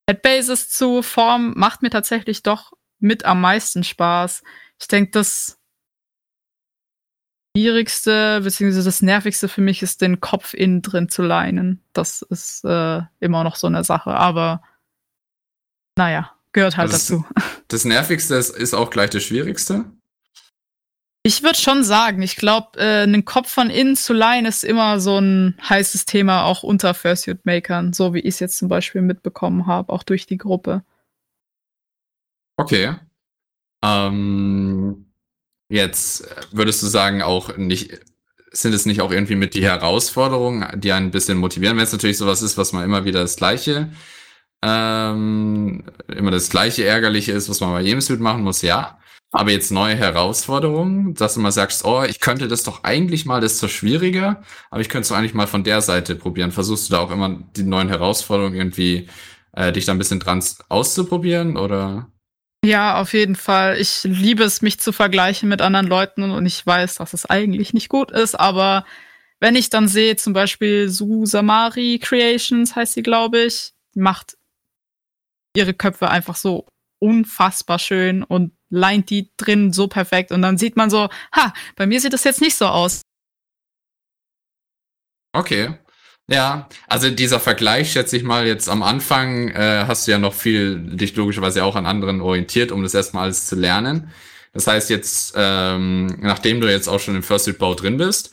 Headbases 0.08 0.68
zu 0.68 1.02
formen 1.02 1.54
macht 1.56 1.82
mir 1.82 1.90
tatsächlich 1.90 2.42
doch 2.42 2.72
mit 2.98 3.24
am 3.24 3.40
meisten 3.40 3.82
Spaß. 3.82 4.42
Ich 4.80 4.88
denke, 4.88 5.10
das 5.12 5.58
Schwierigste 7.56 8.40
beziehungsweise 8.42 8.84
das 8.84 9.00
Nervigste 9.00 9.48
für 9.48 9.60
mich 9.60 9.82
ist, 9.82 10.00
den 10.00 10.20
Kopf 10.20 10.54
innen 10.54 10.82
drin 10.82 11.08
zu 11.08 11.22
leinen. 11.22 11.80
Das 11.92 12.22
ist 12.22 12.64
äh, 12.64 13.02
immer 13.20 13.44
noch 13.44 13.54
so 13.56 13.68
eine 13.68 13.84
Sache, 13.84 14.10
aber 14.10 14.62
naja, 15.96 16.32
gehört 16.52 16.76
halt 16.76 16.92
das, 16.92 17.06
dazu. 17.06 17.24
Das 17.68 17.84
Nervigste 17.84 18.34
ist, 18.34 18.50
ist 18.50 18.74
auch 18.74 18.90
gleich 18.90 19.10
das 19.10 19.22
Schwierigste? 19.22 19.86
Ich 21.22 21.42
würde 21.42 21.58
schon 21.58 21.82
sagen, 21.82 22.20
ich 22.20 22.36
glaube, 22.36 22.78
äh, 22.78 23.02
einen 23.02 23.24
Kopf 23.24 23.50
von 23.50 23.70
innen 23.70 23.96
zu 23.96 24.12
leihen 24.12 24.44
ist 24.44 24.62
immer 24.62 25.00
so 25.00 25.18
ein 25.18 25.56
heißes 25.66 26.04
Thema, 26.04 26.44
auch 26.44 26.62
unter 26.62 26.92
Fursuit-Makern, 26.92 27.94
so 27.94 28.12
wie 28.12 28.18
ich 28.20 28.34
es 28.34 28.40
jetzt 28.40 28.58
zum 28.58 28.68
Beispiel 28.68 29.00
mitbekommen 29.00 29.66
habe, 29.66 29.92
auch 29.92 30.02
durch 30.02 30.26
die 30.26 30.36
Gruppe. 30.36 30.84
Okay. 32.58 32.96
Ähm, 33.82 35.03
jetzt 35.74 36.26
würdest 36.52 36.82
du 36.82 36.86
sagen, 36.86 37.22
auch 37.22 37.56
nicht, 37.56 38.00
sind 38.50 38.74
es 38.74 38.86
nicht 38.86 39.00
auch 39.00 39.10
irgendwie 39.12 39.36
mit 39.36 39.54
die 39.54 39.64
Herausforderungen, 39.64 40.66
die 40.80 40.92
einen 40.92 41.08
ein 41.08 41.10
bisschen 41.10 41.38
motivieren, 41.38 41.76
wenn 41.76 41.84
es 41.84 41.92
natürlich 41.92 42.18
sowas 42.18 42.42
ist, 42.42 42.56
was 42.58 42.72
man 42.72 42.84
immer 42.84 43.04
wieder 43.04 43.20
das 43.20 43.36
Gleiche 43.36 43.90
ähm, 44.64 45.84
immer 46.08 46.30
das 46.30 46.48
gleiche 46.48 46.84
Ärgerliche 46.84 47.32
ist, 47.32 47.48
was 47.50 47.60
man 47.60 47.72
bei 47.72 47.82
jedem 47.82 48.00
Suit 48.00 48.20
machen 48.20 48.42
muss, 48.42 48.62
ja. 48.62 48.98
Aber 49.30 49.50
jetzt 49.50 49.72
neue 49.72 49.96
Herausforderungen, 49.96 51.14
dass 51.14 51.34
du 51.34 51.40
mal 51.40 51.52
sagst, 51.52 51.84
oh, 51.84 52.04
ich 52.04 52.20
könnte 52.20 52.48
das 52.48 52.62
doch 52.62 52.84
eigentlich 52.84 53.26
mal, 53.26 53.40
das 53.40 53.54
ist 53.54 53.58
so 53.58 53.68
schwieriger, 53.68 54.42
aber 54.70 54.80
ich 54.80 54.88
könnte 54.88 55.06
es 55.06 55.12
eigentlich 55.12 55.34
mal 55.34 55.48
von 55.48 55.64
der 55.64 55.82
Seite 55.82 56.14
probieren. 56.14 56.52
Versuchst 56.52 56.88
du 56.88 56.94
da 56.94 57.00
auch 57.00 57.10
immer 57.10 57.40
die 57.56 57.64
neuen 57.64 57.88
Herausforderungen 57.88 58.54
irgendwie 58.54 59.08
äh, 59.52 59.72
dich 59.72 59.86
da 59.86 59.92
ein 59.92 59.98
bisschen 59.98 60.20
dran 60.20 60.42
auszuprobieren 60.68 61.56
oder? 61.56 62.08
Ja, 62.64 62.98
auf 63.00 63.12
jeden 63.12 63.36
Fall. 63.36 63.78
Ich 63.78 64.04
liebe 64.04 64.42
es, 64.42 64.62
mich 64.62 64.80
zu 64.80 64.92
vergleichen 64.92 65.48
mit 65.48 65.60
anderen 65.60 65.86
Leuten 65.86 66.30
und 66.30 66.46
ich 66.46 66.66
weiß, 66.66 66.94
dass 66.94 67.12
es 67.12 67.26
eigentlich 67.26 67.74
nicht 67.74 67.90
gut 67.90 68.10
ist, 68.10 68.34
aber 68.34 68.86
wenn 69.38 69.56
ich 69.56 69.68
dann 69.68 69.88
sehe, 69.88 70.16
zum 70.16 70.32
Beispiel 70.32 70.88
Susamari 70.88 71.98
Creations 72.02 72.74
heißt 72.74 72.94
sie, 72.94 73.02
glaube 73.02 73.40
ich, 73.40 73.72
macht 73.94 74.38
ihre 75.54 75.74
Köpfe 75.74 76.08
einfach 76.10 76.36
so 76.36 76.66
unfassbar 76.98 77.78
schön 77.78 78.22
und 78.22 78.52
leint 78.70 79.10
die 79.10 79.30
drin 79.36 79.72
so 79.72 79.86
perfekt. 79.86 80.32
Und 80.32 80.40
dann 80.40 80.56
sieht 80.56 80.76
man 80.76 80.88
so, 80.88 81.10
ha, 81.32 81.52
bei 81.76 81.86
mir 81.86 82.00
sieht 82.00 82.14
das 82.14 82.24
jetzt 82.24 82.40
nicht 82.40 82.56
so 82.56 82.66
aus. 82.66 83.02
Okay. 85.32 85.78
Ja, 86.28 86.68
also 86.88 87.10
dieser 87.10 87.38
Vergleich, 87.38 87.92
schätze 87.92 88.16
ich 88.16 88.22
mal, 88.22 88.46
jetzt 88.46 88.68
am 88.70 88.82
Anfang 88.82 89.48
äh, 89.48 89.84
hast 89.86 90.06
du 90.06 90.12
ja 90.12 90.18
noch 90.18 90.32
viel 90.32 90.78
dich 90.96 91.14
logischerweise 91.16 91.64
auch 91.64 91.76
an 91.76 91.84
anderen 91.84 92.22
orientiert, 92.22 92.72
um 92.72 92.82
das 92.82 92.94
erstmal 92.94 93.24
alles 93.24 93.46
zu 93.46 93.56
lernen. 93.56 94.10
Das 94.54 94.66
heißt 94.66 94.88
jetzt, 94.88 95.34
ähm, 95.36 96.06
nachdem 96.20 96.60
du 96.60 96.70
jetzt 96.70 96.88
auch 96.88 97.00
schon 97.00 97.16
im 97.16 97.22
Fursuit-Bau 97.22 97.74
drin 97.74 97.98
bist, 97.98 98.32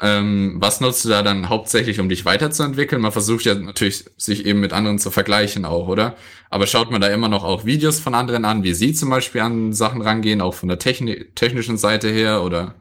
ähm, 0.00 0.56
was 0.58 0.80
nutzt 0.80 1.04
du 1.04 1.08
da 1.08 1.22
dann 1.22 1.48
hauptsächlich, 1.48 2.00
um 2.00 2.08
dich 2.08 2.24
weiterzuentwickeln? 2.24 3.02
Man 3.02 3.12
versucht 3.12 3.44
ja 3.44 3.54
natürlich, 3.54 4.04
sich 4.16 4.46
eben 4.46 4.60
mit 4.60 4.72
anderen 4.72 4.98
zu 4.98 5.10
vergleichen 5.10 5.64
auch, 5.64 5.88
oder? 5.88 6.16
Aber 6.50 6.66
schaut 6.66 6.90
man 6.90 7.00
da 7.00 7.08
immer 7.08 7.28
noch 7.28 7.44
auch 7.44 7.64
Videos 7.64 7.98
von 7.98 8.14
anderen 8.14 8.44
an, 8.44 8.62
wie 8.62 8.74
sie 8.74 8.94
zum 8.94 9.10
Beispiel 9.10 9.40
an 9.40 9.72
Sachen 9.72 10.00
rangehen, 10.00 10.40
auch 10.40 10.54
von 10.54 10.68
der 10.68 10.78
Techni 10.78 11.26
technischen 11.34 11.76
Seite 11.76 12.08
her, 12.08 12.42
oder? 12.42 12.76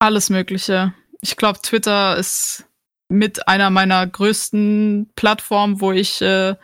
Alles 0.00 0.30
Mögliche. 0.30 0.92
Ich 1.20 1.36
glaube, 1.36 1.60
Twitter 1.62 2.16
ist 2.16 2.67
mit 3.08 3.48
einer 3.48 3.70
meiner 3.70 4.06
größten 4.06 5.10
Plattformen, 5.16 5.80
wo 5.80 5.92
ich 5.92 6.20
äh, 6.20 6.56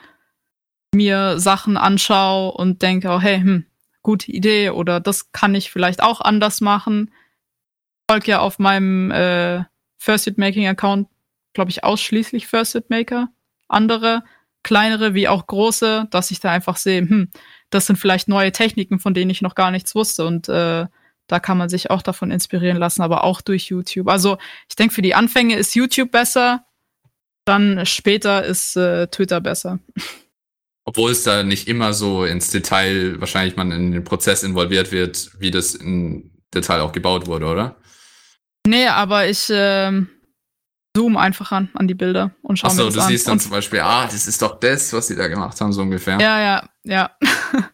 mir 0.94 1.38
Sachen 1.38 1.76
anschaue 1.76 2.52
und 2.52 2.82
denke, 2.82 3.08
oh, 3.08 3.20
hey, 3.20 3.38
hm, 3.40 3.66
gute 4.02 4.30
Idee 4.30 4.70
oder 4.70 5.00
das 5.00 5.32
kann 5.32 5.54
ich 5.54 5.70
vielleicht 5.70 6.02
auch 6.02 6.20
anders 6.20 6.60
machen 6.60 7.10
folge 8.10 8.30
ja 8.30 8.40
auf 8.40 8.58
meinem 8.58 9.10
äh, 9.10 9.64
First 9.96 10.24
Hit 10.24 10.38
Making 10.38 10.66
Account, 10.66 11.08
glaube 11.52 11.70
ich, 11.70 11.84
ausschließlich 11.84 12.46
First 12.46 12.72
Hit 12.72 12.90
Maker. 12.90 13.28
Andere, 13.68 14.22
kleinere 14.62 15.14
wie 15.14 15.28
auch 15.28 15.46
große, 15.46 16.08
dass 16.10 16.30
ich 16.30 16.40
da 16.40 16.50
einfach 16.50 16.76
sehe, 16.76 17.00
hm, 17.00 17.30
das 17.70 17.86
sind 17.86 17.96
vielleicht 17.96 18.28
neue 18.28 18.52
Techniken, 18.52 19.00
von 19.00 19.14
denen 19.14 19.30
ich 19.30 19.42
noch 19.42 19.54
gar 19.54 19.70
nichts 19.70 19.94
wusste. 19.94 20.26
Und 20.26 20.48
äh, 20.48 20.86
da 21.26 21.40
kann 21.40 21.56
man 21.58 21.68
sich 21.68 21.90
auch 21.90 22.02
davon 22.02 22.30
inspirieren 22.30 22.76
lassen, 22.78 23.02
aber 23.02 23.24
auch 23.24 23.40
durch 23.40 23.64
YouTube. 23.66 24.08
Also 24.08 24.38
ich 24.68 24.76
denke, 24.76 24.94
für 24.94 25.02
die 25.02 25.14
Anfänge 25.14 25.56
ist 25.56 25.74
YouTube 25.74 26.10
besser, 26.10 26.64
dann 27.46 27.84
später 27.86 28.44
ist 28.44 28.76
äh, 28.76 29.06
Twitter 29.08 29.40
besser. 29.40 29.78
Obwohl 30.86 31.12
es 31.12 31.22
da 31.24 31.42
nicht 31.42 31.66
immer 31.68 31.94
so 31.94 32.24
ins 32.24 32.50
Detail 32.50 33.18
wahrscheinlich 33.20 33.56
man 33.56 33.72
in 33.72 33.92
den 33.92 34.04
Prozess 34.04 34.42
involviert 34.42 34.92
wird, 34.92 35.30
wie 35.38 35.50
das 35.50 35.74
im 35.74 36.30
Detail 36.54 36.80
auch 36.82 36.92
gebaut 36.92 37.26
wurde, 37.26 37.46
oder? 37.46 37.76
Nee, 38.66 38.86
aber 38.88 39.26
ich 39.28 39.48
ähm, 39.50 40.08
zoom 40.96 41.16
einfach 41.16 41.52
an, 41.52 41.70
an 41.74 41.88
die 41.88 41.94
Bilder 41.94 42.32
und 42.42 42.58
schaue 42.58 42.70
Achso, 42.70 42.82
mir 42.82 42.86
das 42.86 42.94
du 42.94 43.00
an. 43.00 43.08
siehst 43.08 43.26
dann 43.26 43.32
Und- 43.34 43.40
zum 43.40 43.50
Beispiel, 43.50 43.80
ah, 43.80 44.04
das 44.04 44.26
ist 44.26 44.40
doch 44.42 44.60
das, 44.60 44.92
was 44.92 45.06
sie 45.08 45.16
da 45.16 45.26
gemacht 45.28 45.58
haben, 45.60 45.72
so 45.72 45.82
ungefähr. 45.82 46.18
Ja, 46.20 46.40
ja, 46.40 46.68
ja. 46.84 47.10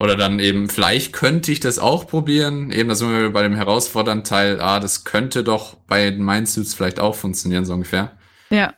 Oder 0.00 0.16
dann 0.16 0.38
eben, 0.38 0.68
vielleicht 0.68 1.12
könnte 1.12 1.50
ich 1.50 1.58
das 1.60 1.78
auch 1.78 2.06
probieren. 2.06 2.70
Eben, 2.70 2.88
da 2.88 2.94
sind 2.94 3.10
wir 3.10 3.30
bei 3.30 3.42
dem 3.42 3.56
herausfordernden 3.56 4.24
Teil, 4.24 4.60
ah, 4.60 4.78
das 4.78 5.04
könnte 5.04 5.42
doch 5.42 5.74
bei 5.74 6.10
den 6.10 6.24
Mindsuits 6.24 6.74
vielleicht 6.74 7.00
auch 7.00 7.16
funktionieren, 7.16 7.64
so 7.64 7.74
ungefähr. 7.74 8.16
ja. 8.50 8.74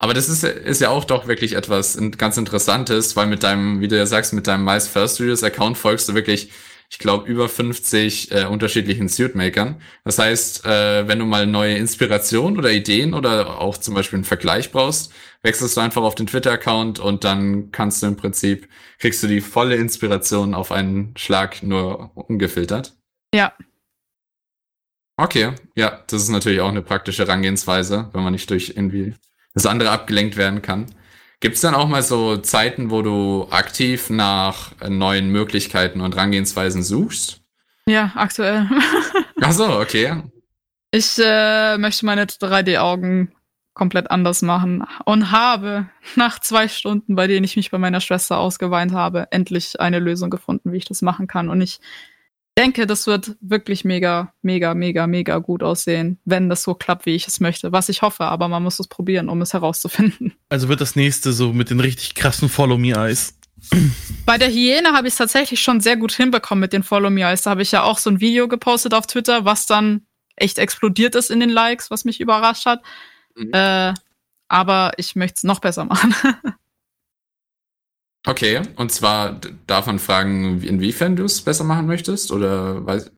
Aber 0.00 0.12
das 0.12 0.28
ist, 0.28 0.44
ist 0.44 0.82
ja 0.82 0.90
auch 0.90 1.04
doch 1.04 1.28
wirklich 1.28 1.54
etwas 1.54 1.98
ganz 2.18 2.36
Interessantes, 2.36 3.16
weil 3.16 3.26
mit 3.26 3.42
deinem, 3.42 3.80
wie 3.80 3.88
du 3.88 3.96
ja 3.96 4.04
sagst, 4.04 4.34
mit 4.34 4.46
deinem 4.46 4.64
Mice 4.64 4.86
First 4.86 5.14
Studios 5.14 5.42
Account 5.42 5.78
folgst 5.78 6.08
du 6.08 6.14
wirklich, 6.14 6.50
ich 6.90 6.98
glaube, 6.98 7.26
über 7.26 7.48
50 7.48 8.30
äh, 8.30 8.44
unterschiedlichen 8.44 9.08
Suitmakern. 9.08 9.80
Das 10.04 10.18
heißt, 10.18 10.66
äh, 10.66 11.08
wenn 11.08 11.20
du 11.20 11.24
mal 11.24 11.46
neue 11.46 11.76
Inspiration 11.76 12.58
oder 12.58 12.70
Ideen 12.70 13.14
oder 13.14 13.60
auch 13.60 13.78
zum 13.78 13.94
Beispiel 13.94 14.18
einen 14.18 14.24
Vergleich 14.24 14.72
brauchst, 14.72 15.10
wechselst 15.44 15.76
du 15.76 15.80
einfach 15.82 16.02
auf 16.02 16.14
den 16.14 16.26
Twitter-Account 16.26 16.98
und 16.98 17.22
dann 17.22 17.70
kannst 17.70 18.02
du 18.02 18.06
im 18.06 18.16
Prinzip, 18.16 18.68
kriegst 18.98 19.22
du 19.22 19.28
die 19.28 19.42
volle 19.42 19.76
Inspiration 19.76 20.54
auf 20.54 20.72
einen 20.72 21.16
Schlag 21.16 21.62
nur 21.62 22.10
ungefiltert. 22.16 22.94
Ja. 23.32 23.52
Okay, 25.16 25.52
ja, 25.76 26.02
das 26.08 26.22
ist 26.22 26.30
natürlich 26.30 26.60
auch 26.60 26.68
eine 26.68 26.82
praktische 26.82 27.24
Herangehensweise, 27.24 28.08
wenn 28.12 28.24
man 28.24 28.32
nicht 28.32 28.50
durch 28.50 28.70
irgendwie 28.70 29.14
das 29.52 29.66
andere 29.66 29.90
abgelenkt 29.90 30.36
werden 30.36 30.62
kann. 30.62 30.86
Gibt 31.40 31.56
es 31.56 31.60
dann 31.60 31.74
auch 31.74 31.88
mal 31.88 32.02
so 32.02 32.38
Zeiten, 32.38 32.90
wo 32.90 33.02
du 33.02 33.46
aktiv 33.50 34.08
nach 34.08 34.72
neuen 34.88 35.28
Möglichkeiten 35.28 36.00
und 36.00 36.14
Herangehensweisen 36.14 36.82
suchst? 36.82 37.42
Ja, 37.86 38.12
aktuell. 38.14 38.68
Ach 39.42 39.52
so, 39.52 39.78
okay. 39.78 40.22
Ich 40.90 41.18
äh, 41.18 41.76
möchte 41.76 42.06
meine 42.06 42.24
3D-Augen 42.24 43.32
komplett 43.74 44.10
anders 44.10 44.42
machen 44.42 44.84
und 45.04 45.30
habe 45.30 45.88
nach 46.16 46.38
zwei 46.38 46.68
Stunden, 46.68 47.16
bei 47.16 47.26
denen 47.26 47.44
ich 47.44 47.56
mich 47.56 47.70
bei 47.70 47.78
meiner 47.78 48.00
Schwester 48.00 48.38
ausgeweint 48.38 48.92
habe, 48.92 49.26
endlich 49.30 49.80
eine 49.80 49.98
Lösung 49.98 50.30
gefunden, 50.30 50.72
wie 50.72 50.78
ich 50.78 50.84
das 50.84 51.02
machen 51.02 51.26
kann. 51.26 51.48
Und 51.48 51.60
ich 51.60 51.80
denke, 52.56 52.86
das 52.86 53.06
wird 53.06 53.36
wirklich 53.40 53.84
mega, 53.84 54.32
mega, 54.42 54.74
mega, 54.74 55.06
mega 55.06 55.38
gut 55.38 55.62
aussehen, 55.62 56.20
wenn 56.24 56.48
das 56.48 56.62
so 56.62 56.74
klappt, 56.74 57.04
wie 57.06 57.16
ich 57.16 57.26
es 57.26 57.40
möchte. 57.40 57.72
Was 57.72 57.88
ich 57.88 58.02
hoffe, 58.02 58.24
aber 58.24 58.48
man 58.48 58.62
muss 58.62 58.78
es 58.78 58.86
probieren, 58.86 59.28
um 59.28 59.42
es 59.42 59.52
herauszufinden. 59.52 60.34
Also 60.50 60.68
wird 60.68 60.80
das 60.80 60.94
nächste 60.94 61.32
so 61.32 61.52
mit 61.52 61.70
den 61.70 61.80
richtig 61.80 62.14
krassen 62.14 62.48
Follow 62.48 62.78
Me 62.78 62.92
Eyes. 62.92 63.36
Bei 64.24 64.38
der 64.38 64.50
Hyäne 64.50 64.92
habe 64.92 65.08
ich 65.08 65.14
es 65.14 65.18
tatsächlich 65.18 65.60
schon 65.60 65.80
sehr 65.80 65.96
gut 65.96 66.12
hinbekommen 66.12 66.60
mit 66.60 66.72
den 66.72 66.84
Follow 66.84 67.10
Me 67.10 67.22
Eyes. 67.22 67.42
Da 67.42 67.50
habe 67.50 67.62
ich 67.62 67.72
ja 67.72 67.82
auch 67.82 67.98
so 67.98 68.08
ein 68.10 68.20
Video 68.20 68.46
gepostet 68.46 68.94
auf 68.94 69.08
Twitter, 69.08 69.44
was 69.44 69.66
dann 69.66 70.06
echt 70.36 70.58
explodiert 70.58 71.16
ist 71.16 71.30
in 71.30 71.40
den 71.40 71.50
Likes, 71.50 71.90
was 71.90 72.04
mich 72.04 72.20
überrascht 72.20 72.66
hat. 72.66 72.82
Mhm. 73.36 73.50
Äh, 73.52 73.94
aber 74.48 74.92
ich 74.98 75.16
möchte 75.16 75.34
es 75.38 75.44
noch 75.44 75.60
besser 75.60 75.84
machen. 75.84 76.14
Okay, 78.26 78.62
und 78.76 78.90
zwar 78.90 79.38
darf 79.66 79.86
man 79.86 79.98
fragen, 79.98 80.62
wie- 80.62 80.68
inwiefern 80.68 81.14
du 81.14 81.24
es 81.24 81.42
besser 81.42 81.64
machen 81.64 81.86
möchtest 81.86 82.32
oder, 82.32 82.84
weiß, 82.86 83.12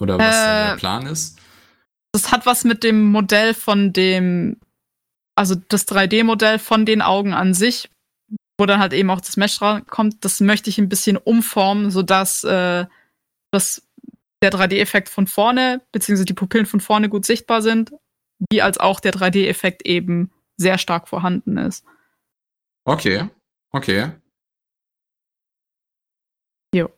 oder 0.00 0.18
was 0.18 0.34
Äh, 0.46 0.68
der 0.68 0.76
Plan 0.76 1.06
ist? 1.06 1.38
Das 2.12 2.32
hat 2.32 2.46
was 2.46 2.64
mit 2.64 2.82
dem 2.82 3.10
Modell 3.12 3.52
von 3.52 3.92
dem, 3.92 4.58
also 5.36 5.54
das 5.68 5.86
3D-Modell 5.86 6.58
von 6.58 6.86
den 6.86 7.02
Augen 7.02 7.34
an 7.34 7.52
sich, 7.52 7.90
wo 8.58 8.64
dann 8.64 8.80
halt 8.80 8.94
eben 8.94 9.10
auch 9.10 9.20
das 9.20 9.36
Mesh 9.36 9.60
kommt, 9.88 10.24
das 10.24 10.40
möchte 10.40 10.70
ich 10.70 10.78
ein 10.78 10.88
bisschen 10.88 11.18
umformen, 11.18 11.90
sodass 11.90 12.42
äh, 12.44 12.86
das, 13.50 13.86
der 14.42 14.50
3D-Effekt 14.50 15.10
von 15.10 15.26
vorne, 15.26 15.82
beziehungsweise 15.92 16.24
die 16.24 16.32
Pupillen 16.34 16.64
von 16.66 16.80
vorne 16.80 17.10
gut 17.10 17.26
sichtbar 17.26 17.60
sind, 17.60 17.92
wie 18.50 18.62
als 18.62 18.78
auch 18.78 19.00
der 19.00 19.12
3D-Effekt 19.12 19.86
eben 19.86 20.30
sehr 20.56 20.78
stark 20.78 21.08
vorhanden 21.08 21.58
ist. 21.58 21.84
Okay, 22.84 23.28
okay. 23.70 24.12
Jo. 26.74 26.90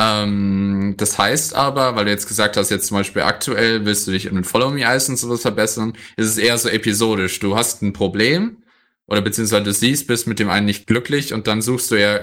Ähm, 0.00 0.94
das 0.96 1.18
heißt 1.18 1.54
aber, 1.54 1.94
weil 1.94 2.06
du 2.06 2.10
jetzt 2.10 2.26
gesagt 2.26 2.56
hast, 2.56 2.70
jetzt 2.70 2.88
zum 2.88 2.96
Beispiel 2.96 3.22
aktuell 3.22 3.84
willst 3.84 4.06
du 4.06 4.10
dich 4.10 4.26
in 4.26 4.34
den 4.34 4.44
Follow 4.44 4.70
Me 4.70 4.82
Eyes 4.82 5.08
und 5.08 5.16
sowas 5.16 5.42
verbessern, 5.42 5.92
ist 6.16 6.28
es 6.28 6.38
eher 6.38 6.58
so 6.58 6.68
episodisch. 6.68 7.38
Du 7.38 7.56
hast 7.56 7.82
ein 7.82 7.92
Problem 7.92 8.62
oder 9.06 9.20
beziehungsweise 9.20 9.64
du 9.64 9.72
siehst, 9.72 10.06
bist 10.06 10.26
mit 10.26 10.38
dem 10.38 10.50
einen 10.50 10.66
nicht 10.66 10.86
glücklich 10.86 11.32
und 11.32 11.46
dann 11.46 11.62
suchst 11.62 11.90
du 11.90 12.00
ja 12.00 12.20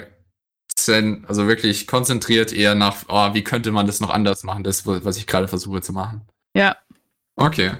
also 0.88 1.48
wirklich 1.48 1.86
konzentriert 1.86 2.52
eher 2.52 2.73
nach, 2.73 3.03
oh, 3.07 3.36
wie 3.36 3.44
könnte 3.44 3.72
man 3.72 3.86
das 3.86 3.99
noch 3.99 4.10
anders 4.10 4.41
machen, 4.41 4.64
das, 4.64 4.88
was 4.88 5.15
ich 5.15 5.28
gerade 5.28 5.48
versuche 5.48 5.82
zu 5.82 5.94
machen. 5.94 6.22
Ja, 6.56 6.76
Okay. 7.36 7.72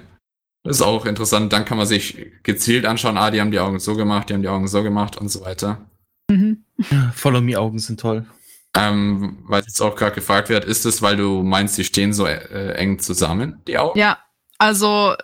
Das 0.64 0.76
ist 0.76 0.82
auch 0.82 1.06
interessant. 1.06 1.52
Dann 1.52 1.64
kann 1.64 1.76
man 1.76 1.86
sich 1.86 2.16
gezielt 2.42 2.86
anschauen, 2.86 3.18
ah, 3.18 3.30
die 3.30 3.40
haben 3.40 3.50
die 3.50 3.58
Augen 3.58 3.80
so 3.80 3.96
gemacht, 3.96 4.28
die 4.28 4.34
haben 4.34 4.42
die 4.42 4.48
Augen 4.48 4.68
so 4.68 4.82
gemacht 4.82 5.16
und 5.16 5.28
so 5.28 5.44
weiter. 5.44 5.80
mhm. 6.28 6.64
Follow 7.14 7.40
Me 7.40 7.58
Augen 7.58 7.78
sind 7.78 8.00
toll. 8.00 8.26
Ähm, 8.74 9.38
weil 9.42 9.62
jetzt 9.62 9.82
auch 9.82 9.96
gerade 9.96 10.14
gefragt 10.14 10.48
wird, 10.48 10.64
ist 10.64 10.86
es, 10.86 11.02
weil 11.02 11.16
du 11.16 11.42
meinst, 11.42 11.76
die 11.76 11.84
stehen 11.84 12.12
so 12.12 12.26
äh, 12.26 12.72
eng 12.74 12.98
zusammen, 12.98 13.60
die 13.66 13.76
Augen? 13.76 13.98
Ja, 13.98 14.18
also 14.56 15.14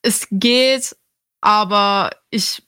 es 0.00 0.26
geht, 0.30 0.96
aber 1.42 2.10
ich, 2.30 2.62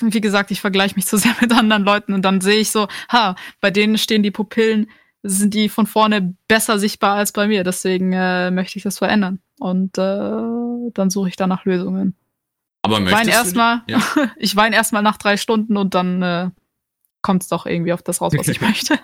wie 0.00 0.20
gesagt, 0.22 0.50
ich 0.50 0.62
vergleiche 0.62 0.94
mich 0.94 1.06
zu 1.06 1.18
sehr 1.18 1.34
mit 1.40 1.52
anderen 1.52 1.84
Leuten 1.84 2.14
und 2.14 2.22
dann 2.22 2.40
sehe 2.40 2.60
ich 2.60 2.70
so, 2.70 2.88
ha, 3.10 3.36
bei 3.60 3.70
denen 3.70 3.98
stehen 3.98 4.22
die 4.22 4.30
Pupillen, 4.30 4.90
sind 5.22 5.52
die 5.54 5.68
von 5.68 5.86
vorne 5.86 6.36
besser 6.48 6.78
sichtbar 6.78 7.16
als 7.16 7.32
bei 7.32 7.46
mir. 7.46 7.64
Deswegen 7.64 8.12
äh, 8.12 8.50
möchte 8.50 8.78
ich 8.78 8.82
das 8.82 8.98
verändern. 8.98 9.40
Und 9.64 9.96
äh, 9.96 10.90
dann 10.92 11.08
suche 11.08 11.28
ich 11.30 11.36
danach 11.36 11.64
Lösungen. 11.64 12.14
Aber 12.82 12.98
Ich 12.98 13.04
möchtest 13.04 13.26
die- 13.26 13.30
erstmal, 13.30 13.82
Ja. 13.88 14.02
ich 14.36 14.54
weine 14.56 14.76
erstmal 14.76 15.02
nach 15.02 15.16
drei 15.16 15.38
Stunden 15.38 15.78
und 15.78 15.94
dann 15.94 16.22
äh, 16.22 16.50
kommt 17.22 17.42
es 17.42 17.48
doch 17.48 17.64
irgendwie 17.64 17.94
auf 17.94 18.02
das 18.02 18.20
raus, 18.20 18.34
was 18.36 18.48
ich 18.48 18.60
möchte. 18.60 18.98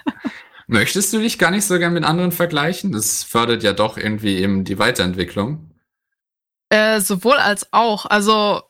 Möchtest 0.66 1.12
du 1.14 1.18
dich 1.18 1.38
gar 1.38 1.50
nicht 1.50 1.64
so 1.64 1.78
gern 1.78 1.94
mit 1.94 2.04
anderen 2.04 2.30
vergleichen? 2.30 2.92
Das 2.92 3.22
fördert 3.24 3.62
ja 3.62 3.72
doch 3.72 3.96
irgendwie 3.96 4.36
eben 4.36 4.64
die 4.64 4.78
Weiterentwicklung. 4.78 5.70
Äh, 6.68 7.00
sowohl 7.00 7.38
als 7.38 7.72
auch. 7.72 8.04
Also 8.06 8.60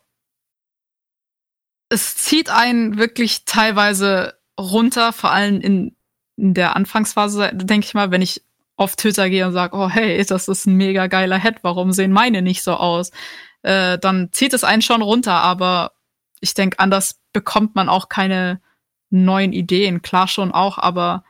es 1.89 2.17
zieht 2.17 2.49
einen 2.51 2.97
wirklich 2.99 3.45
teilweise 3.45 4.39
runter, 4.59 5.12
vor 5.12 5.33
allem 5.33 5.61
in, 5.61 5.97
in 6.37 6.55
der 6.55 6.77
Anfangsphase, 6.77 7.51
denke 7.53 7.87
ich 7.87 7.95
mal, 7.95 8.11
wenn 8.12 8.23
ich 8.23 8.45
auf 8.81 8.97
Twitter 8.97 9.28
gehe 9.28 9.47
und 9.47 9.52
sage, 9.52 9.77
oh 9.77 9.90
hey, 9.90 10.24
das 10.24 10.48
ist 10.48 10.66
ein 10.66 10.74
mega 10.74 11.07
geiler 11.07 11.39
Head, 11.39 11.57
warum 11.62 11.93
sehen 11.93 12.12
meine 12.12 12.40
nicht 12.40 12.62
so 12.62 12.73
aus? 12.73 13.11
Äh, 13.61 13.98
dann 13.98 14.31
zieht 14.32 14.55
es 14.55 14.65
einen 14.65 14.81
schon 14.81 15.02
runter, 15.02 15.35
aber 15.35 15.93
ich 16.40 16.55
denke, 16.55 16.78
anders 16.78 17.20
bekommt 17.35 17.74
man 17.74 17.90
auch 17.90 18.09
keine 18.09 18.62
neuen 19.11 19.52
Ideen. 19.52 20.01
Klar 20.01 20.28
schon 20.28 20.51
auch, 20.51 20.78
aber 20.78 21.24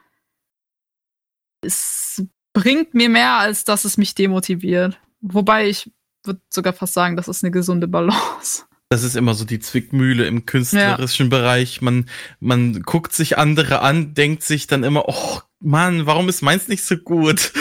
es 1.60 2.22
bringt 2.52 2.94
mir 2.94 3.09
mehr, 3.09 3.32
als 3.32 3.64
dass 3.64 3.85
es 3.85 3.97
mich 3.97 4.14
demotiviert. 4.14 5.01
Wobei 5.20 5.68
ich 5.68 5.90
würde 6.22 6.40
sogar 6.51 6.72
fast 6.72 6.94
sagen, 6.94 7.16
das 7.16 7.27
ist 7.27 7.43
eine 7.43 7.51
gesunde 7.51 7.89
Balance. 7.89 8.64
Das 8.93 9.05
ist 9.05 9.15
immer 9.15 9.35
so 9.35 9.45
die 9.45 9.61
Zwickmühle 9.61 10.27
im 10.27 10.47
künstlerischen 10.47 11.27
ja. 11.27 11.39
Bereich. 11.39 11.81
Man, 11.81 12.07
man 12.41 12.83
guckt 12.83 13.12
sich 13.12 13.39
andere 13.39 13.83
an, 13.83 14.15
denkt 14.15 14.43
sich 14.43 14.67
dann 14.67 14.83
immer, 14.83 15.05
oh 15.09 15.39
Mann, 15.61 16.07
warum 16.07 16.29
ist 16.29 16.43
meins 16.43 16.67
nicht 16.67 16.83
so 16.83 16.97
gut? 16.97 17.53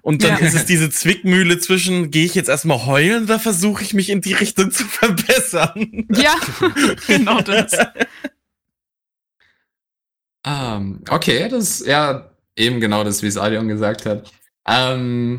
Und 0.00 0.24
dann 0.24 0.38
ja. 0.38 0.46
ist 0.46 0.54
es 0.54 0.64
diese 0.64 0.88
Zwickmühle 0.88 1.58
zwischen, 1.58 2.10
gehe 2.10 2.24
ich 2.24 2.34
jetzt 2.34 2.48
erstmal 2.48 2.86
heulen 2.86 3.24
oder 3.24 3.38
versuche 3.38 3.82
ich 3.82 3.92
mich 3.92 4.08
in 4.08 4.22
die 4.22 4.32
Richtung 4.32 4.70
zu 4.70 4.84
verbessern? 4.84 6.06
Ja, 6.10 6.34
genau 7.06 7.42
das. 7.42 7.74
Um, 10.46 10.52
ähm, 10.52 11.00
okay, 11.10 11.50
das 11.50 11.80
ist 11.80 11.86
ja 11.86 12.30
eben 12.56 12.80
genau 12.80 13.04
das, 13.04 13.22
wie 13.22 13.26
es 13.26 13.36
Adion 13.36 13.68
gesagt 13.68 14.06
hat. 14.06 14.32
Um, 14.64 15.36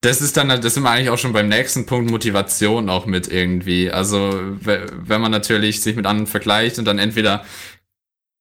das 0.00 0.20
ist 0.20 0.36
dann, 0.36 0.48
das 0.48 0.74
sind 0.74 0.82
wir 0.84 0.90
eigentlich 0.90 1.10
auch 1.10 1.18
schon 1.18 1.32
beim 1.32 1.48
nächsten 1.48 1.86
Punkt 1.86 2.10
Motivation 2.10 2.88
auch 2.88 3.06
mit 3.06 3.28
irgendwie. 3.28 3.90
Also, 3.90 4.32
wenn 4.60 5.20
man 5.20 5.32
natürlich 5.32 5.80
sich 5.80 5.96
mit 5.96 6.06
anderen 6.06 6.26
vergleicht 6.26 6.78
und 6.78 6.84
dann 6.84 6.98
entweder 6.98 7.44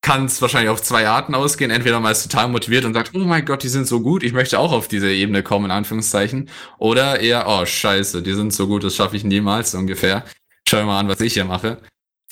kann 0.02 0.26
es 0.26 0.42
wahrscheinlich 0.42 0.70
auf 0.70 0.82
zwei 0.82 1.08
Arten 1.08 1.36
ausgehen. 1.36 1.72
Entweder 1.72 2.00
man 2.00 2.12
ist 2.12 2.24
total 2.24 2.48
motiviert 2.48 2.86
und 2.86 2.94
sagt, 2.94 3.12
oh 3.14 3.20
mein 3.20 3.44
Gott, 3.46 3.64
die 3.64 3.68
sind 3.68 3.88
so 3.88 4.02
gut, 4.02 4.24
ich 4.24 4.34
möchte 4.34 4.60
auch 4.60 4.72
auf 4.72 4.88
diese 4.88 5.12
Ebene 5.12 5.44
kommen, 5.44 5.66
in 5.66 5.72
Anführungszeichen. 5.72 6.50
Oder 6.78 7.20
eher, 7.20 7.46
oh 7.48 7.66
scheiße, 7.66 8.22
die 8.22 8.34
sind 8.34 8.54
so 8.54 8.68
gut, 8.68 8.84
das 8.84 8.96
schaffe 8.96 9.18
ich 9.18 9.24
niemals 9.24 9.74
ungefähr. 9.76 10.24
Schau 10.70 10.86
mal 10.86 11.00
an, 11.00 11.10
was 11.10 11.20
ich 11.22 11.34
hier 11.34 11.46
mache. 11.46 11.80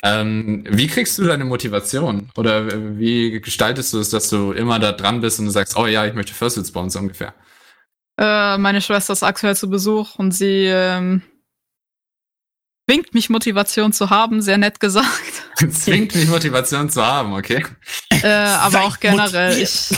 Ähm, 0.04 0.66
wie 0.70 0.88
kriegst 0.88 1.18
du 1.18 1.24
deine 1.24 1.46
Motivation? 1.46 2.30
Oder 2.38 2.98
wie 2.98 3.42
gestaltest 3.42 3.92
du 3.94 4.00
es, 4.00 4.10
dass 4.10 4.30
du 4.30 4.52
immer 4.52 4.80
da 4.80 4.92
dran 4.92 5.20
bist 5.20 5.40
und 5.40 5.46
du 5.46 5.52
sagst, 5.52 5.76
oh 5.78 5.88
ja, 5.88 6.06
ich 6.06 6.14
möchte 6.14 6.34
Fursuits 6.34 6.72
bauen, 6.72 6.90
so 6.90 7.00
ungefähr? 7.00 7.34
Äh, 8.18 8.58
meine 8.58 8.82
Schwester 8.82 9.14
ist 9.14 9.24
aktuell 9.24 9.56
zu 9.56 9.70
Besuch 9.70 10.16
und 10.16 10.32
sie 10.32 10.68
ähm, 10.68 11.22
zwingt 12.90 13.14
mich 13.14 13.30
Motivation 13.30 13.92
zu 13.92 14.10
haben, 14.10 14.42
sehr 14.42 14.58
nett 14.58 14.80
gesagt. 14.80 15.08
zwingt 15.72 16.16
mich 16.16 16.28
Motivation 16.28 16.90
zu 16.90 17.06
haben, 17.06 17.34
okay. 17.34 17.66
Äh, 18.12 18.28
aber 18.28 18.84
auch 18.84 19.00
generell. 19.00 19.62
Ich 19.62 19.90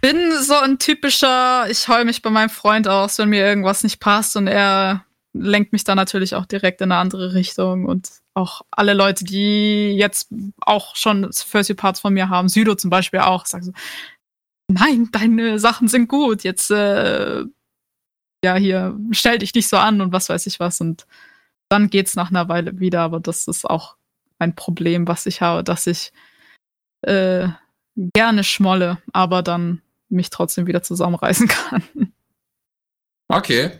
bin 0.00 0.32
so 0.42 0.54
ein 0.54 0.78
typischer, 0.78 1.66
ich 1.70 1.88
heul 1.88 2.04
mich 2.04 2.22
bei 2.22 2.30
meinem 2.30 2.50
Freund 2.50 2.86
aus, 2.86 3.18
wenn 3.18 3.30
mir 3.30 3.44
irgendwas 3.44 3.82
nicht 3.82 4.00
passt 4.00 4.36
und 4.36 4.46
er 4.46 5.04
lenkt 5.32 5.72
mich 5.72 5.82
dann 5.82 5.96
natürlich 5.96 6.34
auch 6.34 6.46
direkt 6.46 6.80
in 6.80 6.92
eine 6.92 7.00
andere 7.00 7.34
Richtung 7.34 7.86
und 7.86 8.08
auch 8.34 8.62
alle 8.70 8.94
Leute, 8.94 9.24
die 9.24 9.96
jetzt 9.96 10.28
auch 10.60 10.94
schon 10.96 11.32
First 11.32 11.76
Parts 11.76 12.00
von 12.00 12.14
mir 12.14 12.28
haben, 12.28 12.48
Südo 12.48 12.74
zum 12.74 12.90
Beispiel 12.90 13.20
auch, 13.20 13.46
sagen 13.46 13.64
so, 13.64 13.72
nein, 14.68 15.08
deine 15.12 15.58
Sachen 15.58 15.88
sind 15.88 16.08
gut, 16.08 16.44
jetzt 16.44 16.70
äh, 16.70 17.44
ja 18.44 18.54
hier, 18.56 18.98
stell 19.10 19.38
dich 19.38 19.54
nicht 19.54 19.68
so 19.68 19.76
an 19.76 20.00
und 20.00 20.12
was 20.12 20.28
weiß 20.28 20.46
ich 20.46 20.60
was. 20.60 20.80
Und 20.80 21.06
dann 21.68 21.90
geht's 21.90 22.14
nach 22.14 22.30
einer 22.30 22.48
Weile 22.48 22.78
wieder, 22.78 23.00
aber 23.00 23.20
das 23.20 23.48
ist 23.48 23.64
auch 23.64 23.96
ein 24.38 24.54
Problem, 24.54 25.08
was 25.08 25.26
ich 25.26 25.40
habe, 25.40 25.64
dass 25.64 25.86
ich 25.86 26.12
äh, 27.02 27.48
gerne 27.96 28.44
schmolle, 28.44 28.98
aber 29.12 29.42
dann 29.42 29.82
mich 30.08 30.30
trotzdem 30.30 30.66
wieder 30.66 30.82
zusammenreißen 30.82 31.48
kann. 31.48 32.12
Okay. 33.28 33.70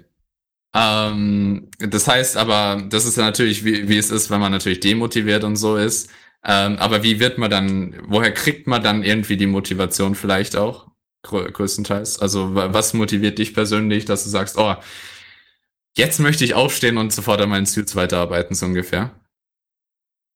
Ähm, 0.74 1.70
das 1.78 2.09
heißt 2.09 2.36
aber, 2.36 2.82
das 2.89 3.05
ist 3.05 3.16
ja 3.16 3.24
natürlich, 3.24 3.65
wie, 3.65 3.89
wie 3.89 3.98
es 3.98 4.11
ist, 4.11 4.31
wenn 4.31 4.40
man 4.40 4.51
natürlich 4.51 4.81
demotiviert 4.81 5.44
und 5.44 5.56
so 5.56 5.77
ist. 5.77 6.11
Ähm, 6.46 6.76
aber 6.78 7.02
wie 7.02 7.20
wird 7.20 7.38
man 7.38 7.50
dann, 7.50 7.96
woher 8.06 8.32
kriegt 8.32 8.66
man 8.66 8.82
dann 8.82 9.02
irgendwie 9.02 9.36
die 9.36 9.46
Motivation 9.46 10.14
vielleicht 10.14 10.56
auch? 10.56 10.88
größtenteils. 11.24 12.18
Also 12.18 12.54
was 12.54 12.94
motiviert 12.94 13.38
dich 13.38 13.54
persönlich, 13.54 14.04
dass 14.04 14.24
du 14.24 14.30
sagst, 14.30 14.58
oh, 14.58 14.74
jetzt 15.96 16.20
möchte 16.20 16.44
ich 16.44 16.54
aufstehen 16.54 16.98
und 16.98 17.12
sofort 17.12 17.40
an 17.40 17.48
meinen 17.48 17.66
Suits 17.66 17.96
weiterarbeiten, 17.96 18.54
so 18.54 18.66
ungefähr? 18.66 19.18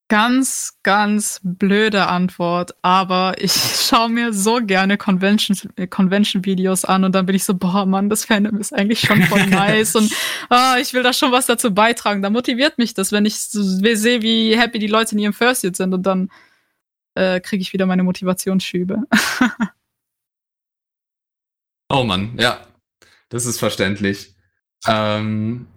Ganz, 0.09 0.79
ganz 0.81 1.39
blöde 1.43 2.07
Antwort, 2.07 2.75
aber 2.81 3.35
ich 3.37 3.53
schaue 3.87 4.09
mir 4.09 4.33
so 4.33 4.59
gerne 4.59 4.97
Convention-Videos 4.97 5.89
Convention 5.91 6.41
an 6.83 7.03
und 7.03 7.13
dann 7.13 7.27
bin 7.27 7.35
ich 7.35 7.43
so, 7.43 7.53
boah, 7.53 7.85
Mann, 7.85 8.09
das 8.09 8.25
Fandom 8.25 8.57
ist 8.57 8.73
eigentlich 8.73 9.01
schon 9.01 9.21
voll 9.23 9.45
nice 9.47 9.95
und 9.95 10.11
ah, 10.49 10.77
ich 10.81 10.93
will 10.93 11.03
da 11.03 11.13
schon 11.13 11.31
was 11.31 11.45
dazu 11.45 11.73
beitragen. 11.73 12.23
Da 12.23 12.31
motiviert 12.31 12.79
mich 12.79 12.95
das, 12.95 13.11
wenn 13.11 13.25
ich 13.25 13.39
so 13.39 13.61
sehe, 13.61 14.23
wie 14.23 14.57
happy 14.57 14.79
die 14.79 14.87
Leute 14.87 15.13
in 15.13 15.19
ihrem 15.19 15.33
First 15.33 15.63
Year 15.63 15.75
sind 15.75 15.93
und 15.93 16.03
dann 16.03 16.31
äh, 17.13 17.39
kriege 17.39 17.61
ich 17.61 17.71
wieder 17.71 17.85
meine 17.85 18.03
Motivationsschübe. 18.03 19.03
oh 21.89 22.03
Mann, 22.03 22.35
ja, 22.39 22.65
das 23.29 23.45
ist 23.45 23.59
verständlich. 23.59 24.33
Ähm, 24.87 25.67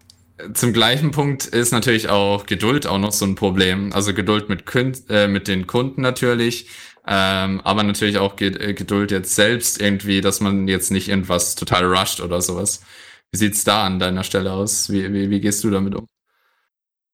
zum 0.54 0.72
gleichen 0.72 1.10
Punkt 1.10 1.46
ist 1.46 1.72
natürlich 1.72 2.08
auch 2.08 2.46
Geduld 2.46 2.86
auch 2.86 2.98
noch 2.98 3.12
so 3.12 3.24
ein 3.24 3.34
Problem. 3.34 3.92
Also 3.92 4.14
Geduld 4.14 4.48
mit, 4.48 4.66
Kün 4.66 4.92
äh, 5.08 5.28
mit 5.28 5.48
den 5.48 5.66
Kunden 5.66 6.02
natürlich, 6.02 6.68
ähm, 7.06 7.60
aber 7.62 7.82
natürlich 7.82 8.18
auch 8.18 8.38
äh, 8.40 8.74
Geduld 8.74 9.10
jetzt 9.10 9.34
selbst 9.34 9.80
irgendwie, 9.80 10.20
dass 10.20 10.40
man 10.40 10.68
jetzt 10.68 10.90
nicht 10.90 11.08
irgendwas 11.08 11.54
total 11.54 11.84
rusht 11.84 12.20
oder 12.20 12.40
sowas. 12.40 12.82
Wie 13.30 13.38
sieht's 13.38 13.64
da 13.64 13.84
an 13.84 13.98
deiner 13.98 14.24
Stelle 14.24 14.52
aus? 14.52 14.90
Wie, 14.90 15.12
wie, 15.12 15.30
wie 15.30 15.40
gehst 15.40 15.64
du 15.64 15.70
damit 15.70 15.94
um? 15.94 16.06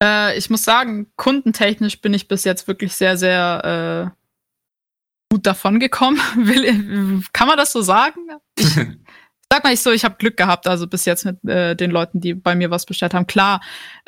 Äh, 0.02 0.36
ich 0.36 0.50
muss 0.50 0.64
sagen, 0.64 1.12
kundentechnisch 1.16 2.00
bin 2.00 2.14
ich 2.14 2.28
bis 2.28 2.44
jetzt 2.44 2.68
wirklich 2.68 2.94
sehr, 2.94 3.16
sehr 3.16 4.12
äh, 4.12 5.32
gut 5.32 5.46
davon 5.46 5.80
gekommen. 5.80 6.20
kann 7.32 7.48
man 7.48 7.56
das 7.56 7.72
so 7.72 7.82
sagen? 7.82 8.20
Ich, 8.56 8.76
sag 9.50 9.64
mal 9.64 9.70
nicht 9.70 9.82
so, 9.82 9.90
ich 9.90 10.04
habe 10.04 10.16
Glück 10.16 10.36
gehabt, 10.36 10.66
also 10.66 10.86
bis 10.86 11.04
jetzt 11.04 11.24
mit 11.24 11.42
äh, 11.44 11.74
den 11.74 11.90
Leuten, 11.90 12.20
die 12.20 12.34
bei 12.34 12.54
mir 12.54 12.70
was 12.70 12.86
bestellt 12.86 13.14
haben. 13.14 13.26
Klar, 13.26 13.60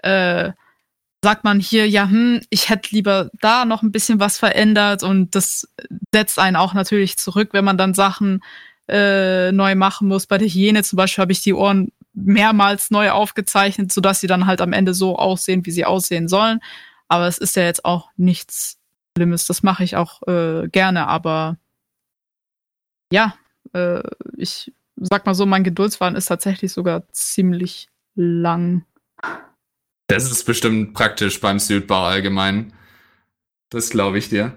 äh, 0.02 0.52
sagt 1.22 1.44
man 1.44 1.60
hier, 1.60 1.88
ja, 1.88 2.08
hm, 2.08 2.40
ich 2.50 2.68
hätte 2.70 2.94
lieber 2.94 3.30
da 3.40 3.64
noch 3.64 3.82
ein 3.82 3.92
bisschen 3.92 4.20
was 4.20 4.38
verändert 4.38 5.02
und 5.02 5.34
das 5.34 5.68
setzt 6.12 6.38
einen 6.38 6.56
auch 6.56 6.74
natürlich 6.74 7.18
zurück, 7.18 7.50
wenn 7.52 7.64
man 7.64 7.78
dann 7.78 7.94
Sachen 7.94 8.42
äh, 8.88 9.52
neu 9.52 9.74
machen 9.74 10.08
muss. 10.08 10.26
Bei 10.26 10.38
der 10.38 10.48
Hyäne 10.48 10.82
zum 10.82 10.96
Beispiel 10.96 11.22
habe 11.22 11.32
ich 11.32 11.42
die 11.42 11.54
Ohren 11.54 11.92
mehrmals 12.12 12.90
neu 12.90 13.10
aufgezeichnet, 13.10 13.92
sodass 13.92 14.20
sie 14.20 14.26
dann 14.26 14.46
halt 14.46 14.60
am 14.60 14.72
Ende 14.72 14.94
so 14.94 15.16
aussehen, 15.16 15.64
wie 15.66 15.70
sie 15.70 15.84
aussehen 15.84 16.28
sollen. 16.28 16.60
Aber 17.08 17.26
es 17.26 17.38
ist 17.38 17.56
ja 17.56 17.64
jetzt 17.64 17.84
auch 17.84 18.10
nichts 18.16 18.78
Schlimmes. 19.16 19.46
Das 19.46 19.62
mache 19.62 19.84
ich 19.84 19.96
auch 19.96 20.22
äh, 20.26 20.68
gerne, 20.68 21.06
aber 21.06 21.56
ja, 23.12 23.34
äh, 23.72 24.02
ich 24.36 24.72
sag 25.00 25.26
mal 25.26 25.34
so, 25.34 25.46
mein 25.46 25.64
Geduldsfaden 25.64 26.16
ist 26.16 26.26
tatsächlich 26.26 26.72
sogar 26.72 27.08
ziemlich 27.12 27.88
lang. 28.14 28.84
Das 30.06 30.30
ist 30.30 30.44
bestimmt 30.44 30.94
praktisch 30.94 31.40
beim 31.40 31.58
Südbau 31.58 32.04
allgemein. 32.04 32.72
Das 33.70 33.90
glaube 33.90 34.18
ich 34.18 34.28
dir. 34.28 34.56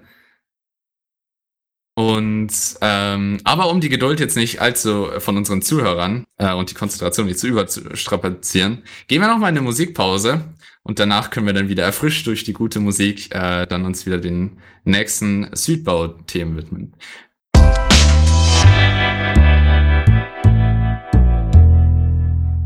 Und 1.96 2.52
ähm, 2.80 3.38
aber 3.44 3.70
um 3.70 3.80
die 3.80 3.88
Geduld 3.88 4.18
jetzt 4.18 4.36
nicht 4.36 4.60
allzu 4.60 5.10
von 5.18 5.36
unseren 5.36 5.62
Zuhörern 5.62 6.24
äh, 6.38 6.52
und 6.52 6.70
die 6.70 6.74
Konzentration 6.74 7.26
nicht 7.26 7.38
zu 7.38 7.46
überstrapazieren, 7.46 8.82
gehen 9.06 9.20
wir 9.20 9.28
noch 9.28 9.38
mal 9.38 9.50
in 9.50 9.56
eine 9.56 9.64
Musikpause 9.64 10.42
und 10.82 10.98
danach 10.98 11.30
können 11.30 11.46
wir 11.46 11.52
dann 11.52 11.68
wieder 11.68 11.84
erfrischt 11.84 12.26
durch 12.26 12.42
die 12.42 12.52
gute 12.52 12.80
Musik 12.80 13.32
äh, 13.32 13.66
dann 13.66 13.84
uns 13.84 14.06
wieder 14.06 14.18
den 14.18 14.58
nächsten 14.82 15.48
Südbau-Themen 15.54 16.56
widmen. 16.56 16.96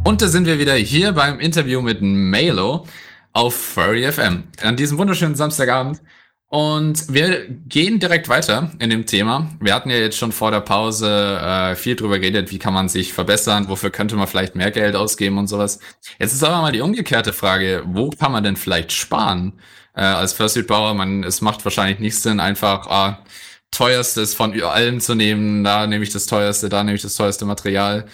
Und 0.08 0.22
da 0.22 0.28
sind 0.28 0.46
wir 0.46 0.58
wieder 0.58 0.72
hier 0.72 1.12
beim 1.12 1.38
Interview 1.38 1.82
mit 1.82 2.00
Melo 2.00 2.86
auf 3.34 3.54
Furry 3.54 4.10
FM 4.10 4.44
an 4.62 4.74
diesem 4.74 4.96
wunderschönen 4.96 5.34
Samstagabend. 5.34 6.00
Und 6.46 7.12
wir 7.12 7.46
gehen 7.46 8.00
direkt 8.00 8.30
weiter 8.30 8.72
in 8.78 8.88
dem 8.88 9.04
Thema. 9.04 9.50
Wir 9.60 9.74
hatten 9.74 9.90
ja 9.90 9.98
jetzt 9.98 10.16
schon 10.16 10.32
vor 10.32 10.50
der 10.50 10.62
Pause 10.62 11.38
äh, 11.42 11.76
viel 11.76 11.94
drüber 11.94 12.18
geredet, 12.18 12.50
wie 12.50 12.58
kann 12.58 12.72
man 12.72 12.88
sich 12.88 13.12
verbessern, 13.12 13.68
wofür 13.68 13.90
könnte 13.90 14.16
man 14.16 14.26
vielleicht 14.26 14.56
mehr 14.56 14.70
Geld 14.70 14.96
ausgeben 14.96 15.36
und 15.36 15.46
sowas. 15.46 15.78
Jetzt 16.18 16.32
ist 16.32 16.42
aber 16.42 16.62
mal 16.62 16.72
die 16.72 16.80
umgekehrte 16.80 17.34
Frage, 17.34 17.82
wo 17.84 18.08
kann 18.08 18.32
man 18.32 18.42
denn 18.42 18.56
vielleicht 18.56 18.92
sparen? 18.92 19.60
Äh, 19.94 20.00
als 20.04 20.32
Fursuit-Bauer, 20.32 20.94
man, 20.94 21.22
es 21.22 21.42
macht 21.42 21.66
wahrscheinlich 21.66 21.98
nicht 21.98 22.16
Sinn, 22.16 22.40
einfach, 22.40 22.86
ah, 22.86 23.26
teuerstes 23.70 24.34
von 24.34 24.58
allem 24.62 25.00
zu 25.00 25.14
nehmen. 25.14 25.64
Da 25.64 25.86
nehme 25.86 26.02
ich 26.02 26.10
das 26.10 26.24
teuerste, 26.24 26.70
da 26.70 26.82
nehme 26.82 26.96
ich 26.96 27.02
das 27.02 27.14
teuerste 27.14 27.44
Material. 27.44 28.06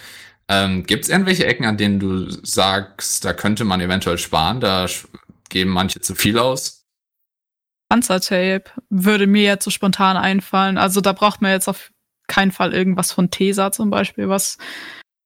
Ähm, 0.47 0.85
Gibt 0.85 1.05
es 1.05 1.09
irgendwelche 1.09 1.45
Ecken, 1.45 1.65
an 1.65 1.77
denen 1.77 1.99
du 1.99 2.29
sagst, 2.29 3.25
da 3.25 3.33
könnte 3.33 3.63
man 3.63 3.81
eventuell 3.81 4.17
sparen? 4.17 4.59
Da 4.59 4.87
geben 5.49 5.71
manche 5.71 6.01
zu 6.01 6.15
viel 6.15 6.37
aus? 6.37 6.85
Panzertape 7.89 8.65
würde 8.89 9.27
mir 9.27 9.43
jetzt 9.43 9.63
so 9.63 9.71
spontan 9.71 10.17
einfallen. 10.17 10.77
Also 10.77 11.01
da 11.01 11.13
braucht 11.13 11.41
man 11.41 11.51
jetzt 11.51 11.67
auf 11.67 11.91
keinen 12.27 12.51
Fall 12.51 12.73
irgendwas 12.73 13.11
von 13.11 13.29
Tesa 13.29 13.71
zum 13.71 13.89
Beispiel, 13.89 14.29
was 14.29 14.57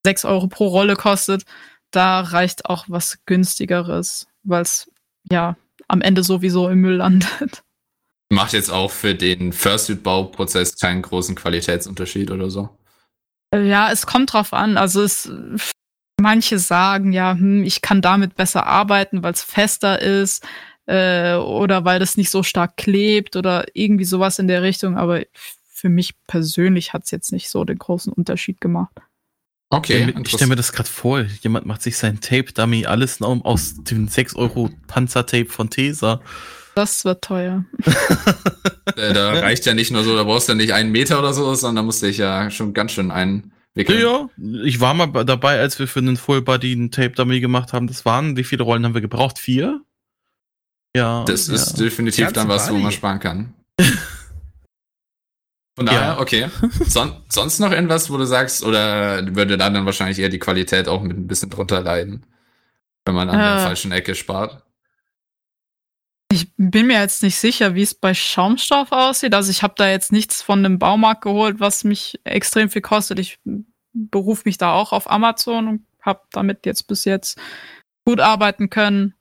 6 0.05 0.25
Euro 0.25 0.47
pro 0.47 0.67
Rolle 0.67 0.95
kostet. 0.95 1.43
Da 1.91 2.21
reicht 2.21 2.65
auch 2.65 2.85
was 2.87 3.19
günstigeres, 3.25 4.27
weil 4.43 4.61
es 4.61 4.91
ja 5.31 5.57
am 5.87 6.01
Ende 6.01 6.23
sowieso 6.23 6.69
im 6.69 6.81
Müll 6.81 6.95
landet. 6.95 7.63
Macht 8.31 8.53
jetzt 8.53 8.69
auch 8.69 8.91
für 8.91 9.15
den 9.15 9.51
Fursuit-Bauprozess 9.51 10.77
keinen 10.77 11.01
großen 11.01 11.35
Qualitätsunterschied 11.35 12.29
oder 12.29 12.51
so? 12.51 12.69
Ja, 13.53 13.91
es 13.91 14.05
kommt 14.05 14.33
drauf 14.33 14.53
an. 14.53 14.77
Also 14.77 15.01
es, 15.01 15.31
manche 16.19 16.59
sagen 16.59 17.13
ja, 17.13 17.33
hm, 17.33 17.63
ich 17.63 17.81
kann 17.81 18.01
damit 18.01 18.35
besser 18.35 18.67
arbeiten, 18.67 19.23
weil 19.23 19.33
es 19.33 19.41
fester 19.41 20.01
ist 20.01 20.45
äh, 20.85 21.35
oder 21.35 21.85
weil 21.85 21.99
das 21.99 22.17
nicht 22.17 22.29
so 22.29 22.43
stark 22.43 22.77
klebt 22.77 23.35
oder 23.35 23.65
irgendwie 23.73 24.05
sowas 24.05 24.39
in 24.39 24.47
der 24.47 24.61
Richtung. 24.61 24.97
Aber 24.97 25.23
für 25.69 25.89
mich 25.89 26.13
persönlich 26.27 26.93
hat 26.93 27.05
es 27.05 27.11
jetzt 27.11 27.31
nicht 27.31 27.49
so 27.49 27.63
den 27.63 27.77
großen 27.77 28.11
Unterschied 28.13 28.61
gemacht. 28.61 28.93
Okay. 29.71 30.13
Ich 30.23 30.31
stelle 30.31 30.49
mir 30.49 30.55
das 30.55 30.73
gerade 30.73 30.89
vor. 30.89 31.21
Jemand 31.41 31.67
macht 31.67 31.83
sich 31.83 31.97
sein 31.97 32.19
Tape-Dummy 32.21 32.87
alles 32.87 33.21
aus 33.21 33.75
dem 33.83 34.07
6 34.07 34.35
Euro 34.35 34.71
Panzertape 34.87 35.45
von 35.45 35.69
Tesa. 35.69 36.21
Das 36.75 37.05
wird 37.05 37.23
teuer. 37.23 37.65
Äh, 38.95 39.13
da 39.13 39.33
reicht 39.33 39.67
ja 39.67 39.75
nicht 39.75 39.91
nur 39.91 40.03
so, 40.03 40.15
da 40.15 40.23
brauchst 40.23 40.47
du 40.47 40.53
ja 40.53 40.57
nicht 40.57 40.73
einen 40.73 40.91
Meter 40.91 41.19
oder 41.19 41.31
so, 41.31 41.53
sondern 41.53 41.75
da 41.75 41.83
musste 41.83 42.07
ich 42.07 42.17
ja 42.17 42.49
schon 42.49 42.73
ganz 42.73 42.91
schön 42.91 43.11
einwickeln. 43.11 44.01
Ja, 44.01 44.27
ich 44.63 44.79
war 44.79 44.95
mal 44.95 45.07
dabei, 45.23 45.59
als 45.59 45.77
wir 45.77 45.87
für 45.87 45.99
einen 45.99 46.17
Full 46.17 46.41
Body 46.41 46.71
einen 46.73 46.89
Tape 46.89 47.11
Dummy 47.11 47.39
gemacht 47.39 47.71
haben. 47.71 47.85
Das 47.85 48.03
waren, 48.03 48.35
wie 48.35 48.43
viele 48.43 48.63
Rollen 48.63 48.83
haben 48.83 48.95
wir 48.95 49.01
gebraucht? 49.01 49.37
Vier? 49.37 49.81
Ja. 50.95 51.23
Das 51.25 51.47
ja. 51.47 51.53
ist 51.53 51.79
definitiv 51.79 52.33
dann 52.33 52.47
was, 52.49 52.67
Body. 52.67 52.79
wo 52.79 52.83
man 52.83 52.91
sparen 52.91 53.19
kann. 53.19 53.53
Von 55.75 55.85
daher, 55.85 56.01
ja. 56.01 56.19
okay. 56.19 56.49
Son 56.87 57.13
sonst 57.29 57.59
noch 57.59 57.71
irgendwas, 57.71 58.09
wo 58.09 58.17
du 58.17 58.25
sagst, 58.25 58.63
oder 58.63 59.23
würde 59.35 59.57
dann 59.57 59.85
wahrscheinlich 59.85 60.19
eher 60.19 60.29
die 60.29 60.39
Qualität 60.39 60.89
auch 60.89 61.01
mit 61.01 61.15
ein 61.15 61.27
bisschen 61.27 61.49
drunter 61.49 61.79
leiden, 61.81 62.25
wenn 63.05 63.15
man 63.15 63.29
an 63.29 63.39
äh. 63.39 63.43
der 63.55 63.59
falschen 63.59 63.93
Ecke 63.93 64.15
spart? 64.15 64.63
Ich 66.31 66.51
bin 66.57 66.87
mir 66.87 66.99
jetzt 66.99 67.23
nicht 67.23 67.37
sicher, 67.37 67.73
wie 67.73 67.81
es 67.81 67.95
bei 67.95 68.13
Schaumstoff 68.13 68.91
aussieht. 68.91 69.33
Also 69.33 69.49
ich 69.49 69.63
habe 69.63 69.73
da 69.77 69.89
jetzt 69.89 70.11
nichts 70.11 70.43
von 70.43 70.59
einem 70.59 70.77
Baumarkt 70.77 71.23
geholt, 71.23 71.59
was 71.59 71.83
mich 71.83 72.19
extrem 72.23 72.69
viel 72.69 72.83
kostet. 72.83 73.17
Ich 73.17 73.39
berufe 73.93 74.43
mich 74.45 74.57
da 74.57 74.73
auch 74.73 74.93
auf 74.93 75.09
Amazon 75.09 75.67
und 75.67 75.85
habe 76.01 76.21
damit 76.31 76.65
jetzt 76.67 76.83
bis 76.87 77.05
jetzt 77.05 77.39
gut 78.05 78.19
arbeiten 78.19 78.69
können. 78.69 79.15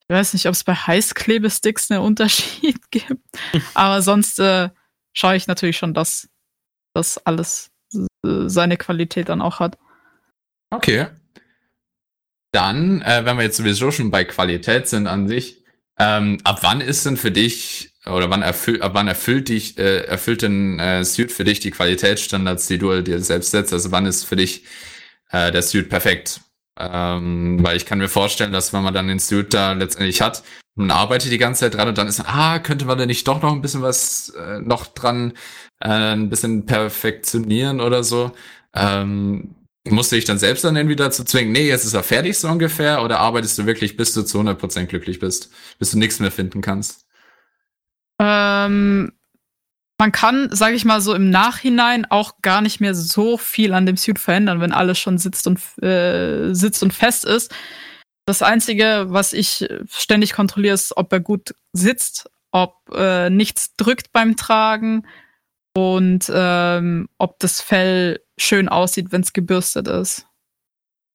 Ich 0.00 0.14
weiß 0.14 0.32
nicht, 0.32 0.46
ob 0.46 0.52
es 0.52 0.64
bei 0.64 0.74
Heißklebesticks 0.74 1.90
einen 1.90 2.00
Unterschied 2.00 2.78
gibt, 2.90 3.20
aber 3.74 4.02
sonst 4.02 4.38
äh, 4.38 4.70
schaue 5.12 5.36
ich 5.36 5.46
natürlich 5.46 5.76
schon, 5.76 5.94
dass 5.94 6.28
das 6.94 7.18
alles 7.18 7.70
seine 8.22 8.76
Qualität 8.76 9.28
dann 9.28 9.42
auch 9.42 9.60
hat. 9.60 9.78
Okay. 10.70 11.06
Dann, 12.52 13.02
äh, 13.02 13.24
wenn 13.24 13.36
wir 13.36 13.44
jetzt 13.44 13.56
sowieso 13.56 13.90
schon 13.90 14.10
bei 14.10 14.24
Qualität 14.24 14.88
sind 14.88 15.06
an 15.06 15.28
sich, 15.28 15.63
ähm, 15.98 16.38
ab 16.44 16.58
wann 16.62 16.80
ist 16.80 17.06
denn 17.06 17.16
für 17.16 17.30
dich 17.30 17.92
oder 18.06 18.30
wann 18.30 18.42
erfüllt, 18.42 18.82
ab 18.82 18.92
wann 18.94 19.08
erfüllt 19.08 19.48
dich, 19.48 19.78
äh, 19.78 20.04
erfüllt 20.04 20.42
denn 20.42 20.78
äh, 20.78 21.04
Suit 21.04 21.32
für 21.32 21.44
dich 21.44 21.60
die 21.60 21.70
Qualitätsstandards, 21.70 22.66
die 22.66 22.78
du 22.78 23.00
dir 23.02 23.20
selbst 23.20 23.50
setzt? 23.52 23.72
Also 23.72 23.92
wann 23.92 24.06
ist 24.06 24.24
für 24.24 24.36
dich 24.36 24.64
äh, 25.30 25.52
der 25.52 25.62
Suit 25.62 25.88
perfekt? 25.88 26.40
Ähm, 26.78 27.58
weil 27.62 27.76
ich 27.76 27.86
kann 27.86 27.98
mir 27.98 28.08
vorstellen, 28.08 28.52
dass 28.52 28.72
wenn 28.72 28.82
man 28.82 28.94
dann 28.94 29.08
den 29.08 29.20
Suit 29.20 29.54
da 29.54 29.72
letztendlich 29.72 30.20
hat, 30.20 30.42
man 30.74 30.90
arbeitet 30.90 31.30
die 31.30 31.38
ganze 31.38 31.60
Zeit 31.60 31.74
dran 31.74 31.88
und 31.88 31.98
dann 31.98 32.08
ist, 32.08 32.20
ah, 32.20 32.58
könnte 32.58 32.84
man 32.84 32.98
da 32.98 33.06
nicht 33.06 33.28
doch 33.28 33.40
noch 33.42 33.52
ein 33.52 33.62
bisschen 33.62 33.82
was 33.82 34.30
äh, 34.30 34.58
noch 34.60 34.86
dran, 34.86 35.34
äh, 35.80 35.88
ein 35.88 36.30
bisschen 36.30 36.66
perfektionieren 36.66 37.80
oder 37.80 38.02
so. 38.02 38.32
Ähm, 38.74 39.54
musste 39.92 40.16
ich 40.16 40.24
dann 40.24 40.38
selbst 40.38 40.64
dann 40.64 40.76
irgendwie 40.76 40.96
dazu 40.96 41.24
zwingen, 41.24 41.52
nee, 41.52 41.68
jetzt 41.68 41.84
ist 41.84 41.94
er 41.94 42.02
fertig 42.02 42.38
so 42.38 42.48
ungefähr, 42.48 43.02
oder 43.02 43.20
arbeitest 43.20 43.58
du 43.58 43.66
wirklich, 43.66 43.96
bis 43.96 44.14
du 44.14 44.22
zu 44.22 44.40
100% 44.40 44.86
glücklich 44.86 45.18
bist, 45.18 45.50
bis 45.78 45.90
du 45.90 45.98
nichts 45.98 46.20
mehr 46.20 46.30
finden 46.30 46.62
kannst? 46.62 47.06
Ähm, 48.18 49.12
man 49.98 50.12
kann, 50.12 50.48
sage 50.50 50.74
ich 50.74 50.84
mal 50.84 51.00
so 51.00 51.14
im 51.14 51.30
Nachhinein 51.30 52.06
auch 52.06 52.40
gar 52.42 52.62
nicht 52.62 52.80
mehr 52.80 52.94
so 52.94 53.36
viel 53.36 53.72
an 53.74 53.86
dem 53.86 53.96
Suit 53.96 54.18
verändern, 54.18 54.60
wenn 54.60 54.72
alles 54.72 54.98
schon 54.98 55.18
sitzt 55.18 55.46
und 55.46 55.60
äh, 55.82 56.54
sitzt 56.54 56.82
und 56.82 56.92
fest 56.92 57.24
ist. 57.24 57.54
Das 58.26 58.42
einzige, 58.42 59.06
was 59.08 59.34
ich 59.34 59.68
ständig 59.90 60.32
kontrolliere, 60.32 60.74
ist, 60.74 60.96
ob 60.96 61.12
er 61.12 61.20
gut 61.20 61.54
sitzt, 61.72 62.30
ob 62.52 62.76
äh, 62.94 63.28
nichts 63.28 63.76
drückt 63.76 64.12
beim 64.12 64.36
Tragen 64.36 65.06
und 65.76 66.30
ähm, 66.32 67.08
ob 67.18 67.38
das 67.40 67.60
Fell 67.60 68.23
schön 68.38 68.68
aussieht, 68.68 69.12
wenn 69.12 69.22
es 69.22 69.32
gebürstet 69.32 69.88
ist. 69.88 70.26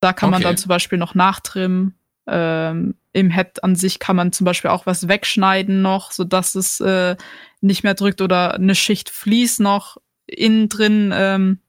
Da 0.01 0.13
kann 0.13 0.29
okay. 0.29 0.35
man 0.35 0.41
dann 0.43 0.57
zum 0.57 0.69
Beispiel 0.69 0.97
noch 0.97 1.15
nachtrimmen. 1.15 1.97
Ähm, 2.27 2.95
Im 3.11 3.31
Head 3.31 3.63
an 3.63 3.75
sich 3.75 3.99
kann 3.99 4.15
man 4.15 4.31
zum 4.31 4.45
Beispiel 4.45 4.69
auch 4.69 4.85
was 4.85 5.07
wegschneiden 5.07 5.81
noch, 5.81 6.11
sodass 6.11 6.55
es 6.55 6.79
äh, 6.79 7.17
nicht 7.61 7.83
mehr 7.83 7.95
drückt 7.95 8.21
oder 8.21 8.53
eine 8.53 8.75
Schicht 8.75 9.09
Vlies 9.09 9.59
noch 9.59 9.97
innen 10.25 10.69
drin 10.69 11.11
ähm, 11.13 11.59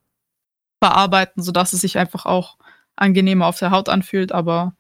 bearbeiten, 0.81 1.43
sodass 1.43 1.73
es 1.73 1.81
sich 1.81 1.99
einfach 1.99 2.27
auch 2.27 2.59
angenehmer 2.97 3.47
auf 3.47 3.59
der 3.59 3.71
Haut 3.71 3.89
anfühlt. 3.89 4.33
Aber 4.33 4.77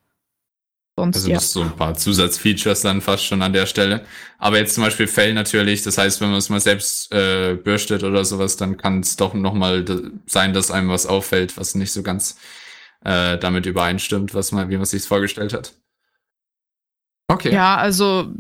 Sonst, 1.01 1.17
also 1.17 1.31
ja. 1.31 1.41
so 1.41 1.63
ein 1.63 1.77
paar 1.77 1.95
Zusatzfeatures 1.95 2.83
dann 2.83 3.01
fast 3.01 3.25
schon 3.25 3.41
an 3.41 3.55
der 3.55 3.65
Stelle. 3.65 4.05
Aber 4.39 4.59
jetzt 4.59 4.75
zum 4.75 4.85
Beispiel 4.85 5.07
Fell 5.07 5.33
natürlich, 5.33 5.83
das 5.83 5.97
heißt, 5.97 6.21
wenn 6.21 6.29
man 6.29 6.39
es 6.39 6.51
mal 6.51 6.61
selbst 6.61 7.11
äh, 7.13 7.55
bürstet 7.55 8.05
oder 8.05 8.25
sowas, 8.25 8.57
dann 8.57 8.77
kann 8.77 9.01
es 9.01 9.17
doch 9.17 9.33
nochmal 9.33 9.85
sein, 10.27 10.53
dass 10.53 10.71
einem 10.71 10.91
was 10.91 11.07
auffällt, 11.07 11.57
was 11.57 11.75
nicht 11.75 11.93
so 11.93 12.03
ganz 12.03 12.37
äh, 13.05 13.39
damit 13.39 13.65
übereinstimmt, 13.65 14.35
was 14.35 14.53
man, 14.53 14.69
wie 14.69 14.77
man 14.77 14.85
sich 14.85 15.05
vorgestellt 15.05 15.55
hat. 15.55 15.73
Okay. 17.29 17.55
Ja, 17.55 17.77
also 17.77 18.31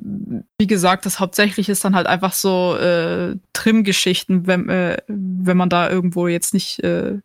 wie 0.58 0.66
gesagt, 0.66 1.06
das 1.06 1.20
hauptsächlich 1.20 1.68
ist 1.68 1.84
dann 1.84 1.94
halt 1.94 2.06
einfach 2.06 2.32
so 2.32 2.76
äh, 2.76 3.36
Trim-Geschichten, 3.52 4.46
wenn, 4.46 4.68
äh, 4.68 4.98
wenn 5.06 5.56
man 5.56 5.70
da 5.70 5.88
irgendwo 5.88 6.28
jetzt 6.28 6.52
nicht 6.52 6.80
äh, 6.82 7.20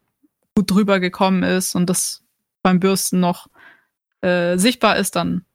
gut 0.55 0.71
drüber 0.71 0.99
gekommen 0.99 1.43
ist 1.43 1.75
und 1.75 1.89
das 1.89 2.21
beim 2.61 2.79
Bürsten 2.79 3.19
noch 3.19 3.47
äh, 4.25 4.57
sichtbar 4.57 4.97
ist, 4.97 5.15
dann 5.15 5.45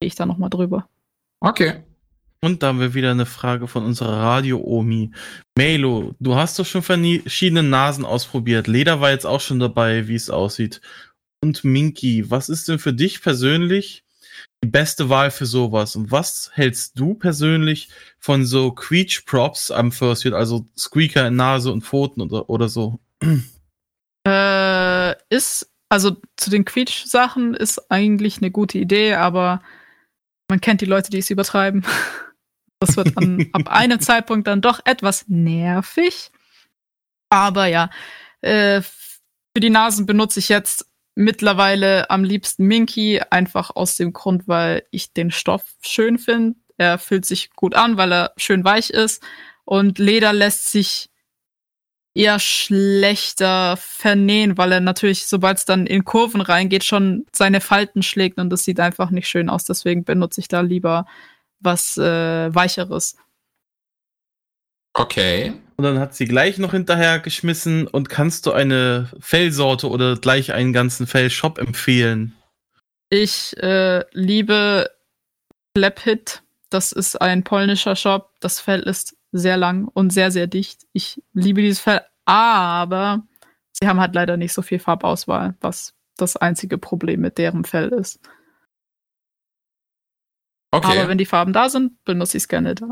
gehe 0.00 0.06
ich 0.06 0.14
da 0.14 0.24
nochmal 0.24 0.50
drüber. 0.50 0.88
Okay. 1.40 1.82
Und 2.40 2.62
da 2.62 2.68
haben 2.68 2.80
wir 2.80 2.94
wieder 2.94 3.10
eine 3.10 3.26
Frage 3.26 3.66
von 3.68 3.84
unserer 3.84 4.18
Radio-Omi. 4.20 5.12
Melo, 5.56 6.14
du 6.20 6.34
hast 6.34 6.58
doch 6.58 6.66
schon 6.66 6.82
verschiedene 6.82 7.62
Nasen 7.62 8.04
ausprobiert. 8.04 8.66
Leder 8.66 9.00
war 9.00 9.10
jetzt 9.10 9.24
auch 9.24 9.40
schon 9.40 9.58
dabei, 9.58 10.08
wie 10.08 10.14
es 10.14 10.28
aussieht. 10.28 10.80
Und 11.40 11.64
Minky, 11.64 12.30
was 12.30 12.48
ist 12.48 12.68
denn 12.68 12.78
für 12.78 12.92
dich 12.92 13.22
persönlich 13.22 14.04
die 14.62 14.68
beste 14.68 15.08
Wahl 15.08 15.30
für 15.30 15.46
sowas? 15.46 15.96
Und 15.96 16.10
was 16.10 16.50
hältst 16.52 16.98
du 16.98 17.14
persönlich 17.14 17.88
von 18.18 18.44
so 18.44 18.72
Quietsch-Props 18.72 19.70
am 19.70 19.90
First 19.90 20.24
Year, 20.24 20.34
also 20.34 20.66
Squeaker 20.78 21.26
in 21.28 21.36
Nase 21.36 21.72
und 21.72 21.82
Pfoten 21.82 22.20
oder, 22.20 22.48
oder 22.50 22.68
so? 22.68 23.00
Äh, 24.26 25.14
ist 25.28 25.70
also 25.94 26.16
zu 26.36 26.50
den 26.50 26.64
Quietsch-Sachen 26.64 27.54
ist 27.54 27.88
eigentlich 27.88 28.38
eine 28.38 28.50
gute 28.50 28.78
Idee, 28.78 29.14
aber 29.14 29.62
man 30.50 30.60
kennt 30.60 30.80
die 30.80 30.86
Leute, 30.86 31.08
die 31.10 31.18
es 31.18 31.30
übertreiben. 31.30 31.86
Das 32.80 32.98
wird 32.98 33.16
dann 33.16 33.46
ab 33.52 33.68
einem 33.68 33.98
Zeitpunkt 34.00 34.46
dann 34.46 34.60
doch 34.60 34.80
etwas 34.84 35.24
nervig. 35.28 36.30
Aber 37.30 37.66
ja, 37.66 37.88
äh, 38.42 38.82
für 38.82 39.60
die 39.60 39.70
Nasen 39.70 40.04
benutze 40.04 40.40
ich 40.40 40.50
jetzt 40.50 40.84
mittlerweile 41.14 42.10
am 42.10 42.24
liebsten 42.24 42.66
Minky, 42.66 43.22
einfach 43.30 43.70
aus 43.74 43.96
dem 43.96 44.12
Grund, 44.12 44.48
weil 44.48 44.82
ich 44.90 45.14
den 45.14 45.30
Stoff 45.30 45.64
schön 45.80 46.18
finde. 46.18 46.56
Er 46.76 46.98
fühlt 46.98 47.24
sich 47.24 47.52
gut 47.52 47.74
an, 47.74 47.96
weil 47.96 48.12
er 48.12 48.32
schön 48.36 48.64
weich 48.64 48.90
ist. 48.90 49.22
Und 49.64 49.98
Leder 49.98 50.34
lässt 50.34 50.70
sich 50.70 51.08
eher 52.14 52.38
schlechter 52.38 53.76
vernähen, 53.76 54.56
weil 54.56 54.72
er 54.72 54.80
natürlich, 54.80 55.26
sobald 55.26 55.58
es 55.58 55.64
dann 55.64 55.86
in 55.86 56.04
Kurven 56.04 56.40
reingeht, 56.40 56.84
schon 56.84 57.26
seine 57.32 57.60
Falten 57.60 58.02
schlägt 58.02 58.38
und 58.38 58.50
das 58.50 58.64
sieht 58.64 58.78
einfach 58.80 59.10
nicht 59.10 59.28
schön 59.28 59.50
aus. 59.50 59.64
Deswegen 59.64 60.04
benutze 60.04 60.40
ich 60.40 60.48
da 60.48 60.60
lieber 60.60 61.06
was 61.58 61.96
äh, 61.98 62.54
Weicheres. 62.54 63.16
Okay. 64.92 65.54
Und 65.76 65.82
dann 65.82 65.98
hat 65.98 66.14
sie 66.14 66.26
gleich 66.26 66.58
noch 66.58 66.70
hinterher 66.70 67.18
geschmissen 67.18 67.88
und 67.88 68.08
kannst 68.08 68.46
du 68.46 68.52
eine 68.52 69.10
Fellsorte 69.18 69.88
oder 69.88 70.14
gleich 70.14 70.52
einen 70.52 70.72
ganzen 70.72 71.08
Fellshop 71.08 71.58
empfehlen? 71.58 72.36
Ich 73.10 73.56
äh, 73.56 74.04
liebe 74.12 74.88
Flaphit. 75.76 76.42
Das 76.70 76.92
ist 76.92 77.20
ein 77.20 77.42
polnischer 77.42 77.96
Shop. 77.96 78.30
Das 78.38 78.60
Fell 78.60 78.80
ist 78.80 79.16
sehr 79.34 79.56
lang 79.56 79.88
und 79.92 80.12
sehr, 80.12 80.30
sehr 80.30 80.46
dicht. 80.46 80.86
Ich 80.92 81.20
liebe 81.32 81.60
dieses 81.60 81.80
Fell, 81.80 82.02
aber 82.24 83.26
sie 83.72 83.88
haben 83.88 84.00
halt 84.00 84.14
leider 84.14 84.36
nicht 84.36 84.52
so 84.52 84.62
viel 84.62 84.78
Farbauswahl, 84.78 85.56
was 85.60 85.92
das 86.16 86.36
einzige 86.36 86.78
Problem 86.78 87.20
mit 87.20 87.36
deren 87.36 87.64
Fell 87.64 87.88
ist. 87.88 88.20
Okay. 90.70 90.98
Aber 90.98 91.08
wenn 91.08 91.18
die 91.18 91.26
Farben 91.26 91.52
da 91.52 91.68
sind, 91.68 92.02
benutze 92.04 92.36
ich 92.36 92.44
es 92.44 92.48
gerne 92.48 92.76
da. 92.76 92.90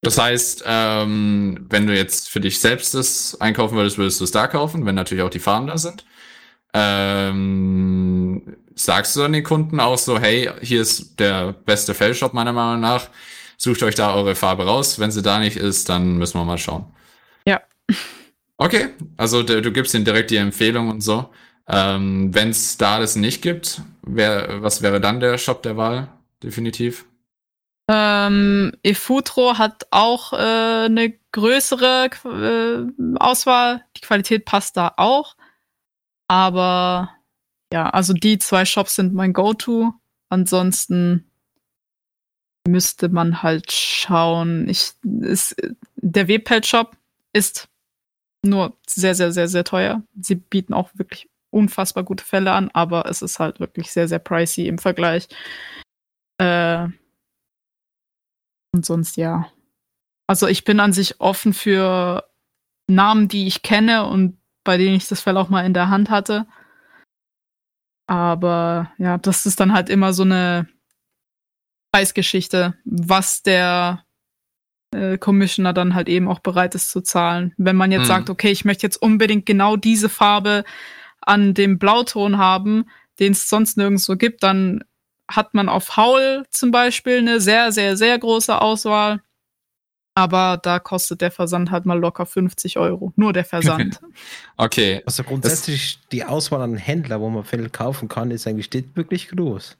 Das 0.00 0.16
heißt, 0.16 0.64
ähm, 0.66 1.66
wenn 1.68 1.86
du 1.86 1.94
jetzt 1.94 2.30
für 2.30 2.40
dich 2.40 2.58
selbst 2.58 2.94
das 2.94 3.38
einkaufen 3.42 3.76
würdest, 3.76 3.98
würdest 3.98 4.20
du 4.20 4.24
es 4.24 4.30
da 4.30 4.46
kaufen, 4.46 4.86
wenn 4.86 4.94
natürlich 4.94 5.22
auch 5.22 5.30
die 5.30 5.38
Farben 5.38 5.66
da 5.66 5.76
sind. 5.76 6.06
Ähm, 6.72 8.56
sagst 8.74 9.16
du 9.16 9.20
dann 9.20 9.34
den 9.34 9.44
Kunden 9.44 9.80
auch 9.80 9.98
so, 9.98 10.18
hey, 10.18 10.50
hier 10.62 10.80
ist 10.80 11.20
der 11.20 11.52
beste 11.52 11.92
Fellshop 11.92 12.32
meiner 12.32 12.54
Meinung 12.54 12.80
nach, 12.80 13.10
sucht 13.60 13.82
euch 13.82 13.94
da 13.94 14.14
eure 14.14 14.34
Farbe 14.34 14.64
raus. 14.64 14.98
Wenn 14.98 15.10
sie 15.10 15.22
da 15.22 15.38
nicht 15.38 15.56
ist, 15.56 15.88
dann 15.88 16.16
müssen 16.16 16.38
wir 16.38 16.44
mal 16.44 16.58
schauen. 16.58 16.86
Ja. 17.46 17.60
Okay, 18.56 18.88
also 19.16 19.42
du, 19.42 19.60
du 19.60 19.70
gibst 19.70 19.94
ihnen 19.94 20.04
direkt 20.04 20.30
die 20.30 20.36
Empfehlung 20.36 20.88
und 20.88 21.02
so. 21.02 21.30
Ähm, 21.68 22.34
wenn 22.34 22.50
es 22.50 22.78
da 22.78 22.98
das 22.98 23.16
nicht 23.16 23.42
gibt, 23.42 23.82
wer, 24.02 24.62
was 24.62 24.82
wäre 24.82 25.00
dann 25.00 25.20
der 25.20 25.38
Shop 25.38 25.62
der 25.62 25.76
Wahl? 25.76 26.08
Definitiv. 26.42 27.04
Ähm, 27.88 28.72
eFutro 28.82 29.58
hat 29.58 29.86
auch 29.90 30.32
äh, 30.32 30.36
eine 30.36 31.12
größere 31.32 32.10
äh, 32.24 33.16
Auswahl. 33.18 33.84
Die 33.96 34.00
Qualität 34.00 34.46
passt 34.46 34.76
da 34.76 34.94
auch. 34.96 35.36
Aber 36.28 37.10
ja, 37.72 37.90
also 37.90 38.14
die 38.14 38.38
zwei 38.38 38.64
Shops 38.64 38.94
sind 38.94 39.12
mein 39.12 39.32
Go-To. 39.32 39.92
Ansonsten 40.28 41.29
müsste 42.66 43.08
man 43.08 43.42
halt 43.42 43.72
schauen. 43.72 44.68
Ich, 44.68 44.92
ist, 45.02 45.56
der 45.96 46.28
Webpelt-Shop 46.28 46.96
ist 47.32 47.68
nur 48.44 48.76
sehr, 48.86 49.14
sehr, 49.14 49.32
sehr, 49.32 49.48
sehr 49.48 49.64
teuer. 49.64 50.02
Sie 50.20 50.34
bieten 50.34 50.74
auch 50.74 50.90
wirklich 50.94 51.28
unfassbar 51.50 52.04
gute 52.04 52.24
Fälle 52.24 52.52
an, 52.52 52.70
aber 52.72 53.06
es 53.06 53.22
ist 53.22 53.38
halt 53.38 53.60
wirklich 53.60 53.92
sehr, 53.92 54.08
sehr 54.08 54.18
pricey 54.18 54.66
im 54.66 54.78
Vergleich. 54.78 55.28
Äh, 56.38 56.88
und 58.72 58.86
sonst 58.86 59.16
ja. 59.16 59.50
Also 60.28 60.46
ich 60.46 60.64
bin 60.64 60.80
an 60.80 60.92
sich 60.92 61.20
offen 61.20 61.52
für 61.52 62.24
Namen, 62.86 63.28
die 63.28 63.46
ich 63.46 63.62
kenne 63.62 64.06
und 64.06 64.38
bei 64.64 64.76
denen 64.76 64.96
ich 64.96 65.08
das 65.08 65.20
Fell 65.20 65.36
auch 65.36 65.48
mal 65.48 65.66
in 65.66 65.74
der 65.74 65.88
Hand 65.88 66.10
hatte. 66.10 66.46
Aber 68.06 68.92
ja, 68.98 69.18
das 69.18 69.46
ist 69.46 69.60
dann 69.60 69.72
halt 69.72 69.88
immer 69.88 70.12
so 70.12 70.22
eine 70.22 70.68
Preisgeschichte, 71.92 72.74
was 72.84 73.42
der 73.42 74.04
äh, 74.94 75.18
Commissioner 75.18 75.72
dann 75.72 75.94
halt 75.94 76.08
eben 76.08 76.28
auch 76.28 76.40
bereit 76.40 76.74
ist 76.74 76.90
zu 76.90 77.00
zahlen. 77.00 77.54
Wenn 77.56 77.76
man 77.76 77.92
jetzt 77.92 78.02
Hm. 78.02 78.08
sagt, 78.08 78.30
okay, 78.30 78.50
ich 78.50 78.64
möchte 78.64 78.86
jetzt 78.86 79.00
unbedingt 79.00 79.46
genau 79.46 79.76
diese 79.76 80.08
Farbe 80.08 80.64
an 81.20 81.54
dem 81.54 81.78
Blauton 81.78 82.38
haben, 82.38 82.86
den 83.18 83.32
es 83.32 83.48
sonst 83.48 83.76
nirgendwo 83.76 84.16
gibt, 84.16 84.42
dann 84.42 84.82
hat 85.28 85.54
man 85.54 85.68
auf 85.68 85.96
Howl 85.96 86.44
zum 86.50 86.70
Beispiel 86.70 87.18
eine 87.18 87.40
sehr, 87.40 87.70
sehr, 87.72 87.96
sehr 87.96 88.18
große 88.18 88.60
Auswahl. 88.60 89.20
Aber 90.16 90.58
da 90.60 90.80
kostet 90.80 91.20
der 91.20 91.30
Versand 91.30 91.70
halt 91.70 91.86
mal 91.86 91.98
locker 91.98 92.26
50 92.26 92.78
Euro. 92.78 93.12
Nur 93.16 93.32
der 93.32 93.44
Versand. 93.44 94.00
Okay, 94.56 95.02
Also 95.06 95.22
grundsätzlich 95.22 96.00
die 96.12 96.24
Auswahl 96.24 96.60
an 96.62 96.76
Händler, 96.76 97.20
wo 97.20 97.30
man 97.30 97.44
Fell 97.44 97.70
kaufen 97.70 98.08
kann, 98.08 98.30
ist 98.30 98.46
eigentlich 98.46 98.66
steht 98.66 98.96
wirklich 98.96 99.28
groß. 99.28 99.78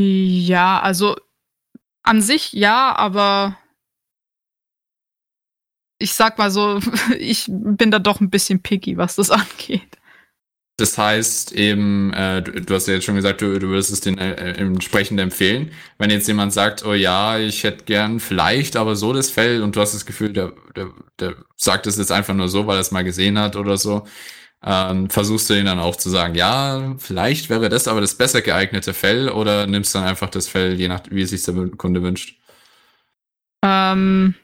Ja, 0.00 0.80
also 0.80 1.16
an 2.02 2.20
sich 2.20 2.52
ja, 2.52 2.94
aber 2.94 3.58
ich 5.98 6.12
sag 6.12 6.38
mal 6.38 6.50
so, 6.50 6.80
ich 7.18 7.46
bin 7.48 7.90
da 7.90 7.98
doch 7.98 8.20
ein 8.20 8.30
bisschen 8.30 8.62
picky, 8.62 8.96
was 8.96 9.16
das 9.16 9.30
angeht. 9.30 9.98
Das 10.76 10.98
heißt 10.98 11.52
eben, 11.52 12.12
äh, 12.14 12.42
du, 12.42 12.60
du 12.60 12.74
hast 12.74 12.88
ja 12.88 12.94
jetzt 12.94 13.04
schon 13.04 13.14
gesagt, 13.14 13.40
du, 13.40 13.60
du 13.60 13.68
würdest 13.68 13.92
es 13.92 14.00
den 14.00 14.18
äh, 14.18 14.54
entsprechend 14.54 15.20
empfehlen. 15.20 15.70
Wenn 15.98 16.10
jetzt 16.10 16.26
jemand 16.26 16.52
sagt, 16.52 16.84
oh 16.84 16.94
ja, 16.94 17.38
ich 17.38 17.62
hätte 17.62 17.84
gern 17.84 18.18
vielleicht 18.18 18.74
aber 18.74 18.96
so 18.96 19.12
das 19.12 19.30
Fell 19.30 19.62
und 19.62 19.76
du 19.76 19.80
hast 19.80 19.94
das 19.94 20.04
Gefühl, 20.04 20.32
der, 20.32 20.52
der, 20.74 20.90
der 21.20 21.36
sagt 21.56 21.86
es 21.86 21.96
jetzt 21.96 22.10
einfach 22.10 22.34
nur 22.34 22.48
so, 22.48 22.66
weil 22.66 22.76
er 22.76 22.80
es 22.80 22.90
mal 22.90 23.04
gesehen 23.04 23.38
hat 23.38 23.54
oder 23.54 23.76
so, 23.76 24.04
ähm, 24.64 25.10
versuchst 25.10 25.50
du 25.50 25.54
ihn 25.54 25.66
dann 25.66 25.78
auch 25.78 25.96
zu 25.96 26.08
sagen, 26.08 26.34
ja, 26.34 26.94
vielleicht 26.98 27.50
wäre 27.50 27.68
das 27.68 27.86
aber 27.86 28.00
das 28.00 28.14
besser 28.16 28.40
geeignete 28.40 28.94
Fell 28.94 29.28
oder 29.28 29.66
nimmst 29.66 29.94
dann 29.94 30.04
einfach 30.04 30.30
das 30.30 30.48
Fell, 30.48 30.74
je 30.74 30.88
nach 30.88 31.02
wie 31.10 31.22
es 31.22 31.30
sich 31.30 31.42
der 31.42 31.54
Kunde 31.76 32.02
wünscht. 32.02 32.38
Ähm, 33.62 34.34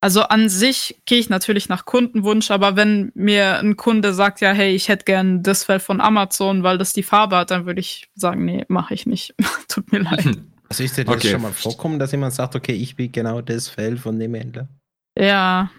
also 0.00 0.22
an 0.22 0.48
sich 0.48 1.02
gehe 1.04 1.18
ich 1.18 1.28
natürlich 1.28 1.68
nach 1.68 1.84
Kundenwunsch, 1.84 2.50
aber 2.50 2.76
wenn 2.76 3.12
mir 3.14 3.58
ein 3.58 3.76
Kunde 3.76 4.14
sagt, 4.14 4.40
ja, 4.40 4.52
hey, 4.52 4.74
ich 4.74 4.88
hätte 4.88 5.04
gern 5.04 5.42
das 5.42 5.64
Fell 5.64 5.80
von 5.80 6.00
Amazon, 6.00 6.62
weil 6.62 6.78
das 6.78 6.92
die 6.92 7.02
Farbe 7.02 7.36
hat, 7.36 7.50
dann 7.50 7.66
würde 7.66 7.80
ich 7.80 8.08
sagen, 8.14 8.44
nee, 8.44 8.64
mache 8.68 8.94
ich 8.94 9.06
nicht. 9.06 9.34
Tut 9.68 9.92
mir 9.92 10.00
leid. 10.00 10.38
Also 10.68 10.82
ist 10.82 10.96
dir 10.96 11.04
das 11.04 11.14
Okay. 11.14 11.30
schon 11.30 11.42
mal 11.42 11.52
vorkommen, 11.52 12.00
dass 12.00 12.10
jemand 12.10 12.34
sagt, 12.34 12.56
okay, 12.56 12.72
ich 12.72 12.98
will 12.98 13.08
genau 13.08 13.40
das 13.40 13.68
Fell 13.68 13.96
von 13.96 14.18
dem 14.18 14.34
Händler? 14.34 14.68
Ja. 15.16 15.70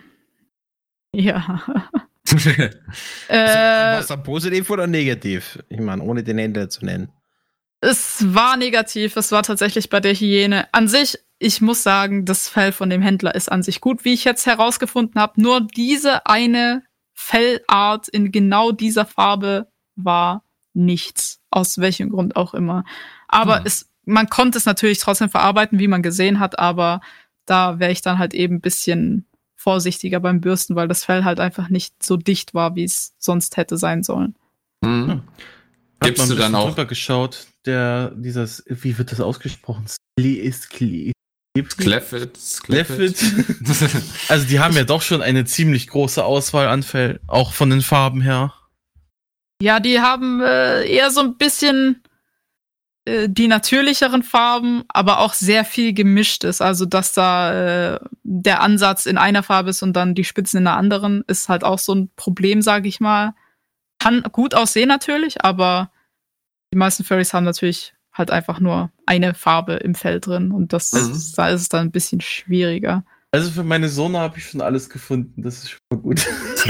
Ja. 1.13 1.61
Also, 3.29 3.57
äh, 3.57 3.97
Was 3.99 4.07
dann 4.07 4.23
positiv 4.23 4.69
oder 4.69 4.87
negativ? 4.87 5.59
Ich 5.69 5.79
meine, 5.79 6.03
ohne 6.03 6.23
den 6.23 6.37
Händler 6.37 6.69
zu 6.69 6.85
nennen. 6.85 7.09
Es 7.79 8.33
war 8.33 8.57
negativ, 8.57 9.15
es 9.17 9.31
war 9.31 9.43
tatsächlich 9.43 9.89
bei 9.89 9.99
der 9.99 10.13
Hyäne. 10.15 10.67
An 10.73 10.87
sich, 10.87 11.19
ich 11.39 11.61
muss 11.61 11.83
sagen, 11.83 12.25
das 12.25 12.49
Fell 12.49 12.71
von 12.71 12.89
dem 12.89 13.01
Händler 13.01 13.35
ist 13.35 13.51
an 13.51 13.61
sich 13.63 13.81
gut, 13.81 14.03
wie 14.03 14.13
ich 14.13 14.23
jetzt 14.23 14.45
herausgefunden 14.47 15.21
habe. 15.21 15.39
Nur 15.39 15.61
diese 15.61 16.25
eine 16.25 16.83
Fellart 17.13 18.07
in 18.07 18.31
genau 18.31 18.71
dieser 18.71 19.05
Farbe 19.05 19.67
war 19.95 20.43
nichts. 20.73 21.39
Aus 21.51 21.77
welchem 21.79 22.09
Grund 22.09 22.35
auch 22.35 22.53
immer. 22.53 22.83
Aber 23.27 23.59
Hm. 23.59 23.65
es, 23.65 23.89
man 24.05 24.27
konnte 24.29 24.57
es 24.57 24.65
natürlich 24.65 24.99
trotzdem 24.99 25.29
verarbeiten, 25.29 25.79
wie 25.79 25.87
man 25.87 26.01
gesehen 26.01 26.39
hat, 26.39 26.57
aber 26.59 27.01
da 27.45 27.79
wäre 27.79 27.91
ich 27.91 28.01
dann 28.01 28.19
halt 28.19 28.33
eben 28.33 28.55
ein 28.55 28.61
bisschen 28.61 29.27
vorsichtiger 29.67 30.21
beim 30.21 30.39
Bürsten, 30.39 30.77
weil 30.77 30.87
das 30.87 31.03
Fell 31.03 31.25
halt 31.25 31.41
einfach 31.41 31.67
nicht 31.67 32.01
so 32.01 32.15
dicht 32.15 32.53
war, 32.53 32.75
wie 32.75 32.85
es 32.85 33.11
sonst 33.17 33.57
hätte 33.57 33.77
sein 33.77 34.01
sollen. 34.01 34.33
Hm. 34.81 35.09
Hat 35.09 35.21
Gibst 36.03 36.19
man 36.19 36.29
du 36.29 36.35
ein 36.35 36.39
dann 36.39 36.51
bisschen 36.53 36.55
auch- 36.55 36.67
drüber 36.69 36.85
geschaut, 36.85 37.47
der, 37.65 38.11
dieses, 38.15 38.63
wie 38.67 38.97
wird 38.97 39.11
das 39.11 39.19
ausgesprochen? 39.19 39.85
Skli 39.89 40.35
ist 40.35 40.69
Kli. 40.69 41.11
Cleffit, 41.77 42.39
Cleffit. 42.63 43.17
Also 44.29 44.47
die 44.47 44.59
haben 44.61 44.73
ja 44.77 44.85
doch 44.85 45.01
schon 45.01 45.21
eine 45.21 45.43
ziemlich 45.43 45.87
große 45.87 46.23
Auswahl 46.23 46.67
an 46.69 46.81
Fell, 46.83 47.19
auch 47.27 47.51
von 47.51 47.69
den 47.69 47.81
Farben 47.81 48.21
her. 48.21 48.53
Ja, 49.61 49.81
die 49.81 49.99
haben 49.99 50.39
äh, 50.41 50.87
eher 50.87 51.11
so 51.11 51.19
ein 51.19 51.35
bisschen 51.35 52.01
äh, 53.07 53.27
die 53.29 53.47
natürlicheren 53.47 54.21
Farben, 54.23 54.83
aber 54.89 55.19
auch 55.19 55.33
sehr 55.33 55.65
viel 55.65 55.93
gemischtes. 55.93 56.61
Also, 56.61 56.85
dass 56.85 57.13
da 57.13 57.95
äh, 57.95 57.99
der 58.23 58.61
Ansatz 58.61 59.05
in 59.05 59.17
einer 59.17 59.43
Farbe 59.43 59.69
ist 59.71 59.81
und 59.81 59.93
dann 59.93 60.13
die 60.15 60.23
Spitzen 60.25 60.59
in 60.61 60.67
einer 60.67 60.77
anderen, 60.77 61.23
ist 61.27 61.49
halt 61.49 61.63
auch 61.63 61.79
so 61.79 61.95
ein 61.95 62.09
Problem, 62.15 62.61
sage 62.61 62.87
ich 62.87 62.99
mal. 62.99 63.33
Kann 63.99 64.23
gut 64.31 64.53
aussehen 64.53 64.87
natürlich, 64.89 65.43
aber 65.43 65.91
die 66.73 66.77
meisten 66.77 67.03
Furries 67.03 67.33
haben 67.33 67.45
natürlich 67.45 67.93
halt 68.13 68.29
einfach 68.31 68.59
nur 68.59 68.91
eine 69.05 69.33
Farbe 69.33 69.75
im 69.75 69.95
Fell 69.95 70.19
drin 70.19 70.51
und 70.51 70.73
das 70.73 70.91
Mhm. 70.91 70.99
ist, 71.11 71.37
da 71.37 71.49
ist 71.49 71.61
es 71.61 71.69
dann 71.69 71.87
ein 71.87 71.91
bisschen 71.91 72.19
schwieriger. 72.21 73.03
Also 73.31 73.51
für 73.51 73.63
meine 73.63 73.89
Sohne 73.89 74.19
habe 74.19 74.37
ich 74.37 74.45
schon 74.45 74.61
alles 74.61 74.89
gefunden, 74.89 75.43
das 75.43 75.57
ist 75.57 75.71
schon 75.71 75.79
mal 75.91 75.99
gut. 75.99 76.25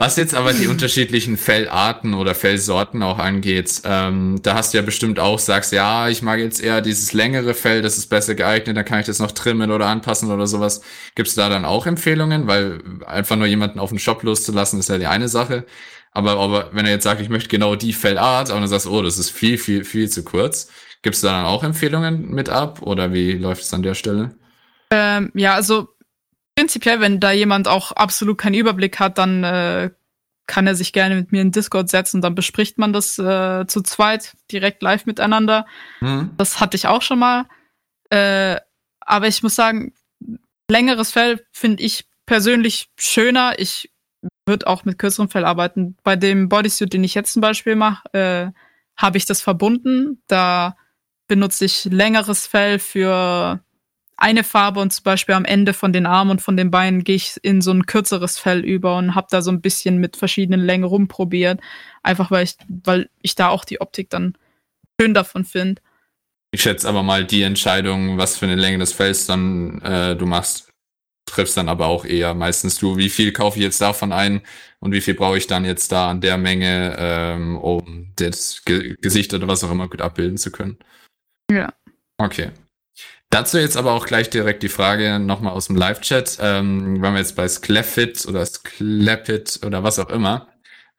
Was 0.00 0.16
jetzt 0.16 0.34
aber 0.34 0.54
die 0.54 0.68
unterschiedlichen 0.68 1.36
Fellarten 1.36 2.14
oder 2.14 2.34
Fellsorten 2.34 3.02
auch 3.02 3.18
angeht, 3.18 3.82
ähm, 3.84 4.40
da 4.42 4.54
hast 4.54 4.72
du 4.72 4.78
ja 4.78 4.82
bestimmt 4.82 5.20
auch, 5.20 5.38
sagst, 5.38 5.72
ja, 5.72 6.08
ich 6.08 6.22
mag 6.22 6.38
jetzt 6.38 6.62
eher 6.62 6.80
dieses 6.80 7.12
längere 7.12 7.52
Fell, 7.52 7.82
das 7.82 7.98
ist 7.98 8.06
besser 8.06 8.34
geeignet, 8.34 8.74
dann 8.74 8.86
kann 8.86 9.00
ich 9.00 9.06
das 9.06 9.18
noch 9.18 9.32
trimmen 9.32 9.70
oder 9.70 9.86
anpassen 9.86 10.30
oder 10.30 10.46
sowas. 10.46 10.80
Gibt 11.14 11.28
es 11.28 11.34
da 11.34 11.50
dann 11.50 11.66
auch 11.66 11.86
Empfehlungen? 11.86 12.46
Weil 12.46 12.80
einfach 13.04 13.36
nur 13.36 13.46
jemanden 13.46 13.78
auf 13.78 13.90
den 13.90 13.98
Shop 13.98 14.22
loszulassen, 14.22 14.80
ist 14.80 14.88
ja 14.88 14.96
die 14.96 15.06
eine 15.06 15.28
Sache. 15.28 15.66
Aber, 16.12 16.38
aber 16.38 16.70
wenn 16.72 16.86
er 16.86 16.92
jetzt 16.92 17.04
sagt, 17.04 17.20
ich 17.20 17.28
möchte 17.28 17.50
genau 17.50 17.76
die 17.76 17.92
Fellart, 17.92 18.50
aber 18.50 18.60
dann 18.60 18.68
sagst 18.68 18.86
oh, 18.86 19.02
das 19.02 19.18
ist 19.18 19.30
viel, 19.30 19.58
viel, 19.58 19.84
viel 19.84 20.08
zu 20.08 20.24
kurz. 20.24 20.68
Gibt 21.02 21.16
es 21.16 21.20
da 21.20 21.32
dann 21.32 21.44
auch 21.44 21.64
Empfehlungen 21.64 22.30
mit 22.30 22.48
ab? 22.48 22.80
Oder 22.80 23.12
wie 23.12 23.32
läuft 23.32 23.62
es 23.62 23.74
an 23.74 23.82
der 23.82 23.94
Stelle? 23.94 24.34
Ähm, 24.96 25.32
ja, 25.34 25.54
also 25.54 25.88
prinzipiell, 26.54 27.00
wenn 27.00 27.18
da 27.18 27.32
jemand 27.32 27.66
auch 27.66 27.90
absolut 27.90 28.38
keinen 28.38 28.54
Überblick 28.54 29.00
hat, 29.00 29.18
dann 29.18 29.42
äh, 29.42 29.90
kann 30.46 30.68
er 30.68 30.76
sich 30.76 30.92
gerne 30.92 31.16
mit 31.16 31.32
mir 31.32 31.42
in 31.42 31.50
Discord 31.50 31.88
setzen, 31.88 32.20
dann 32.20 32.36
bespricht 32.36 32.78
man 32.78 32.92
das 32.92 33.18
äh, 33.18 33.66
zu 33.66 33.82
zweit 33.82 34.36
direkt 34.52 34.82
live 34.82 35.04
miteinander. 35.06 35.66
Hm? 35.98 36.30
Das 36.36 36.60
hatte 36.60 36.76
ich 36.76 36.86
auch 36.86 37.02
schon 37.02 37.18
mal. 37.18 37.46
Äh, 38.10 38.60
aber 39.00 39.26
ich 39.26 39.42
muss 39.42 39.56
sagen, 39.56 39.94
längeres 40.70 41.10
Fell 41.10 41.44
finde 41.50 41.82
ich 41.82 42.06
persönlich 42.24 42.88
schöner. 42.96 43.58
Ich 43.58 43.90
würde 44.46 44.68
auch 44.68 44.84
mit 44.84 44.98
kürzerem 44.98 45.30
Fell 45.30 45.44
arbeiten. 45.44 45.96
Bei 46.04 46.14
dem 46.14 46.48
Bodysuit, 46.48 46.92
den 46.92 47.02
ich 47.02 47.14
jetzt 47.14 47.32
zum 47.32 47.42
Beispiel 47.42 47.74
mache, 47.74 48.06
äh, 48.12 48.50
habe 48.96 49.18
ich 49.18 49.26
das 49.26 49.40
verbunden. 49.40 50.22
Da 50.28 50.76
benutze 51.26 51.64
ich 51.64 51.84
längeres 51.86 52.46
Fell 52.46 52.78
für 52.78 53.63
eine 54.16 54.44
Farbe 54.44 54.80
und 54.80 54.92
zum 54.92 55.04
Beispiel 55.04 55.34
am 55.34 55.44
Ende 55.44 55.72
von 55.74 55.92
den 55.92 56.06
Armen 56.06 56.32
und 56.32 56.42
von 56.42 56.56
den 56.56 56.70
Beinen 56.70 57.04
gehe 57.04 57.16
ich 57.16 57.36
in 57.42 57.60
so 57.60 57.72
ein 57.72 57.86
kürzeres 57.86 58.38
Fell 58.38 58.60
über 58.60 58.96
und 58.96 59.14
habe 59.14 59.26
da 59.30 59.42
so 59.42 59.50
ein 59.50 59.60
bisschen 59.60 59.98
mit 59.98 60.16
verschiedenen 60.16 60.60
Längen 60.60 60.84
rumprobiert. 60.84 61.60
Einfach 62.02 62.30
weil 62.30 62.44
ich, 62.44 62.56
weil 62.84 63.08
ich 63.22 63.34
da 63.34 63.48
auch 63.48 63.64
die 63.64 63.80
Optik 63.80 64.10
dann 64.10 64.36
schön 65.00 65.14
davon 65.14 65.44
finde. 65.44 65.82
Ich 66.52 66.62
schätze 66.62 66.88
aber 66.88 67.02
mal 67.02 67.24
die 67.24 67.42
Entscheidung, 67.42 68.16
was 68.16 68.38
für 68.38 68.46
eine 68.46 68.54
Länge 68.54 68.78
des 68.78 68.92
Fells 68.92 69.26
dann 69.26 69.80
äh, 69.82 70.14
du 70.14 70.24
machst, 70.24 70.70
triffst 71.26 71.56
dann 71.56 71.68
aber 71.68 71.86
auch 71.86 72.04
eher 72.04 72.34
meistens 72.34 72.78
du, 72.78 72.96
wie 72.96 73.08
viel 73.08 73.32
kaufe 73.32 73.58
ich 73.58 73.64
jetzt 73.64 73.80
davon 73.80 74.12
ein 74.12 74.42
und 74.78 74.92
wie 74.92 75.00
viel 75.00 75.14
brauche 75.14 75.36
ich 75.36 75.48
dann 75.48 75.64
jetzt 75.64 75.90
da 75.90 76.10
an 76.10 76.20
der 76.20 76.38
Menge, 76.38 76.94
ähm, 76.96 77.58
um 77.58 78.12
das 78.16 78.62
Ge 78.64 78.94
Gesicht 79.00 79.34
oder 79.34 79.48
was 79.48 79.64
auch 79.64 79.70
immer 79.72 79.88
gut 79.88 80.00
abbilden 80.00 80.38
zu 80.38 80.52
können. 80.52 80.78
Ja. 81.50 81.72
Okay. 82.18 82.52
Dazu 83.30 83.58
jetzt 83.58 83.76
aber 83.76 83.92
auch 83.92 84.06
gleich 84.06 84.30
direkt 84.30 84.62
die 84.62 84.68
Frage 84.68 85.18
nochmal 85.18 85.54
aus 85.54 85.66
dem 85.66 85.76
Live-Chat. 85.76 86.38
Ähm, 86.40 87.02
wenn 87.02 87.12
wir 87.14 87.18
jetzt 87.20 87.34
bei 87.34 87.48
Sclefit 87.48 88.26
oder 88.26 88.46
Sclepit 88.46 89.60
oder 89.64 89.82
was 89.82 89.98
auch 89.98 90.10
immer 90.10 90.48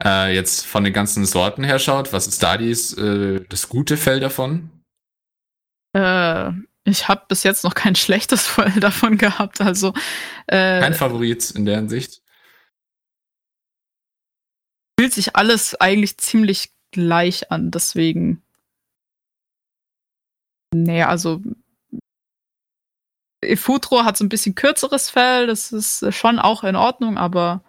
äh, 0.03 0.33
jetzt 0.35 0.65
von 0.65 0.83
den 0.83 0.91
ganzen 0.91 1.25
Sorten 1.25 1.63
her 1.63 1.79
schaut, 1.79 2.11
was 2.11 2.27
ist 2.27 2.43
da 2.43 2.57
dies, 2.57 2.93
äh, 2.97 3.39
das 3.47 3.69
gute 3.69 3.95
Fell 3.95 4.19
davon? 4.19 4.69
Äh, 5.95 6.51
ich 6.83 7.07
habe 7.07 7.25
bis 7.29 7.43
jetzt 7.43 7.63
noch 7.63 7.73
kein 7.73 7.95
schlechtes 7.95 8.45
Fell 8.47 8.79
davon 8.79 9.17
gehabt. 9.17 9.61
Also 9.61 9.93
äh, 10.47 10.81
Kein 10.81 10.93
Favorit 10.93 11.51
in 11.51 11.65
der 11.65 11.77
Hinsicht. 11.77 12.21
fühlt 14.99 15.13
sich 15.13 15.35
alles 15.35 15.75
eigentlich 15.75 16.17
ziemlich 16.17 16.73
gleich 16.91 17.51
an. 17.51 17.71
Deswegen. 17.71 18.43
Nee, 20.73 21.03
also. 21.03 21.41
Efutro 23.45 24.03
hat 24.03 24.17
so 24.17 24.23
ein 24.25 24.29
bisschen 24.29 24.55
kürzeres 24.55 25.09
Fell, 25.09 25.47
das 25.47 25.71
ist 25.71 26.13
schon 26.13 26.39
auch 26.39 26.63
in 26.63 26.75
Ordnung, 26.75 27.17
aber 27.17 27.63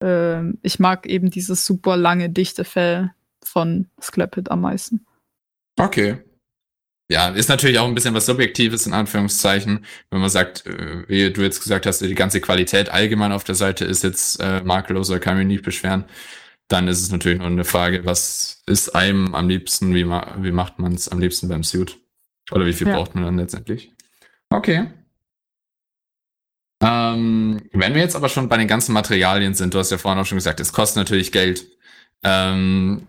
ähm, 0.00 0.58
ich 0.62 0.78
mag 0.78 1.06
eben 1.06 1.30
dieses 1.30 1.64
super 1.64 1.96
lange, 1.96 2.30
dichte 2.30 2.64
Fell 2.64 3.12
von 3.44 3.88
Sklepit 4.00 4.50
am 4.50 4.60
meisten. 4.60 5.06
Okay. 5.78 6.18
Ja, 7.10 7.28
ist 7.28 7.48
natürlich 7.48 7.78
auch 7.78 7.86
ein 7.86 7.94
bisschen 7.94 8.14
was 8.14 8.26
Subjektives 8.26 8.86
in 8.86 8.94
Anführungszeichen, 8.94 9.84
wenn 10.10 10.20
man 10.20 10.30
sagt, 10.30 10.66
äh, 10.66 11.06
wie 11.08 11.30
du 11.30 11.42
jetzt 11.42 11.62
gesagt 11.62 11.84
hast, 11.84 12.00
die 12.00 12.14
ganze 12.14 12.40
Qualität 12.40 12.88
allgemein 12.88 13.32
auf 13.32 13.44
der 13.44 13.54
Seite 13.54 13.84
ist 13.84 14.02
jetzt 14.02 14.40
äh, 14.40 14.62
makellos 14.62 15.10
oder 15.10 15.20
kann 15.20 15.36
mich 15.36 15.46
nicht 15.46 15.64
beschweren, 15.64 16.04
dann 16.68 16.88
ist 16.88 17.02
es 17.02 17.10
natürlich 17.10 17.38
nur 17.38 17.48
eine 17.48 17.64
Frage, 17.64 18.06
was 18.06 18.62
ist 18.66 18.94
einem 18.94 19.34
am 19.34 19.48
liebsten, 19.48 19.94
wie, 19.94 20.04
ma 20.04 20.36
wie 20.38 20.52
macht 20.52 20.78
man 20.78 20.94
es 20.94 21.08
am 21.08 21.18
liebsten 21.18 21.48
beim 21.48 21.64
Suit? 21.64 21.98
Oder 22.50 22.66
wie 22.66 22.72
viel 22.72 22.88
Ja. 22.88 22.96
braucht 22.96 23.14
man 23.14 23.24
dann 23.24 23.36
letztendlich? 23.36 23.92
Okay. 24.52 24.86
Ähm, 26.82 27.62
wenn 27.72 27.94
wir 27.94 28.02
jetzt 28.02 28.16
aber 28.16 28.28
schon 28.28 28.48
bei 28.48 28.56
den 28.56 28.68
ganzen 28.68 28.92
Materialien 28.92 29.54
sind, 29.54 29.72
du 29.72 29.78
hast 29.78 29.90
ja 29.90 29.98
vorhin 29.98 30.20
auch 30.20 30.26
schon 30.26 30.38
gesagt, 30.38 30.60
es 30.60 30.72
kostet 30.72 30.96
natürlich 30.96 31.32
Geld. 31.32 31.66
Ähm, 32.22 33.06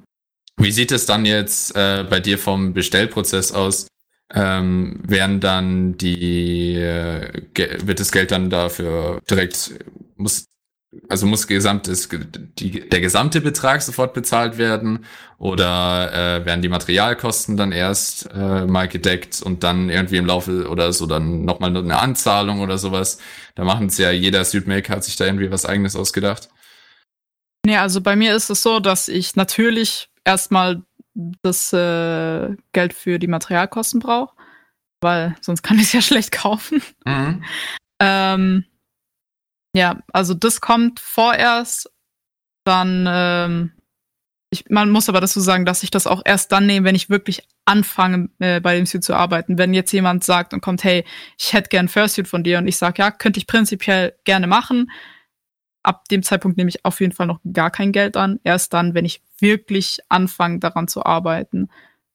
wie 0.57 0.71
sieht 0.71 0.91
es 0.91 1.05
dann 1.05 1.25
jetzt 1.25 1.75
äh, 1.75 2.05
bei 2.09 2.19
dir 2.19 2.37
vom 2.37 2.73
Bestellprozess 2.73 3.51
aus? 3.51 3.87
Ähm, 4.33 4.99
werden 5.05 5.39
dann 5.39 5.97
die, 5.97 6.75
äh, 6.75 7.43
wird 7.85 7.99
das 7.99 8.11
Geld 8.11 8.31
dann 8.31 8.49
dafür 8.49 9.21
direkt, 9.29 9.73
muss, 10.15 10.45
also 11.09 11.25
muss 11.25 11.47
gesamtes, 11.47 12.09
die, 12.59 12.89
der 12.89 13.01
gesamte 13.01 13.41
Betrag 13.41 13.81
sofort 13.81 14.13
bezahlt 14.13 14.57
werden? 14.57 15.05
Oder 15.37 16.13
äh, 16.13 16.45
werden 16.45 16.61
die 16.61 16.69
Materialkosten 16.69 17.57
dann 17.57 17.71
erst 17.71 18.29
äh, 18.33 18.65
mal 18.65 18.87
gedeckt 18.87 19.41
und 19.41 19.63
dann 19.63 19.89
irgendwie 19.89 20.17
im 20.17 20.25
Laufe 20.25 20.69
oder 20.69 20.93
so 20.93 21.05
dann 21.05 21.43
nochmal 21.43 21.75
eine 21.75 21.99
Anzahlung 21.99 22.61
oder 22.61 22.77
sowas? 22.77 23.19
Da 23.55 23.63
machen 23.63 23.87
es 23.87 23.97
ja 23.97 24.11
jeder 24.11 24.45
Südmaker 24.45 24.95
hat 24.95 25.03
sich 25.03 25.15
da 25.15 25.25
irgendwie 25.25 25.51
was 25.51 25.65
eigenes 25.65 25.95
ausgedacht. 25.95 26.49
Nee, 27.65 27.77
also 27.77 28.01
bei 28.01 28.15
mir 28.15 28.35
ist 28.35 28.49
es 28.49 28.61
so, 28.61 28.79
dass 28.79 29.07
ich 29.07 29.35
natürlich 29.35 30.09
erstmal 30.25 30.81
das 31.41 31.71
äh, 31.73 32.55
Geld 32.71 32.93
für 32.93 33.19
die 33.19 33.27
Materialkosten 33.27 33.99
brauche, 33.99 34.33
weil 35.01 35.35
sonst 35.41 35.61
kann 35.61 35.77
ich 35.77 35.83
es 35.85 35.93
ja 35.93 36.01
schlecht 36.03 36.31
kaufen. 36.31 36.81
Mhm. 37.05 37.43
Ähm, 37.99 38.65
ja, 39.75 40.01
also 40.11 40.33
das 40.33 40.61
kommt 40.61 40.99
vorerst. 40.99 41.91
Dann, 42.65 43.05
ähm, 43.09 43.71
ich, 44.49 44.69
man 44.69 44.91
muss 44.91 45.09
aber 45.09 45.19
dazu 45.19 45.39
sagen, 45.39 45.65
dass 45.65 45.83
ich 45.83 45.91
das 45.91 46.07
auch 46.07 46.21
erst 46.23 46.51
dann 46.51 46.65
nehme, 46.65 46.85
wenn 46.85 46.95
ich 46.95 47.09
wirklich 47.09 47.47
anfange, 47.65 48.29
äh, 48.39 48.61
bei 48.61 48.75
dem 48.75 48.85
Suit 48.85 49.03
zu 49.03 49.15
arbeiten. 49.15 49.57
Wenn 49.57 49.73
jetzt 49.73 49.91
jemand 49.91 50.23
sagt 50.23 50.53
und 50.53 50.61
kommt, 50.61 50.83
hey, 50.83 51.03
ich 51.37 51.53
hätte 51.53 51.69
gern 51.69 51.87
Fursuit 51.87 52.27
von 52.27 52.43
dir 52.43 52.59
und 52.59 52.67
ich 52.67 52.77
sage, 52.77 53.01
ja, 53.01 53.11
könnte 53.11 53.39
ich 53.39 53.47
prinzipiell 53.47 54.15
gerne 54.23 54.47
machen. 54.47 54.91
Ab 55.81 56.07
dem 56.09 56.23
Zeitpunkt 56.23 56.57
nehme 56.57 56.69
ich 56.69 56.85
auf 56.85 57.01
jeden 57.01 57.13
Fall 57.13 57.27
noch 57.27 57.41
gar 57.51 57.71
kein 57.71 57.91
Geld 57.91 58.15
an. 58.15 58.39
Erst 58.43 58.73
dann, 58.73 58.93
wenn 58.93 59.05
ich 59.05 59.21
wirklich 59.39 59.99
anfange, 60.07 60.59
daran 60.59 60.87
zu 60.87 61.05
arbeiten, 61.05 61.69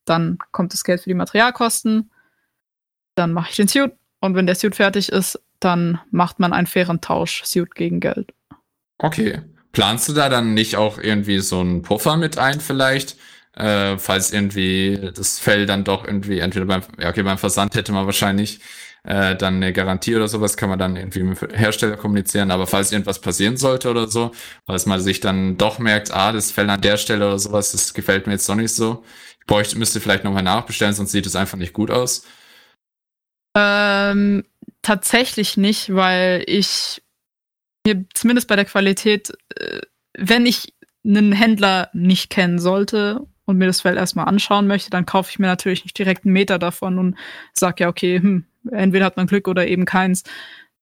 dann 0.06 0.38
kommt 0.52 0.72
das 0.72 0.84
Geld 0.84 1.02
für 1.02 1.10
die 1.10 1.14
Materialkosten. 1.14 2.10
Dann 3.14 3.32
mache 3.32 3.50
ich 3.50 3.56
den 3.56 3.68
Suit 3.68 3.92
und 4.20 4.34
wenn 4.34 4.46
der 4.46 4.54
Suit 4.54 4.76
fertig 4.76 5.10
ist, 5.10 5.40
dann 5.60 6.00
macht 6.10 6.38
man 6.38 6.52
einen 6.52 6.66
fairen 6.66 7.00
Tausch, 7.00 7.42
Suit 7.44 7.74
gegen 7.74 8.00
Geld. 8.00 8.32
Okay. 8.98 9.40
Planst 9.72 10.08
du 10.08 10.12
da 10.12 10.28
dann 10.28 10.54
nicht 10.54 10.76
auch 10.76 10.98
irgendwie 10.98 11.40
so 11.40 11.60
einen 11.60 11.82
Puffer 11.82 12.16
mit 12.16 12.38
ein 12.38 12.60
vielleicht? 12.60 13.16
Äh, 13.54 13.98
falls 13.98 14.32
irgendwie 14.32 15.10
das 15.14 15.38
Fell 15.38 15.66
dann 15.66 15.84
doch 15.84 16.04
irgendwie, 16.04 16.38
entweder 16.38 16.66
beim, 16.66 16.82
ja 16.98 17.08
okay, 17.10 17.22
beim 17.22 17.38
Versand 17.38 17.74
hätte 17.74 17.92
man 17.92 18.06
wahrscheinlich 18.06 18.60
äh, 19.04 19.36
dann 19.36 19.56
eine 19.56 19.72
Garantie 19.72 20.14
oder 20.16 20.28
sowas, 20.28 20.56
kann 20.56 20.68
man 20.68 20.78
dann 20.78 20.96
irgendwie 20.96 21.22
mit 21.22 21.40
dem 21.40 21.50
Hersteller 21.50 21.96
kommunizieren, 21.96 22.50
aber 22.50 22.66
falls 22.66 22.92
irgendwas 22.92 23.20
passieren 23.20 23.56
sollte 23.56 23.90
oder 23.90 24.08
so, 24.08 24.32
falls 24.66 24.86
man 24.86 25.00
sich 25.00 25.20
dann 25.20 25.56
doch 25.56 25.78
merkt, 25.78 26.12
ah, 26.12 26.32
das 26.32 26.52
Fell 26.52 26.68
an 26.70 26.80
der 26.80 26.96
Stelle 26.96 27.26
oder 27.26 27.38
sowas, 27.38 27.72
das 27.72 27.94
gefällt 27.94 28.26
mir 28.26 28.34
jetzt 28.34 28.48
doch 28.48 28.54
nicht 28.54 28.74
so. 28.74 29.04
Ich 29.40 29.46
bräuchte, 29.46 29.78
müsste 29.78 30.00
vielleicht 30.00 30.24
nochmal 30.24 30.42
nachbestellen, 30.42 30.94
sonst 30.94 31.12
sieht 31.12 31.26
es 31.26 31.36
einfach 31.36 31.58
nicht 31.58 31.72
gut 31.72 31.90
aus. 31.90 32.24
Ähm, 33.58 34.44
tatsächlich 34.82 35.56
nicht, 35.56 35.92
weil 35.94 36.44
ich 36.46 37.02
mir 37.84 38.04
zumindest 38.14 38.46
bei 38.48 38.56
der 38.56 38.64
Qualität, 38.64 39.32
äh, 39.56 39.80
wenn 40.16 40.46
ich 40.46 40.74
einen 41.04 41.32
Händler 41.32 41.90
nicht 41.92 42.30
kennen 42.30 42.58
sollte 42.58 43.26
und 43.46 43.58
mir 43.58 43.66
das 43.66 43.80
Fell 43.80 43.96
erstmal 43.96 44.26
anschauen 44.26 44.66
möchte, 44.66 44.90
dann 44.90 45.06
kaufe 45.06 45.30
ich 45.30 45.38
mir 45.38 45.46
natürlich 45.46 45.84
nicht 45.84 45.98
direkt 45.98 46.24
einen 46.24 46.34
Meter 46.34 46.58
davon 46.58 46.98
und 46.98 47.16
sage 47.52 47.84
ja, 47.84 47.88
okay, 47.88 48.20
hm, 48.20 48.44
entweder 48.70 49.06
hat 49.06 49.16
man 49.16 49.26
Glück 49.26 49.48
oder 49.48 49.66
eben 49.66 49.86
keins. 49.86 50.22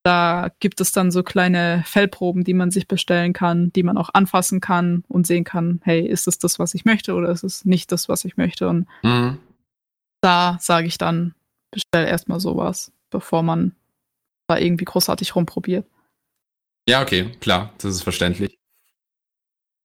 Da 0.03 0.51
gibt 0.61 0.81
es 0.81 0.93
dann 0.93 1.11
so 1.11 1.23
kleine 1.23 1.83
Fellproben, 1.87 2.45
die 2.45 2.55
man 2.55 2.71
sich 2.71 2.87
bestellen 2.89 3.33
kann, 3.33 3.73
die 3.73 3.83
man 3.83 3.97
auch 3.99 4.11
anfassen 4.13 4.61
kann 4.61 5.03
und 5.09 5.27
sehen 5.27 5.45
kann, 5.45 5.81
hey, 5.85 6.07
ist 6.07 6.29
es 6.29 6.39
das, 6.39 6.59
was 6.59 6.75
ich 6.75 6.85
möchte 6.85 7.15
oder 7.15 7.31
ist 7.31 7.43
es 7.43 7.65
nicht 7.65 7.91
das, 7.91 8.09
was 8.09 8.25
ich 8.25 8.37
möchte? 8.37 8.69
Und 8.69 8.87
Mhm. 9.03 9.39
da 10.21 10.59
sage 10.61 10.87
ich 10.87 10.99
dann, 10.99 11.35
bestell 11.77 12.07
erstmal 12.07 12.41
sowas, 12.41 12.91
bevor 13.11 13.43
man 13.43 13.77
da 14.49 14.57
irgendwie 14.59 14.87
großartig 14.87 15.37
rumprobiert. 15.37 15.87
Ja, 16.89 17.03
okay, 17.03 17.33
klar, 17.41 17.73
das 17.79 17.97
ist 17.97 18.03
verständlich. 18.03 18.59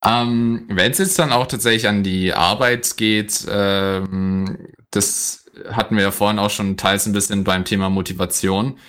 Ähm, 0.03 0.65
Wenn 0.69 0.91
es 0.91 0.97
jetzt 0.99 1.19
dann 1.19 1.31
auch 1.31 1.47
tatsächlich 1.47 1.87
an 1.87 2.03
die 2.03 2.33
Arbeit 2.33 2.95
geht, 2.97 3.45
ähm, 3.49 4.67
das 4.91 5.45
hatten 5.69 5.95
wir 5.95 6.03
ja 6.03 6.11
vorhin 6.11 6.39
auch 6.39 6.49
schon 6.49 6.77
teils 6.77 7.05
ein 7.05 7.13
bisschen 7.13 7.43
beim 7.43 7.65
Thema 7.65 7.89
Motivation. 7.89 8.79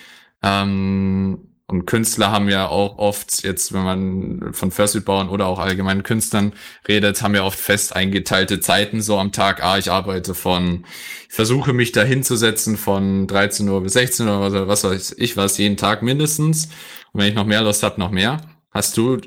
Ähm, 0.41 1.52
und 1.73 1.87
Künstler 1.87 2.29
haben 2.29 2.49
ja 2.49 2.67
auch 2.67 2.99
oft, 2.99 3.43
jetzt 3.43 3.73
wenn 3.73 3.81
man 3.81 4.53
von 4.53 4.69
Fursuit-Bauern 4.69 5.27
oder 5.27 5.47
auch 5.47 5.57
allgemeinen 5.57 6.03
Künstlern 6.03 6.53
redet, 6.87 7.23
haben 7.23 7.33
ja 7.33 7.43
oft 7.43 7.57
fest 7.57 7.95
eingeteilte 7.95 8.59
Zeiten 8.59 9.01
so 9.01 9.17
am 9.17 9.31
Tag. 9.31 9.63
Ah, 9.63 9.79
ich 9.79 9.89
arbeite 9.89 10.35
von, 10.35 10.85
ich 11.27 11.33
versuche 11.33 11.73
mich 11.73 11.91
da 11.91 12.03
hinzusetzen 12.03 12.77
von 12.77 13.25
13 13.25 13.67
Uhr 13.67 13.81
bis 13.81 13.93
16 13.93 14.27
Uhr 14.27 14.45
oder 14.45 14.67
was 14.67 14.83
weiß 14.83 15.15
ich 15.17 15.35
was, 15.35 15.57
jeden 15.57 15.75
Tag 15.75 16.03
mindestens. 16.03 16.65
Und 17.11 17.21
wenn 17.21 17.29
ich 17.29 17.33
noch 17.33 17.47
mehr 17.47 17.63
Lust 17.63 17.81
habe, 17.81 17.99
noch 17.99 18.11
mehr. 18.11 18.39
Hast 18.69 18.95
du, 18.95 19.19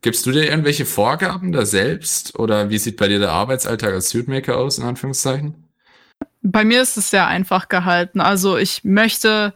gibst 0.00 0.26
du 0.26 0.30
dir 0.30 0.48
irgendwelche 0.48 0.86
Vorgaben 0.86 1.50
da 1.50 1.66
selbst? 1.66 2.38
Oder 2.38 2.70
wie 2.70 2.78
sieht 2.78 2.98
bei 2.98 3.08
dir 3.08 3.18
der 3.18 3.32
Arbeitsalltag 3.32 3.94
als 3.94 4.10
Suitmaker 4.10 4.58
aus, 4.58 4.78
in 4.78 4.84
Anführungszeichen? 4.84 5.56
Bei 6.40 6.64
mir 6.64 6.82
ist 6.82 6.96
es 6.96 7.10
sehr 7.10 7.26
einfach 7.26 7.68
gehalten. 7.68 8.20
Also 8.20 8.56
ich 8.56 8.84
möchte 8.84 9.54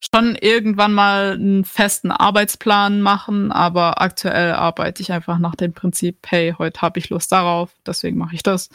schon 0.00 0.36
irgendwann 0.36 0.92
mal 0.92 1.32
einen 1.32 1.64
festen 1.64 2.10
Arbeitsplan 2.10 3.00
machen, 3.00 3.52
aber 3.52 4.00
aktuell 4.00 4.52
arbeite 4.52 5.02
ich 5.02 5.12
einfach 5.12 5.38
nach 5.38 5.56
dem 5.56 5.72
Prinzip, 5.72 6.18
hey, 6.26 6.54
heute 6.56 6.80
habe 6.82 6.98
ich 6.98 7.10
Lust 7.10 7.32
darauf, 7.32 7.70
deswegen 7.86 8.16
mache 8.16 8.34
ich 8.34 8.42
das. 8.42 8.70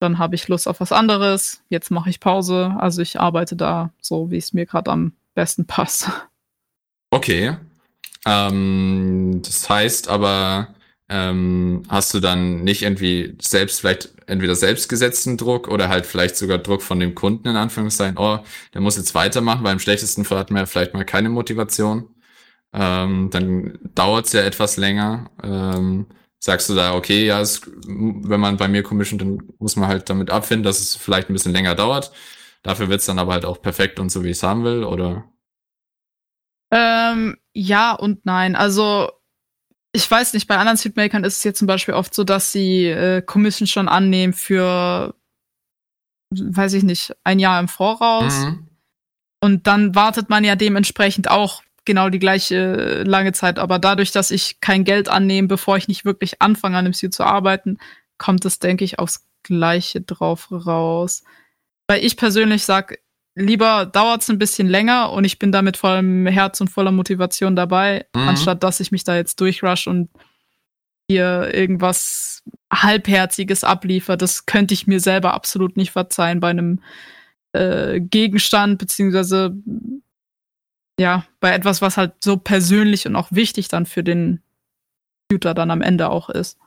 Dann 0.00 0.18
habe 0.18 0.34
ich 0.34 0.48
Lust 0.48 0.66
auf 0.66 0.80
was 0.80 0.92
anderes, 0.92 1.62
jetzt 1.68 1.90
mache 1.90 2.10
ich 2.10 2.20
Pause. 2.20 2.74
Also 2.78 3.02
ich 3.02 3.20
arbeite 3.20 3.54
da 3.54 3.92
so, 4.00 4.30
wie 4.30 4.38
es 4.38 4.52
mir 4.52 4.66
gerade 4.66 4.90
am 4.90 5.12
besten 5.34 5.66
passt. 5.66 6.10
Okay. 7.10 7.56
Ähm, 8.26 9.40
das 9.44 9.68
heißt 9.68 10.08
aber, 10.08 10.68
ähm, 11.10 11.82
hast 11.88 12.14
du 12.14 12.20
dann 12.20 12.62
nicht 12.62 12.82
irgendwie 12.82 13.36
selbst 13.42 13.80
vielleicht 13.80 14.10
entweder 14.26 14.54
selbstgesetzten 14.54 15.36
Druck 15.36 15.66
oder 15.66 15.88
halt 15.88 16.06
vielleicht 16.06 16.36
sogar 16.36 16.58
Druck 16.58 16.82
von 16.82 17.00
dem 17.00 17.16
Kunden 17.16 17.48
in 17.48 17.56
Anführungszeichen, 17.56 18.16
oh, 18.16 18.38
der 18.74 18.80
muss 18.80 18.96
jetzt 18.96 19.14
weitermachen, 19.16 19.64
weil 19.64 19.72
im 19.72 19.80
schlechtesten 19.80 20.24
Fall 20.24 20.38
hat 20.38 20.50
man 20.50 20.60
ja 20.60 20.66
vielleicht 20.66 20.94
mal 20.94 21.04
keine 21.04 21.28
Motivation. 21.28 22.08
Ähm, 22.72 23.30
dann 23.32 23.78
dauert 23.96 24.26
es 24.26 24.32
ja 24.32 24.42
etwas 24.42 24.76
länger. 24.76 25.30
Ähm, 25.42 26.06
sagst 26.38 26.70
du 26.70 26.74
da, 26.76 26.94
okay, 26.94 27.26
ja, 27.26 27.40
es, 27.40 27.62
wenn 27.86 28.40
man 28.40 28.56
bei 28.56 28.68
mir 28.68 28.84
commissioned, 28.84 29.22
dann 29.22 29.42
muss 29.58 29.74
man 29.74 29.88
halt 29.88 30.08
damit 30.08 30.30
abfinden, 30.30 30.62
dass 30.62 30.78
es 30.78 30.94
vielleicht 30.94 31.28
ein 31.28 31.32
bisschen 31.32 31.52
länger 31.52 31.74
dauert. 31.74 32.12
Dafür 32.62 32.88
wird's 32.88 33.06
dann 33.06 33.18
aber 33.18 33.32
halt 33.32 33.44
auch 33.44 33.60
perfekt 33.60 33.98
und 33.98 34.10
so, 34.10 34.22
wie 34.22 34.28
ich 34.28 34.36
es 34.36 34.42
haben 34.44 34.62
will, 34.62 34.84
oder? 34.84 35.24
Ähm, 36.70 37.36
ja 37.52 37.94
und 37.94 38.24
nein. 38.26 38.54
Also 38.54 39.10
ich 39.92 40.08
weiß 40.08 40.34
nicht, 40.34 40.46
bei 40.46 40.56
anderen 40.56 40.76
Suitmakern 40.76 41.24
ist 41.24 41.38
es 41.38 41.44
jetzt 41.44 41.58
zum 41.58 41.66
Beispiel 41.66 41.94
oft 41.94 42.14
so, 42.14 42.24
dass 42.24 42.52
sie 42.52 42.86
äh, 42.86 43.22
Commission 43.22 43.66
schon 43.66 43.88
annehmen 43.88 44.32
für, 44.32 45.14
weiß 46.30 46.74
ich 46.74 46.84
nicht, 46.84 47.14
ein 47.24 47.38
Jahr 47.38 47.58
im 47.58 47.68
Voraus. 47.68 48.38
Mhm. 48.38 48.68
Und 49.42 49.66
dann 49.66 49.94
wartet 49.94 50.28
man 50.28 50.44
ja 50.44 50.54
dementsprechend 50.54 51.30
auch 51.30 51.62
genau 51.84 52.08
die 52.08 52.18
gleiche 52.18 53.02
lange 53.02 53.32
Zeit. 53.32 53.58
Aber 53.58 53.78
dadurch, 53.78 54.12
dass 54.12 54.30
ich 54.30 54.60
kein 54.60 54.84
Geld 54.84 55.08
annehme, 55.08 55.48
bevor 55.48 55.76
ich 55.76 55.88
nicht 55.88 56.04
wirklich 56.04 56.40
anfange, 56.40 56.76
an 56.76 56.84
dem 56.84 56.94
Suit 56.94 57.14
zu 57.14 57.24
arbeiten, 57.24 57.78
kommt 58.18 58.44
es, 58.44 58.58
denke 58.58 58.84
ich, 58.84 58.98
aufs 58.98 59.26
Gleiche 59.42 60.02
drauf 60.02 60.52
raus. 60.52 61.24
Weil 61.88 62.04
ich 62.04 62.16
persönlich 62.16 62.64
sage, 62.64 62.98
lieber 63.34 63.86
dauert 63.86 64.22
es 64.22 64.30
ein 64.30 64.38
bisschen 64.38 64.68
länger 64.68 65.12
und 65.12 65.24
ich 65.24 65.38
bin 65.38 65.52
damit 65.52 65.76
vollem 65.76 66.26
Herz 66.26 66.60
und 66.60 66.68
voller 66.68 66.92
Motivation 66.92 67.56
dabei, 67.56 68.06
mhm. 68.14 68.28
anstatt 68.28 68.62
dass 68.62 68.80
ich 68.80 68.92
mich 68.92 69.04
da 69.04 69.16
jetzt 69.16 69.40
durchrush 69.40 69.86
und 69.86 70.10
hier 71.08 71.52
irgendwas 71.52 72.42
halbherziges 72.72 73.64
abliefer. 73.64 74.16
Das 74.16 74.46
könnte 74.46 74.74
ich 74.74 74.86
mir 74.86 75.00
selber 75.00 75.34
absolut 75.34 75.76
nicht 75.76 75.90
verzeihen 75.90 76.40
bei 76.40 76.50
einem 76.50 76.80
äh, 77.52 78.00
Gegenstand, 78.00 78.78
beziehungsweise 78.78 79.54
ja, 81.00 81.24
bei 81.40 81.52
etwas, 81.52 81.80
was 81.82 81.96
halt 81.96 82.12
so 82.22 82.36
persönlich 82.36 83.06
und 83.06 83.16
auch 83.16 83.28
wichtig 83.32 83.68
dann 83.68 83.86
für 83.86 84.04
den 84.04 84.42
Computer 85.28 85.54
dann 85.54 85.70
am 85.70 85.82
Ende 85.82 86.10
auch 86.10 86.28
ist. 86.28 86.58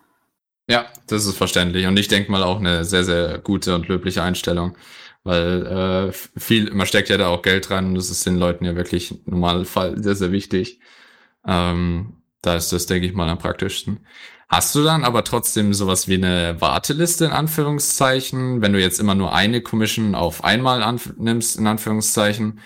Ja, 0.70 0.86
das 1.08 1.26
ist 1.26 1.38
verständlich. 1.38 1.86
Und 1.88 1.98
ich 1.98 2.08
denke 2.08 2.32
mal 2.32 2.44
auch 2.44 2.60
eine 2.60 2.84
sehr, 2.84 3.04
sehr 3.04 3.38
gute 3.38 3.76
und 3.76 3.88
löbliche 3.88 4.24
Einstellung. 4.24 4.76
Weil 5.24 5.66
äh, 5.66 6.40
viel, 6.40 6.74
man 6.74 6.86
steckt 6.86 7.10
ja 7.10 7.18
da 7.18 7.28
auch 7.28 7.42
Geld 7.42 7.70
rein 7.72 7.88
und 7.88 7.96
das 7.96 8.10
ist 8.10 8.26
den 8.26 8.36
Leuten 8.36 8.66
ja 8.66 8.76
wirklich 8.76 9.12
im 9.12 9.22
Normalfall 9.26 10.02
sehr, 10.02 10.16
sehr 10.16 10.32
wichtig. 10.32 10.80
Ähm, 11.48 12.18
da 12.42 12.56
ist 12.56 12.74
das, 12.74 12.88
denke 12.88 13.08
ich 13.08 13.14
mal, 13.14 13.30
am 13.30 13.38
praktischsten. 13.38 14.06
Hast 14.50 14.76
du 14.76 14.84
dann 14.84 15.04
aber 15.04 15.24
trotzdem 15.24 15.74
sowas 15.74 16.08
wie 16.08 16.16
eine 16.16 16.60
Warteliste 16.60 17.26
in 17.26 17.32
Anführungszeichen, 17.32 18.62
wenn 18.62 18.74
du 18.74 18.80
jetzt 18.80 19.00
immer 19.00 19.16
nur 19.16 19.34
eine 19.34 19.62
Commission 19.62 20.14
auf 20.14 20.44
einmal 20.44 21.00
nimmst, 21.18 21.58
in 21.58 21.68
Anführungszeichen? 21.68 22.60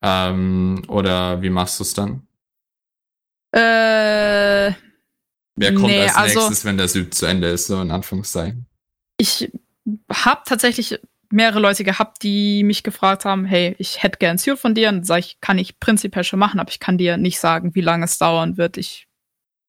Ähm, 0.00 0.82
oder 0.88 1.42
wie 1.42 1.50
machst 1.50 1.80
du 1.80 1.82
es 1.82 1.92
dann? 1.92 2.26
Äh, 3.50 4.72
Wer 5.56 5.74
kommt 5.74 5.88
nee, 5.88 6.02
als 6.02 6.16
also 6.16 6.40
nächstes, 6.40 6.64
wenn 6.64 6.78
der 6.78 6.88
Süd 6.88 7.14
zu 7.14 7.26
Ende 7.26 7.48
ist, 7.48 7.66
so 7.66 7.80
in 7.80 7.90
Anführungszeichen? 7.90 8.66
Ich 9.18 9.50
habe 10.10 10.42
tatsächlich 10.44 11.00
mehrere 11.30 11.60
Leute 11.60 11.84
gehabt, 11.84 12.22
die 12.22 12.62
mich 12.64 12.82
gefragt 12.82 13.24
haben, 13.24 13.44
hey, 13.44 13.74
ich 13.78 14.02
hätte 14.02 14.18
gern 14.18 14.38
Suit 14.38 14.58
von 14.58 14.74
dir. 14.74 14.88
Und 14.88 15.06
sage 15.06 15.20
ich, 15.20 15.40
kann 15.40 15.58
ich 15.58 15.80
prinzipiell 15.80 16.24
schon 16.24 16.38
machen, 16.38 16.60
aber 16.60 16.70
ich 16.70 16.80
kann 16.80 16.98
dir 16.98 17.16
nicht 17.16 17.38
sagen, 17.38 17.74
wie 17.74 17.80
lange 17.80 18.04
es 18.04 18.18
dauern 18.18 18.56
wird. 18.56 18.76
Ich 18.76 19.06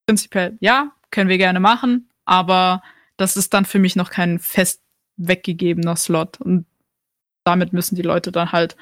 prinzipiell, 0.05 0.57
ja, 0.59 0.91
können 1.11 1.29
wir 1.29 1.37
gerne 1.37 1.59
machen, 1.59 2.09
aber 2.25 2.81
das 3.17 3.37
ist 3.37 3.53
dann 3.53 3.65
für 3.65 3.79
mich 3.79 3.95
noch 3.95 4.09
kein 4.09 4.39
fest 4.39 4.81
weggegebener 5.17 5.95
Slot. 5.95 6.39
Und 6.39 6.65
damit 7.43 7.73
müssen 7.73 7.95
die 7.95 8.03
Leute 8.03 8.31
dann 8.31 8.51
halt 8.51 8.77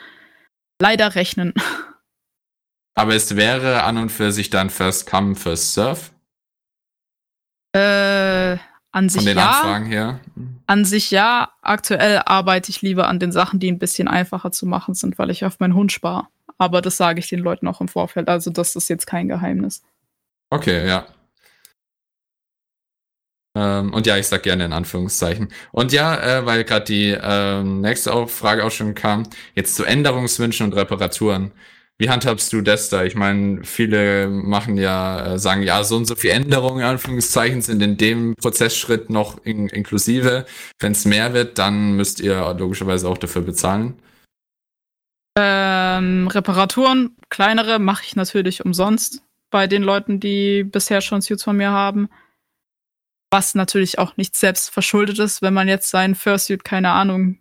leider 0.81 1.15
rechnen. 1.15 1.53
Aber 2.97 3.13
es 3.13 3.35
wäre 3.35 3.83
an 3.83 3.97
und 3.97 4.09
für 4.09 4.31
sich 4.31 4.49
dann 4.49 4.69
First 4.69 5.05
Come, 5.09 5.35
First 5.35 5.73
Serve? 5.73 6.11
Äh, 7.73 8.57
an 8.91 9.09
sich 9.09 9.21
Von 9.21 9.25
den 9.25 9.37
ja. 9.37 9.49
Anfragen 9.49 9.85
her? 9.85 10.21
An 10.67 10.85
sich 10.85 11.11
ja. 11.11 11.51
Aktuell 11.61 12.21
arbeite 12.25 12.69
ich 12.71 12.81
lieber 12.81 13.07
an 13.07 13.19
den 13.19 13.31
Sachen, 13.31 13.59
die 13.59 13.71
ein 13.71 13.79
bisschen 13.79 14.07
einfacher 14.07 14.51
zu 14.51 14.65
machen 14.65 14.93
sind, 14.93 15.17
weil 15.19 15.29
ich 15.29 15.45
auf 15.45 15.59
meinen 15.59 15.75
Hund 15.75 15.91
spare. 15.91 16.27
Aber 16.57 16.81
das 16.81 16.97
sage 16.97 17.19
ich 17.19 17.27
den 17.27 17.39
Leuten 17.39 17.67
auch 17.67 17.81
im 17.81 17.87
Vorfeld. 17.87 18.29
Also 18.29 18.49
das 18.51 18.75
ist 18.75 18.89
jetzt 18.89 19.07
kein 19.07 19.27
Geheimnis. 19.27 19.83
Okay, 20.49 20.87
ja. 20.87 21.05
Ähm, 23.55 23.93
und 23.93 24.05
ja, 24.05 24.17
ich 24.17 24.27
sag 24.27 24.43
gerne 24.43 24.65
in 24.65 24.73
Anführungszeichen. 24.73 25.49
Und 25.71 25.93
ja, 25.93 26.39
äh, 26.39 26.45
weil 26.45 26.63
gerade 26.65 26.85
die 26.85 27.17
ähm, 27.19 27.81
nächste 27.81 28.27
Frage 28.27 28.65
auch 28.65 28.71
schon 28.71 28.95
kam, 28.95 29.23
jetzt 29.55 29.75
zu 29.75 29.85
Änderungswünschen 29.85 30.65
und 30.65 30.73
Reparaturen. 30.73 31.51
Wie 31.97 32.09
handhabst 32.09 32.51
du 32.51 32.61
das 32.61 32.89
da? 32.89 33.05
Ich 33.05 33.15
meine, 33.15 33.63
viele 33.63 34.27
machen 34.27 34.75
ja, 34.75 35.35
äh, 35.35 35.39
sagen 35.39 35.61
ja, 35.61 35.83
so 35.85 35.95
und 35.95 36.05
so 36.05 36.15
viele 36.15 36.33
Änderungen, 36.33 36.79
in 36.79 36.85
Anführungszeichen, 36.85 37.61
sind 37.61 37.81
in 37.81 37.95
dem 37.95 38.35
Prozessschritt 38.35 39.09
noch 39.09 39.37
in, 39.45 39.69
inklusive. 39.69 40.45
Wenn 40.79 40.91
es 40.91 41.05
mehr 41.05 41.33
wird, 41.33 41.57
dann 41.57 41.93
müsst 41.95 42.19
ihr 42.19 42.53
logischerweise 42.53 43.07
auch 43.07 43.17
dafür 43.17 43.43
bezahlen. 43.43 43.97
Ähm, 45.37 46.27
Reparaturen, 46.27 47.15
kleinere, 47.29 47.79
mache 47.79 48.03
ich 48.05 48.15
natürlich 48.17 48.65
umsonst 48.65 49.21
bei 49.49 49.67
den 49.67 49.83
Leuten, 49.83 50.19
die 50.19 50.65
bisher 50.65 50.99
schon 50.99 51.21
Suits 51.21 51.43
von 51.43 51.55
mir 51.55 51.71
haben. 51.71 52.09
Was 53.31 53.55
natürlich 53.55 53.99
auch 53.99 54.17
nicht 54.17 54.35
selbst 54.35 54.69
verschuldet 54.69 55.19
ist, 55.19 55.41
wenn 55.41 55.53
man 55.53 55.69
jetzt 55.69 55.89
seinen 55.89 56.15
Fursuit, 56.15 56.65
keine 56.65 56.91
Ahnung, 56.91 57.37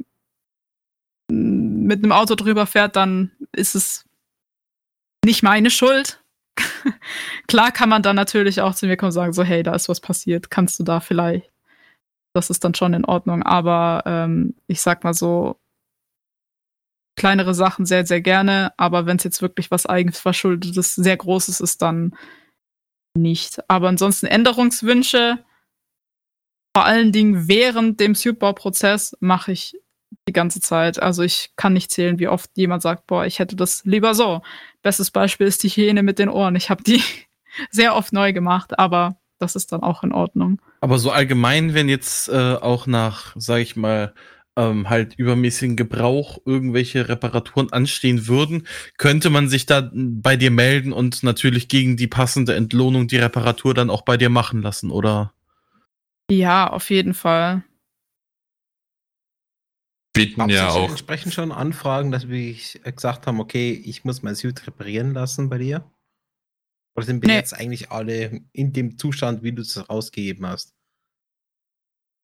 mit 1.28 2.02
einem 2.02 2.12
Auto 2.12 2.36
drüber 2.36 2.66
fährt, 2.66 2.94
dann 2.96 3.32
ist 3.52 3.74
es 3.74 4.03
nicht 5.24 5.42
meine 5.42 5.70
Schuld. 5.70 6.22
Klar 7.48 7.72
kann 7.72 7.88
man 7.88 8.02
dann 8.02 8.16
natürlich 8.16 8.60
auch 8.60 8.74
zu 8.74 8.86
mir 8.86 8.96
kommen 8.96 9.08
und 9.08 9.12
sagen, 9.12 9.32
so, 9.32 9.42
hey, 9.42 9.62
da 9.62 9.74
ist 9.74 9.88
was 9.88 10.00
passiert, 10.00 10.50
kannst 10.50 10.78
du 10.78 10.84
da 10.84 11.00
vielleicht. 11.00 11.50
Das 12.34 12.50
ist 12.50 12.64
dann 12.64 12.74
schon 12.74 12.94
in 12.94 13.04
Ordnung. 13.04 13.42
Aber 13.42 14.02
ähm, 14.06 14.54
ich 14.66 14.80
sag 14.80 15.04
mal 15.04 15.14
so, 15.14 15.58
kleinere 17.16 17.54
Sachen 17.54 17.86
sehr, 17.86 18.06
sehr 18.06 18.20
gerne. 18.20 18.72
Aber 18.76 19.06
wenn 19.06 19.16
es 19.16 19.24
jetzt 19.24 19.42
wirklich 19.42 19.70
was 19.70 19.86
eigens 19.86 20.18
verschuldetes, 20.18 20.94
sehr 20.94 21.16
Großes 21.16 21.60
ist, 21.60 21.82
dann 21.82 22.16
nicht. 23.16 23.68
Aber 23.70 23.88
ansonsten 23.88 24.26
Änderungswünsche, 24.26 25.44
vor 26.76 26.84
allen 26.84 27.12
Dingen 27.12 27.46
während 27.48 28.00
dem 28.00 28.14
Suitbau-Prozess, 28.14 29.16
mache 29.20 29.52
ich 29.52 29.76
die 30.28 30.32
ganze 30.32 30.60
Zeit. 30.60 31.02
Also 31.02 31.22
ich 31.22 31.50
kann 31.56 31.72
nicht 31.72 31.90
zählen, 31.90 32.18
wie 32.18 32.28
oft 32.28 32.50
jemand 32.54 32.82
sagt, 32.82 33.06
boah, 33.06 33.26
ich 33.26 33.38
hätte 33.38 33.56
das 33.56 33.84
lieber 33.84 34.14
so. 34.14 34.42
Bestes 34.82 35.10
Beispiel 35.10 35.46
ist 35.46 35.62
die 35.62 35.68
Hyäne 35.68 36.02
mit 36.02 36.18
den 36.18 36.28
Ohren. 36.28 36.56
Ich 36.56 36.70
habe 36.70 36.82
die 36.82 37.02
sehr 37.70 37.94
oft 37.94 38.12
neu 38.12 38.32
gemacht, 38.32 38.78
aber 38.78 39.16
das 39.38 39.56
ist 39.56 39.72
dann 39.72 39.82
auch 39.82 40.02
in 40.02 40.12
Ordnung. 40.12 40.60
Aber 40.80 40.98
so 40.98 41.10
allgemein, 41.10 41.74
wenn 41.74 41.88
jetzt 41.88 42.28
äh, 42.28 42.54
auch 42.54 42.86
nach, 42.86 43.34
sag 43.36 43.60
ich 43.60 43.76
mal, 43.76 44.14
ähm, 44.56 44.88
halt 44.88 45.14
übermäßigen 45.16 45.76
Gebrauch 45.76 46.38
irgendwelche 46.44 47.08
Reparaturen 47.08 47.72
anstehen 47.72 48.28
würden, 48.28 48.66
könnte 48.98 49.30
man 49.30 49.48
sich 49.48 49.66
da 49.66 49.90
bei 49.92 50.36
dir 50.36 50.50
melden 50.50 50.92
und 50.92 51.22
natürlich 51.22 51.68
gegen 51.68 51.96
die 51.96 52.06
passende 52.06 52.54
Entlohnung 52.54 53.08
die 53.08 53.16
Reparatur 53.16 53.74
dann 53.74 53.90
auch 53.90 54.02
bei 54.02 54.16
dir 54.16 54.28
machen 54.28 54.62
lassen, 54.62 54.90
oder? 54.90 55.32
Ja, 56.30 56.70
auf 56.70 56.90
jeden 56.90 57.14
Fall 57.14 57.64
bieten 60.14 60.48
ja 60.48 60.70
auch. 60.70 60.88
entsprechend 60.88 61.34
schon 61.34 61.52
Anfragen, 61.52 62.10
dass 62.10 62.28
wir 62.28 62.56
gesagt 62.82 63.26
haben, 63.26 63.40
okay, 63.40 63.72
ich 63.84 64.04
muss 64.04 64.22
mein 64.22 64.34
Suit 64.34 64.66
reparieren 64.66 65.12
lassen 65.12 65.50
bei 65.50 65.58
dir? 65.58 65.84
Oder 66.96 67.06
sind 67.06 67.22
wir 67.22 67.28
nee. 67.28 67.36
jetzt 67.36 67.52
eigentlich 67.52 67.90
alle 67.90 68.40
in 68.52 68.72
dem 68.72 68.96
Zustand, 68.96 69.42
wie 69.42 69.52
du 69.52 69.62
es 69.62 69.88
rausgegeben 69.90 70.46
hast? 70.46 70.72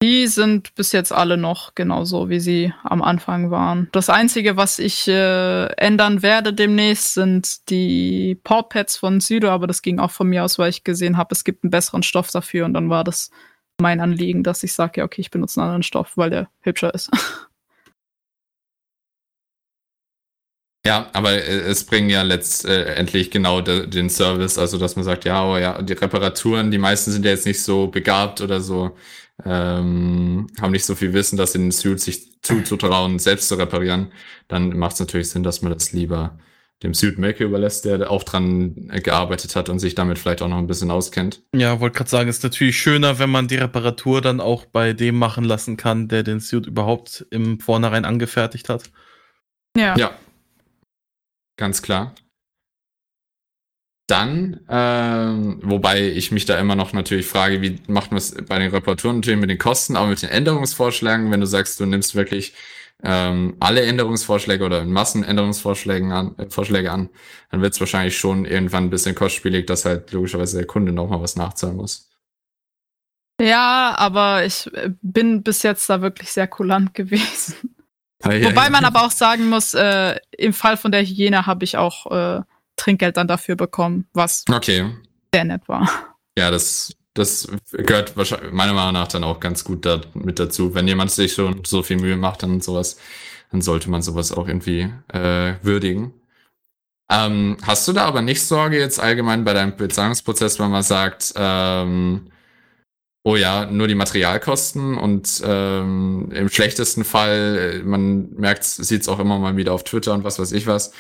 Die 0.02 0.28
sind 0.28 0.74
bis 0.76 0.92
jetzt 0.92 1.12
alle 1.12 1.36
noch 1.36 1.74
genauso, 1.74 2.30
wie 2.30 2.40
sie 2.40 2.72
am 2.84 3.02
Anfang 3.02 3.50
waren. 3.50 3.88
Das 3.92 4.08
Einzige, 4.08 4.56
was 4.56 4.78
ich 4.78 5.06
äh, 5.08 5.66
ändern 5.74 6.22
werde 6.22 6.54
demnächst, 6.54 7.12
sind 7.12 7.68
die 7.68 8.34
Pawpads 8.42 8.96
von 8.96 9.20
Südo, 9.20 9.50
aber 9.50 9.66
das 9.66 9.82
ging 9.82 9.98
auch 9.98 10.10
von 10.10 10.28
mir 10.28 10.44
aus, 10.44 10.58
weil 10.58 10.70
ich 10.70 10.84
gesehen 10.84 11.18
habe, 11.18 11.34
es 11.34 11.44
gibt 11.44 11.64
einen 11.64 11.70
besseren 11.70 12.02
Stoff 12.02 12.30
dafür 12.30 12.64
und 12.64 12.72
dann 12.72 12.88
war 12.88 13.04
das 13.04 13.30
mein 13.78 14.00
Anliegen, 14.00 14.42
dass 14.42 14.62
ich 14.62 14.72
sage, 14.72 15.00
ja, 15.00 15.04
okay, 15.04 15.20
ich 15.20 15.30
benutze 15.30 15.60
einen 15.60 15.68
anderen 15.68 15.82
Stoff, 15.82 16.16
weil 16.16 16.30
der 16.30 16.48
hübscher 16.60 16.94
ist. 16.94 17.10
Ja, 20.86 21.10
aber 21.12 21.32
äh, 21.32 21.60
es 21.60 21.84
bringen 21.84 22.08
ja 22.08 22.22
letztendlich 22.22 23.26
äh, 23.28 23.30
genau 23.30 23.60
de, 23.60 23.86
den 23.86 24.08
Service, 24.08 24.58
also 24.58 24.78
dass 24.78 24.96
man 24.96 25.04
sagt, 25.04 25.24
ja, 25.24 25.44
oh 25.44 25.58
ja, 25.58 25.82
die 25.82 25.92
Reparaturen, 25.92 26.70
die 26.70 26.78
meisten 26.78 27.10
sind 27.10 27.24
ja 27.24 27.32
jetzt 27.32 27.46
nicht 27.46 27.62
so 27.62 27.88
begabt 27.88 28.40
oder 28.40 28.60
so, 28.60 28.96
ähm, 29.44 30.46
haben 30.60 30.72
nicht 30.72 30.84
so 30.84 30.94
viel 30.94 31.12
Wissen, 31.12 31.36
dass 31.36 31.54
in 31.54 31.62
den 31.62 31.72
Suit 31.72 32.00
sich 32.00 32.40
zuzutrauen, 32.42 33.18
selbst 33.18 33.48
zu 33.48 33.56
reparieren, 33.56 34.12
dann 34.48 34.76
macht 34.78 34.94
es 34.94 35.00
natürlich 35.00 35.28
Sinn, 35.28 35.42
dass 35.42 35.60
man 35.60 35.72
das 35.72 35.92
lieber 35.92 36.38
dem 36.82 36.94
Suitmaker 36.94 37.44
überlässt, 37.44 37.84
der 37.84 38.10
auch 38.10 38.22
dran 38.22 38.88
gearbeitet 39.02 39.54
hat 39.54 39.68
und 39.68 39.80
sich 39.80 39.94
damit 39.94 40.18
vielleicht 40.18 40.40
auch 40.40 40.48
noch 40.48 40.56
ein 40.56 40.66
bisschen 40.66 40.90
auskennt. 40.90 41.42
Ja, 41.54 41.78
wollte 41.78 41.98
gerade 41.98 42.08
sagen, 42.08 42.30
ist 42.30 42.42
natürlich 42.42 42.78
schöner, 42.78 43.18
wenn 43.18 43.28
man 43.28 43.48
die 43.48 43.56
Reparatur 43.56 44.22
dann 44.22 44.40
auch 44.40 44.64
bei 44.64 44.94
dem 44.94 45.18
machen 45.18 45.44
lassen 45.44 45.76
kann, 45.76 46.08
der 46.08 46.22
den 46.22 46.40
Suit 46.40 46.66
überhaupt 46.66 47.26
im 47.30 47.60
Vornherein 47.60 48.06
angefertigt 48.06 48.70
hat. 48.70 48.84
Ja. 49.76 49.94
Ja. 49.98 50.12
Ganz 51.60 51.82
klar. 51.82 52.14
Dann, 54.08 54.60
ähm, 54.70 55.60
wobei 55.62 56.08
ich 56.08 56.32
mich 56.32 56.46
da 56.46 56.58
immer 56.58 56.74
noch 56.74 56.94
natürlich 56.94 57.26
frage, 57.26 57.60
wie 57.60 57.78
macht 57.86 58.12
man 58.12 58.16
es 58.18 58.34
bei 58.34 58.58
den 58.58 58.70
Reparaturen 58.70 59.16
natürlich 59.16 59.38
mit 59.38 59.50
den 59.50 59.58
Kosten, 59.58 59.94
aber 59.94 60.06
mit 60.06 60.22
den 60.22 60.30
Änderungsvorschlägen, 60.30 61.30
wenn 61.30 61.40
du 61.40 61.46
sagst, 61.46 61.78
du 61.78 61.84
nimmst 61.84 62.14
wirklich 62.14 62.54
ähm, 63.02 63.58
alle 63.60 63.82
Änderungsvorschläge 63.82 64.64
oder 64.64 64.80
in 64.80 64.90
Massen 64.90 65.22
Änderungsvorschläge 65.22 66.06
an, 66.06 66.34
äh, 66.38 66.48
Vorschläge 66.48 66.90
an, 66.90 67.10
dann 67.50 67.60
wird 67.60 67.74
es 67.74 67.80
wahrscheinlich 67.80 68.16
schon 68.16 68.46
irgendwann 68.46 68.84
ein 68.84 68.90
bisschen 68.90 69.14
kostspielig, 69.14 69.66
dass 69.66 69.84
halt 69.84 70.10
logischerweise 70.12 70.56
der 70.56 70.66
Kunde 70.66 70.92
nochmal 70.92 71.20
was 71.20 71.36
nachzahlen 71.36 71.76
muss. 71.76 72.08
Ja, 73.38 73.94
aber 73.98 74.46
ich 74.46 74.66
äh, 74.72 74.94
bin 75.02 75.42
bis 75.42 75.62
jetzt 75.62 75.90
da 75.90 76.00
wirklich 76.00 76.32
sehr 76.32 76.48
kulant 76.48 76.94
gewesen. 76.94 77.76
Ja, 78.24 78.50
Wobei 78.50 78.64
ja. 78.64 78.70
man 78.70 78.84
aber 78.84 79.04
auch 79.04 79.10
sagen 79.10 79.48
muss, 79.48 79.74
äh, 79.74 80.16
im 80.36 80.52
Fall 80.52 80.76
von 80.76 80.92
der 80.92 81.02
Hygiene 81.02 81.46
habe 81.46 81.64
ich 81.64 81.76
auch 81.76 82.10
äh, 82.10 82.42
Trinkgeld 82.76 83.16
dann 83.16 83.28
dafür 83.28 83.56
bekommen, 83.56 84.06
was 84.12 84.44
Okay. 84.50 84.86
sehr 85.34 85.44
nett 85.44 85.68
war. 85.68 85.88
Ja, 86.36 86.50
das, 86.50 86.94
das 87.14 87.48
gehört 87.72 88.16
wahrscheinlich 88.16 88.52
meiner 88.52 88.72
Meinung 88.72 88.94
nach 88.94 89.08
dann 89.08 89.24
auch 89.24 89.40
ganz 89.40 89.64
gut 89.64 89.86
da, 89.86 90.00
mit 90.14 90.38
dazu. 90.38 90.74
Wenn 90.74 90.86
jemand 90.86 91.10
sich 91.10 91.32
schon 91.32 91.62
so 91.64 91.82
viel 91.82 91.96
Mühe 91.98 92.16
macht 92.16 92.42
und 92.44 92.62
sowas, 92.62 92.96
dann 93.50 93.62
sollte 93.62 93.90
man 93.90 94.02
sowas 94.02 94.32
auch 94.32 94.46
irgendwie 94.46 94.92
äh, 95.08 95.54
würdigen. 95.62 96.12
Ähm, 97.10 97.56
hast 97.62 97.88
du 97.88 97.92
da 97.92 98.04
aber 98.04 98.22
nicht 98.22 98.42
Sorge 98.42 98.78
jetzt 98.78 99.00
allgemein 99.00 99.44
bei 99.44 99.52
deinem 99.52 99.76
Bezahlungsprozess, 99.76 100.60
wenn 100.60 100.70
man 100.70 100.84
sagt, 100.84 101.32
ähm, 101.36 102.30
oh 103.22 103.36
ja, 103.36 103.66
nur 103.66 103.88
die 103.88 103.94
Materialkosten 103.94 104.96
und 104.96 105.42
ähm, 105.44 106.30
im 106.32 106.48
schlechtesten 106.48 107.04
Fall, 107.04 107.80
äh, 107.80 107.82
man 107.82 108.30
merkt, 108.32 108.64
sieht 108.64 109.02
es 109.02 109.08
auch 109.08 109.18
immer 109.18 109.38
mal 109.38 109.56
wieder 109.56 109.72
auf 109.72 109.84
Twitter 109.84 110.14
und 110.14 110.24
was 110.24 110.38
weiß 110.38 110.52
ich 110.52 110.66
was, 110.66 110.92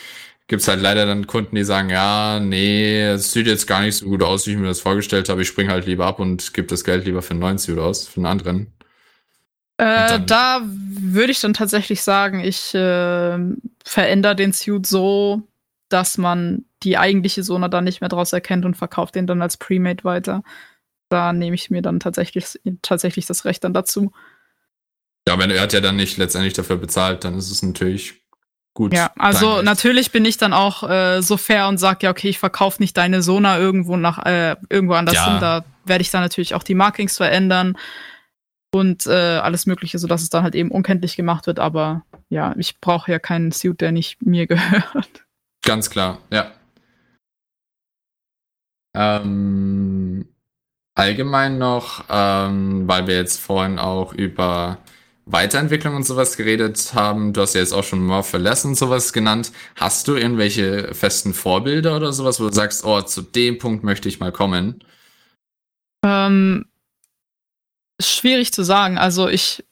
gibt's 0.46 0.68
halt 0.68 0.82
leider 0.82 1.06
dann 1.06 1.26
Kunden, 1.26 1.56
die 1.56 1.64
sagen, 1.64 1.90
ja, 1.90 2.40
nee, 2.40 3.02
es 3.02 3.32
sieht 3.32 3.46
jetzt 3.46 3.66
gar 3.66 3.82
nicht 3.82 3.96
so 3.96 4.06
gut 4.06 4.22
aus, 4.22 4.46
wie 4.46 4.52
ich 4.52 4.58
mir 4.58 4.66
das 4.66 4.80
vorgestellt 4.80 5.28
habe. 5.28 5.42
Ich 5.42 5.48
spring 5.48 5.70
halt 5.70 5.86
lieber 5.86 6.06
ab 6.06 6.18
und 6.18 6.52
gebe 6.52 6.66
das 6.66 6.84
Geld 6.84 7.04
lieber 7.04 7.22
für 7.22 7.30
einen 7.30 7.40
neuen 7.40 7.58
Suit 7.58 7.78
aus, 7.78 8.08
für 8.08 8.16
einen 8.18 8.26
anderen. 8.26 8.72
Äh, 9.76 10.20
da 10.26 10.60
würde 10.64 11.30
ich 11.30 11.40
dann 11.40 11.54
tatsächlich 11.54 12.02
sagen, 12.02 12.40
ich 12.40 12.74
äh, 12.74 13.38
verändere 13.84 14.36
den 14.36 14.52
Suit 14.52 14.86
so, 14.86 15.42
dass 15.88 16.18
man 16.18 16.64
die 16.82 16.98
eigentliche 16.98 17.42
Sona 17.44 17.68
dann 17.68 17.84
nicht 17.84 18.00
mehr 18.00 18.08
draus 18.08 18.32
erkennt 18.32 18.64
und 18.64 18.76
verkauft 18.76 19.14
den 19.14 19.26
dann 19.26 19.42
als 19.42 19.56
Premade 19.56 20.04
weiter. 20.04 20.42
Da 21.10 21.32
nehme 21.32 21.54
ich 21.54 21.70
mir 21.70 21.82
dann 21.82 22.00
tatsächlich, 22.00 22.58
tatsächlich 22.82 23.26
das 23.26 23.44
Recht 23.44 23.62
dann 23.64 23.74
dazu. 23.74 24.12
Ja, 25.28 25.38
wenn 25.38 25.50
er 25.50 25.60
hat 25.60 25.72
ja 25.72 25.80
dann 25.80 25.96
nicht 25.96 26.16
letztendlich 26.16 26.54
dafür 26.54 26.76
bezahlt, 26.76 27.24
dann 27.24 27.36
ist 27.36 27.50
es 27.50 27.62
natürlich 27.62 28.22
gut. 28.74 28.94
Ja, 28.94 29.12
also 29.18 29.60
natürlich 29.60 30.12
bin 30.12 30.24
ich 30.24 30.38
dann 30.38 30.52
auch 30.52 30.88
äh, 30.88 31.20
so 31.20 31.36
fair 31.36 31.68
und 31.68 31.78
sage, 31.78 31.98
ja, 32.06 32.10
okay, 32.10 32.28
ich 32.28 32.38
verkaufe 32.38 32.80
nicht 32.80 32.96
deine 32.96 33.22
Sona 33.22 33.58
irgendwo 33.58 33.96
nach 33.96 34.24
äh, 34.24 34.56
irgendwo 34.70 34.94
anders 34.94 35.16
Ja. 35.16 35.30
hin. 35.32 35.40
Da 35.40 35.64
werde 35.84 36.02
ich 36.02 36.10
dann 36.10 36.22
natürlich 36.22 36.54
auch 36.54 36.62
die 36.62 36.74
Markings 36.76 37.16
verändern 37.16 37.76
und 38.72 39.06
äh, 39.06 39.10
alles 39.38 39.66
Mögliche, 39.66 39.98
sodass 39.98 40.22
es 40.22 40.30
dann 40.30 40.44
halt 40.44 40.54
eben 40.54 40.70
unkenntlich 40.70 41.16
gemacht 41.16 41.48
wird. 41.48 41.58
Aber 41.58 42.04
ja, 42.28 42.54
ich 42.56 42.80
brauche 42.80 43.10
ja 43.10 43.18
keinen 43.18 43.50
Suit, 43.50 43.80
der 43.80 43.90
nicht 43.90 44.22
mir 44.22 44.46
gehört. 44.46 45.24
Ganz 45.64 45.90
klar, 45.90 46.18
ja. 46.30 46.52
Ähm, 48.94 50.26
allgemein 51.00 51.58
noch, 51.58 52.04
ähm, 52.10 52.86
weil 52.86 53.06
wir 53.06 53.16
jetzt 53.16 53.40
vorhin 53.40 53.78
auch 53.78 54.12
über 54.12 54.78
Weiterentwicklung 55.26 55.94
und 55.96 56.04
sowas 56.04 56.36
geredet 56.36 56.92
haben, 56.94 57.32
du 57.32 57.40
hast 57.40 57.54
ja 57.54 57.60
jetzt 57.60 57.72
auch 57.72 57.84
schon 57.84 58.04
More 58.04 58.22
for 58.22 58.40
Less 58.40 58.64
und 58.64 58.74
sowas 58.74 59.12
genannt. 59.12 59.52
Hast 59.76 60.08
du 60.08 60.16
irgendwelche 60.16 60.92
festen 60.94 61.34
Vorbilder 61.34 61.96
oder 61.96 62.12
sowas, 62.12 62.40
wo 62.40 62.48
du 62.48 62.52
sagst, 62.52 62.84
oh, 62.84 63.00
zu 63.02 63.22
dem 63.22 63.58
Punkt 63.58 63.84
möchte 63.84 64.08
ich 64.08 64.20
mal 64.20 64.32
kommen? 64.32 64.82
Ähm, 66.04 66.66
schwierig 68.02 68.52
zu 68.52 68.62
sagen. 68.64 68.98
Also 68.98 69.28
ich 69.28 69.64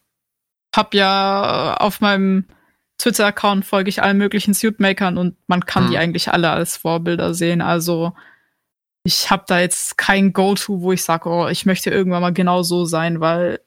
habe 0.75 0.97
ja 0.97 1.77
auf 1.79 2.01
meinem 2.01 2.45
Twitter-Account 2.99 3.65
folge 3.65 3.89
ich 3.91 4.03
allen 4.03 4.19
möglichen 4.19 4.55
Suitmakern 4.55 5.19
und 5.19 5.37
man 5.47 5.65
kann 5.67 5.87
Mhm. 5.87 5.91
die 5.91 5.99
eigentlich 5.99 6.33
alle 6.33 6.51
als 6.51 6.77
Vorbilder 6.77 7.35
sehen. 7.35 7.61
Also 7.63 8.13
ich 9.09 9.31
habe 9.31 9.45
da 9.47 9.59
jetzt 9.59 9.97
kein 9.97 10.35
Go-To, 10.35 10.83
wo 10.83 10.93
ich 10.93 11.03
sage, 11.03 11.31
oh, 11.31 11.49
ich 11.49 11.65
möchte 11.65 11.89
irgendwann 11.89 12.21
mal 12.21 12.35
genau 12.35 12.63
so 12.63 12.85
sein, 12.85 13.21
weil 13.21 13.59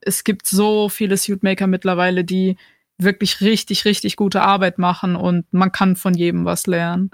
es 0.00 0.22
gibt 0.22 0.46
so 0.46 0.88
viele 0.88 1.16
Suitmaker 1.16 1.66
mittlerweile, 1.66 2.22
die 2.22 2.56
wirklich 2.96 3.40
richtig, 3.40 3.86
richtig 3.86 4.14
gute 4.14 4.42
Arbeit 4.42 4.78
machen 4.78 5.16
und 5.16 5.52
man 5.52 5.72
kann 5.72 5.96
von 5.96 6.14
jedem 6.14 6.44
was 6.44 6.68
lernen. 6.68 7.10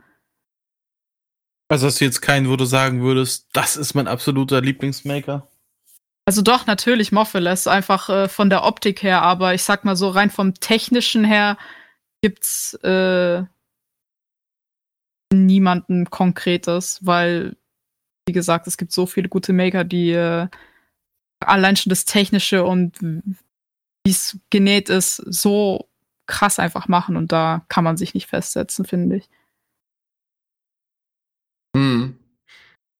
Also 1.68 1.86
hast 1.86 2.02
du 2.02 2.04
jetzt 2.04 2.20
keinen, 2.20 2.50
wo 2.50 2.56
du 2.56 2.66
sagen 2.66 3.00
würdest, 3.00 3.48
das 3.54 3.76
ist 3.76 3.94
mein 3.94 4.08
absoluter 4.08 4.60
Lieblingsmaker? 4.60 5.48
Also 6.26 6.42
doch, 6.42 6.66
natürlich 6.66 7.12
Moffeles, 7.12 7.66
einfach 7.66 8.10
äh, 8.10 8.28
von 8.28 8.50
der 8.50 8.64
Optik 8.64 9.02
her, 9.02 9.22
aber 9.22 9.54
ich 9.54 9.62
sag 9.62 9.86
mal 9.86 9.96
so, 9.96 10.10
rein 10.10 10.28
vom 10.28 10.52
Technischen 10.52 11.24
her 11.24 11.56
gibt's 12.20 12.74
äh, 12.82 13.42
niemanden 15.32 16.10
Konkretes, 16.10 16.98
weil, 17.02 17.56
wie 18.30 18.32
gesagt, 18.32 18.68
es 18.68 18.76
gibt 18.76 18.92
so 18.92 19.06
viele 19.06 19.28
gute 19.28 19.52
Maker, 19.52 19.82
die 19.82 20.12
äh, 20.12 20.46
allein 21.40 21.74
schon 21.74 21.90
das 21.90 22.04
Technische 22.04 22.62
und 22.62 22.96
wie 23.00 24.10
es 24.10 24.38
genäht 24.50 24.88
ist, 24.88 25.16
so 25.16 25.88
krass 26.28 26.60
einfach 26.60 26.86
machen 26.86 27.16
und 27.16 27.32
da 27.32 27.64
kann 27.68 27.82
man 27.82 27.96
sich 27.96 28.14
nicht 28.14 28.28
festsetzen, 28.28 28.84
finde 28.84 29.16
ich. 29.16 29.28
Hm. 31.76 32.16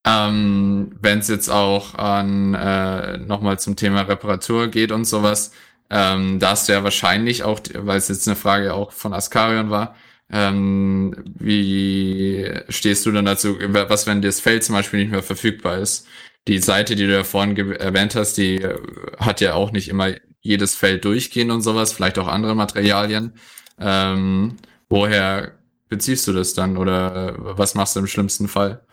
Ähm, 0.05 0.99
Wenn 1.01 1.21
es 1.21 1.29
jetzt 1.29 1.49
auch 1.49 1.95
an 1.95 2.55
äh, 2.55 3.19
nochmal 3.19 3.61
zum 3.61 3.77
Thema 3.77 4.01
Reparatur 4.01 4.67
geht 4.67 4.91
und 4.91 5.05
sowas, 5.05 5.53
ähm, 5.91 6.41
da 6.41 6.51
hast 6.51 6.69
du 6.69 6.73
ja 6.73 6.83
wahrscheinlich 6.83 7.45
auch, 7.45 7.61
weil 7.73 7.99
es 7.99 8.09
jetzt 8.09 8.27
eine 8.27 8.37
Frage 8.37 8.75
auch 8.75 8.91
von 8.91 9.15
Askarion 9.15 9.71
war, 9.71 9.95
ähm, 10.33 11.15
wie 11.25 12.49
stehst 12.69 13.05
du 13.07 13.13
dann 13.13 13.25
dazu, 13.25 13.59
was 13.61 14.07
wenn 14.07 14.23
das 14.23 14.41
Feld 14.41 14.65
zum 14.65 14.75
Beispiel 14.75 15.01
nicht 15.01 15.11
mehr 15.11 15.23
verfügbar 15.23 15.79
ist? 15.79 16.07
Die 16.47 16.59
Seite, 16.59 16.97
die 16.97 17.07
du 17.07 17.13
ja 17.13 17.25
vorhin 17.25 17.57
erwähnt 17.73 18.15
hast, 18.15 18.35
die 18.39 18.57
äh, 18.57 18.79
hat 19.19 19.41
ja 19.41 19.55
auch 19.55 19.73
nicht 19.73 19.89
immer 19.89 20.15
jedes 20.41 20.75
Feld 20.75 21.05
durchgehend 21.05 21.51
und 21.51 21.63
sowas, 21.63 21.93
vielleicht 21.93 22.19
auch 22.19 22.29
andere 22.29 22.55
Materialien. 22.55 23.35
Ähm, 23.79 24.57
woher 24.89 25.53
beziehst 25.89 26.27
du 26.27 26.33
das 26.33 26.55
dann 26.55 26.77
oder 26.77 27.35
was 27.39 27.75
machst 27.75 27.97
du 27.97 28.01
im 28.01 28.07
schlimmsten 28.07 28.49
Fall? 28.49 28.85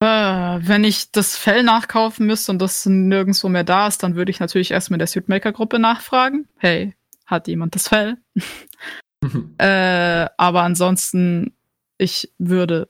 Äh, 0.00 0.06
wenn 0.06 0.84
ich 0.84 1.10
das 1.10 1.36
Fell 1.36 1.62
nachkaufen 1.62 2.26
müsste 2.26 2.52
und 2.52 2.60
das 2.60 2.84
nirgendwo 2.84 3.48
mehr 3.48 3.64
da 3.64 3.86
ist, 3.86 4.02
dann 4.02 4.14
würde 4.14 4.30
ich 4.30 4.40
natürlich 4.40 4.70
erstmal 4.70 4.98
der 4.98 5.06
Suitmaker-Gruppe 5.06 5.78
nachfragen. 5.78 6.46
Hey, 6.56 6.94
hat 7.24 7.48
jemand 7.48 7.74
das 7.74 7.88
Fell? 7.88 8.18
Äh, 9.58 10.28
aber 10.36 10.62
ansonsten, 10.62 11.52
ich 11.98 12.32
würde 12.38 12.88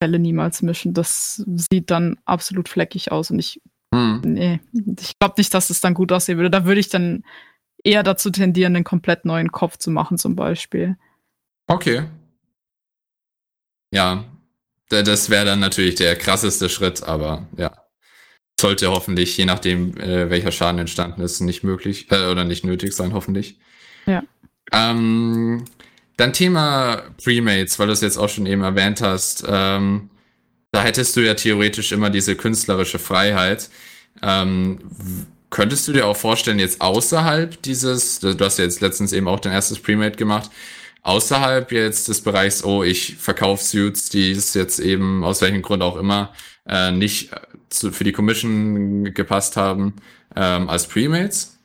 Fälle 0.00 0.18
niemals 0.18 0.62
mischen. 0.62 0.94
Das 0.94 1.44
sieht 1.46 1.90
dann 1.90 2.18
absolut 2.24 2.68
fleckig 2.68 3.10
aus 3.12 3.30
und 3.30 3.38
ich, 3.38 3.60
Hm. 3.94 4.20
nee, 4.24 4.60
ich 5.00 5.18
glaube 5.18 5.34
nicht, 5.38 5.52
dass 5.54 5.70
es 5.70 5.80
dann 5.80 5.94
gut 5.94 6.12
aussehen 6.12 6.36
würde. 6.36 6.50
Da 6.50 6.64
würde 6.66 6.80
ich 6.80 6.88
dann 6.88 7.24
eher 7.84 8.02
dazu 8.02 8.30
tendieren, 8.30 8.76
einen 8.76 8.84
komplett 8.84 9.24
neuen 9.24 9.50
Kopf 9.50 9.76
zu 9.78 9.90
machen, 9.90 10.18
zum 10.18 10.36
Beispiel. 10.36 10.96
Okay. 11.68 12.04
Ja, 13.92 14.24
da- 14.90 15.02
das 15.02 15.30
wäre 15.30 15.44
dann 15.46 15.60
natürlich 15.60 15.94
der 15.94 16.16
krasseste 16.16 16.68
Schritt, 16.68 17.02
aber 17.02 17.46
ja. 17.56 17.72
Sollte 18.60 18.90
hoffentlich, 18.90 19.36
je 19.36 19.44
nachdem, 19.44 19.96
äh, 19.98 20.30
welcher 20.30 20.50
Schaden 20.50 20.80
entstanden 20.80 21.20
ist, 21.20 21.40
nicht 21.40 21.62
möglich 21.62 22.10
äh, 22.10 22.26
oder 22.26 22.42
nicht 22.44 22.64
nötig 22.64 22.92
sein, 22.92 23.12
hoffentlich. 23.12 23.58
Ja. 24.06 24.24
Ähm, 24.72 25.64
dann 26.16 26.32
Thema 26.32 27.02
Premates, 27.22 27.78
weil 27.78 27.86
du 27.86 27.92
es 27.92 28.00
jetzt 28.00 28.18
auch 28.18 28.28
schon 28.28 28.46
eben 28.46 28.62
erwähnt 28.62 29.00
hast. 29.00 29.44
Ähm, 29.46 30.10
da 30.72 30.82
hättest 30.82 31.16
du 31.16 31.20
ja 31.20 31.34
theoretisch 31.34 31.92
immer 31.92 32.10
diese 32.10 32.36
künstlerische 32.36 32.98
Freiheit. 32.98 33.70
Ähm, 34.22 34.78
könntest 35.50 35.88
du 35.88 35.92
dir 35.92 36.06
auch 36.06 36.16
vorstellen, 36.16 36.58
jetzt 36.58 36.80
außerhalb 36.80 37.62
dieses, 37.62 38.20
du 38.20 38.36
hast 38.38 38.58
ja 38.58 38.64
jetzt 38.64 38.80
letztens 38.80 39.12
eben 39.12 39.28
auch 39.28 39.40
dein 39.40 39.52
erstes 39.52 39.78
Premade 39.80 40.16
gemacht, 40.16 40.50
außerhalb 41.02 41.72
jetzt 41.72 42.08
des 42.08 42.20
Bereichs, 42.20 42.64
oh, 42.64 42.82
ich 42.82 43.16
verkaufe 43.16 43.64
Suits, 43.64 44.10
die 44.10 44.32
es 44.32 44.54
jetzt 44.54 44.78
eben 44.80 45.24
aus 45.24 45.40
welchem 45.40 45.62
Grund 45.62 45.82
auch 45.82 45.96
immer 45.96 46.32
äh, 46.68 46.90
nicht 46.90 47.30
zu, 47.70 47.92
für 47.92 48.04
die 48.04 48.12
Commission 48.12 49.14
gepasst 49.14 49.56
haben, 49.56 49.94
ähm, 50.36 50.68
als 50.68 50.86
Premates? 50.86 51.57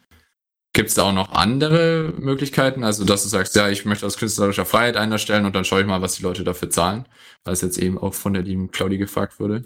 Gibt 0.75 0.89
es 0.89 0.95
da 0.95 1.03
auch 1.03 1.13
noch 1.13 1.31
andere 1.31 2.13
Möglichkeiten? 2.17 2.83
Also, 2.83 3.05
dass 3.05 3.21
du 3.21 3.29
sagst, 3.29 3.55
ja, 3.55 3.69
ich 3.69 3.85
möchte 3.85 4.07
aus 4.07 4.17
künstlerischer 4.17 4.65
Freiheit 4.65 4.97
einen 4.97 5.11
erstellen 5.11 5.45
und 5.45 5.55
dann 5.55 5.65
schaue 5.65 5.81
ich 5.81 5.87
mal, 5.87 6.01
was 6.01 6.15
die 6.15 6.23
Leute 6.23 6.43
dafür 6.43 6.71
zahlen, 6.71 7.05
weil 7.43 7.53
es 7.53 7.61
jetzt 7.61 7.77
eben 7.77 7.99
auch 7.99 8.15
von 8.15 8.33
der 8.33 8.41
lieben 8.41 8.71
Claudi 8.71 8.97
gefragt 8.97 9.39
wurde. 9.39 9.65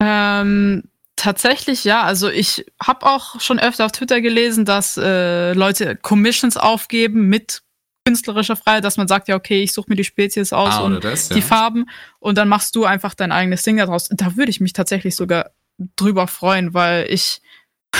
Ähm, 0.00 0.84
tatsächlich 1.16 1.82
ja. 1.82 2.02
Also 2.02 2.28
ich 2.30 2.66
habe 2.80 3.06
auch 3.06 3.40
schon 3.40 3.58
öfter 3.58 3.84
auf 3.84 3.92
Twitter 3.92 4.20
gelesen, 4.20 4.64
dass 4.64 4.96
äh, 4.96 5.54
Leute 5.54 5.96
Commissions 5.96 6.56
aufgeben 6.56 7.28
mit 7.28 7.62
künstlerischer 8.04 8.56
Freiheit, 8.56 8.84
dass 8.84 8.96
man 8.96 9.08
sagt, 9.08 9.26
ja, 9.26 9.34
okay, 9.34 9.62
ich 9.62 9.72
suche 9.72 9.90
mir 9.90 9.96
die 9.96 10.04
Spezies 10.04 10.52
aus 10.52 10.74
Ah, 10.74 10.80
und 10.82 11.02
das, 11.04 11.30
ja. 11.30 11.34
die 11.34 11.42
Farben 11.42 11.90
und 12.20 12.38
dann 12.38 12.48
machst 12.48 12.76
du 12.76 12.84
einfach 12.84 13.14
dein 13.14 13.32
eigenes 13.32 13.64
Ding 13.64 13.76
daraus. 13.76 14.08
Da 14.10 14.36
würde 14.36 14.50
ich 14.50 14.60
mich 14.60 14.72
tatsächlich 14.72 15.16
sogar 15.16 15.50
drüber 15.96 16.26
freuen, 16.26 16.74
weil 16.74 17.06
ich 17.10 17.42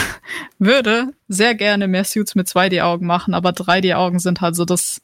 würde 0.58 1.12
sehr 1.28 1.54
gerne 1.54 1.88
mehr 1.88 2.04
Suits 2.04 2.34
mit 2.34 2.48
2D-Augen 2.48 3.06
machen, 3.06 3.34
aber 3.34 3.50
3D-Augen 3.50 4.18
sind 4.18 4.40
halt 4.40 4.56
so 4.56 4.64
das 4.64 5.00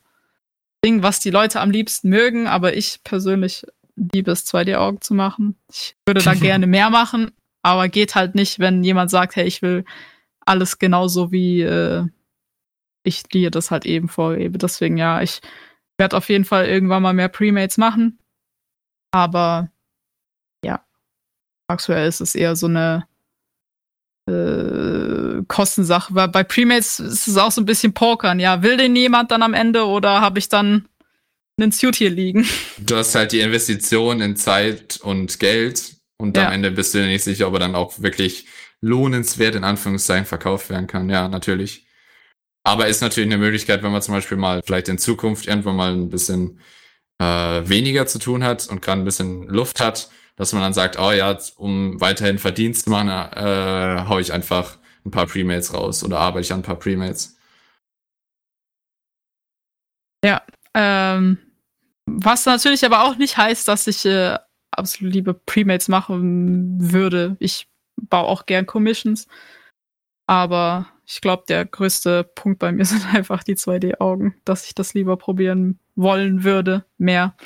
Ding, 0.85 1.03
was 1.03 1.21
die 1.21 1.31
Leute 1.31 1.61
am 1.61 1.71
liebsten 1.71 2.09
mögen, 2.09 2.47
aber 2.47 2.77
ich 2.77 3.01
persönlich 3.05 3.67
liebe 3.97 4.31
es, 4.31 4.47
2D-Augen 4.47 5.01
zu 5.01 5.15
machen. 5.15 5.57
Ich 5.71 5.97
würde 6.07 6.23
da 6.23 6.35
gerne 6.35 6.67
mehr 6.67 6.91
machen, 6.91 7.31
aber 7.63 7.89
geht 7.89 8.15
halt 8.15 8.35
nicht, 8.35 8.59
wenn 8.59 8.85
jemand 8.85 9.11
sagt, 9.11 9.37
hey, 9.37 9.47
ich 9.47 9.63
will 9.63 9.85
alles 10.41 10.79
genauso 10.79 11.33
wie 11.33 11.63
äh, 11.63 12.07
ich 13.03 13.23
dir 13.25 13.51
das 13.51 13.71
halt 13.71 13.87
eben 13.87 14.09
vorgebe. 14.09 14.59
Deswegen 14.59 14.97
ja, 14.97 15.23
ich 15.23 15.41
werde 15.99 16.17
auf 16.17 16.29
jeden 16.29 16.45
Fall 16.45 16.67
irgendwann 16.67 17.03
mal 17.03 17.15
mehr 17.15 17.29
Premates 17.29 17.79
machen. 17.79 18.19
Aber 19.13 19.71
ja, 20.65 20.85
aktuell 21.69 22.09
ist 22.09 22.21
es 22.21 22.35
eher 22.35 22.57
so 22.57 22.67
eine 22.67 23.07
äh, 24.27 25.43
Kostensache. 25.49 26.15
Weil 26.15 26.29
bei 26.29 26.45
Premates 26.45 27.01
ist 27.01 27.29
es 27.29 27.37
auch 27.37 27.51
so 27.51 27.61
ein 27.61 27.67
bisschen 27.67 27.93
Pokern. 27.95 28.41
Ja, 28.41 28.63
will 28.63 28.77
den 28.77 28.97
jemand 28.97 29.31
dann 29.31 29.43
am 29.43 29.55
Ende 29.55 29.85
oder 29.87 30.21
habe 30.21 30.39
ich 30.39 30.49
dann 30.49 30.89
einen 31.61 31.73
Suit 31.73 31.97
hier 31.97 32.11
liegen? 32.11 32.47
Du 32.79 32.97
hast 32.97 33.15
halt 33.15 33.33
die 33.33 33.41
Investition 33.41 34.21
in 34.21 34.37
Zeit 34.37 34.99
und 35.03 35.39
Geld 35.39 35.97
und 36.19 36.37
Ja. 36.37 36.47
am 36.47 36.53
Ende 36.53 36.71
bist 36.71 36.95
du 36.95 36.99
dir 36.99 37.07
nicht 37.07 37.25
sicher, 37.25 37.49
ob 37.49 37.55
er 37.55 37.61
dann 37.61 37.75
auch 37.75 38.01
wirklich 38.01 38.47
lohnenswert 38.81 39.55
in 39.55 39.65
Anführungszeichen 39.65 40.27
verkauft 40.27 40.69
werden 40.71 40.87
kann. 40.87 41.09
Ja, 41.09 41.29
natürlich. 41.29 41.87
Aber 42.65 42.89
ist 42.89 43.03
natürlich 43.03 43.29
eine 43.29 43.39
Möglichkeit, 43.39 43.83
wenn 43.83 43.93
man 43.93 44.03
zum 44.03 44.15
Beispiel 44.15 44.37
mal 44.39 44.63
vielleicht 44.65 44.89
in 44.89 44.99
Zukunft 44.99 45.47
irgendwann 45.47 45.77
mal 45.77 45.93
ein 45.93 46.09
bisschen 46.09 46.61
äh, 47.21 47.25
weniger 47.69 48.07
zu 48.07 48.19
tun 48.19 48.43
hat 48.43 48.67
und 48.69 48.83
gerade 48.83 49.01
ein 49.03 49.05
bisschen 49.05 49.45
Luft 49.49 49.81
hat, 49.81 50.09
dass 50.37 50.53
man 50.53 50.63
dann 50.63 50.73
sagt, 50.73 50.99
oh 50.99 51.13
ja, 51.13 51.39
um 51.57 52.01
weiterhin 52.01 52.39
Verdienst 52.39 52.85
zu 52.85 52.91
machen, 52.91 53.09
äh, 53.09 54.05
hau 54.09 54.19
ich 54.19 54.33
einfach 54.33 54.79
ein 55.05 55.11
paar 55.11 55.27
Premates 55.27 55.75
raus 55.75 56.03
oder 56.03 56.19
arbeite 56.19 56.45
ich 56.45 56.53
an 56.53 56.61
ein 56.61 56.65
paar 56.65 56.79
Premates. 56.79 57.35
Ähm, 60.75 61.39
was 62.07 62.45
natürlich 62.47 62.85
aber 62.85 63.05
auch 63.05 63.17
nicht 63.17 63.37
heißt, 63.37 63.67
dass 63.69 63.87
ich 63.87 64.05
äh, 64.05 64.37
absolut 64.73 65.15
liebe 65.15 65.35
Premates 65.35 65.89
machen 65.89 66.77
würde. 66.79 67.37
Ich 67.39 67.69
baue 67.97 68.27
auch 68.27 68.47
gern 68.47 68.67
Commissions. 68.67 69.29
Aber 70.27 70.89
ich 71.07 71.21
glaube, 71.21 71.45
der 71.49 71.65
größte 71.65 72.25
Punkt 72.25 72.59
bei 72.59 72.73
mir 72.73 72.85
sind 72.85 73.15
einfach 73.15 73.45
die 73.45 73.57
2D-Augen, 73.57 74.35
dass 74.45 74.67
ich 74.67 74.75
das 74.75 74.95
lieber 74.95 75.17
probieren 75.17 75.79
wollen 75.95 76.43
würde. 76.45 76.85
Mehr. 76.99 77.37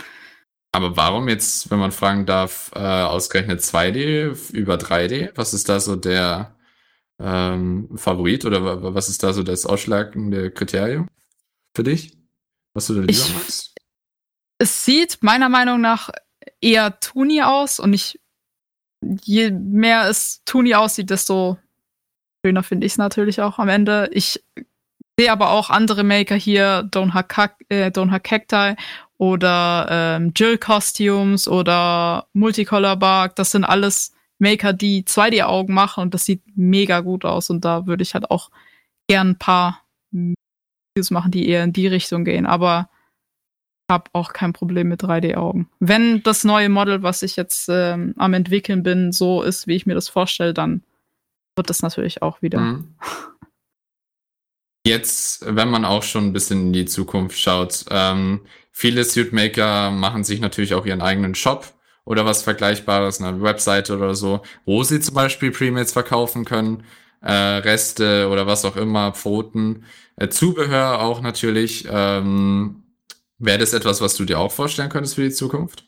Aber 0.78 0.96
warum 0.96 1.28
jetzt, 1.28 1.72
wenn 1.72 1.80
man 1.80 1.90
fragen 1.90 2.24
darf, 2.24 2.70
äh, 2.72 2.78
ausgerechnet 2.78 3.60
2D 3.62 4.52
über 4.52 4.76
3D? 4.76 5.32
Was 5.34 5.52
ist 5.52 5.68
da 5.68 5.80
so 5.80 5.96
der 5.96 6.55
ähm, 7.20 7.88
Favorit 7.96 8.44
oder 8.44 8.62
wa- 8.64 8.80
wa- 8.80 8.94
was 8.94 9.09
ist 9.09 9.24
da 9.24 9.32
so 9.32 9.42
das 9.42 9.66
ausschlagende 9.66 10.52
Kriterium 10.52 11.09
für 11.74 11.82
dich? 11.82 12.16
Was 12.74 12.86
du 12.86 12.94
da 12.94 13.00
lieber 13.00 13.10
Ich- 13.12 13.34
magst? 13.34 13.74
Es 14.59 14.84
sieht 14.84 15.18
meiner 15.20 15.48
Meinung 15.48 15.80
nach 15.80 16.10
eher 16.60 17.00
Tuni 17.00 17.42
aus 17.42 17.80
und 17.80 17.92
ich, 17.92 18.20
je 19.24 19.50
mehr 19.50 20.09
es 20.09 20.42
Tuni 20.44 20.76
aussieht, 20.76 21.10
desto 21.10 21.59
schöner 22.46 22.62
finde 22.62 22.86
ich 22.86 22.92
es 22.92 22.98
natürlich 22.98 23.40
auch 23.40 23.59
am 23.59 23.68
Ende. 23.68 24.09
Ich 24.12 24.44
sehe 25.18 25.32
aber 25.32 25.50
auch 25.50 25.70
andere 25.70 26.05
Maker 26.05 26.36
hier, 26.36 26.88
Don't 26.92 27.14
Hack- 27.14 27.64
äh, 27.68 27.88
Don't 27.90 28.12
Hack 28.12 28.22
Cacti 28.22 28.76
oder 29.19 29.86
ähm, 29.90 30.32
Jill 30.35 30.59
Costumes 30.59 31.49
oder 31.49 32.28
Multicolor 32.32 32.97
Bark. 32.97 33.36
Das 33.36 33.51
sind 33.51 33.65
alles 33.65 34.15
Maker, 34.39 34.73
die 34.73 35.03
2D-Augen 35.03 35.74
machen 35.74 36.03
und 36.03 36.15
das 36.15 36.24
sieht 36.24 36.43
mega 36.55 37.01
gut 37.01 37.24
aus. 37.24 37.51
Und 37.51 37.65
da 37.65 37.86
würde 37.86 38.03
ich 38.03 38.15
halt 38.15 38.31
auch 38.31 38.51
gern 39.09 39.31
ein 39.31 39.39
paar 39.39 39.82
Videos 40.12 41.11
machen, 41.11 41.32
die 41.32 41.49
eher 41.49 41.65
in 41.65 41.73
die 41.73 41.89
Richtung 41.89 42.24
gehen. 42.24 42.47
Aber 42.47 42.89
habe 43.90 44.11
auch 44.12 44.32
kein 44.32 44.53
Problem 44.53 44.89
mit 44.89 45.03
3D-Augen. 45.03 45.69
Wenn 45.81 46.23
das 46.23 46.45
neue 46.45 46.69
Model, 46.69 47.03
was 47.03 47.23
ich 47.23 47.36
jetzt 47.36 47.69
ähm, 47.70 48.15
am 48.19 48.35
entwickeln 48.35 48.82
bin, 48.82 49.12
so 49.12 49.43
ist, 49.43 49.66
wie 49.66 49.77
ich 49.77 49.86
mir 49.86 49.95
das 49.95 50.09
vorstelle, 50.09 50.55
dann 50.55 50.82
wird 51.57 51.70
das 51.70 51.82
natürlich 51.82 52.23
auch 52.23 52.43
wieder. 52.43 52.61
Mhm. 52.61 52.95
Jetzt, 54.86 55.45
wenn 55.45 55.70
man 55.70 55.85
auch 55.85 56.03
schon 56.03 56.27
ein 56.27 56.32
bisschen 56.32 56.69
in 56.69 56.73
die 56.73 56.86
Zukunft 56.86 57.39
schaut, 57.39 57.86
ähm, 57.90 58.40
viele 58.78 59.02
Suitmaker 59.02 59.90
machen 59.90 60.22
sich 60.22 60.38
natürlich 60.40 60.72
auch 60.72 60.86
ihren 60.86 61.02
eigenen 61.02 61.34
Shop 61.34 61.66
oder 62.05 62.24
was 62.24 62.44
Vergleichbares, 62.44 63.20
eine 63.20 63.42
Webseite 63.42 63.96
oder 63.96 64.14
so, 64.14 64.42
wo 64.66 64.84
sie 64.84 65.00
zum 65.00 65.16
Beispiel 65.16 65.50
Premates 65.50 65.92
verkaufen 65.92 66.44
können, 66.44 66.84
äh, 67.20 67.32
Reste 67.32 68.28
oder 68.30 68.46
was 68.46 68.64
auch 68.64 68.76
immer, 68.76 69.12
Pfoten, 69.14 69.84
äh, 70.14 70.28
Zubehör 70.28 71.00
auch 71.00 71.20
natürlich. 71.22 71.88
Ähm, 71.90 72.84
Wäre 73.40 73.59
das 73.59 73.72
etwas, 73.72 74.00
was 74.00 74.16
du 74.16 74.24
dir 74.24 74.38
auch 74.38 74.52
vorstellen 74.52 74.90
könntest 74.90 75.16
für 75.16 75.22
die 75.22 75.30
Zukunft? 75.32 75.84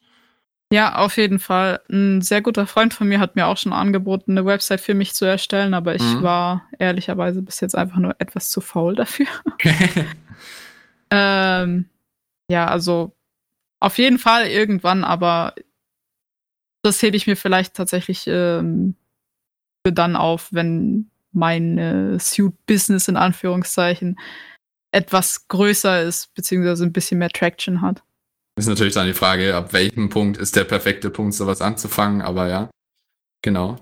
Ja, 0.72 0.96
auf 0.96 1.16
jeden 1.16 1.38
Fall. 1.38 1.80
Ein 1.90 2.22
sehr 2.22 2.42
guter 2.42 2.66
Freund 2.66 2.92
von 2.92 3.08
mir 3.08 3.20
hat 3.20 3.36
mir 3.36 3.46
auch 3.46 3.56
schon 3.56 3.72
angeboten, 3.72 4.32
eine 4.32 4.46
Website 4.46 4.80
für 4.80 4.94
mich 4.94 5.14
zu 5.14 5.24
erstellen, 5.24 5.74
aber 5.74 5.94
ich 5.94 6.02
Mhm. 6.02 6.22
war 6.22 6.68
ehrlicherweise 6.78 7.40
bis 7.42 7.60
jetzt 7.60 7.76
einfach 7.76 7.98
nur 7.98 8.16
etwas 8.18 8.50
zu 8.50 8.60
faul 8.60 8.96
dafür. 8.96 9.26
ähm, 11.12 11.86
ja, 12.50 12.66
also 12.66 13.16
auf 13.80 13.96
jeden 13.98 14.18
Fall 14.18 14.46
irgendwann, 14.46 15.04
aber 15.04 15.54
das 16.82 17.00
hebe 17.02 17.16
ich 17.16 17.26
mir 17.26 17.36
vielleicht 17.36 17.74
tatsächlich 17.74 18.26
ähm, 18.26 18.96
für 19.86 19.92
dann 19.92 20.16
auf, 20.16 20.48
wenn 20.52 21.10
mein 21.32 21.78
äh, 21.78 22.18
Suit-Business 22.18 23.08
in 23.08 23.16
Anführungszeichen 23.16 24.18
etwas 24.92 25.46
größer 25.46 26.02
ist, 26.02 26.34
beziehungsweise 26.34 26.84
ein 26.84 26.92
bisschen 26.92 27.18
mehr 27.18 27.30
Traction 27.30 27.80
hat. 27.80 28.02
Ist 28.58 28.66
natürlich 28.66 28.94
dann 28.94 29.06
die 29.06 29.14
Frage, 29.14 29.54
ab 29.54 29.72
welchem 29.72 30.08
Punkt 30.08 30.36
ist 30.36 30.56
der 30.56 30.64
perfekte 30.64 31.10
Punkt, 31.10 31.34
sowas 31.34 31.62
anzufangen, 31.62 32.20
aber 32.20 32.48
ja, 32.48 32.70
genau. 33.42 33.76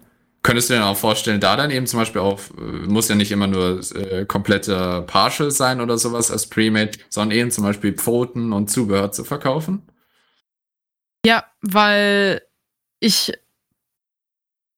Könntest 0.48 0.70
du 0.70 0.72
dir 0.72 0.80
dann 0.80 0.88
auch 0.88 0.96
vorstellen, 0.96 1.40
da 1.40 1.56
dann 1.56 1.70
eben 1.70 1.86
zum 1.86 1.98
Beispiel 1.98 2.22
auch, 2.22 2.40
äh, 2.56 2.86
muss 2.86 3.10
ja 3.10 3.14
nicht 3.14 3.30
immer 3.30 3.46
nur 3.46 3.80
äh, 3.94 4.24
kompletter 4.24 5.02
Partial 5.02 5.50
sein 5.50 5.82
oder 5.82 5.98
sowas 5.98 6.30
als 6.30 6.46
Premade, 6.46 6.92
sondern 7.10 7.36
eben 7.36 7.50
zum 7.50 7.64
Beispiel 7.64 7.92
Pfoten 7.92 8.54
und 8.54 8.70
Zubehör 8.70 9.12
zu 9.12 9.24
verkaufen? 9.24 9.82
Ja, 11.26 11.44
weil 11.60 12.40
ich 12.98 13.34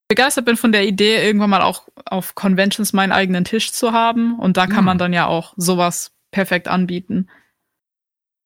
begeistert 0.09 0.45
bin 0.45 0.57
von 0.57 0.73
der 0.73 0.89
Idee, 0.89 1.25
irgendwann 1.25 1.51
mal 1.51 1.63
auch 1.63 1.87
auf 2.05 2.35
Conventions 2.35 2.93
meinen 2.93 3.13
eigenen 3.13 3.45
Tisch 3.45 3.71
zu 3.71 3.93
haben. 3.93 4.41
Und 4.41 4.57
da 4.57 4.67
kann 4.67 4.79
Hm. 4.79 4.85
man 4.87 4.99
dann 4.99 5.13
ja 5.13 5.27
auch 5.29 5.55
sowas 5.57 6.11
perfekt 6.33 6.67
anbieten. 6.67 7.31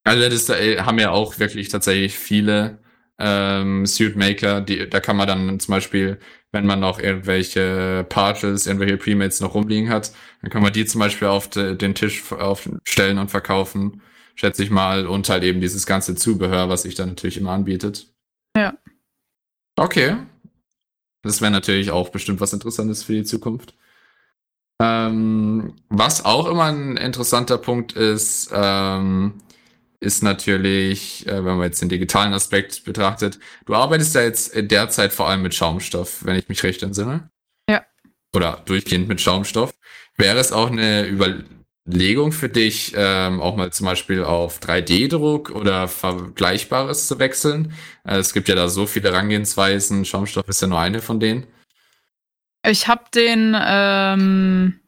Also 0.05 0.29
das 0.29 0.45
da, 0.45 0.59
äh, 0.59 0.83
haben 0.83 0.99
ja 0.99 1.11
auch 1.11 1.39
wirklich 1.39 1.71
tatsächlich 1.71 2.19
viele 2.19 2.81
ähm, 3.19 3.87
Suitmaker, 3.87 4.61
die, 4.61 4.91
da 4.91 5.01
kann 5.01 5.17
man 5.17 5.27
dann 5.27 5.59
zum 5.59 5.73
Beispiel, 5.73 6.19
wenn 6.55 6.67
man 6.67 6.79
noch 6.81 7.01
irgendwelche 7.01 8.07
Partials, 8.09 8.67
irgendwelche 8.67 8.97
Premates 8.97 9.41
noch 9.41 9.55
rumliegen 9.55 9.91
hat, 9.91 10.13
dann 10.41 10.51
kann 10.51 10.63
man 10.63 10.73
die 10.73 10.87
zum 10.87 11.01
Beispiel 11.01 11.27
auf 11.29 11.49
de, 11.49 11.77
den 11.77 11.95
Tisch 11.97 12.33
aufstellen 12.33 13.19
und 13.19 13.31
verkaufen, 13.31 14.01
schätze 14.37 14.63
ich 14.63 14.71
mal, 14.71 15.07
und 15.07 15.29
halt 15.29 15.43
eben 15.43 15.61
dieses 15.61 15.85
ganze 15.85 16.15
Zubehör, 16.15 16.69
was 16.69 16.83
sich 16.83 16.95
dann 16.95 17.11
natürlich 17.11 17.37
immer 17.37 17.51
anbietet. 17.51 18.07
Ja. 18.57 18.79
Okay. 19.77 20.17
Das 21.23 21.41
wäre 21.41 21.51
natürlich 21.51 21.91
auch 21.91 22.11
bestimmt 22.11 22.41
was 22.41 22.53
Interessantes 22.53 23.03
für 23.03 23.15
die 23.15 23.25
Zukunft. 23.25 23.75
Ähm, 24.81 25.75
was 25.89 26.25
auch 26.25 26.47
immer 26.47 26.65
ein 26.65 26.97
interessanter 26.97 27.59
Punkt 27.59 27.95
ist, 27.95 28.51
ähm, 28.55 29.41
ist 30.05 30.23
natürlich, 30.23 31.27
äh, 31.27 31.45
wenn 31.45 31.57
man 31.57 31.63
jetzt 31.63 31.81
den 31.81 31.89
digitalen 31.89 32.33
Aspekt 32.33 32.85
betrachtet, 32.85 33.39
du 33.67 33.75
arbeitest 33.75 34.15
ja 34.15 34.23
jetzt 34.23 34.53
derzeit 34.55 35.13
vor 35.13 35.29
allem 35.29 35.43
mit 35.43 35.55
Schaumstoff, 35.55 36.25
wenn 36.25 36.37
ich 36.37 36.49
mich 36.49 36.63
recht 36.63 36.83
entsinne. 36.83 37.31
Ja. 37.69 37.85
Oder 38.35 38.63
durchgehend 38.67 39.09
mit 39.09 39.21
Schaumstoff. 39.21 39.75
Wäre 40.17 40.39
es 40.39 40.53
auch 40.53 40.71
eine 40.71 41.09
Überlegung 41.09 42.33
für 42.33 42.49
dich, 42.49 42.93
ähm, 42.97 43.41
auch 43.41 43.57
mal 43.57 43.73
zum 43.73 43.87
Beispiel 43.87 44.23
auf 44.23 44.61
3D-Druck 44.61 45.51
oder 45.51 45.89
Vergleichbares 45.89 47.09
zu 47.09 47.19
wechseln? 47.19 47.73
Äh, 48.05 48.19
es 48.19 48.33
gibt 48.33 48.49
ja 48.49 48.55
da 48.55 48.69
so 48.69 48.87
viele 48.87 49.11
Herangehensweisen, 49.11 50.05
Schaumstoff 50.05 50.49
ist 50.49 50.63
ja 50.63 50.69
nur 50.69 50.79
eine 50.79 51.01
von 51.01 51.19
denen. 51.19 51.47
Ich 52.67 52.87
habe 52.89 53.05
den, 53.13 53.57
ähm, 53.59 54.81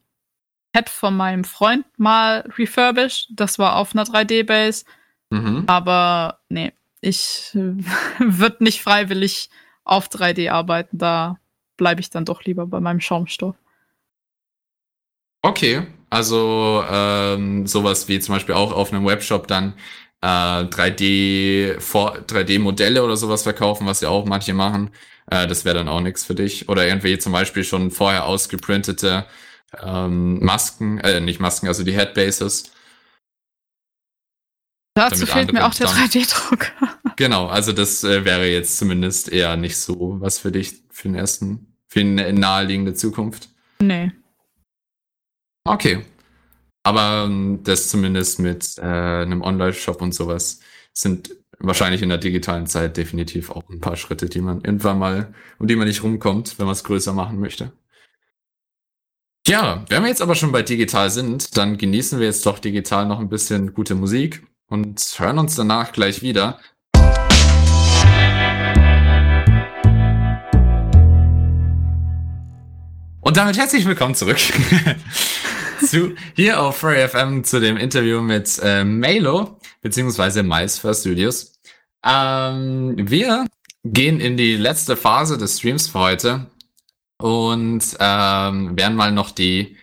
Pad 0.77 0.91
von 0.91 1.17
meinem 1.17 1.45
Freund 1.45 1.87
mal 1.97 2.47
refurbished. 2.59 3.29
Das 3.31 3.59
war 3.59 3.77
auf 3.77 3.95
einer 3.95 4.05
3D-Base. 4.05 4.85
Mhm. 5.31 5.65
Aber 5.67 6.39
nee, 6.49 6.73
ich 7.01 7.53
äh, 7.55 7.75
würde 8.19 8.65
nicht 8.65 8.83
freiwillig 8.83 9.51
auf 9.85 10.09
3D 10.09 10.51
arbeiten. 10.51 10.99
Da 10.99 11.39
bleibe 11.77 12.01
ich 12.01 12.11
dann 12.11 12.25
doch 12.25 12.45
lieber 12.45 12.67
bei 12.67 12.81
meinem 12.81 13.01
Schaumstoff. 13.01 13.57
Okay, 15.43 15.87
also 16.11 16.83
ähm, 16.91 17.67
sowas 17.67 18.09
wie 18.09 18.19
zum 18.19 18.35
Beispiel 18.35 18.55
auch 18.55 18.73
auf 18.73 18.93
einem 18.93 19.07
Webshop 19.07 19.47
dann 19.47 19.75
äh, 20.21 20.27
3D 20.27 21.79
vor 21.81 22.17
3D-Modelle 22.19 23.03
oder 23.05 23.17
sowas 23.17 23.43
verkaufen, 23.45 23.87
was 23.87 24.01
ja 24.01 24.09
auch 24.09 24.25
manche 24.25 24.55
machen. 24.55 24.91
Äh, 25.31 25.47
das 25.47 25.65
wäre 25.65 25.77
dann 25.77 25.89
auch 25.89 26.01
nichts 26.01 26.25
für 26.25 26.35
dich. 26.35 26.69
Oder 26.69 26.87
irgendwie 26.87 27.19
zum 27.19 27.33
Beispiel 27.33 27.65
schon 27.65 27.91
vorher 27.91 28.25
ausgeprintete 28.25 29.27
ähm, 29.83 30.41
Masken, 30.41 30.99
äh, 30.99 31.21
nicht 31.21 31.41
Masken, 31.41 31.69
also 31.69 31.85
die 31.85 31.95
Headbases. 31.97 32.73
Dazu 34.97 35.27
fehlt 35.27 35.53
mir 35.53 35.67
auch 35.67 35.75
der 35.75 35.87
dann- 35.87 35.97
3D-Druck. 36.09 36.73
Genau, 37.19 37.47
also 37.47 37.73
das 37.73 38.05
äh, 38.05 38.27
wäre 38.27 38.47
jetzt 38.47 38.77
zumindest 38.77 39.31
eher 39.33 39.57
nicht 39.57 39.79
so 39.79 40.21
was 40.21 40.39
für 40.39 40.53
dich 40.53 40.83
für 40.91 41.09
den 41.09 41.15
ersten, 41.15 41.75
für 41.89 42.01
eine 42.01 42.31
naheliegende 42.33 42.93
Zukunft. 42.93 43.49
nee. 43.81 44.11
Okay. 45.65 46.05
Aber 46.83 47.25
ähm, 47.27 47.61
das 47.65 47.89
zumindest 47.89 48.39
mit 48.39 48.77
äh, 48.79 48.83
einem 48.83 49.41
Online-Shop 49.43 50.01
und 50.03 50.13
sowas 50.15 50.61
sind 50.93 51.35
wahrscheinlich 51.59 52.03
in 52.03 52.11
der 52.11 52.19
digitalen 52.19 52.67
Zeit 52.67 52.97
definitiv 52.99 53.51
auch 53.51 53.69
ein 53.71 53.81
paar 53.81 53.97
Schritte, 53.97 54.29
die 54.29 54.41
man 54.43 54.61
irgendwann 54.61 54.99
mal, 54.99 55.35
um 55.59 55.67
die 55.67 55.75
man 55.75 55.89
nicht 55.89 56.03
rumkommt, 56.03 56.59
wenn 56.59 56.67
man 56.67 56.75
es 56.75 56.85
größer 56.85 57.13
machen 57.15 57.41
möchte. 57.41 57.73
Ja, 59.49 59.85
wenn 59.89 60.03
wir 60.03 60.09
jetzt 60.09 60.23
aber 60.23 60.35
schon 60.35 60.53
bei 60.53 60.63
digital 60.63 61.09
sind, 61.11 61.57
dann 61.57 61.79
genießen 61.79 62.19
wir 62.21 62.27
jetzt 62.27 62.45
doch 62.47 62.59
digital 62.59 63.07
noch 63.07 63.21
ein 63.21 63.29
bisschen 63.29 63.73
gute 63.73 63.95
Musik 63.95 64.47
und 64.69 65.01
hören 65.19 65.39
uns 65.39 65.55
danach 65.55 65.93
gleich 65.93 66.23
wieder. 66.23 66.59
Und 73.21 73.37
damit 73.37 73.59
herzlich 73.59 73.85
willkommen 73.87 74.15
zurück 74.15 74.39
zu 75.85 76.15
hier 76.35 76.61
auf 76.61 76.79
Furry 76.79 77.09
FM 77.09 77.45
zu 77.45 77.61
dem 77.61 77.77
Interview 77.77 78.21
mit 78.21 78.61
äh, 78.63 78.85
Melo 78.85 79.59
beziehungsweise 79.83 80.43
Mais 80.43 80.79
First 80.79 81.01
Studios. 81.01 81.61
Ähm, 82.05 82.95
wir 82.97 83.47
gehen 83.85 84.21
in 84.21 84.37
die 84.37 84.57
letzte 84.57 84.97
Phase 84.97 85.39
des 85.39 85.59
Streams 85.59 85.89
für 85.89 85.99
heute 85.99 86.47
und 87.19 87.85
ähm, 87.99 88.77
werden 88.77 88.97
mal 88.97 89.13
noch 89.13 89.31
die 89.31 89.77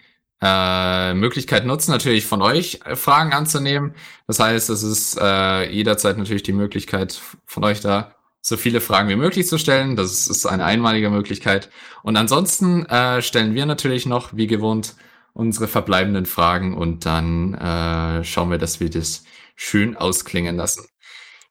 äh, 0.44 1.14
Möglichkeit 1.14 1.66
nutzen, 1.66 1.92
natürlich 1.92 2.26
von 2.26 2.42
euch 2.42 2.80
Fragen 2.96 3.34
anzunehmen. 3.34 3.96
Das 4.28 4.40
heißt, 4.40 4.70
es 4.70 4.84
ist 4.84 5.18
äh, 5.20 5.70
jederzeit 5.72 6.18
natürlich 6.18 6.44
die 6.44 6.54
Möglichkeit 6.54 7.22
von 7.46 7.64
euch 7.64 7.80
da 7.80 8.16
so 8.42 8.58
viele 8.58 8.82
Fragen 8.82 9.08
wie 9.08 9.16
möglich 9.16 9.48
zu 9.48 9.58
stellen. 9.58 9.96
Das 9.96 10.12
ist, 10.12 10.28
ist 10.28 10.46
eine 10.46 10.66
einmalige 10.66 11.10
Möglichkeit. 11.10 11.70
Und 12.04 12.18
ansonsten 12.18 12.86
äh, 12.88 13.22
stellen 13.22 13.56
wir 13.56 13.66
natürlich 13.66 14.06
noch, 14.06 14.36
wie 14.36 14.48
gewohnt, 14.48 14.96
unsere 15.32 15.68
verbleibenden 15.68 16.26
Fragen 16.26 16.76
und 16.76 17.06
dann 17.06 17.54
äh, 17.56 18.24
schauen 18.24 18.52
wir, 18.52 18.58
dass 18.58 18.80
wir 18.80 18.90
das 18.90 19.24
schön 19.56 19.96
ausklingen 19.96 20.58
lassen. 20.58 20.86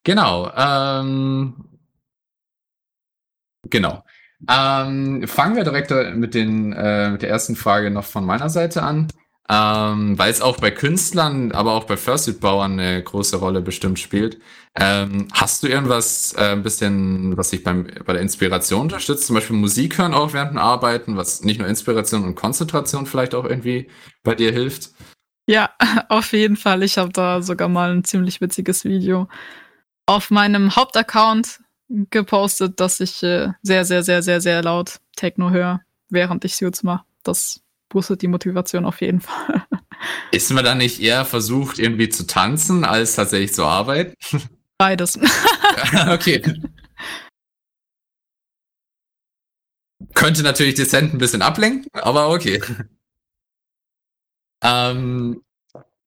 Genau. 0.04 0.52
Ähm, 0.54 1.78
genau. 3.68 4.04
Ähm, 4.48 5.26
fangen 5.26 5.56
wir 5.56 5.64
direkt 5.64 5.90
mit, 6.16 6.34
den, 6.34 6.72
äh, 6.72 7.10
mit 7.10 7.22
der 7.22 7.30
ersten 7.30 7.56
Frage 7.56 7.90
noch 7.90 8.04
von 8.04 8.24
meiner 8.24 8.50
Seite 8.50 8.82
an. 8.82 9.08
Ähm, 9.50 10.16
weil 10.18 10.30
es 10.30 10.40
auch 10.40 10.58
bei 10.58 10.70
Künstlern, 10.70 11.52
aber 11.52 11.72
auch 11.72 11.84
bei 11.84 11.96
Fursuit-Bauern 11.96 12.78
eine 12.78 13.02
große 13.02 13.36
Rolle 13.36 13.60
bestimmt 13.60 13.98
spielt. 13.98 14.38
Ähm, 14.78 15.28
hast 15.32 15.62
du 15.62 15.66
irgendwas 15.66 16.32
äh, 16.38 16.52
ein 16.52 16.62
bisschen, 16.62 17.36
was 17.36 17.50
dich 17.50 17.62
beim, 17.62 17.86
bei 18.06 18.12
der 18.14 18.22
Inspiration 18.22 18.82
unterstützt? 18.82 19.26
Zum 19.26 19.34
Beispiel 19.34 19.56
Musik 19.56 19.98
hören 19.98 20.14
auch 20.14 20.32
während 20.32 20.52
dem 20.52 20.58
Arbeiten, 20.58 21.16
was 21.16 21.42
nicht 21.42 21.58
nur 21.58 21.68
Inspiration 21.68 22.24
und 22.24 22.36
Konzentration 22.36 23.04
vielleicht 23.04 23.34
auch 23.34 23.44
irgendwie 23.44 23.90
bei 24.22 24.34
dir 24.34 24.52
hilft? 24.52 24.90
Ja, 25.46 25.70
auf 26.08 26.32
jeden 26.32 26.56
Fall. 26.56 26.82
Ich 26.82 26.96
habe 26.96 27.12
da 27.12 27.42
sogar 27.42 27.68
mal 27.68 27.92
ein 27.92 28.04
ziemlich 28.04 28.40
witziges 28.40 28.84
Video 28.84 29.28
auf 30.06 30.30
meinem 30.30 30.76
Hauptaccount 30.76 31.60
gepostet, 32.10 32.80
dass 32.80 33.00
ich 33.00 33.22
äh, 33.22 33.52
sehr, 33.62 33.84
sehr, 33.84 34.02
sehr, 34.02 34.22
sehr, 34.22 34.40
sehr 34.40 34.62
laut 34.62 35.00
Techno 35.16 35.50
höre, 35.50 35.80
während 36.08 36.44
ich 36.44 36.56
Suits 36.56 36.82
mache. 36.82 37.04
Das 37.22 37.60
boostet 37.88 38.22
die 38.22 38.28
Motivation 38.28 38.84
auf 38.84 39.00
jeden 39.00 39.20
Fall. 39.20 39.66
Ist 40.32 40.50
man 40.50 40.64
da 40.64 40.74
nicht 40.74 41.00
eher 41.00 41.24
versucht, 41.24 41.78
irgendwie 41.78 42.08
zu 42.08 42.26
tanzen, 42.26 42.84
als 42.84 43.14
tatsächlich 43.14 43.52
zu 43.52 43.64
arbeiten? 43.64 44.14
Beides. 44.78 45.18
okay. 46.08 46.42
Könnte 50.14 50.42
natürlich 50.42 50.74
dezent 50.74 51.14
ein 51.14 51.18
bisschen 51.18 51.42
ablenken, 51.42 51.88
aber 51.92 52.30
okay. 52.30 52.60
ähm, 54.62 55.42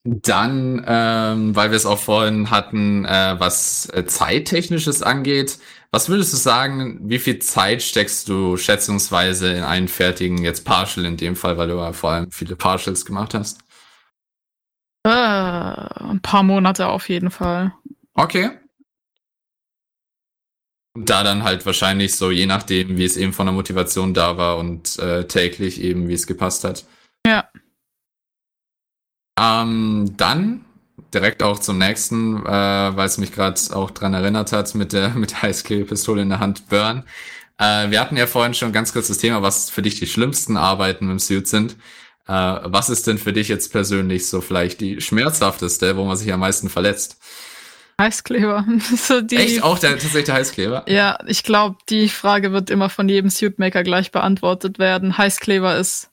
dann, 0.06 0.86
ähm, 0.88 1.56
weil 1.56 1.72
wir 1.72 1.78
es 1.78 1.86
auch 1.86 2.00
vorhin 2.00 2.52
hatten, 2.52 3.06
äh, 3.06 3.36
was 3.38 3.90
äh, 3.92 4.06
Zeittechnisches 4.06 5.02
angeht, 5.02 5.58
was 5.92 6.10
würdest 6.10 6.32
du 6.34 6.38
sagen, 6.38 7.00
wie 7.04 7.20
viel 7.20 7.40
Zeit 7.40 7.82
steckst 7.82 8.30
du 8.30 8.56
schätzungsweise 8.56 9.52
in 9.52 9.64
einen 9.64 9.88
fertigen, 9.88 10.38
jetzt 10.44 10.64
Partial 10.64 11.06
in 11.06 11.18
dem 11.18 11.36
Fall, 11.36 11.58
weil 11.58 11.68
du 11.68 11.76
ja 11.76 11.92
vor 11.94 12.12
allem 12.12 12.32
viele 12.32 12.56
Partials 12.56 13.06
gemacht 13.06 13.34
hast? 13.34 13.66
äh, 15.06 15.10
ein 15.10 16.20
paar 16.22 16.44
Monate 16.44 16.88
auf 16.88 17.10
jeden 17.10 17.30
Fall. 17.30 17.74
Okay. 18.16 18.52
Da 20.98 21.24
dann 21.24 21.44
halt 21.44 21.66
wahrscheinlich 21.66 22.16
so, 22.16 22.32
je 22.32 22.46
nachdem, 22.46 22.98
wie 22.98 23.06
es 23.06 23.18
eben 23.18 23.34
von 23.34 23.46
der 23.46 23.54
Motivation 23.54 24.14
da 24.14 24.38
war 24.38 24.58
und 24.58 24.98
äh, 24.98 25.28
täglich 25.28 25.82
eben, 25.82 26.08
wie 26.08 26.14
es 26.14 26.26
gepasst 26.26 26.64
hat. 26.64 26.86
Ja. 27.26 27.48
Ähm, 29.40 30.14
dann 30.18 30.66
direkt 31.14 31.44
auch 31.44 31.60
zum 31.60 31.78
nächsten, 31.78 32.46
äh, 32.46 32.50
weil 32.50 33.08
es 33.08 33.18
mich 33.18 33.32
gerade 33.32 33.60
auch 33.74 33.92
dran 33.92 34.14
erinnert 34.14 34.52
hat 34.52 34.74
mit 34.76 34.94
der 34.94 35.10
mit 35.16 35.32
der 35.32 35.42
Heißklebepistole 35.44 36.22
in 36.22 36.30
der 36.30 36.40
Hand 36.40 36.70
Burn. 36.70 37.04
Äh, 37.58 37.90
wir 37.90 38.00
hatten 38.00 38.18
ja 38.18 38.28
vorhin 38.28 38.54
schon 38.54 38.74
ganz 38.74 38.94
kurz 38.94 39.08
das 39.08 39.18
Thema, 39.18 39.42
was 39.42 39.70
für 39.70 39.82
dich 39.82 40.00
die 40.00 40.08
schlimmsten 40.08 40.58
Arbeiten 40.58 41.10
im 41.10 41.20
Suit 41.20 41.48
sind. 41.48 41.78
Äh, 42.28 42.32
was 42.32 42.90
ist 42.90 43.08
denn 43.08 43.18
für 43.18 43.34
dich 43.34 43.48
jetzt 43.48 43.72
persönlich 43.72 44.28
so 44.28 44.42
vielleicht 44.42 44.82
die 44.82 45.00
schmerzhafteste, 45.00 45.96
wo 45.96 46.06
man 46.06 46.18
sich 46.18 46.32
am 46.34 46.40
meisten 46.40 46.70
verletzt? 46.70 47.18
Heißkleber. 48.00 48.66
so 48.98 49.22
die, 49.22 49.38
Echt 49.38 49.64
auch 49.64 49.80
der 49.80 49.92
tatsächlich 49.92 50.26
der 50.26 50.36
Heißkleber? 50.36 50.86
Ja, 50.88 51.18
ich 51.28 51.44
glaube, 51.44 51.78
die 51.90 52.10
Frage 52.10 52.52
wird 52.52 52.70
immer 52.70 52.90
von 52.90 53.08
jedem 53.08 53.30
Suitmaker 53.30 53.84
gleich 53.84 54.12
beantwortet 54.12 54.80
werden. 54.80 55.18
Heißkleber 55.18 55.78
ist 55.78 56.10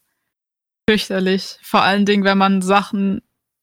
fürchterlich. 0.88 1.58
Vor 1.62 1.82
allen 1.82 2.06
Dingen, 2.06 2.24
wenn 2.24 2.38
man 2.38 2.62
Sachen 2.62 3.22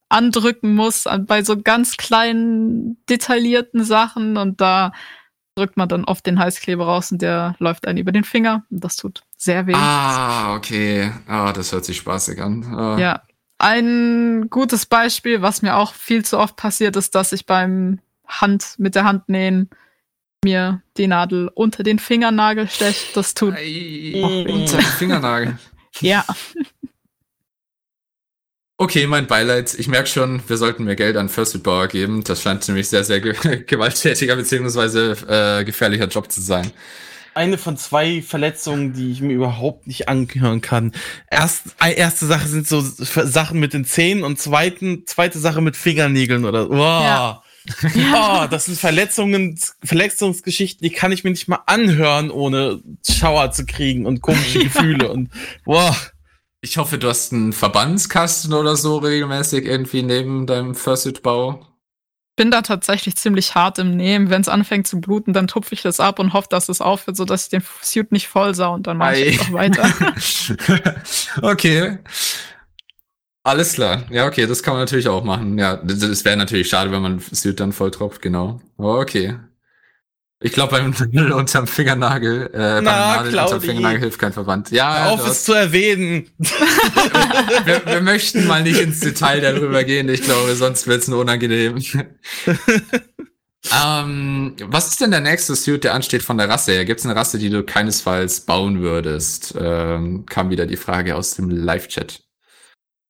andrücken 0.09 0.73
muss, 0.75 1.05
bei 1.27 1.43
so 1.43 1.61
ganz 1.61 1.97
kleinen, 1.97 2.97
detaillierten 3.09 3.83
Sachen 3.83 4.37
und 4.37 4.59
da 4.59 4.91
drückt 5.55 5.77
man 5.77 5.89
dann 5.89 6.05
oft 6.05 6.25
den 6.25 6.39
Heißkleber 6.39 6.85
raus 6.85 7.11
und 7.11 7.21
der 7.21 7.55
läuft 7.59 7.85
einen 7.85 7.99
über 7.99 8.11
den 8.11 8.23
Finger 8.23 8.63
und 8.71 8.83
das 8.83 8.95
tut 8.95 9.23
sehr 9.37 9.67
weh. 9.67 9.73
Ah, 9.75 10.55
okay. 10.55 11.11
Ah, 11.27 11.51
das 11.53 11.71
hört 11.71 11.85
sich 11.85 11.97
spaßig 11.97 12.41
an. 12.41 12.63
Ah. 12.73 12.97
Ja. 12.97 13.21
Ein 13.57 14.47
gutes 14.49 14.85
Beispiel, 14.85 15.41
was 15.41 15.61
mir 15.61 15.75
auch 15.75 15.93
viel 15.93 16.23
zu 16.23 16.39
oft 16.39 16.55
passiert, 16.55 16.95
ist, 16.95 17.13
dass 17.13 17.33
ich 17.33 17.45
beim 17.45 17.99
Hand 18.25 18.75
mit 18.77 18.95
der 18.95 19.03
Hand 19.03 19.27
nähen 19.27 19.69
mir 20.45 20.81
die 20.95 21.07
Nadel 21.07 21.51
unter 21.53 21.83
den 21.83 21.99
Fingernagel 21.99 22.69
stecht. 22.69 23.17
Das 23.17 23.33
tut 23.33 23.55
Ei, 23.55 24.45
unter 24.47 24.77
den 24.77 24.85
Fingernagel. 24.85 25.59
ja 25.99 26.23
Okay, 28.81 29.07
mein 29.07 29.27
Beileid. 29.27 29.75
Ich 29.77 29.89
merke 29.89 30.07
schon, 30.07 30.41
wir 30.47 30.55
sollten 30.55 30.85
mehr 30.85 30.95
Geld 30.95 31.17
an 31.17 31.27
Fursuit 31.27 31.63
Bauer 31.63 31.89
geben. 31.89 32.23
Das 32.23 32.41
scheint 32.41 32.65
nämlich 32.69 32.87
sehr, 32.87 33.03
sehr 33.03 33.19
ge 33.19 33.35
gewalttätiger 33.67 34.37
beziehungsweise 34.37 35.17
äh, 35.27 35.65
gefährlicher 35.65 36.07
Job 36.07 36.31
zu 36.31 36.39
sein. 36.39 36.71
Eine 37.33 37.57
von 37.57 37.75
zwei 37.75 38.21
Verletzungen, 38.21 38.93
die 38.93 39.11
ich 39.11 39.19
mir 39.19 39.33
überhaupt 39.33 39.85
nicht 39.85 40.07
anhören 40.07 40.61
kann. 40.61 40.93
Erst, 41.29 41.75
erste 41.93 42.25
Sache 42.25 42.47
sind 42.47 42.69
so 42.69 42.79
Sachen 42.81 43.59
mit 43.59 43.73
den 43.73 43.83
Zähnen 43.83 44.23
und 44.23 44.39
zweiten, 44.39 45.05
zweite 45.05 45.39
Sache 45.39 45.59
mit 45.59 45.75
Fingernägeln 45.75 46.45
oder. 46.45 46.69
Wow. 46.69 47.43
Ja. 47.93 48.43
Oh, 48.45 48.47
das 48.49 48.65
sind 48.65 48.79
Verletzungen, 48.79 49.59
Verletzungsgeschichten, 49.83 50.81
die 50.81 50.95
kann 50.95 51.11
ich 51.11 51.23
mir 51.25 51.29
nicht 51.29 51.49
mal 51.49 51.59
anhören, 51.67 52.31
ohne 52.31 52.81
Schauer 53.07 53.51
zu 53.51 53.65
kriegen 53.65 54.07
und 54.07 54.21
komische 54.21 54.59
Gefühle 54.63 55.11
und 55.11 55.29
wow. 55.65 56.11
Ich 56.61 56.77
hoffe, 56.77 56.97
du 56.97 57.07
hast 57.07 57.31
einen 57.31 57.53
Verbandskasten 57.53 58.53
oder 58.53 58.75
so 58.75 58.97
regelmäßig 58.97 59.65
irgendwie 59.65 60.03
neben 60.03 60.45
deinem 60.45 60.75
Fursuit-Bau. 60.75 61.65
bin 62.35 62.51
da 62.51 62.61
tatsächlich 62.61 63.15
ziemlich 63.15 63.55
hart 63.55 63.79
im 63.79 63.95
Nehmen. 63.95 64.29
Wenn 64.29 64.41
es 64.41 64.49
anfängt 64.49 64.85
zu 64.85 64.99
bluten, 64.99 65.31
dann 65.31 65.47
tupfe 65.47 65.73
ich 65.73 65.81
das 65.81 66.01
ab 66.01 66.19
und 66.19 66.33
hoffe, 66.33 66.47
dass 66.49 66.67
es 66.67 66.81
aufhört, 66.81 67.15
sodass 67.15 67.43
ich 67.43 67.49
den 67.49 67.63
Suit 67.81 68.11
nicht 68.11 68.27
voll 68.27 68.55
sah 68.55 68.67
und 68.67 68.87
dann 68.87 68.97
mache 68.97 69.17
ich 69.17 69.39
einfach 69.39 69.53
weiter. 69.53 69.93
okay. 71.41 71.99
Alles 73.43 73.73
klar. 73.73 74.03
Ja, 74.09 74.27
okay, 74.27 74.45
das 74.45 74.61
kann 74.61 74.73
man 74.73 74.81
natürlich 74.81 75.07
auch 75.07 75.23
machen. 75.23 75.57
Ja, 75.57 75.77
das, 75.77 76.25
wäre 76.25 76.35
natürlich 76.35 76.67
schade, 76.67 76.91
wenn 76.91 77.01
man 77.01 77.19
Suit 77.19 77.59
dann 77.59 77.71
voll 77.71 77.91
tropft, 77.91 78.21
genau. 78.21 78.61
Okay. 78.77 79.37
Ich 80.41 80.53
glaube, 80.53 80.71
beim 80.71 80.91
Nagel 80.91 81.33
unterm 81.33 81.67
Fingernagel, 81.67 82.49
äh, 82.53 82.57
Na, 82.57 82.77
beim 82.81 82.83
Nadel 82.83 83.31
Claudi. 83.31 83.53
unterm 83.53 83.61
Fingernagel 83.61 83.99
hilft 83.99 84.19
kein 84.19 84.31
Verband. 84.31 84.71
Ja, 84.71 85.03
Hör 85.03 85.11
auf 85.11 85.27
es 85.27 85.43
zu 85.43 85.53
erwähnen. 85.53 86.29
wir, 86.37 87.85
wir 87.85 88.01
möchten 88.01 88.47
mal 88.47 88.63
nicht 88.63 88.79
ins 88.79 89.01
Detail 89.01 89.41
darüber 89.41 89.83
gehen. 89.83 90.07
Ich 90.07 90.21
glaube, 90.21 90.55
sonst 90.55 90.87
wird 90.87 91.01
es 91.01 91.09
nur 91.09 91.19
unangenehm. 91.19 91.77
ähm, 93.83 94.55
was 94.63 94.87
ist 94.87 95.01
denn 95.01 95.11
der 95.11 95.19
nächste 95.19 95.57
Suit, 95.57 95.83
der 95.83 95.93
ansteht 95.93 96.23
von 96.23 96.37
der 96.37 96.47
Rasse 96.47 96.71
her? 96.71 96.85
Gibt 96.85 97.01
es 97.01 97.05
eine 97.05 97.17
Rasse, 97.17 97.37
die 97.37 97.49
du 97.49 97.63
keinesfalls 97.63 98.41
bauen 98.41 98.79
würdest? 98.79 99.55
Ähm, 99.59 100.25
kam 100.25 100.49
wieder 100.51 100.65
die 100.65 100.77
Frage 100.77 101.17
aus 101.17 101.35
dem 101.35 101.49
Live-Chat. 101.49 102.23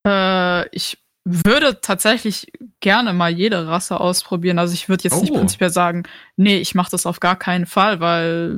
Äh, 0.07 0.67
ich 0.75 0.97
würde 1.25 1.79
tatsächlich 1.81 2.51
gerne 2.79 3.13
mal 3.13 3.29
jede 3.29 3.67
Rasse 3.67 3.99
ausprobieren. 3.99 4.59
Also 4.59 4.73
ich 4.73 4.89
würde 4.89 5.03
jetzt 5.03 5.21
nicht 5.21 5.31
Oh. 5.31 5.37
prinzipiell 5.37 5.69
sagen, 5.69 6.03
nee, 6.37 6.57
ich 6.57 6.75
mache 6.75 6.91
das 6.91 7.05
auf 7.05 7.19
gar 7.19 7.35
keinen 7.35 7.65
Fall, 7.65 7.99
weil 7.99 8.57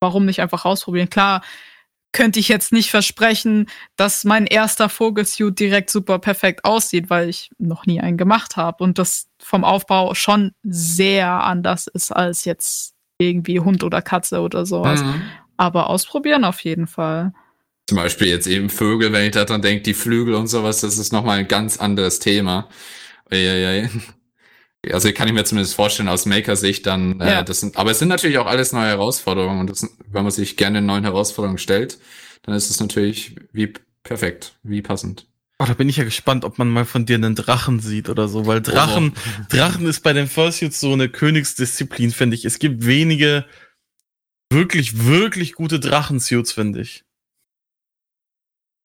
warum 0.00 0.24
nicht 0.26 0.40
einfach 0.40 0.64
ausprobieren? 0.64 1.10
Klar, 1.10 1.42
könnte 2.12 2.40
ich 2.40 2.48
jetzt 2.48 2.72
nicht 2.72 2.90
versprechen, 2.90 3.66
dass 3.94 4.24
mein 4.24 4.46
erster 4.46 4.88
Vogelsuit 4.88 5.60
direkt 5.60 5.90
super 5.90 6.18
perfekt 6.18 6.64
aussieht, 6.64 7.08
weil 7.08 7.28
ich 7.28 7.50
noch 7.58 7.86
nie 7.86 8.00
einen 8.00 8.16
gemacht 8.16 8.56
habe 8.56 8.82
und 8.82 8.98
das 8.98 9.28
vom 9.40 9.62
Aufbau 9.62 10.14
schon 10.14 10.52
sehr 10.64 11.28
anders 11.28 11.86
ist 11.86 12.10
als 12.10 12.44
jetzt 12.44 12.94
irgendwie 13.18 13.60
Hund 13.60 13.84
oder 13.84 14.02
Katze 14.02 14.40
oder 14.40 14.66
sowas. 14.66 15.02
Mhm. 15.04 15.22
Aber 15.56 15.88
ausprobieren 15.88 16.44
auf 16.44 16.60
jeden 16.64 16.86
Fall. 16.88 17.32
Zum 17.90 17.96
Beispiel 17.96 18.28
jetzt 18.28 18.46
eben 18.46 18.70
Vögel, 18.70 19.12
wenn 19.12 19.24
ich 19.24 19.32
daran 19.32 19.62
denke, 19.62 19.82
die 19.82 19.94
Flügel 19.94 20.34
und 20.34 20.46
sowas, 20.46 20.80
das 20.80 20.96
ist 20.96 21.12
nochmal 21.12 21.40
ein 21.40 21.48
ganz 21.48 21.76
anderes 21.78 22.20
Thema. 22.20 22.68
Also 24.92 25.12
kann 25.12 25.26
ich 25.26 25.34
mir 25.34 25.42
zumindest 25.42 25.74
vorstellen 25.74 26.08
aus 26.08 26.24
Maker-Sicht 26.24 26.86
dann, 26.86 27.20
äh, 27.20 27.32
Ja. 27.32 27.42
das 27.42 27.58
sind, 27.58 27.76
aber 27.76 27.90
es 27.90 27.98
sind 27.98 28.06
natürlich 28.06 28.38
auch 28.38 28.46
alles 28.46 28.72
neue 28.72 28.86
Herausforderungen 28.86 29.58
und 29.58 29.70
das, 29.70 29.82
wenn 30.08 30.22
man 30.22 30.30
sich 30.30 30.56
gerne 30.56 30.80
neuen 30.80 31.02
Herausforderungen 31.02 31.58
stellt, 31.58 31.98
dann 32.42 32.54
ist 32.54 32.70
es 32.70 32.78
natürlich 32.78 33.34
wie 33.52 33.72
perfekt, 34.04 34.52
wie 34.62 34.82
passend. 34.82 35.26
Oh, 35.58 35.64
da 35.64 35.74
bin 35.74 35.88
ich 35.88 35.96
ja 35.96 36.04
gespannt, 36.04 36.44
ob 36.44 36.58
man 36.58 36.68
mal 36.68 36.84
von 36.84 37.06
dir 37.06 37.16
einen 37.16 37.34
Drachen 37.34 37.80
sieht 37.80 38.08
oder 38.08 38.28
so, 38.28 38.46
weil 38.46 38.62
Drachen, 38.62 39.14
Drachen 39.48 39.84
ist 39.86 40.04
bei 40.04 40.12
den 40.12 40.28
Fursuits 40.28 40.78
so 40.78 40.92
eine 40.92 41.08
Königsdisziplin, 41.08 42.12
finde 42.12 42.36
ich. 42.36 42.44
Es 42.44 42.60
gibt 42.60 42.86
wenige 42.86 43.46
wirklich, 44.48 45.04
wirklich 45.06 45.54
gute 45.54 45.80
Drachensuits, 45.80 46.52
finde 46.52 46.82
ich. 46.82 47.02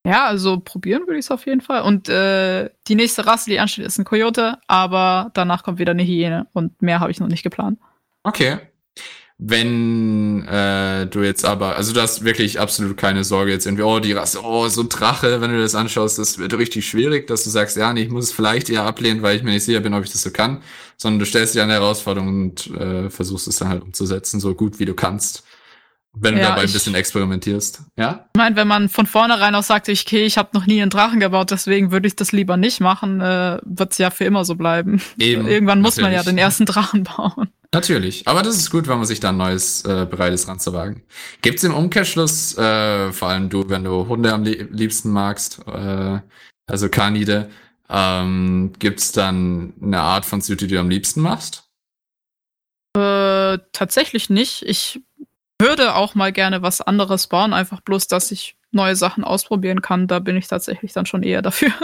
Ja, 0.06 0.26
also 0.28 0.60
probieren 0.60 1.02
würde 1.08 1.18
ich 1.18 1.26
es 1.26 1.32
auf 1.32 1.48
jeden 1.48 1.62
Fall. 1.62 1.82
Und 1.82 2.10
äh, 2.10 2.70
die 2.88 2.94
nächste 2.94 3.26
Rasse, 3.26 3.50
die 3.50 3.60
ansteht, 3.60 3.88
ist 3.88 3.98
ein 3.98 4.06
Coyote, 4.06 4.60
aber 4.68 5.32
danach 5.34 5.64
kommt 5.64 5.80
wieder 5.80 5.92
eine 5.92 6.04
Hyäne 6.04 6.46
und 6.54 6.80
mehr 6.80 7.00
habe 7.00 7.10
ich 7.10 7.20
noch 7.20 7.28
nicht 7.28 7.42
geplant. 7.42 7.80
Okay. 8.22 8.60
Wenn 9.40 10.48
äh, 10.48 11.08
du 11.08 11.24
jetzt 11.24 11.44
aber, 11.44 11.76
also 11.76 11.92
du 11.92 12.02
hast 12.02 12.24
wirklich 12.24 12.60
absolut 12.60 12.98
keine 12.98 13.24
Sorge 13.24 13.52
jetzt 13.52 13.66
irgendwie, 13.66 13.84
oh, 13.84 14.00
die 14.00 14.14
Rasse, 14.14 14.42
oh, 14.44 14.68
so 14.68 14.82
ein 14.82 14.90
Drache, 14.90 15.42
wenn 15.42 15.52
du 15.52 15.60
das 15.60 15.74
anschaust, 15.74 16.20
das 16.20 16.38
wird 16.38 16.54
richtig 16.54 16.88
schwierig, 16.88 17.26
dass 17.26 17.44
du 17.44 17.50
sagst, 17.50 17.76
ja, 17.76 17.92
nee, 17.92 18.04
ich 18.04 18.10
muss 18.10 18.26
es 18.26 18.32
vielleicht 18.32 18.70
eher 18.70 18.84
ablehnen, 18.84 19.24
weil 19.24 19.36
ich 19.36 19.44
mir 19.44 19.52
nicht 19.52 19.66
sicher 19.66 19.80
bin, 19.80 19.96
ob 19.96 20.04
ich 20.04 20.12
das 20.12 20.22
so 20.22 20.30
kann, 20.30 20.62
sondern 20.98 21.20
du 21.20 21.26
stellst 21.26 21.56
dir 21.56 21.64
eine 21.64 21.74
Herausforderung 21.74 22.30
und 22.30 22.68
äh, 22.78 23.10
versuchst 23.10 23.48
es 23.48 23.58
dann 23.58 23.70
halt 23.70 23.82
umzusetzen, 23.82 24.40
so 24.40 24.54
gut 24.54 24.80
wie 24.80 24.86
du 24.86 24.94
kannst. 24.94 25.44
Wenn 26.18 26.36
du 26.36 26.42
Ja, 26.42 26.50
dabei 26.50 26.62
ein 26.62 26.66
ich- 26.68 26.74
bisschen 26.74 26.96
experimentierst. 26.96 27.82
Ja? 27.98 28.30
Ich 28.34 28.38
meine, 28.38 28.56
wenn 28.56 28.68
man 28.68 28.90
von 28.90 29.06
vornherein 29.06 29.54
auch 29.56 29.64
sagt, 29.64 29.88
ich, 29.90 30.06
okay, 30.06 30.26
ich 30.26 30.38
habe 30.38 30.50
noch 30.54 30.66
nie 30.66 30.82
einen 30.82 30.90
Drachen 30.90 31.20
gebaut, 31.20 31.52
deswegen 31.52 31.92
würde 31.92 32.08
ich 32.08 32.16
das 32.16 32.32
lieber 32.32 32.58
nicht 32.58 32.80
machen, 32.80 33.20
äh, 33.22 33.60
wird 33.64 33.92
es 33.92 33.98
ja 33.98 34.10
für 34.10 34.24
immer 34.26 34.46
so 34.46 34.56
bleiben. 34.56 35.02
Eben. 35.18 35.48
Irgendwann 35.48 35.82
muss 35.82 35.98
man 35.98 36.12
ja 36.14 36.24
den 36.24 36.38
ersten 36.38 36.66
Drachen 36.66 37.04
bauen. 37.04 37.50
Natürlich, 37.74 38.28
aber 38.28 38.42
das 38.42 38.56
ist 38.56 38.70
gut, 38.72 38.88
wenn 38.88 38.98
man 38.98 39.06
sich 39.06 39.20
da 39.20 39.30
ein 39.30 39.38
neues 39.38 39.84
äh, 39.84 40.06
bereit 40.10 40.32
ist 40.34 40.48
ranzuwagen. 40.48 41.04
Gibt's 41.42 41.64
im 41.66 41.74
Umkehrschluss, 41.74 42.58
äh, 42.58 43.12
vor 43.12 43.28
allem 43.28 43.50
du, 43.50 43.68
wenn 43.70 43.84
du 43.84 44.08
Hunde 44.08 44.32
am 44.32 44.44
lie- 44.44 44.68
liebsten 44.72 45.10
magst, 45.10 45.60
äh, 45.68 46.20
also 46.68 46.88
Kanide, 46.90 47.50
ähm, 47.90 48.72
gibt's 48.80 49.12
dann 49.12 49.74
eine 49.82 50.00
Art 50.00 50.24
von 50.26 50.40
Suit, 50.42 50.62
die 50.62 50.68
du 50.68 50.80
am 50.80 50.90
liebsten 50.90 51.20
machst? 51.22 51.64
Äh, 52.96 53.60
tatsächlich 53.74 54.30
nicht. 54.30 54.64
Ich 54.64 55.02
würde 55.60 55.96
auch 55.96 56.16
mal 56.16 56.32
gerne 56.32 56.62
was 56.62 56.82
anderes 56.82 57.28
bauen, 57.28 57.54
einfach 57.54 57.82
bloß, 57.82 58.08
dass 58.08 58.32
ich 58.32 58.58
neue 58.72 58.96
Sachen 58.96 59.24
ausprobieren 59.24 59.82
kann. 59.82 60.08
Da 60.08 60.20
bin 60.20 60.36
ich 60.36 60.48
tatsächlich 60.48 60.94
dann 60.94 61.06
schon 61.06 61.24
eher 61.24 61.42
dafür. 61.42 61.72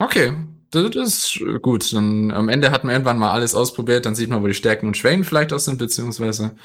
Okay, 0.00 0.34
das, 0.72 0.96
ist 0.96 1.40
gut. 1.62 1.92
Dann 1.92 2.32
am 2.32 2.48
Ende 2.48 2.72
hat 2.72 2.82
man 2.82 2.92
irgendwann 2.92 3.16
mal 3.16 3.30
alles 3.30 3.54
ausprobiert, 3.54 4.06
dann 4.06 4.16
sieht 4.16 4.28
man, 4.28 4.42
wo 4.42 4.48
die 4.48 4.54
Stärken 4.54 4.88
und 4.88 4.96
Schwächen 4.96 5.22
vielleicht 5.22 5.52
auch 5.52 5.60
sind, 5.60 5.78
beziehungsweise 5.78 6.56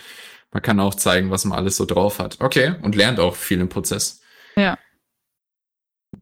man 0.52 0.64
kann 0.64 0.80
auch 0.80 0.96
zeigen, 0.96 1.30
was 1.30 1.46
man 1.46 1.58
alles 1.58 1.78
so 1.78 1.86
drauf 1.86 2.18
hat. 2.18 2.38
Okay, 2.40 2.74
und 2.82 2.96
lernt 2.96 3.20
auch 3.20 3.36
viel 3.36 3.60
im 3.62 3.70
Prozess. 3.70 4.22
Ja. 4.56 4.78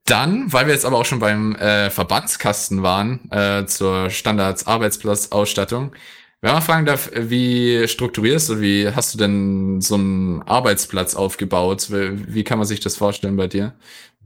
Dann, 0.04 0.52
weil 0.52 0.68
wir 0.68 0.74
jetzt 0.74 0.86
aber 0.86 0.98
auch 0.98 1.06
schon 1.06 1.20
beim 1.20 1.56
äh, 1.56 1.90
Verbandskasten 1.90 2.84
waren, 2.84 3.32
äh, 3.32 3.66
zur 3.66 4.10
Standards-Arbeitsplatzausstattung, 4.10 5.96
wenn 6.42 6.54
man 6.54 6.62
fragen 6.62 6.86
darf, 6.86 7.10
wie 7.14 7.88
strukturierst 7.88 8.50
du, 8.50 8.62
wie 8.62 8.90
hast 8.90 9.14
du 9.14 9.18
denn 9.18 9.82
so 9.82 9.96
einen 9.96 10.42
Arbeitsplatz 10.44 11.16
aufgebaut? 11.16 11.88
Wie, 11.90 12.44
kann 12.44 12.60
man 12.60 12.68
sich 12.68 12.80
das 12.80 12.96
vorstellen 12.96 13.38
bei 13.38 13.48
dir? 13.48 13.74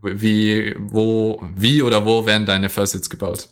Wie, 0.01 0.75
wo, 0.77 1.41
wie 1.55 1.81
oder 1.81 2.05
wo 2.05 2.25
werden 2.25 2.45
deine 2.45 2.69
Fursuits 2.69 3.09
gebaut? 3.09 3.49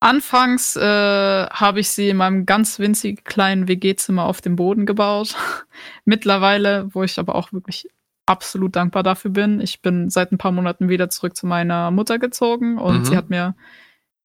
Anfangs 0.00 0.74
äh, 0.74 0.82
habe 0.82 1.78
ich 1.80 1.88
sie 1.88 2.08
in 2.08 2.16
meinem 2.16 2.44
ganz 2.44 2.80
winzig 2.80 3.24
kleinen 3.24 3.68
WG-Zimmer 3.68 4.24
auf 4.24 4.40
dem 4.40 4.56
Boden 4.56 4.84
gebaut. 4.84 5.36
Mittlerweile, 6.04 6.88
wo 6.92 7.04
ich 7.04 7.18
aber 7.20 7.36
auch 7.36 7.52
wirklich 7.52 7.88
absolut 8.26 8.74
dankbar 8.76 9.04
dafür 9.04 9.30
bin. 9.30 9.60
Ich 9.60 9.80
bin 9.80 10.10
seit 10.10 10.32
ein 10.32 10.38
paar 10.38 10.52
Monaten 10.52 10.88
wieder 10.88 11.08
zurück 11.08 11.36
zu 11.36 11.46
meiner 11.46 11.90
Mutter 11.90 12.18
gezogen 12.18 12.78
und 12.78 13.00
Mhm. 13.00 13.04
sie 13.04 13.16
hat 13.16 13.30
mir 13.30 13.54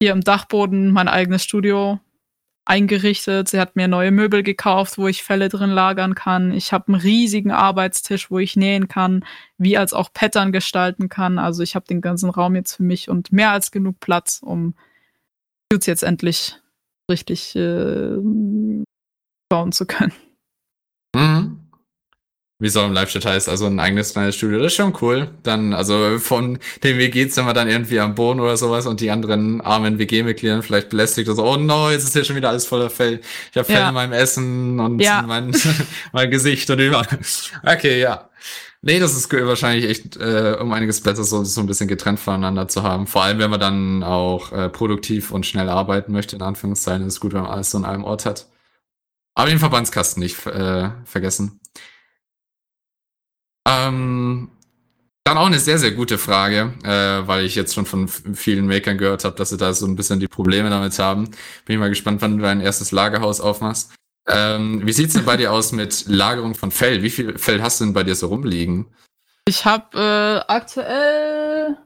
hier 0.02 0.12
im 0.12 0.22
Dachboden 0.22 0.92
mein 0.92 1.08
eigenes 1.08 1.44
Studio 1.44 2.00
eingerichtet. 2.68 3.50
Sie 3.50 3.60
hat 3.60 3.76
mir 3.76 3.88
neue 3.88 4.12
Möbel 4.12 4.44
gekauft, 4.44 4.98
wo 4.98 5.08
ich 5.08 5.24
Felle 5.24 5.50
drin 5.50 5.70
lagern 5.70 6.16
kann. 6.16 6.52
Ich 6.52 6.74
habe 6.74 6.88
einen 6.88 7.02
riesigen 7.02 7.52
Arbeitstisch, 7.52 8.30
wo 8.30 8.40
ich 8.40 8.56
nähen 8.56 8.88
kann, 8.88 9.26
wie 9.58 9.78
als 9.78 9.94
auch 9.94 10.12
Pattern 10.14 10.52
gestalten 10.52 11.10
kann. 11.10 11.40
Also 11.40 11.64
ich 11.64 11.76
habe 11.76 11.86
den 11.88 12.02
ganzen 12.02 12.30
Raum 12.30 12.56
jetzt 12.56 12.76
für 12.76 12.84
mich 12.84 13.10
und 13.10 13.32
mehr 13.32 13.52
als 13.52 13.72
genug 13.72 14.00
Platz, 14.00 14.40
um 14.44 14.76
Suits 15.72 15.86
jetzt 15.86 16.04
endlich 16.04 16.60
richtig 17.10 17.56
äh, 17.56 18.18
bauen 19.50 19.72
zu 19.72 19.86
können. 19.86 20.14
Mhm. 21.16 21.67
Wie 22.60 22.66
es 22.68 22.76
auch 22.76 22.88
im 22.88 22.94
Live-Chat 22.94 23.24
heißt, 23.24 23.50
also 23.50 23.68
ein 23.68 23.80
eigenes 23.80 24.14
kleines 24.14 24.36
Studio, 24.36 24.58
das 24.58 24.68
ist 24.74 24.78
schon 24.78 24.98
cool. 25.02 25.30
Dann, 25.44 25.74
also 25.76 26.18
von 26.18 26.58
dem 26.84 26.98
WG-Zimmer 26.98 27.54
dann 27.54 27.70
irgendwie 27.70 28.00
am 28.00 28.16
Boden 28.16 28.40
oder 28.40 28.58
sowas 28.58 28.88
und 28.88 29.00
die 29.00 29.12
anderen 29.12 29.62
armen 29.62 30.00
WG-Mitgliedern 30.00 30.64
vielleicht 30.64 30.90
belästigt 30.90 31.28
oder 31.30 31.36
so, 31.36 31.46
oh 31.46 31.58
no, 31.58 31.92
jetzt 31.92 32.06
ist 32.06 32.14
hier 32.14 32.24
schon 32.24 32.36
wieder 32.36 32.50
alles 32.50 32.66
voller 32.66 32.90
Fell. 32.90 33.22
Ich 33.52 33.58
habe 33.58 33.66
Fell 33.66 33.76
Ja. 33.76 33.90
in 33.90 33.94
meinem 33.94 34.12
Essen 34.14 34.80
und 34.80 35.00
Ja. 35.00 35.22
mein, 35.22 35.56
mein 36.14 36.32
Gesicht 36.32 36.68
und 36.72 36.80
überall. 36.80 37.06
Okay, 37.64 38.00
ja. 38.02 38.28
Nee, 38.82 39.00
das 39.00 39.16
ist 39.16 39.32
wahrscheinlich 39.32 39.88
echt 39.88 40.18
äh, 40.18 40.58
um 40.60 40.72
einiges 40.72 41.02
besser, 41.02 41.24
so, 41.24 41.44
so 41.44 41.62
ein 41.62 41.68
bisschen 41.68 41.88
getrennt 41.88 42.20
voneinander 42.20 42.68
zu 42.68 42.82
haben. 42.82 43.06
Vor 43.06 43.22
allem, 43.24 43.38
wenn 43.38 43.52
man 43.52 43.60
dann 43.60 44.02
auch 44.04 44.52
äh, 44.52 44.70
produktiv 44.70 45.32
und 45.32 45.46
schnell 45.46 45.70
arbeiten 45.70 46.12
möchte, 46.12 46.36
in 46.36 46.42
Anführungszeichen, 46.42 47.06
ist 47.06 47.14
es 47.16 47.20
gut, 47.20 47.34
wenn 47.34 47.42
man 47.42 47.52
alles 47.52 47.70
so 47.70 47.78
an 47.78 47.86
einem 47.86 48.04
Ort 48.04 48.26
hat. 48.26 48.48
Aber 49.36 49.50
den 49.50 49.60
Verbandskasten 49.60 50.24
nicht 50.24 50.44
äh, 50.48 50.90
vergessen. 51.06 51.60
Ähm, 53.68 54.50
dann 55.28 55.38
auch 55.38 55.48
eine 55.48 55.60
sehr, 55.60 55.78
sehr 55.78 55.92
gute 55.92 56.18
Frage, 56.18 56.74
äh, 56.84 57.28
weil 57.28 57.46
ich 57.46 57.56
jetzt 57.56 57.76
schon 57.76 57.86
von 57.86 58.08
vielen 58.08 58.66
Makern 58.66 58.98
gehört 58.98 59.26
habe, 59.26 59.36
dass 59.36 59.50
sie 59.50 59.58
da 59.58 59.74
so 59.74 59.86
ein 59.86 59.98
bisschen 59.98 60.22
die 60.22 60.30
Probleme 60.30 60.70
damit 60.70 60.98
haben. 61.00 61.26
Bin 61.66 61.74
ich 61.74 61.78
mal 61.78 61.90
gespannt, 61.90 62.22
wann 62.22 62.38
du 62.38 62.44
dein 62.44 62.62
erstes 62.62 62.92
Lagerhaus 62.92 63.42
aufmachst. 63.42 63.94
Ähm, 64.30 64.86
wie 64.86 64.94
sieht's 64.94 65.14
denn 65.14 65.26
bei 65.26 65.36
dir 65.36 65.52
aus 65.52 65.74
mit 65.74 66.06
Lagerung 66.08 66.56
von 66.56 66.72
Fell? 66.72 67.04
Wie 67.04 67.10
viel 67.10 67.38
Fell 67.38 67.62
hast 67.62 67.80
du 67.80 67.86
denn 67.86 67.94
bei 67.94 68.04
dir 68.04 68.16
so 68.16 68.28
rumliegen? 68.28 68.88
Ich 69.46 69.66
habe 69.66 69.98
äh, 70.48 70.52
aktuell 70.52 71.78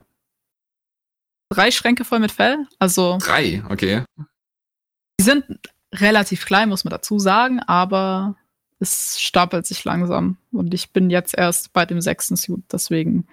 drei 1.49 1.71
Schränke 1.71 2.05
voll 2.05 2.19
mit 2.19 2.31
Fell. 2.31 2.67
Also 2.77 3.17
Drei, 3.19 3.63
okay. 3.69 4.03
die 5.19 5.23
sind 5.23 5.45
relativ 5.93 6.45
klein, 6.45 6.69
muss 6.69 6.83
man 6.83 6.91
dazu 6.91 7.19
sagen, 7.19 7.59
aber 7.59 8.35
es 8.81 9.19
stapelt 9.21 9.65
sich 9.65 9.83
langsam. 9.83 10.37
Und 10.51 10.73
ich 10.73 10.91
bin 10.91 11.09
jetzt 11.09 11.37
erst 11.37 11.71
bei 11.71 11.85
dem 11.85 12.01
sechsten 12.01 12.35
Suit, 12.35 12.63
deswegen 12.71 13.27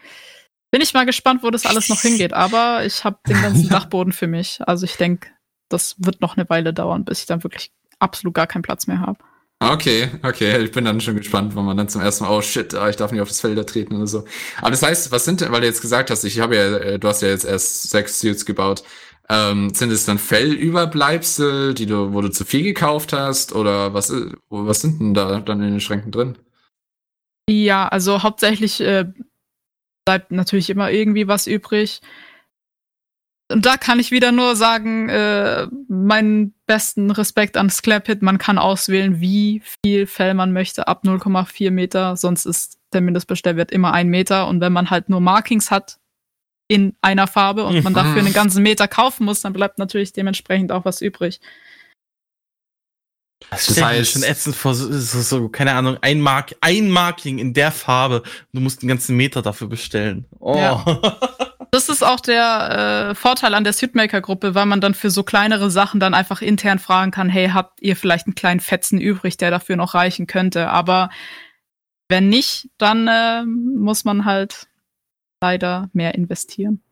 bin 0.71 0.83
ich 0.83 0.93
mal 0.93 1.07
gespannt, 1.07 1.43
wo 1.43 1.51
das 1.51 1.65
alles 1.65 1.89
noch 1.89 2.01
hingeht. 2.01 2.35
Aber 2.35 2.85
ich 2.85 3.05
habe 3.05 3.19
den 3.27 3.41
ganzen 3.41 3.69
Dachboden 3.71 4.13
für 4.13 4.27
mich. 4.27 4.61
Also 4.67 4.85
ich 4.85 4.97
denke, 4.97 5.29
das 5.69 5.97
wird 5.99 6.21
noch 6.21 6.37
eine 6.37 6.49
Weile 6.49 6.75
dauern, 6.75 7.05
bis 7.05 7.21
ich 7.21 7.27
dann 7.27 7.43
wirklich 7.43 7.73
absolut 7.99 8.35
gar 8.35 8.47
keinen 8.47 8.63
Platz 8.63 8.87
mehr 8.87 9.01
habe. 9.01 9.19
Okay, 9.61 10.09
okay, 10.23 10.63
ich 10.63 10.71
bin 10.71 10.85
dann 10.85 11.01
schon 11.01 11.17
gespannt, 11.17 11.57
wenn 11.57 11.65
man 11.65 11.77
dann 11.77 11.89
zum 11.89 12.01
ersten 12.01 12.25
Mal, 12.25 12.31
oh 12.31 12.41
shit, 12.41 12.75
ah, 12.75 12.89
ich 12.89 12.95
darf 12.95 13.11
nicht 13.11 13.21
auf 13.21 13.29
das 13.29 13.41
Felder 13.41 13.67
treten 13.67 13.97
oder 13.97 14.07
so. 14.07 14.25
Aber 14.61 14.71
das 14.71 14.83
heißt, 14.83 15.11
was 15.11 15.25
sind 15.25 15.41
denn, 15.41 15.51
weil 15.51 15.63
du 15.63 15.67
jetzt 15.67 15.81
gesagt 15.81 16.11
hast, 16.11 16.23
ich 16.23 16.39
habe 16.39 16.55
ja, 16.55 16.77
äh, 16.77 16.99
du 17.01 17.09
hast 17.09 17.23
ja 17.23 17.29
jetzt 17.29 17.45
erst 17.45 17.91
sechs 17.91 18.21
Suits 18.21 18.47
gebaut, 18.47 18.85
ähm, 19.31 19.75
sind 19.75 19.91
es 19.91 20.07
dann 20.07 20.19
Fellüberbleibsel, 20.19 21.75
die 21.75 21.87
du, 21.87 22.13
wo 22.15 22.21
du 22.21 22.31
zu 22.31 22.45
viel 22.45 22.63
gekauft 22.63 23.13
hast, 23.13 23.55
oder 23.55 23.93
was, 23.93 24.13
was 24.49 24.81
sind 24.81 25.01
denn 25.01 25.15
da 25.15 25.41
dann 25.41 25.63
in 25.63 25.73
den 25.73 25.81
Schränken 25.81 26.11
drin? 26.11 26.39
Ja, 27.49 27.89
also 27.89 28.23
hauptsächlich 28.23 28.81
äh, 28.81 29.07
bleibt 30.05 30.31
natürlich 30.31 30.71
immer 30.71 30.91
irgendwie 30.91 31.29
was 31.29 31.47
übrig. 31.47 32.01
Und 33.51 33.65
da 33.65 33.79
kann 33.79 33.99
ich 33.99 34.11
wieder 34.11 34.33
nur 34.33 34.57
sagen, 34.57 35.09
äh, 35.09 35.67
meinen 35.89 36.55
besten 36.67 37.11
Respekt 37.11 37.57
an 37.57 37.71
Sclapit. 37.71 38.21
Man 38.21 38.37
kann 38.37 38.59
auswählen, 38.59 39.21
wie 39.21 39.63
viel 39.83 40.07
Fell 40.07 40.35
man 40.35 40.53
möchte, 40.53 40.87
ab 40.87 41.03
0,4 41.05 41.71
Meter. 41.71 42.17
Sonst 42.17 42.45
ist 42.45 42.79
der 42.93 43.01
Mindestbestellwert 43.01 43.71
immer 43.71 43.93
ein 43.93 44.09
Meter. 44.09 44.49
Und 44.49 44.61
wenn 44.61 44.73
man 44.73 44.91
halt 44.91 45.09
nur 45.09 45.21
Markings 45.21 45.71
hat 45.71 45.99
in 46.69 46.95
einer 47.01 47.27
Farbe 47.27 47.65
und 47.65 47.83
man 47.83 47.95
dafür 47.95 48.21
einen 48.21 48.33
ganzen 48.33 48.63
Meter 48.63 48.87
kaufen 48.87 49.25
muss, 49.25 49.41
dann 49.41 49.55
bleibt 49.55 49.79
natürlich 49.79 50.13
dementsprechend 50.13 50.71
auch 50.71 50.85
was 50.85 51.01
übrig. 51.01 51.41
Das, 53.51 53.67
das 53.67 53.83
heißt 53.83 54.13
schon 54.13 54.23
ätzend 54.23 54.57
vor, 54.57 54.75
so, 54.75 54.93
so, 54.93 55.21
so, 55.23 55.49
keine 55.49 55.73
Ahnung, 55.73 55.97
ein, 56.03 56.21
Mark, 56.21 56.55
ein 56.61 56.91
Marking 56.91 57.39
in 57.39 57.55
der 57.55 57.73
Farbe. 57.73 58.23
Du 58.53 58.61
musst 58.61 58.83
einen 58.83 58.89
ganzen 58.89 59.17
Meter 59.17 59.43
dafür 59.43 59.69
bestellen. 59.69 60.27
Oh. 60.39 60.57
Ja. 60.57 60.85
Das 61.71 61.91
ist 61.91 62.03
auch 62.03 62.21
der 62.21 63.11
äh, 63.11 63.15
Vorteil 63.15 63.53
an 63.53 63.63
der 63.63 63.75
Suitmaker-Gruppe, 63.75 64.55
weil 64.55 64.65
man 64.65 64.81
dann 64.81 64.95
für 64.95 65.11
so 65.11 65.23
kleinere 65.23 65.71
Sachen 65.71 66.01
dann 66.01 66.15
einfach 66.15 66.41
intern 66.41 66.79
fragen 66.79 67.11
kann, 67.11 67.29
hey, 67.29 67.51
habt 67.51 67.83
ihr 67.83 67.95
vielleicht 67.95 68.27
einen 68.27 68.35
kleinen 68.35 68.61
Fetzen 68.61 68.99
übrig, 68.99 69.37
der 69.37 69.51
dafür 69.51 69.77
noch 69.77 69.93
reichen 69.93 70.27
könnte? 70.27 70.71
Aber 70.71 71.11
wenn 72.09 72.31
nicht, 72.31 72.71
dann 72.79 73.07
äh, 73.07 73.45
muss 73.45 74.07
man 74.07 74.25
halt 74.25 74.69
leider 75.41 75.89
mehr 75.93 76.15
investieren. 76.15 76.83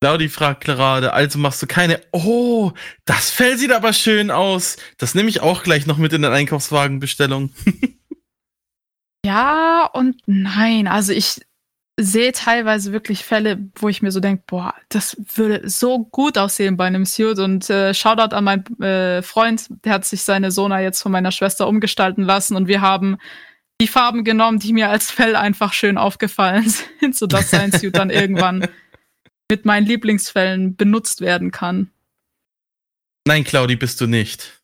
Claudi 0.00 0.28
fragt 0.28 0.64
gerade, 0.64 1.12
also 1.12 1.38
machst 1.40 1.60
du 1.60 1.66
keine, 1.66 2.00
oh, 2.12 2.72
das 3.04 3.30
Fell 3.30 3.58
sieht 3.58 3.72
aber 3.72 3.92
schön 3.92 4.30
aus. 4.30 4.76
Das 4.96 5.14
nehme 5.14 5.28
ich 5.28 5.40
auch 5.40 5.64
gleich 5.64 5.86
noch 5.86 5.98
mit 5.98 6.12
in 6.12 6.22
den 6.22 6.32
Einkaufswagenbestellung. 6.32 7.50
ja 9.26 9.90
und 9.92 10.22
nein. 10.26 10.86
Also 10.86 11.12
ich 11.12 11.40
sehe 12.00 12.30
teilweise 12.30 12.92
wirklich 12.92 13.24
Fälle, 13.24 13.58
wo 13.74 13.88
ich 13.88 14.00
mir 14.00 14.12
so 14.12 14.20
denke, 14.20 14.44
boah, 14.46 14.72
das 14.88 15.16
würde 15.34 15.68
so 15.68 16.04
gut 16.04 16.38
aussehen 16.38 16.76
bei 16.76 16.86
einem 16.86 17.04
Suit. 17.04 17.40
Und 17.40 17.68
äh, 17.68 17.92
Shoutout 17.92 18.36
an 18.36 18.44
meinen 18.44 18.80
äh, 18.80 19.20
Freund, 19.22 19.66
der 19.84 19.94
hat 19.94 20.04
sich 20.04 20.22
seine 20.22 20.52
Sona 20.52 20.80
jetzt 20.80 21.02
von 21.02 21.10
meiner 21.10 21.32
Schwester 21.32 21.66
umgestalten 21.66 22.22
lassen 22.22 22.54
und 22.54 22.68
wir 22.68 22.82
haben 22.82 23.18
die 23.80 23.88
Farben 23.88 24.24
genommen, 24.24 24.58
die 24.58 24.72
mir 24.72 24.90
als 24.90 25.10
Fell 25.10 25.36
einfach 25.36 25.72
schön 25.72 25.98
aufgefallen 25.98 26.68
sind, 27.00 27.16
sodass 27.16 27.50
sein 27.50 27.72
Suit 27.72 27.96
dann 27.96 28.10
irgendwann 28.10 28.66
mit 29.50 29.64
meinen 29.64 29.86
Lieblingsfällen 29.86 30.76
benutzt 30.76 31.20
werden 31.20 31.50
kann. 31.50 31.90
Nein, 33.26 33.44
Claudi, 33.44 33.76
bist 33.76 34.00
du 34.00 34.06
nicht. 34.06 34.58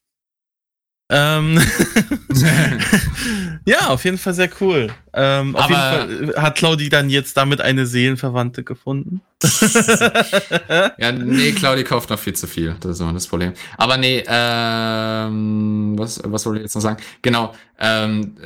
Ähm 1.11 1.61
ja, 3.67 3.89
auf 3.89 4.05
jeden 4.05 4.17
Fall 4.17 4.33
sehr 4.33 4.49
cool. 4.61 4.91
Ähm, 5.13 5.55
auf 5.55 5.65
Aber 5.65 6.07
jeden 6.09 6.33
Fall 6.33 6.43
hat 6.43 6.57
Claudi 6.57 6.89
dann 6.89 7.11
jetzt 7.11 7.37
damit 7.37 7.61
eine 7.61 7.87
Seelenverwandte 7.87 8.65
gefunden. 8.65 9.21
ja, 10.99 11.13
nee, 11.13 11.53
Claudi 11.53 11.85
kauft 11.85 12.09
noch 12.09 12.19
viel 12.19 12.33
zu 12.33 12.47
viel. 12.47 12.75
Das 12.81 12.93
ist 12.93 13.01
immer 13.01 13.13
das 13.13 13.27
Problem. 13.27 13.53
Aber 13.77 13.99
nee, 13.99 14.25
ähm, 14.27 15.95
was, 15.99 16.21
was 16.25 16.47
wollte 16.47 16.61
ich 16.61 16.65
jetzt 16.65 16.75
noch 16.75 16.83
sagen? 16.83 17.03
Genau, 17.21 17.55
ähm, 17.79 18.37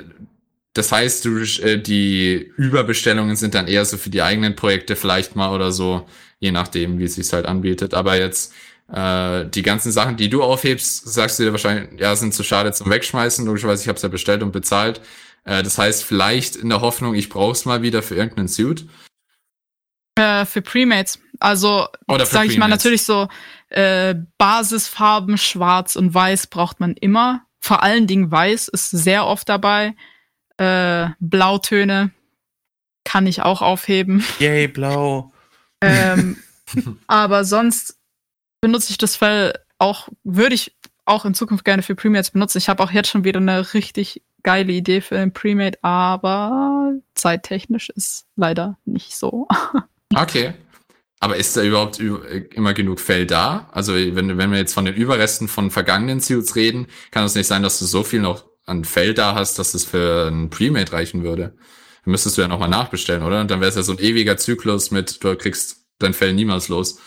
das 0.75 0.93
heißt, 0.93 1.25
du, 1.25 1.39
äh, 1.39 1.81
die 1.81 2.53
Überbestellungen 2.57 3.37
sind 3.37 3.55
dann 3.55 3.69
eher 3.69 3.85
so 3.85 3.97
für 3.97 4.11
die 4.11 4.23
eigenen 4.23 4.57
Projekte 4.57 4.97
vielleicht 4.97 5.37
mal 5.37 5.55
oder 5.55 5.73
so, 5.73 6.07
je 6.39 6.53
nachdem, 6.53 6.99
wie 6.99 7.05
es 7.05 7.15
sich 7.15 7.33
halt 7.33 7.47
anbietet. 7.47 7.95
Aber 7.95 8.17
jetzt 8.17 8.53
äh, 8.93 9.47
die 9.47 9.63
ganzen 9.63 9.93
Sachen, 9.93 10.17
die 10.17 10.29
du 10.29 10.43
aufhebst, 10.43 11.13
sagst 11.13 11.39
du 11.39 11.45
dir 11.45 11.53
wahrscheinlich, 11.53 12.01
ja, 12.01 12.15
sind 12.17 12.35
zu 12.35 12.43
schade 12.43 12.73
zum 12.73 12.91
Wegschmeißen. 12.91 13.45
Logischerweise, 13.45 13.83
ich 13.83 13.89
habe 13.89 13.97
es 13.97 14.03
ja 14.03 14.09
bestellt 14.09 14.43
und 14.43 14.53
bezahlt. 14.53 15.01
Äh, 15.45 15.63
das 15.63 15.79
heißt, 15.79 16.05
vielleicht 16.05 16.57
in 16.57 16.69
der 16.69 16.81
Hoffnung, 16.81 17.15
ich 17.15 17.29
brauch's 17.29 17.65
mal 17.65 17.83
wieder 17.83 18.03
für 18.03 18.15
irgendeinen 18.15 18.49
Suit. 18.49 18.87
Äh, 20.17 20.45
für 20.47 20.63
Premates. 20.63 21.19
Also, 21.41 21.87
sag 22.25 22.47
ich 22.47 22.59
mal, 22.59 22.69
natürlich 22.69 23.05
so 23.05 23.29
äh, 23.69 24.15
Basisfarben, 24.39 25.39
schwarz 25.39 25.95
und 25.97 26.13
weiß 26.13 26.49
braucht 26.49 26.81
man 26.81 26.95
immer. 26.95 27.45
Vor 27.61 27.83
allen 27.83 28.07
Dingen 28.07 28.31
weiß 28.31 28.69
ist 28.69 28.91
sehr 28.91 29.27
oft 29.27 29.49
dabei. 29.49 29.95
Äh, 30.59 31.09
Blautöne 31.21 32.11
kann 33.05 33.27
ich 33.27 33.43
auch 33.43 33.63
aufheben. 33.63 34.25
Yay, 34.39 34.69
blau. 34.69 35.33
ähm, 35.81 36.37
aber 37.07 37.45
sonst 37.45 37.97
benutze 38.61 38.91
ich 38.91 38.99
das 38.99 39.17
Fell 39.17 39.55
auch, 39.79 40.09
würde 40.25 40.55
ich 40.55 40.77
auch 41.05 41.25
in 41.25 41.35
Zukunft 41.35 41.65
gerne 41.65 41.83
für 41.83 41.95
Premates 41.95 42.33
benutzen. 42.33 42.59
Ich 42.59 42.69
habe 42.69 42.83
auch 42.83 42.91
jetzt 42.91 43.09
schon 43.09 43.25
wieder 43.25 43.41
eine 43.41 43.73
richtig 43.73 44.23
geile 44.43 44.73
Idee 44.73 45.01
für 45.01 45.19
ein 45.19 45.33
Premate, 45.33 45.79
aber 45.83 46.93
zeittechnisch 47.15 47.89
ist 47.91 48.27
leider 48.37 48.79
nicht 48.85 49.17
so. 49.17 49.49
Okay. 50.15 50.55
Aber 51.21 51.37
ist 51.37 51.55
da 51.55 51.63
überhaupt 51.63 52.01
immer 52.01 52.73
genug 52.73 52.99
Fell 52.99 53.27
da? 53.27 53.69
Also 53.73 53.93
wenn, 53.93 54.39
wenn 54.39 54.51
wir 54.51 54.57
jetzt 54.57 54.73
von 54.73 54.87
den 54.87 54.95
Überresten 54.95 55.49
von 55.49 55.71
vergangenen 55.71 56.21
Suits 56.21 56.57
reden, 56.57 56.87
kann 57.11 57.25
es 57.25 57.35
nicht 57.35 57.47
sein, 57.47 57.63
dass 57.63 57.79
du 57.79 57.85
so 57.85 58.05
viel 58.05 58.21
noch 58.21 58.48
an 58.69 58.85
Fell 58.85 59.15
da 59.15 59.35
hast, 59.35 59.59
dass 59.59 59.75
es 59.75 59.85
für 59.85 60.29
ein 60.29 60.51
Premate 60.51 60.93
reichen 60.93 61.23
würde. 61.23 61.55
Dann 62.05 62.13
müsstest 62.13 62.37
du 62.37 62.43
ja 62.43 62.49
nochmal 62.49 62.69
nachbestellen, 62.69 63.23
oder? 63.23 63.41
Und 63.41 63.51
dann 63.51 63.61
wäre 63.61 63.69
es 63.69 63.77
ja 63.77 63.83
so 63.83 63.93
ein 63.93 63.99
ewiger 63.99 64.37
Zyklus 64.37 64.91
mit, 64.91 65.23
du 65.23 65.35
kriegst 65.37 65.87
dein 65.99 66.15
Fell 66.15 66.33
niemals 66.33 66.69
los. 66.69 67.01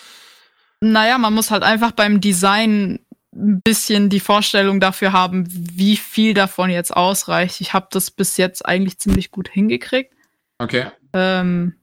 Naja, 0.81 1.17
man 1.17 1.33
muss 1.33 1.51
halt 1.51 1.63
einfach 1.63 1.91
beim 1.91 2.21
Design 2.21 2.99
ein 3.33 3.61
bisschen 3.61 4.09
die 4.09 4.19
Vorstellung 4.19 4.79
dafür 4.79 5.13
haben, 5.13 5.45
wie 5.47 5.95
viel 5.95 6.33
davon 6.33 6.69
jetzt 6.69 6.95
ausreicht. 6.95 7.61
Ich 7.61 7.73
habe 7.73 7.87
das 7.91 8.11
bis 8.11 8.37
jetzt 8.37 8.65
eigentlich 8.65 8.99
ziemlich 8.99 9.31
gut 9.31 9.47
hingekriegt. 9.47 10.13
Okay. 10.57 10.87
Ähm, 11.13 11.75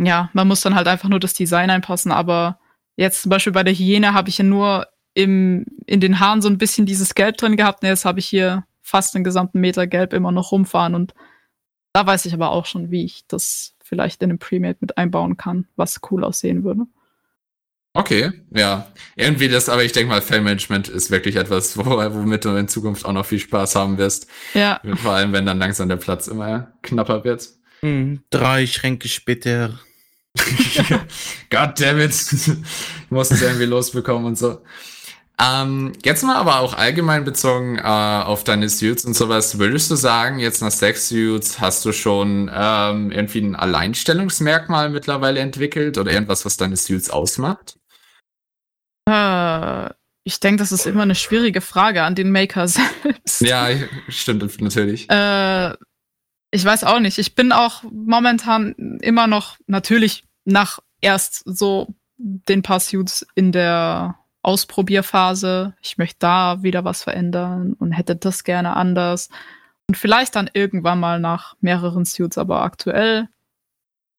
ja, 0.00 0.30
man 0.34 0.46
muss 0.46 0.60
dann 0.60 0.74
halt 0.74 0.88
einfach 0.88 1.08
nur 1.08 1.20
das 1.20 1.32
Design 1.32 1.70
einpassen, 1.70 2.12
aber 2.12 2.58
jetzt 2.96 3.22
zum 3.22 3.30
Beispiel 3.30 3.52
bei 3.52 3.62
der 3.62 3.74
Hyäne 3.74 4.12
habe 4.12 4.28
ich 4.28 4.38
ja 4.38 4.44
nur 4.44 4.86
im, 5.16 5.64
in 5.86 6.00
den 6.00 6.20
Haaren 6.20 6.42
so 6.42 6.48
ein 6.48 6.58
bisschen 6.58 6.84
dieses 6.84 7.14
Gelb 7.14 7.38
drin 7.38 7.56
gehabt 7.56 7.82
und 7.82 7.88
jetzt 7.88 8.04
habe 8.04 8.18
ich 8.18 8.26
hier 8.26 8.66
fast 8.82 9.14
einen 9.14 9.24
gesamten 9.24 9.60
Meter 9.60 9.86
Gelb 9.86 10.12
immer 10.12 10.30
noch 10.30 10.52
rumfahren 10.52 10.94
und 10.94 11.14
da 11.94 12.06
weiß 12.06 12.26
ich 12.26 12.34
aber 12.34 12.50
auch 12.50 12.66
schon, 12.66 12.90
wie 12.90 13.06
ich 13.06 13.26
das 13.26 13.74
vielleicht 13.82 14.22
in 14.22 14.28
einem 14.28 14.38
Premade 14.38 14.76
mit 14.80 14.98
einbauen 14.98 15.38
kann, 15.38 15.68
was 15.74 16.00
cool 16.10 16.22
aussehen 16.22 16.64
würde. 16.64 16.82
Okay, 17.94 18.30
ja. 18.54 18.88
Irgendwie 19.14 19.48
das, 19.48 19.70
aber 19.70 19.84
ich 19.84 19.92
denke 19.92 20.10
mal, 20.10 20.20
Fellmanagement 20.20 20.88
ist 20.88 21.10
wirklich 21.10 21.36
etwas, 21.36 21.78
wo, 21.78 21.86
womit 21.86 22.44
du 22.44 22.54
in 22.54 22.68
Zukunft 22.68 23.06
auch 23.06 23.12
noch 23.14 23.24
viel 23.24 23.38
Spaß 23.38 23.74
haben 23.74 23.96
wirst. 23.96 24.26
Ja. 24.52 24.82
Vor 24.96 25.12
allem, 25.12 25.32
wenn 25.32 25.46
dann 25.46 25.58
langsam 25.58 25.88
der 25.88 25.96
Platz 25.96 26.28
immer 26.28 26.74
knapper 26.82 27.24
wird. 27.24 27.48
Hm, 27.80 28.20
drei 28.28 28.66
Schränke 28.66 29.08
später. 29.08 29.80
God 31.50 31.80
damn 31.80 32.00
it. 32.00 32.12
ich 32.12 33.10
muss 33.10 33.30
es 33.30 33.40
irgendwie 33.40 33.64
losbekommen 33.64 34.26
und 34.26 34.36
so. 34.36 34.60
Ähm, 35.38 35.92
jetzt 36.02 36.22
mal 36.22 36.36
aber 36.36 36.60
auch 36.60 36.72
allgemein 36.72 37.24
bezogen 37.24 37.76
äh, 37.78 37.82
auf 37.82 38.42
deine 38.42 38.70
Suits 38.70 39.04
und 39.04 39.14
sowas, 39.14 39.58
würdest 39.58 39.90
du 39.90 39.94
sagen, 39.94 40.38
jetzt 40.38 40.62
nach 40.62 40.70
sechs 40.70 41.08
Suits 41.08 41.60
hast 41.60 41.84
du 41.84 41.92
schon 41.92 42.50
ähm, 42.52 43.10
irgendwie 43.10 43.40
ein 43.40 43.54
Alleinstellungsmerkmal 43.54 44.88
mittlerweile 44.88 45.40
entwickelt 45.40 45.98
oder 45.98 46.10
irgendwas, 46.10 46.46
was 46.46 46.56
deine 46.56 46.76
Suits 46.76 47.10
ausmacht? 47.10 47.78
Äh, 49.06 49.90
ich 50.24 50.40
denke, 50.40 50.60
das 50.60 50.72
ist 50.72 50.86
immer 50.86 51.02
eine 51.02 51.14
schwierige 51.14 51.60
Frage 51.60 52.02
an 52.02 52.14
den 52.14 52.32
Maker 52.32 52.66
selbst. 52.68 53.42
Ja, 53.42 53.68
stimmt 54.08 54.60
natürlich. 54.62 55.08
Äh, 55.10 55.74
ich 56.50 56.64
weiß 56.64 56.84
auch 56.84 57.00
nicht. 57.00 57.18
Ich 57.18 57.34
bin 57.34 57.52
auch 57.52 57.82
momentan 57.82 58.98
immer 59.02 59.26
noch 59.26 59.58
natürlich 59.66 60.24
nach 60.46 60.78
erst 61.02 61.42
so 61.44 61.94
den 62.16 62.62
paar 62.62 62.80
Suits 62.80 63.26
in 63.34 63.52
der 63.52 64.18
Ausprobierphase. 64.46 65.74
Ich 65.82 65.98
möchte 65.98 66.18
da 66.20 66.62
wieder 66.62 66.84
was 66.84 67.02
verändern 67.02 67.72
und 67.72 67.90
hätte 67.90 68.14
das 68.14 68.44
gerne 68.44 68.76
anders. 68.76 69.28
Und 69.88 69.96
vielleicht 69.96 70.36
dann 70.36 70.48
irgendwann 70.52 71.00
mal 71.00 71.18
nach 71.18 71.56
mehreren 71.60 72.04
Suits, 72.04 72.38
aber 72.38 72.62
aktuell 72.62 73.28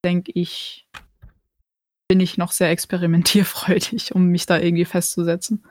denke 0.04 0.34
ich, 0.36 0.86
bin 2.10 2.20
ich 2.20 2.38
noch 2.38 2.52
sehr 2.52 2.70
experimentierfreudig, 2.70 4.14
um 4.16 4.28
mich 4.28 4.45
da 4.45 4.60
irgendwie 4.60 4.86
festzusetzen. 4.86 5.64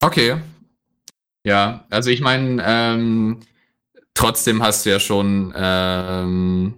Okay. 0.00 0.36
Ja, 1.44 1.86
also 1.88 2.10
ich 2.10 2.20
meine, 2.20 2.62
ähm, 2.64 3.40
trotzdem 4.12 4.62
hast 4.62 4.84
du 4.84 4.90
ja 4.90 5.00
schon 5.00 5.52
ähm, 5.56 6.74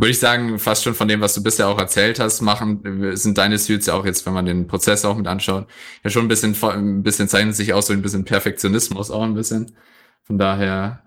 würde 0.00 0.10
ich 0.10 0.18
sagen, 0.18 0.58
fast 0.58 0.84
schon 0.84 0.94
von 0.94 1.08
dem, 1.08 1.20
was 1.20 1.34
du 1.34 1.42
bisher 1.42 1.68
auch 1.68 1.78
erzählt 1.78 2.20
hast, 2.20 2.40
machen, 2.40 3.16
sind 3.16 3.36
deine 3.38 3.58
Suits 3.58 3.86
ja 3.86 3.94
auch 3.94 4.06
jetzt, 4.06 4.24
wenn 4.24 4.32
man 4.32 4.46
den 4.46 4.66
Prozess 4.66 5.04
auch 5.04 5.16
mit 5.16 5.26
anschaut, 5.26 5.66
ja 6.02 6.10
schon 6.10 6.24
ein 6.24 6.28
bisschen, 6.28 6.56
ein 6.62 7.02
bisschen 7.02 7.28
zeichnen 7.28 7.52
sich 7.52 7.74
aus 7.74 7.86
so 7.86 7.92
ein 7.92 8.02
bisschen 8.02 8.24
Perfektionismus 8.24 9.10
auch 9.10 9.22
ein 9.22 9.34
bisschen. 9.34 9.76
Von 10.22 10.38
daher, 10.38 11.02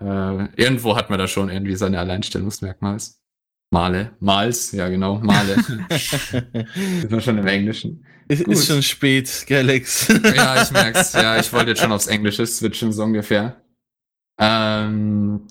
äh, 0.57 0.61
irgendwo 0.61 0.95
hat 0.95 1.09
man 1.09 1.17
da 1.17 1.27
schon 1.27 1.49
irgendwie 1.49 1.75
seine 1.75 1.99
Alleinstellungsmerkmals. 1.99 3.21
Male, 3.71 4.11
Mals, 4.19 4.71
ja 4.71 4.87
genau, 4.87 5.19
Male. 5.19 5.55
ist 5.89 7.09
man 7.09 7.21
schon 7.21 7.37
im 7.39 7.47
Englischen. 7.47 8.05
Ist, 8.27 8.41
ist 8.41 8.67
schon 8.67 8.83
spät, 8.83 9.45
Galax. 9.47 10.07
ja, 10.35 10.61
ich 10.61 10.71
merk's. 10.71 11.13
Ja, 11.13 11.39
ich 11.39 11.51
wollte 11.51 11.71
jetzt 11.71 11.81
schon 11.81 11.91
aufs 11.93 12.07
Englische 12.07 12.45
switchen, 12.45 12.91
so 12.91 13.03
ungefähr. 13.03 13.61
Ähm, 14.37 15.47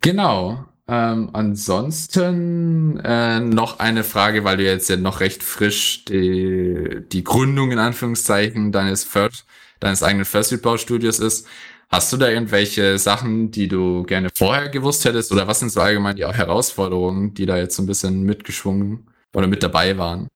genau. 0.00 0.66
Ähm, 0.90 1.28
ansonsten 1.34 2.98
äh, 3.00 3.40
noch 3.40 3.78
eine 3.78 4.04
Frage, 4.04 4.44
weil 4.44 4.56
du 4.56 4.64
jetzt 4.64 4.88
ja 4.88 4.96
noch 4.96 5.20
recht 5.20 5.42
frisch 5.42 6.06
die, 6.06 7.02
die 7.12 7.24
Gründung 7.24 7.72
in 7.72 7.78
Anführungszeichen 7.78 8.72
deines 8.72 9.04
First, 9.04 9.44
deines 9.80 10.02
eigenen 10.02 10.24
First-Baustudios 10.24 11.18
ist. 11.18 11.46
Hast 11.90 12.10
du 12.12 12.16
da 12.16 12.28
irgendwelche 12.28 12.98
Sachen, 12.98 13.50
die 13.50 13.68
du 13.68 14.02
gerne 14.04 14.30
vorher 14.34 14.70
gewusst 14.70 15.04
hättest? 15.04 15.30
Oder 15.30 15.46
was 15.46 15.60
sind 15.60 15.70
so 15.70 15.80
allgemein 15.82 16.16
die 16.16 16.26
Herausforderungen, 16.26 17.34
die 17.34 17.44
da 17.44 17.58
jetzt 17.58 17.76
so 17.76 17.82
ein 17.82 17.86
bisschen 17.86 18.22
mitgeschwungen 18.22 19.10
oder 19.34 19.46
mit 19.46 19.62
dabei 19.62 19.98
waren? 19.98 20.28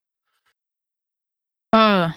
Äh. 1.75 2.11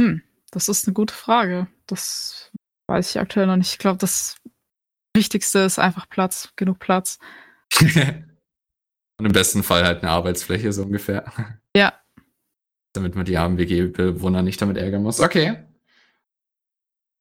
Hm, 0.00 0.22
das 0.52 0.68
ist 0.68 0.86
eine 0.86 0.94
gute 0.94 1.14
Frage. 1.14 1.66
Das 1.86 2.52
weiß 2.86 3.10
ich 3.10 3.20
aktuell 3.20 3.46
noch 3.48 3.56
nicht. 3.56 3.72
Ich 3.72 3.78
glaube, 3.78 3.98
das 3.98 4.36
Wichtigste 5.20 5.58
ist 5.58 5.78
einfach 5.78 6.08
Platz, 6.08 6.48
genug 6.56 6.78
Platz. 6.78 7.18
Und 7.78 7.90
im 9.26 9.32
besten 9.32 9.62
Fall 9.62 9.84
halt 9.84 10.02
eine 10.02 10.10
Arbeitsfläche, 10.10 10.72
so 10.72 10.82
ungefähr. 10.82 11.30
Ja. 11.76 11.92
Damit 12.94 13.14
man 13.14 13.26
die 13.26 13.36
armen 13.36 13.58
WG-Bewohner 13.58 14.42
nicht 14.42 14.60
damit 14.60 14.76
ärgern 14.76 15.04
muss. 15.04 15.20
Okay. 15.20 15.58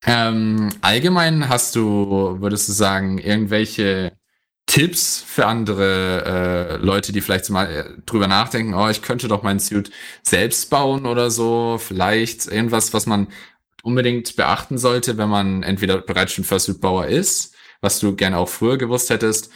Ähm, 0.06 0.70
allgemein 0.82 1.50
hast 1.50 1.76
du, 1.76 2.40
würdest 2.40 2.68
du 2.68 2.74
sagen, 2.74 3.20
irgendwelche 3.20 4.14
Tipps 4.66 5.22
für 5.22 5.46
andere 5.46 6.80
äh, 6.80 6.84
Leute, 6.84 7.12
die 7.12 7.22
vielleicht 7.22 7.50
mal 7.52 7.70
äh, 7.70 8.02
drüber 8.08 8.28
nachdenken, 8.28 8.74
oh, 8.74 8.88
ich 8.88 9.04
könnte 9.04 9.28
doch 9.28 9.44
meinen 9.44 9.60
Suit 9.60 9.92
selbst 10.24 10.72
bauen 10.72 11.06
oder 11.06 11.30
so, 11.30 11.78
vielleicht 11.80 12.48
irgendwas, 12.48 12.92
was 12.94 13.06
man 13.06 13.28
unbedingt 13.84 14.36
beachten 14.36 14.80
sollte, 14.80 15.18
wenn 15.18 15.30
man 15.30 15.62
entweder 15.62 16.00
bereits 16.02 16.32
schon 16.32 16.46
Fursuit-Bauer 16.46 17.06
ist 17.06 17.56
was 17.82 18.00
du 18.00 18.16
gerne 18.16 18.38
auch 18.38 18.50
früher 18.50 18.78
gewusst 18.78 19.10
hättest, 19.10 19.52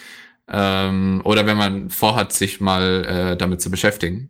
ähm, 0.48 1.22
oder 1.24 1.46
wenn 1.46 1.58
man 1.58 1.90
vorhat, 1.90 2.34
sich 2.34 2.60
mal 2.60 3.06
äh, 3.06 3.38
damit 3.38 3.62
zu 3.62 3.72
beschäftigen. 3.72 4.30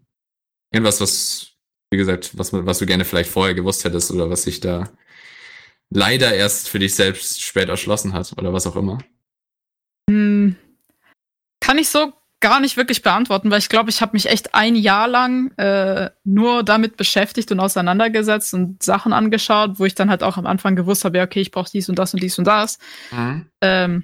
Irgendwas, 0.71 1.01
was, 1.01 1.53
wie 1.91 1.97
gesagt, 1.97 2.37
was, 2.37 2.53
was 2.53 2.79
du 2.79 2.85
gerne 2.85 3.05
vielleicht 3.05 3.29
vorher 3.29 3.55
gewusst 3.55 3.83
hättest 3.83 4.11
oder 4.11 4.29
was 4.29 4.43
sich 4.43 4.59
da 4.59 4.91
leider 5.89 6.33
erst 6.33 6.69
für 6.69 6.79
dich 6.79 6.95
selbst 6.95 7.41
spät 7.41 7.69
erschlossen 7.69 8.13
hat 8.13 8.33
oder 8.37 8.53
was 8.53 8.67
auch 8.67 8.75
immer. 8.75 8.99
Hm, 10.09 10.55
kann 11.59 11.77
ich 11.77 11.89
so 11.89 12.13
gar 12.43 12.59
nicht 12.59 12.75
wirklich 12.75 13.01
beantworten, 13.01 13.49
weil 13.49 13.59
ich 13.59 13.69
glaube, 13.69 13.89
ich 13.89 14.01
habe 14.01 14.11
mich 14.13 14.29
echt 14.29 14.53
ein 14.53 14.75
Jahr 14.75 15.07
lang 15.07 15.51
äh, 15.57 16.09
nur 16.25 16.63
damit 16.63 16.97
beschäftigt 16.97 17.49
und 17.53 17.61
auseinandergesetzt 17.61 18.53
und 18.53 18.83
Sachen 18.83 19.13
angeschaut, 19.13 19.79
wo 19.79 19.85
ich 19.85 19.95
dann 19.95 20.09
halt 20.09 20.23
auch 20.23 20.35
am 20.35 20.45
Anfang 20.45 20.75
gewusst 20.75 21.05
habe, 21.05 21.19
ja, 21.19 21.23
okay, 21.23 21.39
ich 21.39 21.51
brauche 21.51 21.71
dies 21.71 21.87
und 21.87 21.97
das 21.97 22.13
und 22.13 22.21
dies 22.21 22.37
und 22.37 22.43
das. 22.43 22.79
Mhm. 23.11 23.45
Ähm, 23.61 24.03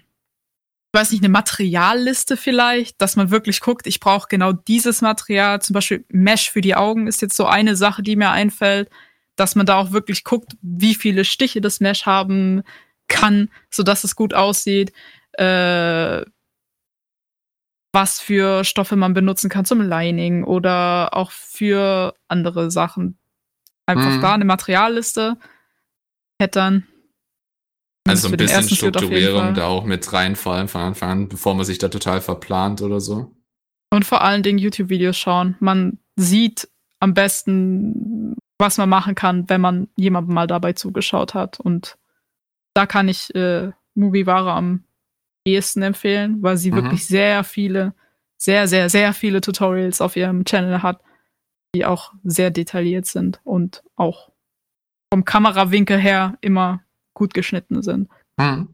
ich 0.94 0.99
weiß 0.99 1.11
nicht, 1.11 1.22
eine 1.22 1.30
Materialliste 1.30 2.38
vielleicht, 2.38 3.02
dass 3.02 3.18
man 3.18 3.30
wirklich 3.30 3.60
guckt, 3.60 3.86
ich 3.88 3.99
brauche 3.99 4.30
genau 4.30 4.53
dieses 4.53 5.02
Material, 5.02 5.61
zum 5.61 5.74
Beispiel 5.74 6.06
Mesh 6.07 6.49
für 6.49 6.61
die 6.61 6.76
Augen 6.76 7.07
ist 7.07 7.22
jetzt 7.22 7.36
so 7.36 7.45
eine 7.45 7.76
Sache, 7.76 8.03
die 8.03 8.16
mir 8.16 8.32
einfällt, 8.32 8.90
dass 9.36 9.56
man 9.56 9.66
da 9.66 9.76
auch 9.76 9.91
wirklich 9.91 10.24
guckt, 10.24 10.53
wie 10.61 10.95
viele 10.95 11.26
Stiche 11.26 11.60
das 11.60 11.82
Mesh 11.82 12.06
haben 12.06 12.64
kann, 13.10 13.49
sodass 13.70 14.06
es 14.06 14.16
gut 14.16 14.34
aussieht. 14.34 14.94
Äh, 15.34 16.24
was 17.91 18.20
für 18.20 18.64
Stoffe 18.64 18.95
man 18.95 19.14
benutzen 19.14 19.49
kann 19.49 19.66
zum 19.66 19.82
Lining 19.82 20.44
oder 20.44 21.16
auch 21.16 21.32
für 21.32 22.14
andere 22.28 22.72
Sachen. 22.72 23.18
Einfach 23.86 24.18
mhm. 24.18 24.22
da 24.22 24.34
eine 24.34 24.45
Materialliste, 24.45 25.38
Pattern. 26.38 26.88
Also 28.07 28.28
ein 28.28 28.38
bisschen 28.38 28.64
Strukturierung 28.70 29.53
da 29.53 29.66
auch 29.66 29.84
mit 29.84 30.11
rein, 30.14 30.36
vor 30.36 30.53
allem 30.53 30.68
von 30.68 30.82
Anfang 30.82 31.10
an, 31.10 31.30
bevor 31.30 31.56
man 31.56 31.66
sich 31.66 31.78
da 31.78 31.90
total 31.90 32.22
verplant 32.22 32.82
oder 32.82 32.99
so. 32.99 33.36
Und 33.91 34.06
vor 34.06 34.22
allen 34.22 34.44
Dingen 34.44 34.60
YouTube-Videos 34.60 35.18
schauen. 35.18 35.56
Man 35.60 35.99
sieht 36.16 36.70
am 36.99 37.14
besten, 37.14 38.36
was 38.57 38.78
man 38.78 38.90
machen 38.90 39.16
kann, 39.16 39.49
wenn 39.49 39.61
man 39.61 39.88
jemandem 39.95 40.36
mal 40.36 40.48
dabei 40.48 40.74
zugeschaut 40.74 41.34
hat. 41.34 41.60
Und 41.60 41.98
da 42.74 42.86
kann 42.86 43.07
ich 43.07 43.34
äh, 43.36 43.72
Mugiwara 43.95 44.56
am 44.56 44.84
ehesten 45.53 45.81
empfehlen, 45.81 46.41
weil 46.41 46.57
sie 46.57 46.71
mhm. 46.71 46.76
wirklich 46.77 47.05
sehr 47.05 47.43
viele, 47.43 47.93
sehr, 48.38 48.67
sehr, 48.67 48.89
sehr 48.89 49.13
viele 49.13 49.41
Tutorials 49.41 50.01
auf 50.01 50.15
ihrem 50.15 50.45
Channel 50.45 50.81
hat, 50.81 51.01
die 51.76 51.85
auch 51.85 52.13
sehr 52.23 52.51
detailliert 52.51 53.05
sind 53.05 53.39
und 53.43 53.84
auch 53.95 54.31
vom 55.11 55.26
Kamerawinkel 55.26 55.97
her 55.97 56.38
immer 56.41 56.81
gut 57.13 57.34
geschnitten 57.34 57.81
sind. 57.81 58.09
Mhm. 58.38 58.73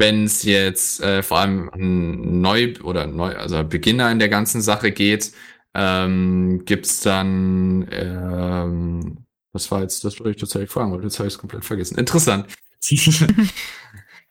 Wenn 0.00 0.24
es 0.24 0.44
jetzt 0.44 1.00
äh, 1.02 1.24
vor 1.24 1.40
allem 1.40 1.70
neu 1.74 2.74
oder 2.84 3.06
neu, 3.08 3.34
also 3.34 3.64
Beginner 3.64 4.12
in 4.12 4.20
der 4.20 4.28
ganzen 4.28 4.62
Sache 4.62 4.92
geht, 4.92 5.32
ähm, 5.74 6.62
gibt 6.64 6.86
es 6.86 7.00
dann, 7.00 7.88
ähm, 7.90 9.24
was 9.52 9.70
war 9.70 9.82
jetzt 9.82 10.04
das, 10.04 10.20
was 10.20 10.26
ich 10.28 10.36
tatsächlich 10.36 10.70
fragen 10.70 10.92
wollte? 10.92 11.04
Jetzt 11.04 11.18
habe 11.18 11.26
ich 11.26 11.34
es 11.34 11.38
komplett 11.38 11.64
vergessen. 11.64 11.98
Interessant. 11.98 12.46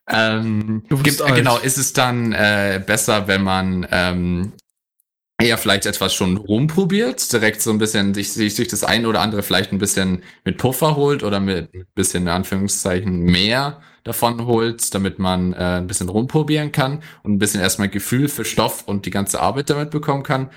Ähm, 0.09 0.83
gibt, 1.03 1.21
alt. 1.21 1.35
genau, 1.35 1.57
ist 1.57 1.77
es 1.77 1.93
dann 1.93 2.31
äh, 2.31 2.81
besser, 2.85 3.27
wenn 3.27 3.43
man 3.43 3.85
ähm, 3.91 4.53
eher 5.39 5.57
vielleicht 5.57 5.85
etwas 5.85 6.13
schon 6.13 6.37
rumprobiert, 6.37 7.31
direkt 7.31 7.61
so 7.61 7.71
ein 7.71 7.77
bisschen 7.77 8.13
sich, 8.13 8.31
sich, 8.31 8.55
sich 8.55 8.67
das 8.67 8.83
ein 8.83 9.05
oder 9.05 9.21
andere 9.21 9.43
vielleicht 9.43 9.71
ein 9.71 9.77
bisschen 9.77 10.23
mit 10.43 10.57
Puffer 10.57 10.95
holt 10.95 11.23
oder 11.23 11.39
mit 11.39 11.73
ein 11.73 11.85
bisschen 11.93 12.23
in 12.23 12.29
Anführungszeichen 12.29 13.19
mehr 13.19 13.81
davon 14.03 14.45
holt, 14.45 14.93
damit 14.95 15.19
man 15.19 15.53
äh, 15.53 15.77
ein 15.77 15.87
bisschen 15.87 16.09
rumprobieren 16.09 16.71
kann 16.71 17.03
und 17.23 17.33
ein 17.33 17.39
bisschen 17.39 17.61
erstmal 17.61 17.89
Gefühl 17.89 18.29
für 18.29 18.45
Stoff 18.45 18.83
und 18.87 19.05
die 19.05 19.11
ganze 19.11 19.39
Arbeit 19.39 19.69
damit 19.69 19.91
bekommen 19.91 20.23
kann. 20.23 20.49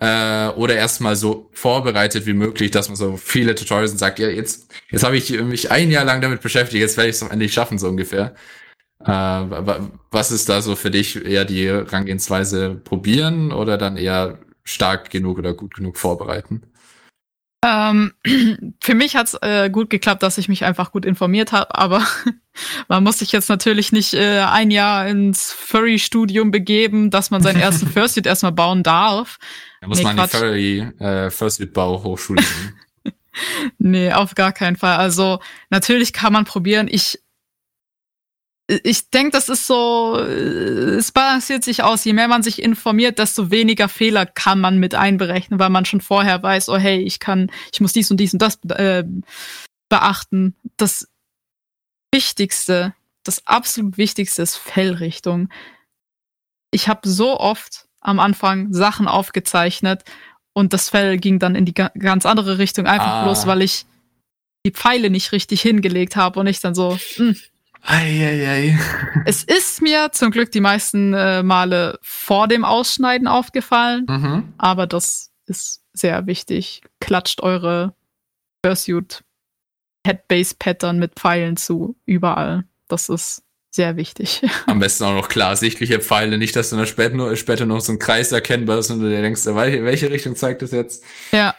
Äh, 0.00 0.48
oder 0.50 0.76
erstmal 0.76 1.16
so 1.16 1.48
vorbereitet 1.52 2.26
wie 2.26 2.34
möglich, 2.34 2.70
dass 2.70 2.88
man 2.88 2.96
so 2.96 3.16
viele 3.16 3.54
Tutorials 3.54 3.92
und 3.92 3.98
sagt, 3.98 4.18
ja, 4.18 4.28
jetzt, 4.28 4.72
jetzt 4.90 5.02
habe 5.04 5.16
ich 5.16 5.30
mich 5.40 5.70
ein 5.70 5.90
Jahr 5.90 6.04
lang 6.04 6.20
damit 6.20 6.40
beschäftigt, 6.40 6.80
jetzt 6.80 6.96
werde 6.96 7.10
ich 7.10 7.16
es 7.16 7.22
am 7.22 7.30
Ende 7.30 7.48
schaffen, 7.48 7.78
so 7.78 7.88
ungefähr. 7.88 8.34
Äh, 9.00 9.10
was 10.10 10.32
ist 10.32 10.48
da 10.48 10.60
so 10.60 10.74
für 10.74 10.90
dich 10.90 11.24
eher 11.24 11.44
die 11.44 11.68
Rangehensweise 11.68 12.74
probieren 12.74 13.52
oder 13.52 13.78
dann 13.78 13.96
eher 13.96 14.38
stark 14.64 15.10
genug 15.10 15.38
oder 15.38 15.54
gut 15.54 15.74
genug 15.74 15.98
vorbereiten? 15.98 16.62
Ähm, 17.64 18.12
für 18.80 18.94
mich 18.94 19.16
hat 19.16 19.26
es 19.26 19.34
äh, 19.34 19.70
gut 19.70 19.90
geklappt, 19.90 20.22
dass 20.22 20.38
ich 20.38 20.48
mich 20.48 20.64
einfach 20.64 20.92
gut 20.92 21.04
informiert 21.04 21.52
habe, 21.52 21.74
aber 21.74 22.06
man 22.88 23.02
muss 23.02 23.18
sich 23.18 23.32
jetzt 23.32 23.48
natürlich 23.48 23.92
nicht 23.92 24.14
äh, 24.14 24.40
ein 24.40 24.70
Jahr 24.70 25.06
ins 25.08 25.52
Furry-Studium 25.52 26.50
begeben, 26.50 27.10
dass 27.10 27.30
man 27.30 27.42
seinen 27.42 27.60
ersten 27.60 27.86
Fursuit 27.92 28.26
erstmal 28.26 28.52
bauen 28.52 28.82
darf. 28.82 29.38
Da 29.80 29.88
muss 29.88 29.98
nee, 29.98 30.04
man 30.04 30.16
Quatsch. 30.16 30.32
die 30.32 30.38
Furry 30.38 30.78
äh, 30.98 31.30
Fursuit-Bau-Hochschule 31.30 32.42
Nee, 33.78 34.12
auf 34.12 34.34
gar 34.34 34.52
keinen 34.52 34.76
Fall. 34.76 34.96
Also 34.96 35.38
natürlich 35.70 36.12
kann 36.12 36.32
man 36.32 36.44
probieren. 36.44 36.88
Ich 36.90 37.20
ich 38.68 39.08
denke, 39.08 39.30
das 39.30 39.48
ist 39.48 39.66
so, 39.66 40.18
es 40.18 41.10
balanciert 41.10 41.64
sich 41.64 41.82
aus. 41.82 42.04
Je 42.04 42.12
mehr 42.12 42.28
man 42.28 42.42
sich 42.42 42.62
informiert, 42.62 43.18
desto 43.18 43.50
weniger 43.50 43.88
Fehler 43.88 44.26
kann 44.26 44.60
man 44.60 44.78
mit 44.78 44.94
einberechnen, 44.94 45.58
weil 45.58 45.70
man 45.70 45.86
schon 45.86 46.02
vorher 46.02 46.42
weiß, 46.42 46.68
oh 46.68 46.76
hey, 46.76 47.00
ich 47.00 47.18
kann, 47.18 47.50
ich 47.72 47.80
muss 47.80 47.94
dies 47.94 48.10
und 48.10 48.18
dies 48.18 48.34
und 48.34 48.42
das 48.42 48.62
äh, 48.76 49.04
beachten. 49.88 50.54
Das 50.76 51.08
Wichtigste, 52.12 52.94
das 53.24 53.46
absolut 53.46 53.96
Wichtigste 53.96 54.42
ist 54.42 54.56
Fellrichtung. 54.56 55.48
Ich 56.70 56.88
habe 56.88 57.08
so 57.08 57.40
oft 57.40 57.86
am 58.02 58.20
Anfang 58.20 58.74
Sachen 58.74 59.08
aufgezeichnet 59.08 60.04
und 60.52 60.74
das 60.74 60.90
Fell 60.90 61.16
ging 61.16 61.38
dann 61.38 61.54
in 61.54 61.64
die 61.64 61.74
ganz 61.74 62.26
andere 62.26 62.58
Richtung, 62.58 62.86
einfach 62.86 63.06
ah. 63.06 63.24
bloß, 63.24 63.46
weil 63.46 63.62
ich 63.62 63.86
die 64.66 64.72
Pfeile 64.72 65.08
nicht 65.08 65.32
richtig 65.32 65.62
hingelegt 65.62 66.16
habe 66.16 66.40
und 66.40 66.46
ich 66.46 66.60
dann 66.60 66.74
so, 66.74 66.98
mh, 67.16 67.34
Eieiei. 67.82 68.78
Es 69.24 69.44
ist 69.44 69.82
mir 69.82 70.10
zum 70.12 70.30
Glück 70.30 70.50
die 70.52 70.60
meisten 70.60 71.12
äh, 71.14 71.42
Male 71.42 71.98
vor 72.02 72.48
dem 72.48 72.64
Ausschneiden 72.64 73.26
aufgefallen, 73.26 74.06
mhm. 74.08 74.52
aber 74.58 74.86
das 74.86 75.30
ist 75.46 75.82
sehr 75.92 76.26
wichtig. 76.26 76.82
Klatscht 77.00 77.42
eure 77.42 77.94
Fursuit 78.64 79.22
Headbase 80.06 80.54
Pattern 80.58 80.98
mit 80.98 81.14
Pfeilen 81.14 81.56
zu 81.56 81.96
überall. 82.06 82.64
Das 82.88 83.08
ist 83.08 83.42
sehr 83.70 83.96
wichtig. 83.96 84.42
Am 84.66 84.78
besten 84.78 85.04
auch 85.04 85.14
noch 85.14 85.28
klar 85.28 85.56
sichtliche 85.56 86.00
Pfeile, 86.00 86.38
nicht, 86.38 86.56
dass 86.56 86.70
du 86.70 86.76
dann 86.76 86.86
später, 86.86 87.36
später 87.36 87.66
noch 87.66 87.80
so 87.80 87.92
ein 87.92 87.98
Kreis 87.98 88.32
erkennbar 88.32 88.78
ist 88.78 88.90
und 88.90 89.00
du 89.00 89.08
dir 89.08 89.20
denkst, 89.20 89.44
welche, 89.46 89.84
welche 89.84 90.10
Richtung 90.10 90.36
zeigt 90.36 90.62
das 90.62 90.72
jetzt? 90.72 91.04
Ja. 91.32 91.54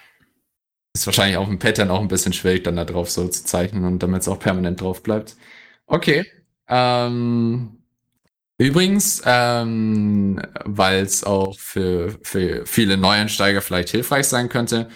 Ist 0.95 1.05
wahrscheinlich 1.05 1.37
auch 1.37 1.47
im 1.47 1.59
Pattern 1.59 1.91
auch 1.91 2.01
ein 2.01 2.07
bisschen 2.07 2.33
schwierig, 2.33 2.63
dann 2.63 2.75
da 2.75 2.85
drauf 2.85 3.11
so 3.11 3.27
zu 3.27 3.45
zeichnen 3.45 3.83
und 3.85 4.01
damit 4.01 4.21
es 4.21 4.27
auch 4.27 4.39
permanent 4.39 4.81
drauf 4.81 5.03
bleibt. 5.03 5.35
Okay. 5.89 6.25
Ähm, 6.67 7.79
übrigens, 8.57 9.21
ähm, 9.25 10.39
weil 10.63 11.03
es 11.03 11.23
auch 11.23 11.57
für, 11.59 12.17
für 12.21 12.65
viele 12.65 12.95
Neueinsteiger 12.95 13.61
vielleicht 13.61 13.89
hilfreich 13.89 14.27
sein 14.27 14.49
könnte, 14.49 14.87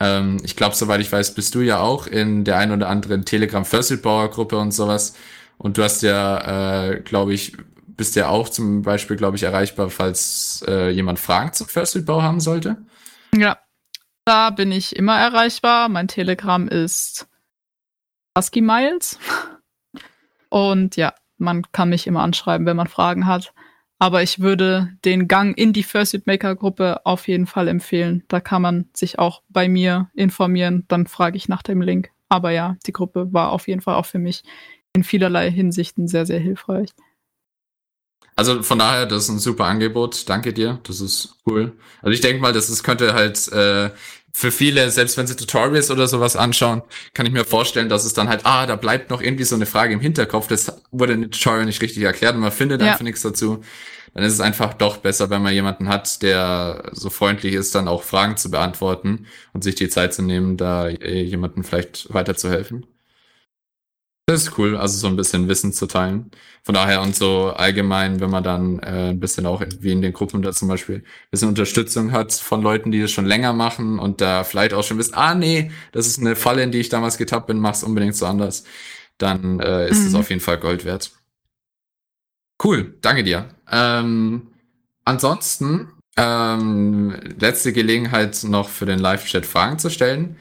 ähm, 0.00 0.38
ich 0.42 0.56
glaube, 0.56 0.74
soweit 0.74 1.00
ich 1.00 1.12
weiß, 1.12 1.34
bist 1.34 1.54
du 1.54 1.60
ja 1.60 1.80
auch 1.80 2.06
in 2.06 2.44
der 2.44 2.58
ein 2.58 2.72
oder 2.72 2.88
anderen 2.88 3.24
Telegram 3.24 3.64
Fursuit 3.64 4.02
Gruppe 4.02 4.58
und 4.58 4.72
sowas. 4.72 5.14
Und 5.58 5.76
du 5.76 5.82
hast 5.82 6.02
ja, 6.02 6.86
äh, 6.90 7.00
glaube 7.00 7.34
ich, 7.34 7.56
bist 7.86 8.16
ja 8.16 8.28
auch 8.28 8.48
zum 8.48 8.82
Beispiel, 8.82 9.16
glaube 9.16 9.36
ich, 9.36 9.42
erreichbar, 9.42 9.90
falls 9.90 10.64
äh, 10.66 10.90
jemand 10.90 11.18
Fragen 11.18 11.52
zum 11.52 11.66
Fursuit-Bau 11.66 12.22
haben 12.22 12.40
sollte. 12.40 12.76
Ja, 13.34 13.58
da 14.24 14.50
bin 14.50 14.70
ich 14.72 14.96
immer 14.96 15.18
erreichbar. 15.18 15.88
Mein 15.88 16.08
Telegram 16.08 16.68
ist 16.68 17.26
Husky 18.36 18.60
Miles. 18.60 19.18
Und 20.48 20.96
ja, 20.96 21.14
man 21.36 21.62
kann 21.72 21.90
mich 21.90 22.06
immer 22.06 22.22
anschreiben, 22.22 22.66
wenn 22.66 22.76
man 22.76 22.88
Fragen 22.88 23.26
hat. 23.26 23.52
Aber 24.00 24.22
ich 24.22 24.40
würde 24.40 24.92
den 25.04 25.26
Gang 25.26 25.58
in 25.58 25.72
die 25.72 25.82
Fursuit 25.82 26.26
Maker 26.26 26.54
Gruppe 26.54 27.04
auf 27.04 27.26
jeden 27.26 27.46
Fall 27.46 27.66
empfehlen. 27.66 28.22
Da 28.28 28.40
kann 28.40 28.62
man 28.62 28.88
sich 28.94 29.18
auch 29.18 29.42
bei 29.48 29.68
mir 29.68 30.08
informieren. 30.14 30.84
Dann 30.88 31.06
frage 31.06 31.36
ich 31.36 31.48
nach 31.48 31.62
dem 31.62 31.82
Link. 31.82 32.10
Aber 32.28 32.50
ja, 32.50 32.76
die 32.86 32.92
Gruppe 32.92 33.32
war 33.32 33.50
auf 33.50 33.66
jeden 33.66 33.80
Fall 33.80 33.96
auch 33.96 34.06
für 34.06 34.18
mich 34.18 34.44
in 34.92 35.02
vielerlei 35.02 35.50
Hinsichten 35.50 36.06
sehr, 36.06 36.26
sehr 36.26 36.38
hilfreich. 36.38 36.90
Also 38.36 38.62
von 38.62 38.78
daher, 38.78 39.06
das 39.06 39.24
ist 39.24 39.30
ein 39.30 39.38
super 39.40 39.64
Angebot. 39.64 40.28
Danke 40.28 40.52
dir. 40.52 40.78
Das 40.84 41.00
ist 41.00 41.34
cool. 41.44 41.72
Also 42.02 42.12
ich 42.12 42.20
denke 42.20 42.40
mal, 42.40 42.52
das 42.52 42.70
ist, 42.70 42.84
könnte 42.84 43.14
halt 43.14 43.48
äh, 43.48 43.90
für 44.38 44.52
viele, 44.52 44.88
selbst 44.92 45.16
wenn 45.16 45.26
sie 45.26 45.34
Tutorials 45.34 45.90
oder 45.90 46.06
sowas 46.06 46.36
anschauen, 46.36 46.82
kann 47.12 47.26
ich 47.26 47.32
mir 47.32 47.44
vorstellen, 47.44 47.88
dass 47.88 48.04
es 48.04 48.12
dann 48.12 48.28
halt, 48.28 48.46
ah, 48.46 48.66
da 48.66 48.76
bleibt 48.76 49.10
noch 49.10 49.20
irgendwie 49.20 49.42
so 49.42 49.56
eine 49.56 49.66
Frage 49.66 49.94
im 49.94 49.98
Hinterkopf, 49.98 50.46
das 50.46 50.80
wurde 50.92 51.14
in 51.14 51.22
dem 51.22 51.30
Tutorial 51.32 51.64
nicht 51.64 51.82
richtig 51.82 52.04
erklärt 52.04 52.36
und 52.36 52.42
man 52.42 52.52
findet 52.52 52.80
ja. 52.80 52.92
einfach 52.92 53.02
nichts 53.02 53.22
dazu. 53.22 53.64
Dann 54.14 54.22
ist 54.22 54.34
es 54.34 54.40
einfach 54.40 54.74
doch 54.74 54.98
besser, 54.98 55.28
wenn 55.30 55.42
man 55.42 55.54
jemanden 55.54 55.88
hat, 55.88 56.22
der 56.22 56.88
so 56.92 57.10
freundlich 57.10 57.52
ist, 57.54 57.74
dann 57.74 57.88
auch 57.88 58.04
Fragen 58.04 58.36
zu 58.36 58.48
beantworten 58.48 59.26
und 59.54 59.64
sich 59.64 59.74
die 59.74 59.88
Zeit 59.88 60.14
zu 60.14 60.22
nehmen, 60.22 60.56
da 60.56 60.86
äh, 60.86 61.20
jemanden 61.20 61.64
vielleicht 61.64 62.14
weiterzuhelfen. 62.14 62.86
Das 64.28 64.42
ist 64.42 64.58
cool, 64.58 64.76
also 64.76 64.98
so 64.98 65.06
ein 65.06 65.16
bisschen 65.16 65.48
Wissen 65.48 65.72
zu 65.72 65.86
teilen. 65.86 66.30
Von 66.62 66.74
daher 66.74 67.00
und 67.00 67.16
so 67.16 67.46
allgemein, 67.46 68.20
wenn 68.20 68.28
man 68.28 68.44
dann 68.44 68.78
äh, 68.80 69.08
ein 69.08 69.20
bisschen 69.20 69.46
auch 69.46 69.62
wie 69.80 69.90
in 69.90 70.02
den 70.02 70.12
Gruppen 70.12 70.42
da 70.42 70.52
zum 70.52 70.68
Beispiel 70.68 70.96
ein 70.96 71.30
bisschen 71.30 71.48
Unterstützung 71.48 72.12
hat 72.12 72.34
von 72.34 72.60
Leuten, 72.60 72.90
die 72.90 73.00
das 73.00 73.10
schon 73.10 73.24
länger 73.24 73.54
machen 73.54 73.98
und 73.98 74.20
da 74.20 74.44
vielleicht 74.44 74.74
auch 74.74 74.84
schon 74.84 74.98
wissen, 74.98 75.14
ah 75.14 75.34
nee, 75.34 75.70
das 75.92 76.06
ist 76.06 76.18
eine 76.18 76.36
Falle, 76.36 76.62
in 76.62 76.72
die 76.72 76.78
ich 76.80 76.90
damals 76.90 77.16
getappt 77.16 77.46
bin, 77.46 77.58
mach's 77.58 77.82
unbedingt 77.82 78.16
so 78.16 78.26
anders, 78.26 78.64
dann 79.16 79.60
äh, 79.60 79.88
ist 79.88 80.04
es 80.04 80.12
mhm. 80.12 80.18
auf 80.18 80.28
jeden 80.28 80.42
Fall 80.42 80.58
Gold 80.58 80.84
wert. 80.84 81.10
Cool, 82.62 82.98
danke 83.00 83.24
dir. 83.24 83.48
Ähm, 83.72 84.48
ansonsten 85.06 85.88
ähm, 86.18 87.16
letzte 87.38 87.72
Gelegenheit 87.72 88.44
noch 88.44 88.68
für 88.68 88.84
den 88.84 88.98
Live-Chat 88.98 89.46
Fragen 89.46 89.78
zu 89.78 89.88
stellen 89.88 90.36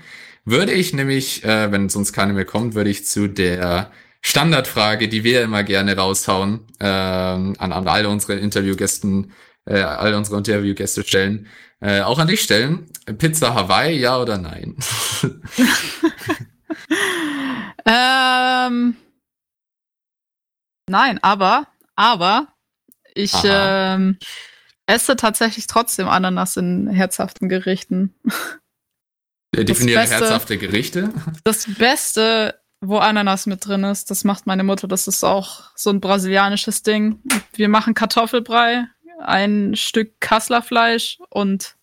würde 0.48 0.72
ich 0.72 0.94
nämlich, 0.94 1.44
äh, 1.44 1.72
wenn 1.72 1.90
sonst 1.90 2.14
keine 2.14 2.32
mehr 2.32 2.46
kommt, 2.46 2.74
würde 2.74 2.90
ich 2.90 3.06
zu 3.06 3.28
der 3.28 3.92
Standardfrage, 4.22 5.10
die 5.10 5.26
wir 5.26 5.42
immer 5.44 5.64
gerne 5.64 5.98
raushauen, 5.98 6.66
ähm, 6.80 7.56
an, 7.60 7.74
an 7.74 7.88
alle 7.88 8.08
unsere 8.08 8.36
Interviewgästen, 8.36 9.34
äh, 9.66 9.82
alle 9.82 10.18
unsere 10.18 10.38
Interviewgäste 10.38 11.04
stellen, 11.04 11.48
äh, 11.82 12.02
auch 12.02 12.18
an 12.18 12.28
dich 12.28 12.42
stellen. 12.42 12.90
Pizza 13.18 13.54
Hawaii, 13.54 14.00
ja 14.00 14.18
oder 14.20 14.38
nein? 14.38 14.78
ähm, 17.86 18.96
nein, 20.90 21.20
aber, 21.22 21.68
aber 21.98 22.48
ich 23.14 23.34
ähm, 23.44 24.18
esse 24.86 25.18
tatsächlich 25.18 25.68
trotzdem 25.68 26.08
Ananas 26.08 26.56
in 26.56 26.88
herzhaften 26.88 27.50
Gerichten. 27.50 28.16
Definiere 29.56 30.08
herzhafte 30.08 30.58
Gerichte. 30.58 31.10
Das 31.44 31.66
Beste, 31.78 32.60
wo 32.82 32.98
Ananas 32.98 33.46
mit 33.46 33.66
drin 33.66 33.84
ist, 33.84 34.12
das 34.12 34.24
macht 34.24 34.46
meine 34.46 34.64
Mutter. 34.64 34.88
Das 34.88 35.08
ist 35.08 35.24
auch 35.24 35.72
so 35.76 35.90
ein 35.90 36.02
brasilianisches 36.02 36.84
Ding. 36.84 37.22
Wir 37.54 37.70
machen 37.70 37.94
Kartoffelbrei, 37.94 38.86
ein 39.20 39.76
Stück 39.76 40.20
Kasslerfleisch 40.20 41.20
und 41.30 41.76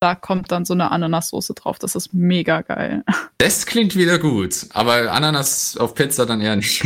da 0.00 0.14
kommt 0.14 0.52
dann 0.52 0.64
so 0.64 0.74
eine 0.74 0.92
Ananassoße 0.92 1.54
drauf. 1.54 1.78
Das 1.78 1.96
ist 1.96 2.14
mega 2.14 2.62
geil. 2.62 3.04
Das 3.38 3.66
klingt 3.66 3.96
wieder 3.96 4.18
gut, 4.18 4.66
aber 4.70 5.12
Ananas 5.12 5.76
auf 5.76 5.94
Pizza 5.94 6.24
dann 6.24 6.40
eher 6.40 6.56
nicht. 6.56 6.84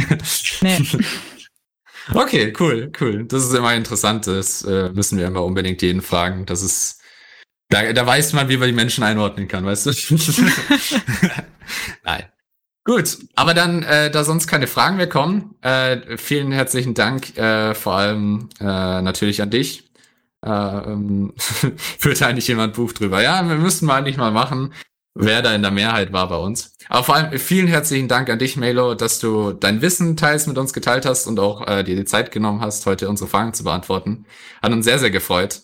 Nee. 0.62 0.80
Okay, 2.12 2.52
cool, 2.58 2.90
cool. 3.00 3.24
Das 3.26 3.44
ist 3.44 3.54
immer 3.54 3.74
interessant. 3.76 4.26
Das 4.26 4.62
äh, 4.64 4.90
müssen 4.90 5.18
wir 5.18 5.26
immer 5.28 5.44
unbedingt 5.44 5.82
jeden 5.82 6.02
fragen. 6.02 6.46
Das 6.46 6.60
ist 6.60 7.00
da, 7.72 7.92
da 7.92 8.06
weiß 8.06 8.34
man, 8.34 8.48
wie 8.48 8.56
man 8.56 8.68
die 8.68 8.74
Menschen 8.74 9.02
einordnen 9.02 9.48
kann, 9.48 9.64
weißt 9.64 9.86
du? 9.86 9.90
Nein. 12.04 12.24
Gut, 12.84 13.18
aber 13.36 13.54
dann, 13.54 13.84
äh, 13.84 14.10
da 14.10 14.24
sonst 14.24 14.48
keine 14.48 14.66
Fragen 14.66 14.96
mehr 14.96 15.08
kommen, 15.08 15.54
äh, 15.62 16.16
vielen 16.16 16.50
herzlichen 16.50 16.94
Dank, 16.94 17.38
äh, 17.38 17.74
vor 17.74 17.94
allem 17.94 18.48
äh, 18.58 18.64
natürlich 18.64 19.40
an 19.40 19.50
dich. 19.50 19.84
Äh, 20.44 20.50
ähm, 20.50 21.32
führt 21.38 22.20
eigentlich 22.22 22.48
jemand 22.48 22.74
Buch 22.74 22.92
drüber. 22.92 23.22
Ja, 23.22 23.48
wir 23.48 23.54
müssten 23.54 23.86
mal 23.86 23.98
eigentlich 23.98 24.16
mal 24.16 24.32
machen, 24.32 24.74
wer 25.14 25.42
da 25.42 25.54
in 25.54 25.62
der 25.62 25.70
Mehrheit 25.70 26.12
war 26.12 26.28
bei 26.28 26.36
uns. 26.36 26.74
Aber 26.88 27.04
vor 27.04 27.14
allem 27.14 27.38
vielen 27.38 27.68
herzlichen 27.68 28.08
Dank 28.08 28.28
an 28.28 28.40
dich, 28.40 28.56
Melo, 28.56 28.94
dass 28.94 29.20
du 29.20 29.52
dein 29.52 29.80
Wissen 29.80 30.16
teils 30.16 30.48
mit 30.48 30.58
uns 30.58 30.72
geteilt 30.72 31.06
hast 31.06 31.28
und 31.28 31.38
auch 31.38 31.66
äh, 31.68 31.84
dir 31.84 31.94
die 31.94 32.04
Zeit 32.04 32.32
genommen 32.32 32.60
hast, 32.60 32.84
heute 32.86 33.08
unsere 33.08 33.30
Fragen 33.30 33.54
zu 33.54 33.62
beantworten. 33.62 34.26
Hat 34.60 34.72
uns 34.72 34.84
sehr, 34.84 34.98
sehr 34.98 35.12
gefreut. 35.12 35.62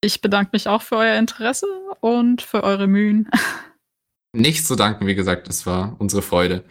Ich 0.00 0.20
bedanke 0.20 0.50
mich 0.52 0.68
auch 0.68 0.82
für 0.82 0.96
euer 0.96 1.16
Interesse 1.16 1.66
und 2.00 2.42
für 2.42 2.62
eure 2.62 2.86
Mühen. 2.86 3.28
Nicht 4.32 4.66
zu 4.66 4.76
danken, 4.76 5.06
wie 5.06 5.14
gesagt, 5.14 5.48
es 5.48 5.66
war 5.66 5.96
unsere 5.98 6.22
Freude 6.22 6.64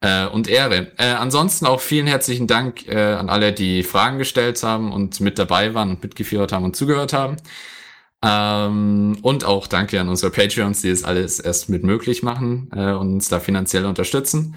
äh, 0.00 0.26
und 0.26 0.48
Ehre. 0.48 0.92
Äh, 0.98 1.12
ansonsten 1.12 1.64
auch 1.64 1.80
vielen 1.80 2.06
herzlichen 2.06 2.46
Dank 2.46 2.86
äh, 2.86 3.14
an 3.14 3.30
alle, 3.30 3.52
die 3.52 3.82
Fragen 3.82 4.18
gestellt 4.18 4.62
haben 4.62 4.92
und 4.92 5.20
mit 5.20 5.38
dabei 5.38 5.74
waren 5.74 5.90
und 5.90 6.02
mitgeführt 6.02 6.52
haben 6.52 6.64
und 6.64 6.76
zugehört 6.76 7.12
haben. 7.12 7.36
Ähm, 8.22 9.18
und 9.22 9.44
auch 9.44 9.66
danke 9.68 10.00
an 10.00 10.08
unsere 10.08 10.32
Patreons, 10.32 10.82
die 10.82 10.90
es 10.90 11.04
alles 11.04 11.40
erst 11.40 11.68
mit 11.68 11.84
möglich 11.84 12.22
machen 12.22 12.68
äh, 12.74 12.92
und 12.92 13.14
uns 13.14 13.28
da 13.28 13.40
finanziell 13.40 13.86
unterstützen. 13.86 14.56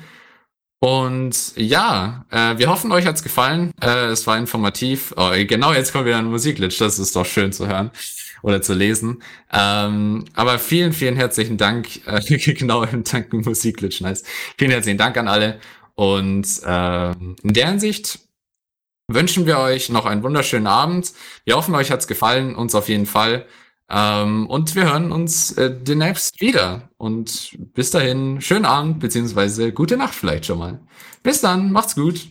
Und 0.83 1.53
ja, 1.57 2.25
äh, 2.31 2.57
wir 2.57 2.67
hoffen, 2.67 2.91
euch 2.91 3.05
hat's 3.05 3.21
gefallen. 3.21 3.71
Äh, 3.79 4.07
es 4.07 4.25
war 4.25 4.39
informativ. 4.39 5.13
Oh, 5.15 5.29
genau, 5.45 5.73
jetzt 5.73 5.93
kommt 5.93 6.07
wieder 6.07 6.17
ein 6.17 6.25
Musikglitch. 6.25 6.79
Das 6.79 6.97
ist 6.97 7.15
doch 7.15 7.25
schön 7.25 7.53
zu 7.53 7.67
hören 7.67 7.91
oder 8.41 8.63
zu 8.63 8.73
lesen. 8.73 9.21
Ähm, 9.53 10.25
aber 10.33 10.57
vielen, 10.57 10.91
vielen 10.91 11.15
herzlichen 11.15 11.57
Dank. 11.57 11.87
Äh, 12.07 12.37
genau, 12.53 12.83
im 12.83 13.03
Dank 13.03 13.31
Musikglitch, 13.31 14.01
nice. 14.01 14.23
Vielen 14.57 14.71
herzlichen 14.71 14.97
Dank 14.97 15.17
an 15.17 15.27
alle. 15.27 15.59
Und 15.93 16.47
äh, 16.65 17.11
in 17.11 17.53
der 17.53 17.67
Hinsicht 17.67 18.17
wünschen 19.07 19.45
wir 19.45 19.59
euch 19.59 19.89
noch 19.89 20.07
einen 20.07 20.23
wunderschönen 20.23 20.65
Abend. 20.65 21.13
Wir 21.45 21.57
hoffen, 21.57 21.75
euch 21.75 21.91
hat's 21.91 22.07
gefallen. 22.07 22.55
Uns 22.55 22.73
auf 22.73 22.89
jeden 22.89 23.05
Fall. 23.05 23.45
Ähm, 23.93 24.47
und 24.47 24.73
wir 24.75 24.85
hören 24.85 25.11
uns 25.11 25.51
äh, 25.53 25.75
demnächst 25.75 26.39
wieder. 26.39 26.89
Und 26.97 27.57
bis 27.73 27.91
dahin, 27.91 28.39
schönen 28.39 28.65
Abend, 28.65 28.99
beziehungsweise 28.99 29.73
gute 29.73 29.97
Nacht 29.97 30.15
vielleicht 30.15 30.45
schon 30.45 30.59
mal. 30.59 30.79
Bis 31.23 31.41
dann, 31.41 31.71
macht's 31.71 31.95
gut. 31.95 32.29